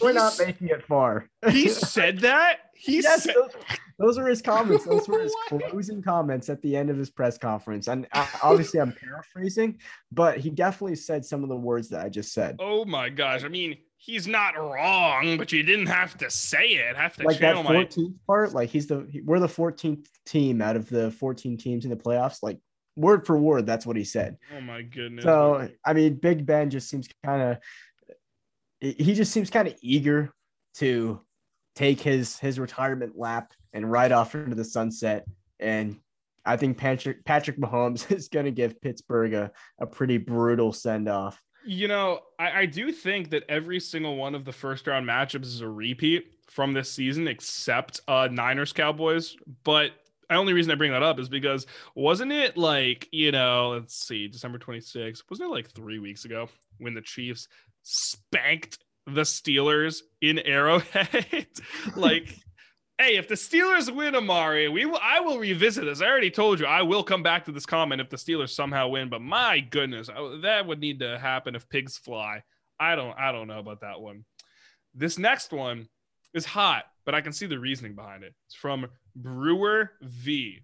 we're 0.00 0.12
not 0.12 0.38
making 0.38 0.68
it 0.68 0.84
far." 0.86 1.28
he 1.48 1.68
said 1.70 2.18
that. 2.20 2.58
He 2.74 3.00
yes, 3.00 3.24
said, 3.24 3.34
those, 3.34 3.50
those 3.98 4.18
are 4.18 4.26
his 4.26 4.40
comments. 4.40 4.84
Those 4.84 5.06
were 5.08 5.20
his 5.20 5.34
closing 5.48 6.02
comments 6.02 6.48
at 6.48 6.62
the 6.62 6.76
end 6.76 6.88
of 6.88 6.96
his 6.96 7.10
press 7.10 7.36
conference. 7.36 7.88
And 7.88 8.06
uh, 8.12 8.26
obviously, 8.42 8.80
I'm 8.80 8.92
paraphrasing, 8.92 9.78
but 10.10 10.38
he 10.38 10.48
definitely 10.48 10.96
said 10.96 11.24
some 11.24 11.42
of 11.42 11.50
the 11.50 11.56
words 11.56 11.90
that 11.90 12.04
I 12.04 12.08
just 12.08 12.32
said. 12.32 12.56
"Oh 12.58 12.84
my 12.86 13.10
gosh!" 13.10 13.44
I 13.44 13.48
mean, 13.48 13.76
he's 14.00 14.26
not 14.26 14.56
wrong, 14.56 15.36
but 15.36 15.52
you 15.52 15.62
didn't 15.62 15.86
have 15.86 16.16
to 16.18 16.30
say 16.30 16.68
it. 16.68 16.96
Have 16.96 17.16
to 17.16 17.24
like 17.24 17.38
that 17.38 17.54
channel 17.54 17.62
my 17.62 17.84
14th 17.84 18.14
part, 18.26 18.54
like 18.54 18.70
he's 18.70 18.86
the 18.86 19.06
he- 19.10 19.20
we're 19.20 19.38
the 19.38 19.46
14th 19.46 20.06
team 20.24 20.62
out 20.62 20.76
of 20.76 20.88
the 20.88 21.10
14 21.12 21.58
teams 21.58 21.84
in 21.84 21.90
the 21.90 21.96
playoffs. 21.96 22.38
Like 22.42 22.58
word 22.96 23.26
for 23.26 23.36
word, 23.36 23.66
that's 23.66 23.86
what 23.86 23.96
he 23.96 24.04
said. 24.04 24.36
Oh 24.56 24.60
my 24.60 24.82
goodness. 24.82 25.24
So 25.24 25.68
I 25.84 25.92
mean, 25.92 26.14
Big 26.14 26.46
Ben 26.46 26.70
just 26.70 26.88
seems 26.88 27.08
kind 27.24 27.42
of 27.42 27.58
he 28.80 29.14
just 29.14 29.32
seems 29.32 29.50
kind 29.50 29.68
of 29.68 29.74
eager 29.82 30.32
to 30.74 31.20
take 31.74 32.00
his 32.00 32.38
his 32.38 32.58
retirement 32.58 33.18
lap 33.18 33.52
and 33.72 33.90
ride 33.90 34.12
off 34.12 34.34
into 34.34 34.54
the 34.54 34.64
sunset. 34.64 35.26
And 35.58 35.98
I 36.44 36.56
think 36.56 36.78
Patrick 36.78 37.24
Patrick 37.24 37.58
Mahomes 37.58 38.10
is 38.16 38.28
going 38.28 38.46
to 38.46 38.52
give 38.52 38.80
Pittsburgh 38.80 39.34
a, 39.34 39.52
a 39.78 39.86
pretty 39.86 40.18
brutal 40.18 40.72
send 40.72 41.08
off. 41.08 41.40
You 41.64 41.88
know, 41.88 42.20
I, 42.38 42.60
I 42.60 42.66
do 42.66 42.90
think 42.90 43.30
that 43.30 43.44
every 43.48 43.80
single 43.80 44.16
one 44.16 44.34
of 44.34 44.46
the 44.46 44.52
first 44.52 44.86
round 44.86 45.06
matchups 45.06 45.44
is 45.44 45.60
a 45.60 45.68
repeat 45.68 46.24
from 46.48 46.72
this 46.72 46.90
season, 46.90 47.28
except 47.28 48.00
uh, 48.08 48.28
Niners 48.30 48.72
Cowboys. 48.72 49.36
But 49.62 49.92
the 50.30 50.36
only 50.36 50.52
reason 50.52 50.70
I 50.70 50.76
bring 50.76 50.92
that 50.92 51.02
up 51.02 51.18
is 51.18 51.28
because 51.28 51.66
wasn't 51.94 52.32
it 52.32 52.56
like, 52.56 53.08
you 53.10 53.32
know, 53.32 53.70
let's 53.70 54.06
see, 54.06 54.28
December 54.28 54.58
26th, 54.58 55.22
wasn't 55.28 55.50
it 55.50 55.52
like 55.52 55.70
three 55.70 55.98
weeks 55.98 56.24
ago 56.24 56.48
when 56.78 56.94
the 56.94 57.00
Chiefs 57.00 57.48
spanked 57.82 58.78
the 59.06 59.22
Steelers 59.22 60.02
in 60.20 60.38
Arrowhead? 60.38 61.46
like, 61.96 62.28
hey, 62.98 63.16
if 63.16 63.26
the 63.26 63.34
Steelers 63.34 63.94
win, 63.94 64.14
Amari, 64.14 64.68
we 64.68 64.86
will. 64.86 65.00
I 65.02 65.20
will 65.20 65.38
revisit 65.38 65.84
this. 65.84 66.00
I 66.00 66.06
already 66.06 66.30
told 66.30 66.60
you 66.60 66.66
I 66.66 66.82
will 66.82 67.02
come 67.02 67.22
back 67.24 67.46
to 67.46 67.52
this 67.52 67.66
comment 67.66 68.00
if 68.00 68.08
the 68.08 68.16
Steelers 68.16 68.50
somehow 68.50 68.88
win. 68.88 69.08
But 69.08 69.22
my 69.22 69.58
goodness, 69.60 70.08
I- 70.08 70.38
that 70.42 70.66
would 70.66 70.78
need 70.80 71.00
to 71.00 71.18
happen 71.18 71.54
if 71.56 71.68
pigs 71.68 71.98
fly. 71.98 72.42
I 72.78 72.94
don't. 72.94 73.18
I 73.18 73.32
don't 73.32 73.48
know 73.48 73.58
about 73.58 73.80
that 73.80 74.00
one. 74.00 74.24
This 74.94 75.18
next 75.18 75.52
one 75.52 75.88
is 76.34 76.44
hot, 76.44 76.84
but 77.04 77.14
I 77.14 77.20
can 77.20 77.32
see 77.32 77.46
the 77.46 77.58
reasoning 77.58 77.94
behind 77.94 78.22
it. 78.22 78.34
It's 78.46 78.54
from 78.54 78.86
Brewer 79.14 79.92
V. 80.02 80.60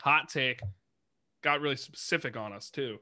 Hot 0.00 0.28
take. 0.28 0.60
Got 1.42 1.60
really 1.60 1.76
specific 1.76 2.36
on 2.36 2.52
us 2.52 2.70
too. 2.70 2.98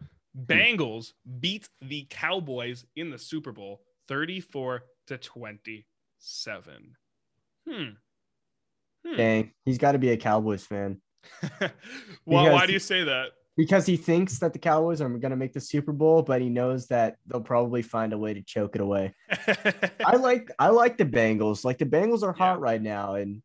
Bengals 0.47 1.13
beat 1.41 1.69
the 1.81 2.07
Cowboys 2.11 2.85
in 2.97 3.11
the 3.11 3.19
Super 3.19 3.53
Bowl 3.53 3.81
34 4.09 4.83
to 5.09 5.19
27. 5.19 6.97
Hmm. 7.69 7.85
Hmm. 9.07 9.17
Dang, 9.17 9.53
he's 9.65 9.79
got 9.79 9.93
to 9.93 9.99
be 9.99 10.11
a 10.11 10.17
Cowboys 10.17 10.65
fan 10.65 11.01
why, 12.25 12.51
why 12.51 12.67
do 12.67 12.73
you 12.73 12.79
say 12.79 13.03
that? 13.05 13.31
because 13.57 13.87
he 13.87 13.97
thinks 13.97 14.39
that 14.39 14.53
the 14.53 14.59
Cowboys 14.59 15.01
are 15.01 15.09
going 15.09 15.31
to 15.31 15.37
make 15.37 15.53
the 15.53 15.61
Super 15.61 15.93
Bowl, 15.93 16.23
but 16.23 16.41
he 16.43 16.49
knows 16.51 16.87
that 16.89 17.17
they'll 17.27 17.41
probably 17.41 17.83
find 17.83 18.13
a 18.13 18.19
way 18.19 18.35
to 18.35 18.43
choke 18.43 18.75
it 18.77 18.81
away. 18.83 19.15
I 20.05 20.17
like 20.17 20.51
I 20.59 20.69
like 20.69 20.99
the 20.99 21.05
Bengals. 21.07 21.65
Like 21.65 21.79
the 21.79 21.87
Bengals 21.87 22.23
are 22.23 22.33
hot 22.33 22.59
Yeah. 22.59 22.65
right 22.65 22.83
now, 22.83 23.15
and 23.15 23.43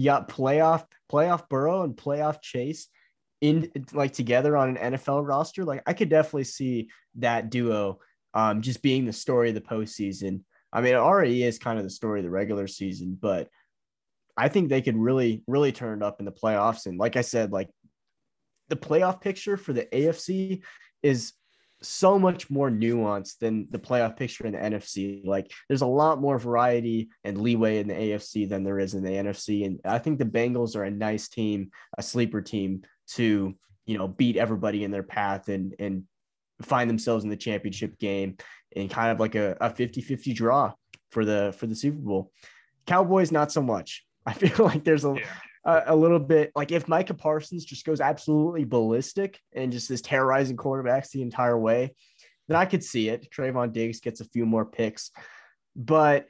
got 0.00 0.28
playoff 0.28 0.84
playoff 1.10 1.48
Burrow 1.48 1.82
and 1.82 1.96
playoff 1.96 2.40
Chase 2.40 2.88
in 3.40 3.70
like 3.92 4.12
together 4.12 4.56
on 4.56 4.76
an 4.76 4.94
NFL 4.94 5.26
roster. 5.26 5.64
Like 5.64 5.82
I 5.86 5.92
could 5.92 6.08
definitely 6.08 6.44
see 6.44 6.88
that 7.16 7.50
duo 7.50 7.98
um 8.34 8.62
just 8.62 8.82
being 8.82 9.04
the 9.04 9.12
story 9.12 9.50
of 9.50 9.54
the 9.54 9.60
postseason. 9.60 10.42
I 10.72 10.80
mean, 10.80 10.94
it 10.94 10.98
already 10.98 11.42
is 11.42 11.58
kind 11.58 11.78
of 11.78 11.84
the 11.84 11.90
story 11.90 12.20
of 12.20 12.24
the 12.24 12.30
regular 12.30 12.66
season, 12.66 13.18
but 13.20 13.48
I 14.36 14.48
think 14.48 14.68
they 14.68 14.80
could 14.80 14.96
really 14.96 15.42
really 15.46 15.72
turn 15.72 16.02
it 16.02 16.04
up 16.04 16.20
in 16.20 16.24
the 16.24 16.32
playoffs. 16.32 16.86
And 16.86 16.98
like 16.98 17.16
I 17.16 17.22
said, 17.22 17.52
like 17.52 17.68
the 18.68 18.76
playoff 18.76 19.20
picture 19.20 19.56
for 19.56 19.72
the 19.72 19.84
AFC 19.84 20.62
is 21.02 21.34
so 21.82 22.18
much 22.18 22.50
more 22.50 22.70
nuanced 22.70 23.38
than 23.38 23.66
the 23.70 23.78
playoff 23.78 24.16
picture 24.16 24.46
in 24.46 24.52
the 24.52 24.58
NFC. 24.58 25.24
Like 25.24 25.50
there's 25.68 25.82
a 25.82 25.86
lot 25.86 26.20
more 26.20 26.38
variety 26.38 27.08
and 27.24 27.40
leeway 27.40 27.78
in 27.78 27.88
the 27.88 27.94
AFC 27.94 28.48
than 28.48 28.64
there 28.64 28.78
is 28.78 28.94
in 28.94 29.02
the 29.02 29.10
NFC. 29.10 29.66
And 29.66 29.80
I 29.84 29.98
think 29.98 30.18
the 30.18 30.24
Bengals 30.24 30.76
are 30.76 30.84
a 30.84 30.90
nice 30.90 31.28
team, 31.28 31.70
a 31.98 32.02
sleeper 32.02 32.40
team 32.40 32.82
to, 33.08 33.54
you 33.86 33.98
know, 33.98 34.08
beat 34.08 34.36
everybody 34.36 34.84
in 34.84 34.90
their 34.90 35.02
path 35.02 35.48
and 35.48 35.74
and 35.78 36.04
find 36.62 36.88
themselves 36.88 37.24
in 37.24 37.30
the 37.30 37.36
championship 37.36 37.98
game 37.98 38.36
and 38.76 38.90
kind 38.90 39.10
of 39.10 39.18
like 39.18 39.34
a, 39.34 39.56
a 39.60 39.70
50-50 39.70 40.34
draw 40.34 40.72
for 41.10 41.24
the 41.24 41.54
for 41.58 41.66
the 41.66 41.74
Super 41.74 41.98
Bowl. 41.98 42.32
Cowboys, 42.86 43.32
not 43.32 43.52
so 43.52 43.62
much. 43.62 44.04
I 44.26 44.34
feel 44.34 44.64
like 44.64 44.84
there's 44.84 45.04
a 45.04 45.14
Yeah. 45.16 45.26
A, 45.64 45.82
a 45.86 45.96
little 45.96 46.18
bit 46.18 46.50
like 46.56 46.72
if 46.72 46.88
Micah 46.88 47.14
Parsons 47.14 47.64
just 47.64 47.86
goes 47.86 48.00
absolutely 48.00 48.64
ballistic 48.64 49.38
and 49.54 49.70
just 49.70 49.90
is 49.90 50.02
terrorizing 50.02 50.56
quarterbacks 50.56 51.10
the 51.10 51.22
entire 51.22 51.58
way, 51.58 51.94
then 52.48 52.56
I 52.56 52.64
could 52.64 52.82
see 52.82 53.08
it. 53.08 53.28
Trevon 53.30 53.72
Diggs 53.72 54.00
gets 54.00 54.20
a 54.20 54.24
few 54.24 54.44
more 54.44 54.64
picks, 54.64 55.12
but 55.76 56.26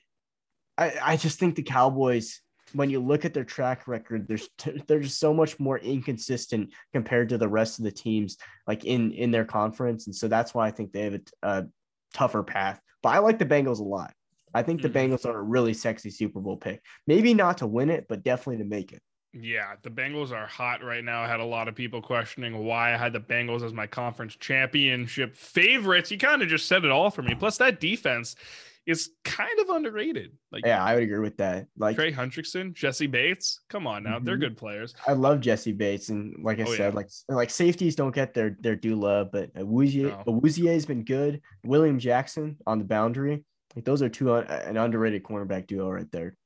I, 0.77 0.93
I 1.03 1.17
just 1.17 1.39
think 1.39 1.55
the 1.55 1.63
Cowboys, 1.63 2.41
when 2.75 2.91
you 2.91 3.01
look 3.01 3.25
at 3.25 3.33
their 3.35 3.45
track 3.45 3.89
record, 3.89 4.29
there's 4.29 4.49
they're 4.87 5.01
just 5.01 5.19
so 5.19 5.33
much 5.33 5.59
more 5.59 5.79
inconsistent 5.79 6.73
compared 6.93 7.31
to 7.31 7.39
the 7.39 7.49
rest 7.49 7.79
of 7.79 7.85
the 7.85 7.93
teams 7.93 8.37
like 8.67 8.85
in 8.85 9.13
in 9.13 9.31
their 9.31 9.45
conference, 9.45 10.07
and 10.07 10.15
so 10.15 10.29
that's 10.29 10.53
why 10.55 10.67
I 10.67 10.71
think 10.71 10.93
they 10.93 11.03
have 11.03 11.15
a, 11.15 11.21
a 11.43 11.67
tougher 12.13 12.43
path. 12.43 12.81
But 13.03 13.11
I 13.11 13.19
like 13.19 13.39
the 13.39 13.47
Bengals 13.47 13.81
a 13.81 13.85
lot. 13.85 14.13
I 14.55 14.63
think 14.63 14.83
the 14.83 14.91
Mhm. 14.91 14.95
Bengals 14.95 15.25
are 15.25 15.39
a 15.39 15.43
really 15.43 15.73
sexy 15.73 16.11
Super 16.11 16.41
Bowl 16.41 16.59
pick. 16.59 16.83
Maybe 17.07 17.33
not 17.33 17.59
to 17.59 17.67
win 17.67 17.89
it, 17.89 18.07
but 18.09 18.23
definitely 18.23 18.59
to 18.59 18.69
make 18.69 18.93
it. 18.93 19.01
Yeah, 19.35 19.75
the 19.83 19.89
Bengals 19.91 20.31
are 20.31 20.47
hot 20.47 20.85
right 20.85 21.03
now. 21.03 21.23
I 21.23 21.27
had 21.29 21.41
a 21.41 21.45
lot 21.45 21.67
of 21.67 21.75
people 21.75 22.03
questioning 22.03 22.65
why 22.67 22.93
I 22.93 22.99
had 22.99 23.13
the 23.15 23.21
Bengals 23.21 23.63
as 23.63 23.73
my 23.73 23.87
conference 23.87 24.37
championship 24.37 25.35
favorites. 25.35 26.11
You 26.11 26.19
kind 26.19 26.43
of 26.43 26.49
just 26.49 26.67
said 26.67 26.85
it 26.85 26.91
all 26.91 27.11
for 27.11 27.23
me. 27.23 27.35
Plus, 27.35 27.57
that 27.59 27.81
defense 27.81 28.37
is 28.85 29.11
kind 29.25 29.59
of 29.61 29.71
underrated. 29.71 30.33
Like 30.51 30.67
Yeah, 30.67 30.83
I 30.85 30.95
would 30.95 31.05
agree 31.05 31.21
with 31.21 31.37
that. 31.39 31.67
Like 31.79 31.95
Trey 31.97 32.13
Hendrickson, 32.13 32.75
Jessie 32.75 33.07
Bates. 33.07 33.61
Come 33.71 33.87
on 33.87 34.03
now, 34.03 34.19
they're 34.19 34.37
Mhm. 34.37 34.41
good 34.41 34.57
players. 34.57 34.93
I 35.07 35.13
love 35.13 35.41
Jessie 35.41 35.71
Bates, 35.73 36.09
and 36.09 36.35
like 36.43 36.59
I 36.59 36.65
Oh, 36.65 36.75
said, 36.75 36.93
yeah. 36.93 36.97
like 36.97 37.09
like 37.29 37.51
safeties 37.51 37.95
don't 37.95 38.15
get 38.15 38.35
their 38.35 38.57
their 38.61 38.75
due 38.77 38.97
love, 38.97 39.31
but 39.33 39.55
Awuzie 39.55 40.03
No. 40.03 40.25
Awuzie 40.41 40.67
has 40.73 40.85
been 40.85 41.05
good. 41.05 41.41
William 41.65 41.99
Jackson 42.01 42.57
on 42.67 42.79
the 42.81 42.85
boundary, 42.85 43.45
like 43.77 43.85
those 43.85 44.03
are 44.03 44.09
two 44.09 44.33
un- 44.33 44.47
an 44.49 44.77
underrated 44.77 45.23
cornerback 45.23 45.69
duo 45.69 45.89
right 45.89 46.11
there. 46.11 46.37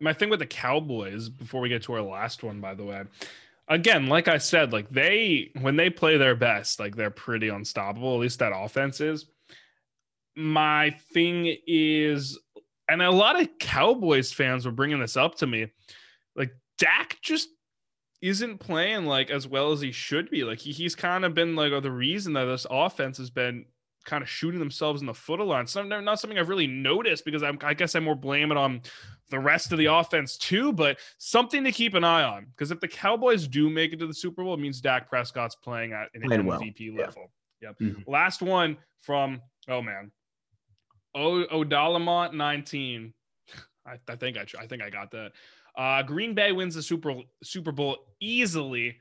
My 0.00 0.12
thing 0.12 0.30
with 0.30 0.40
the 0.40 0.46
Cowboys 0.46 1.28
before 1.28 1.60
we 1.60 1.68
get 1.68 1.82
to 1.84 1.92
our 1.94 2.02
last 2.02 2.42
one, 2.42 2.60
by 2.60 2.74
the 2.74 2.84
way. 2.84 3.02
Again, 3.68 4.06
like 4.06 4.28
I 4.28 4.38
said, 4.38 4.72
like 4.72 4.88
they 4.90 5.50
when 5.60 5.76
they 5.76 5.90
play 5.90 6.16
their 6.16 6.34
best, 6.34 6.80
like 6.80 6.96
they're 6.96 7.10
pretty 7.10 7.48
unstoppable. 7.48 8.14
At 8.14 8.20
least 8.20 8.38
that 8.38 8.52
offense 8.54 9.00
is. 9.00 9.26
My 10.36 10.96
thing 11.12 11.56
is, 11.66 12.38
and 12.88 13.02
a 13.02 13.10
lot 13.10 13.40
of 13.40 13.48
Cowboys 13.58 14.32
fans 14.32 14.64
were 14.64 14.72
bringing 14.72 15.00
this 15.00 15.16
up 15.16 15.36
to 15.36 15.46
me, 15.46 15.66
like 16.34 16.52
Dak 16.78 17.18
just 17.20 17.48
isn't 18.20 18.58
playing 18.58 19.06
like 19.06 19.30
as 19.30 19.46
well 19.46 19.72
as 19.72 19.80
he 19.80 19.92
should 19.92 20.30
be. 20.30 20.44
Like 20.44 20.58
he, 20.58 20.72
he's 20.72 20.94
kind 20.94 21.24
of 21.24 21.34
been 21.34 21.54
like 21.54 21.82
the 21.82 21.90
reason 21.90 22.32
that 22.34 22.44
this 22.46 22.66
offense 22.70 23.18
has 23.18 23.30
been 23.30 23.66
kind 24.04 24.22
of 24.22 24.28
shooting 24.28 24.58
themselves 24.58 25.00
in 25.00 25.06
the 25.06 25.14
foot 25.14 25.40
a 25.40 25.44
lot. 25.44 25.68
Some 25.68 25.88
not 25.88 26.18
something 26.18 26.38
I've 26.38 26.48
really 26.48 26.66
noticed 26.66 27.24
because 27.24 27.42
I'm, 27.42 27.58
I 27.62 27.74
guess 27.74 27.94
I 27.94 28.00
more 28.00 28.14
blame 28.14 28.50
it 28.50 28.56
on 28.56 28.80
the 29.30 29.38
rest 29.38 29.72
of 29.72 29.78
the 29.78 29.86
offense 29.86 30.36
too, 30.38 30.72
but 30.72 30.98
something 31.18 31.62
to 31.64 31.72
keep 31.72 31.94
an 31.94 32.04
eye 32.04 32.22
on 32.22 32.46
because 32.46 32.70
if 32.70 32.80
the 32.80 32.88
Cowboys 32.88 33.46
do 33.46 33.68
make 33.68 33.92
it 33.92 33.98
to 33.98 34.06
the 34.06 34.14
Super 34.14 34.42
Bowl, 34.44 34.54
it 34.54 34.60
means 34.60 34.80
Dak 34.80 35.08
Prescott's 35.10 35.54
playing 35.56 35.92
at 35.92 36.08
an 36.14 36.22
Playing 36.22 36.46
well, 36.46 36.60
MVP 36.60 36.94
yeah. 36.96 37.04
level. 37.06 37.30
Yep. 37.60 37.78
Mhm. 37.80 38.08
Last 38.08 38.40
one 38.42 38.76
from 39.02 39.40
oh 39.68 39.82
man, 39.82 40.10
o 41.14 41.44
Odalamont 41.46 42.32
nineteen. 42.34 43.12
I, 43.86 43.98
I 44.08 44.16
think 44.16 44.36
I 44.36 44.44
I 44.58 44.66
think 44.66 44.82
I 44.82 44.90
got 44.90 45.10
that. 45.12 45.32
Uh, 45.76 46.02
Green 46.02 46.34
Bay 46.34 46.52
wins 46.52 46.74
the 46.74 46.82
Super 46.82 47.14
Super 47.42 47.72
Bowl 47.72 47.98
easily, 48.20 48.96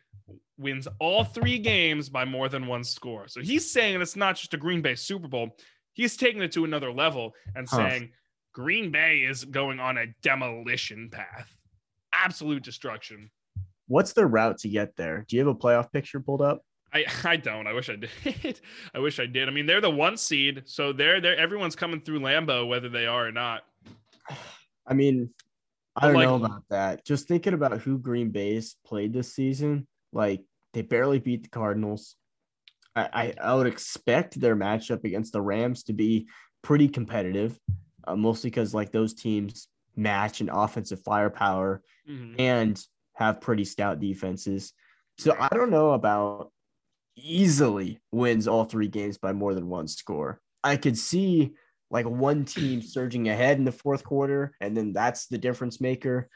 wins 0.58 0.88
all 1.00 1.24
three 1.24 1.58
games 1.60 2.10
by 2.10 2.24
more 2.26 2.50
than 2.50 2.68
one 2.68 2.84
score. 2.84 3.28
So 3.28 3.42
he's 3.42 3.70
saying 3.70 4.00
it's 4.02 4.16
not 4.16 4.36
just 4.36 4.54
a 4.54 4.58
Green 4.58 4.82
Bay 4.82 4.96
Super 4.96 5.28
Bowl. 5.28 5.56
He's 5.94 6.16
taking 6.16 6.42
it 6.42 6.52
to 6.52 6.66
another 6.66 6.92
level 6.92 7.34
and 7.56 7.68
Huh. 7.68 7.78
saying 7.78 8.12
Green 8.58 8.90
Bay 8.90 9.18
is 9.20 9.46
going 9.46 9.80
on 9.80 10.00
a 10.00 10.08
demolition 10.24 11.12
path, 11.12 11.48
absolute 12.12 12.64
destruction. 12.64 13.30
What's 13.88 14.14
the 14.14 14.26
route 14.26 14.58
to 14.62 14.68
get 14.68 14.96
there? 14.96 15.26
Do 15.28 15.36
you 15.36 15.46
have 15.46 15.56
a 15.56 15.60
playoff 15.60 15.92
picture 15.92 16.20
pulled 16.20 16.42
up? 16.42 16.64
I, 16.92 17.06
I 17.24 17.36
don't. 17.36 17.68
I 17.68 17.74
wish 17.74 17.88
I 17.88 17.98
did. 18.24 18.60
I 18.96 18.98
wish 18.98 19.20
I 19.20 19.28
did. 19.28 19.48
I 19.48 19.52
mean, 19.52 19.68
they're 19.68 19.80
the 19.80 19.92
one 19.92 20.18
seed, 20.18 20.64
so 20.66 20.92
they're 20.92 21.22
they're 21.22 21.38
everyone's 21.38 21.76
coming 21.76 22.02
through 22.02 22.22
Lambeau, 22.22 22.68
whether 22.68 22.90
they 22.90 23.06
are 23.06 23.28
or 23.28 23.32
not. 23.32 23.62
I 24.88 24.96
mean, 24.96 25.30
I 25.96 26.08
don't 26.08 26.16
like- 26.16 26.28
know 26.28 26.36
about 26.44 26.64
that. 26.72 27.06
Just 27.06 27.28
thinking 27.28 27.54
about 27.54 27.80
who 27.82 28.00
Green 28.00 28.32
Bay's 28.32 28.76
played 28.84 29.14
this 29.14 29.36
season, 29.36 29.86
like 30.12 30.42
they 30.74 30.82
barely 30.82 31.20
beat 31.20 31.44
the 31.44 31.50
Cardinals. 31.50 32.16
I, 32.96 33.10
I, 33.14 33.34
I 33.40 33.54
would 33.54 33.68
expect 33.68 34.40
their 34.42 34.56
matchup 34.56 35.04
against 35.04 35.32
the 35.32 35.44
Rams 35.44 35.84
to 35.84 35.94
be 35.94 36.28
pretty 36.64 36.90
competitive, 36.90 37.60
uh, 38.08 38.16
mostly 38.16 38.50
because 38.50 38.74
like 38.74 38.92
those 38.92 39.14
teams 39.14 39.68
match 39.96 40.42
in 40.42 40.50
offensive 40.50 41.02
firepower 41.04 41.82
Mhm. 42.08 42.36
and 42.40 42.84
have 43.14 43.42
pretty 43.42 43.66
stout 43.66 44.00
defenses. 44.00 44.74
So 45.18 45.36
I 45.40 45.50
don't 45.50 45.72
know 45.72 45.92
about 45.92 46.52
easily 47.16 48.00
wins 48.12 48.48
all 48.48 48.66
three 48.66 48.88
games 48.88 49.18
by 49.18 49.34
more 49.34 49.54
than 49.54 49.68
one 49.68 49.88
score. 49.88 50.40
I 50.64 50.78
could 50.78 50.98
see 50.98 51.54
like 51.90 52.06
one 52.06 52.46
team 52.46 52.82
surging 52.96 53.28
ahead 53.30 53.58
in 53.58 53.66
the 53.66 53.72
fourth 53.72 54.04
quarter, 54.04 54.54
and 54.62 54.76
then 54.78 54.94
that's 54.94 55.28
the 55.28 55.38
difference 55.38 55.82
maker. 55.82 56.30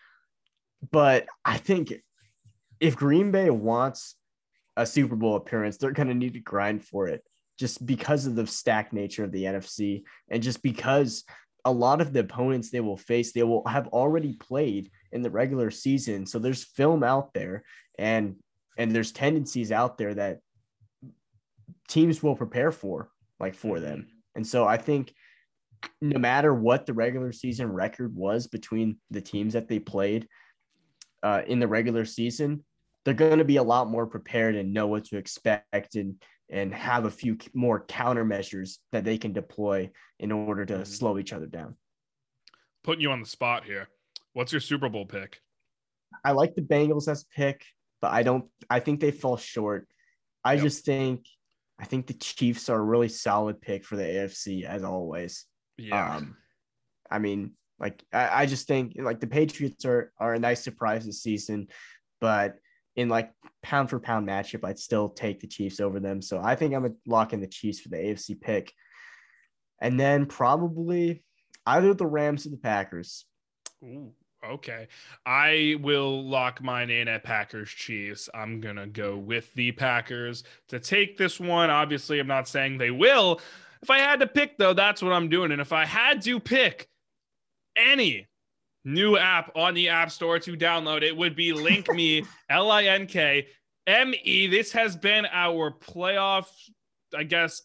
But 0.91 1.27
I 1.45 1.57
think 1.57 1.93
if 2.80 2.95
Green 2.95 3.31
Bay 3.31 3.49
wants 3.52 4.15
a 4.76 4.85
Super 4.85 5.15
Bowl 5.15 5.35
appearance, 5.35 5.77
they're 5.77 5.91
going 5.91 6.07
to 6.07 6.15
need 6.15 6.34
to 6.34 6.39
grind 6.39 6.84
for 6.84 7.07
it 7.07 7.23
just 7.60 7.85
because 7.85 8.26
of 8.26 8.35
the 8.35 8.48
stacked 8.48 8.91
nature 8.93 9.23
of 9.23 9.31
the 9.31 9.43
NFC 9.43 10.03
and 10.30 10.41
just 10.41 10.64
because 10.64 11.23
a 11.66 11.72
lot 11.72 12.02
of 12.02 12.14
the 12.14 12.22
opponents 12.22 12.70
they 12.70 12.80
will 12.80 12.98
face 12.98 13.34
they 13.34 13.44
will 13.44 13.66
have 13.68 13.88
already 13.90 14.34
played 14.34 14.90
in 15.12 15.22
the 15.22 15.30
regular 15.30 15.70
season. 15.72 16.26
So 16.26 16.40
there's 16.40 16.64
film 16.64 17.04
out 17.04 17.34
there 17.34 17.64
and 17.98 18.36
and 18.78 18.96
there's 18.96 19.12
tendencies 19.12 19.72
out 19.72 19.98
there 19.98 20.14
that 20.16 20.40
teams 21.88 22.24
will 22.24 22.36
prepare 22.36 22.72
for 22.72 23.10
like 23.40 23.56
for 23.56 23.80
them. 23.80 24.08
And 24.36 24.46
so 24.46 24.66
i 24.68 24.78
think 24.78 25.14
no 26.00 26.20
matter 26.20 26.54
what 26.54 26.86
the 26.86 26.94
regular 26.94 27.32
season 27.32 27.72
record 27.72 28.16
was 28.16 28.48
between 28.48 28.98
the 29.10 29.22
teams 29.22 29.54
that 29.54 29.68
they 29.68 29.80
played 29.80 30.28
uh, 31.24 31.42
in 31.48 31.60
the 31.60 31.68
regular 31.68 32.06
season 32.06 32.64
they're 33.04 33.14
going 33.14 33.40
to 33.40 33.46
be 33.46 33.58
a 33.58 33.64
lot 33.64 33.90
more 33.90 34.06
prepared 34.06 34.56
and 34.56 34.74
know 34.74 34.88
what 34.88 35.06
to 35.06 35.18
expect 35.18 35.96
and 35.96 36.22
and 36.52 36.73
have 36.73 37.06
a 37.06 37.11
few 37.11 37.38
more 37.53 37.86
countermeasures 37.86 38.78
that 38.91 39.06
they 39.06 39.18
can 39.18 39.32
deploy 39.32 39.90
in 40.19 40.32
order 40.32 40.65
to 40.65 40.73
Mhm. 40.80 40.88
slow 40.88 41.18
each 41.18 41.32
other 41.34 41.48
down. 41.48 41.78
Putting 42.84 43.02
you 43.02 43.11
on 43.11 43.22
the 43.22 43.26
spot 43.28 43.64
here. 43.64 43.90
What's 44.34 44.52
your 44.52 44.61
Super 44.61 44.90
Bowl 44.90 45.06
pick? 45.06 45.41
I 46.26 46.32
like 46.34 46.56
the 46.56 46.61
Bengals 46.61 47.07
as 47.07 47.23
pick, 47.23 47.65
but 48.02 48.11
I 48.11 48.23
don't 48.23 48.52
I 48.69 48.80
think 48.82 48.99
they 48.99 49.11
fall 49.11 49.38
short. 49.38 49.88
I 50.44 50.53
Yep. 50.56 50.64
just 50.64 50.86
think 50.86 51.26
I 51.80 51.86
think 51.86 52.06
the 52.06 52.14
Chiefs 52.14 52.69
are 52.69 52.78
a 52.80 52.84
really 52.84 53.10
solid 53.10 53.60
pick 53.61 53.86
for 53.86 53.95
the 53.95 54.03
AFC 54.03 54.65
as 54.65 54.84
always. 54.84 55.45
Yeah. 55.78 56.18
Um 56.18 56.38
I 57.10 57.19
mean, 57.19 57.57
like 57.80 58.03
I, 58.14 58.44
I 58.44 58.45
just 58.45 58.68
think 58.68 58.94
like 58.98 59.19
the 59.22 59.28
Patriots 59.28 59.86
are 59.86 60.11
are 60.18 60.34
a 60.34 60.40
nice 60.40 60.61
surprise 60.61 61.06
this 61.06 61.23
season, 61.23 61.69
but 62.19 62.60
in 62.96 63.10
like 63.10 63.32
pound 63.62 63.90
for 63.90 64.00
pound 64.00 64.28
matchup, 64.28 64.64
I'd 64.64 64.80
still 64.80 65.10
take 65.10 65.40
the 65.40 65.48
Chiefs 65.48 65.80
over 65.80 66.00
them. 66.00 66.22
So 66.22 66.42
I 66.44 66.56
think 66.56 66.74
I'm 66.74 66.84
gonna 66.84 66.96
lock 67.06 67.34
in 67.34 67.42
the 67.42 67.48
Chiefs 67.48 67.80
for 67.80 67.90
the 67.90 67.98
AFC 67.98 68.40
pick. 68.40 68.74
And 69.82 70.00
then 70.00 70.28
probably 70.28 71.24
either 71.66 71.94
the 71.94 72.06
Rams 72.06 72.46
or 72.46 72.50
the 72.50 72.58
Packers. 72.58 73.26
Ooh, 73.84 74.14
okay. 74.48 74.88
I 75.26 75.78
will 75.82 76.28
lock 76.28 76.62
mine 76.62 76.90
in 76.90 77.08
at 77.08 77.24
Packers 77.24 77.70
Chiefs. 77.70 78.30
I'm 78.34 78.62
going 78.62 78.76
to 78.76 78.88
go 78.88 79.18
with 79.18 79.52
the 79.56 79.72
Packers 79.72 80.44
to 80.70 80.80
take 80.80 81.18
this 81.18 81.40
one. 81.40 81.70
Obviously, 81.70 82.20
I'm 82.20 82.28
not 82.28 82.48
saying 82.48 82.78
they 82.78 82.92
will. 82.92 83.42
If 83.82 83.90
I 83.90 83.98
had 83.98 84.20
to 84.20 84.28
pick, 84.28 84.58
though, 84.58 84.74
that's 84.74 85.02
what 85.02 85.14
I'm 85.14 85.30
doing. 85.30 85.52
And 85.52 85.62
if 85.62 85.74
I 85.74 85.86
had 85.86 86.22
to 86.24 86.40
pick 86.40 86.88
any 87.76 88.28
new 88.84 89.18
app 89.18 89.52
on 89.56 89.74
the 89.74 89.90
App 89.90 90.12
Store 90.12 90.40
to 90.40 90.56
download, 90.56 91.03
it 91.03 91.16
would 91.16 91.36
be 91.36 91.53
Link 91.53 91.90
Me, 91.90 92.24
L 92.49 92.72
I 92.72 92.84
N 92.84 93.08
K 93.08 93.48
M 93.88 94.14
E. 94.24 94.48
This 94.48 94.72
has 94.72 94.95
been 94.95 95.26
our 95.32 95.72
playoff, 95.72 96.48
I 97.16 97.24
guess, 97.24 97.62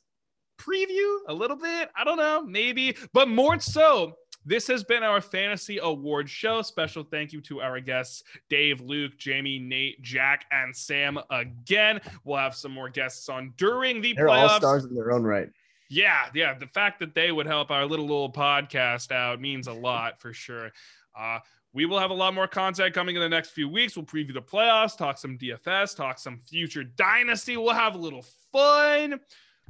preview 0.59 1.18
a 1.28 1.34
little 1.34 1.56
bit. 1.56 1.90
I 1.97 2.05
don't 2.05 2.18
know, 2.18 2.43
maybe, 2.43 2.97
but 3.12 3.28
more 3.28 3.59
so, 3.60 4.14
this 4.48 4.68
has 4.68 4.84
been 4.84 5.02
our 5.02 5.20
fantasy 5.20 5.78
award 5.82 6.30
show. 6.30 6.62
Special 6.62 7.02
thank 7.02 7.32
you 7.32 7.40
to 7.43 7.60
our 7.60 7.80
guests, 7.80 8.22
Dave, 8.48 8.80
Luke, 8.80 9.18
Jamie, 9.18 9.59
Nate, 9.59 10.01
Jack, 10.02 10.44
and 10.52 10.74
Sam 10.74 11.18
again. 11.30 12.01
We'll 12.24 12.38
have 12.38 12.55
some 12.55 12.70
more 12.70 12.88
guests 12.88 13.28
on 13.28 13.52
during 13.56 14.01
the 14.01 14.14
They're 14.14 14.28
all 14.28 14.48
stars 14.51 14.84
in 14.84 14.94
their 14.94 15.10
own 15.10 15.24
right. 15.24 15.48
Yeah, 15.90 16.26
yeah. 16.34 16.55
The 16.55 16.66
fact 16.68 17.01
that 17.01 17.14
they 17.14 17.32
would 17.32 17.47
help 17.47 17.70
our 17.70 17.86
little 17.86 18.06
little 18.06 18.32
podcast 18.32 19.10
out 19.12 19.40
means 19.40 19.66
a 19.66 19.72
lot 19.72 20.20
for 20.20 20.32
sure. 20.32 20.70
Uh, 21.18 21.38
we 21.72 21.84
will 21.84 21.98
have 21.98 22.10
a 22.10 22.14
lot 22.14 22.34
more 22.34 22.48
content 22.48 22.94
coming 22.94 23.16
in 23.16 23.22
the 23.22 23.28
next 23.28 23.51
few 23.51 23.68
weeks. 23.68 23.97
We'll 23.97 24.06
preview 24.06 24.32
the 24.32 24.40
playoffs, 24.40 24.97
talk 24.97 25.18
some 25.18 25.36
DFS, 25.36 25.97
talk 25.97 26.18
some 26.18 26.40
future 26.48 26.84
dynasty. 26.84 27.56
We'll 27.56 27.74
have 27.74 27.94
a 27.94 27.98
little 27.98 28.24
fun. 28.52 29.20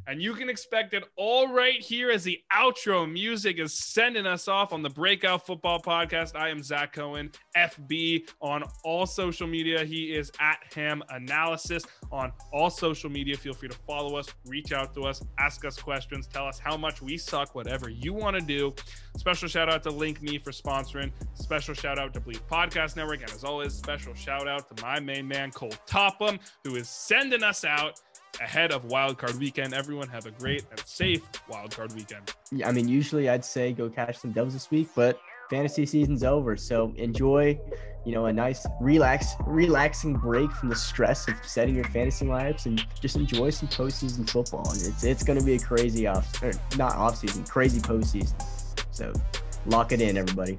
And 0.09 0.23
you 0.23 0.35
can 0.35 0.49
expect 0.49 0.95
it 0.95 1.03
all 1.17 1.53
right 1.53 1.81
here 1.81 2.11
as 2.11 2.23
the 2.23 2.41
outro 2.53 3.11
music 3.11 3.59
is 3.59 3.75
sending 3.75 4.25
us 4.25 4.47
off 4.47 4.73
on 4.73 4.81
the 4.81 4.91
Breakout 4.91 5.45
Football 5.45 5.81
Podcast. 5.81 6.37
I 6.37 6.49
am 6.49 6.63
Zach 6.63 6.93
Cohen, 6.93 7.33
FB 7.57 8.29
on 8.41 8.63
all 8.85 9.05
social 9.05 9.49
media. 9.49 9.85
He 9.85 10.15
is 10.15 10.31
at 10.39 10.59
Ham 10.75 11.03
Analysis 11.11 11.85
on 12.13 12.33
all 12.53 12.71
social 12.71 13.11
media. 13.11 13.37
Feel 13.37 13.53
free 13.53 13.69
to 13.69 13.77
follow 13.87 14.17
us, 14.17 14.33
reach 14.47 14.73
out 14.73 14.95
to 14.95 15.03
us, 15.03 15.23
ask 15.41 15.65
us 15.65 15.77
questions, 15.77 16.29
tell 16.29 16.47
us 16.47 16.61
how 16.61 16.77
much 16.77 17.03
we 17.03 17.19
suck, 17.19 17.57
whatever 17.57 17.91
you 17.91 18.13
want 18.13 18.37
to 18.39 18.43
do. 18.43 18.73
Special 19.17 19.49
shout 19.49 19.69
out 19.69 19.83
to 19.83 19.91
Link 19.91 20.23
Me 20.23 20.39
for 20.39 20.53
sponsoring. 20.53 21.11
Special 21.35 21.75
shout 21.75 21.99
out 21.99 22.15
to 22.15 22.21
Bleav 22.21 22.43
Podcast 22.49 22.95
Network. 22.97 23.23
And 23.23 23.31
as 23.33 23.43
always, 23.43 23.75
special 23.75 24.15
shout 24.15 24.47
out 24.47 24.75
to 24.77 24.83
my 24.83 25.01
main 25.01 25.27
man, 25.27 25.51
Cole 25.51 25.75
Topham, 25.87 26.39
who 26.63 26.77
is 26.77 26.89
sending 26.89 27.43
us 27.43 27.65
out 27.65 28.01
ahead 28.41 28.73
of 28.73 28.87
Wildcard 28.87 29.35
Weekend. 29.37 29.75
Everyone 29.75 30.09
have 30.09 30.27
a 30.27 30.31
great 30.31 30.65
and 30.71 30.81
safe 30.81 31.23
Wildcard 31.51 31.95
Weekend. 31.95 32.33
Yeah, 32.51 32.69
I 32.69 32.73
mean, 32.73 32.89
usually 32.89 33.29
I'd 33.29 33.45
say 33.45 33.73
go 33.73 33.89
catch 33.89 34.19
some 34.19 34.33
dubs 34.33 34.55
this 34.55 34.71
week, 34.71 34.89
but 34.95 35.19
fantasy 35.51 35.87
season's 35.87 36.25
over. 36.25 36.57
So 36.57 36.93
enjoy, 36.97 37.59
you 38.05 38.13
know, 38.13 38.27
a 38.27 38.33
nice 38.33 38.67
relax, 38.81 39.35
relaxing 39.47 40.15
break 40.15 40.51
from 40.53 40.69
the 40.69 40.77
stress 40.77 41.29
of 41.29 41.35
setting 41.45 41.75
your 41.75 41.85
fantasy 41.85 42.27
lineups 42.27 42.67
and 42.67 42.85
just 43.01 43.17
enjoy 43.17 43.51
some 43.51 43.69
postseason 43.69 44.29
football. 44.29 44.71
And 44.71 44.83
it's 44.87 45.05
it's 45.05 45.25
gonna 45.25 45.43
be 45.43 45.55
a 45.55 45.59
crazy 45.59 46.07
off 46.07 46.43
or 46.43 46.53
not 46.77 46.97
off 46.97 47.17
season, 47.17 47.45
crazy 47.45 47.81
postseason. 47.81 48.35
So 48.91 49.13
lock 49.67 49.93
it 49.93 50.01
in, 50.01 50.17
everybody. 50.17 50.59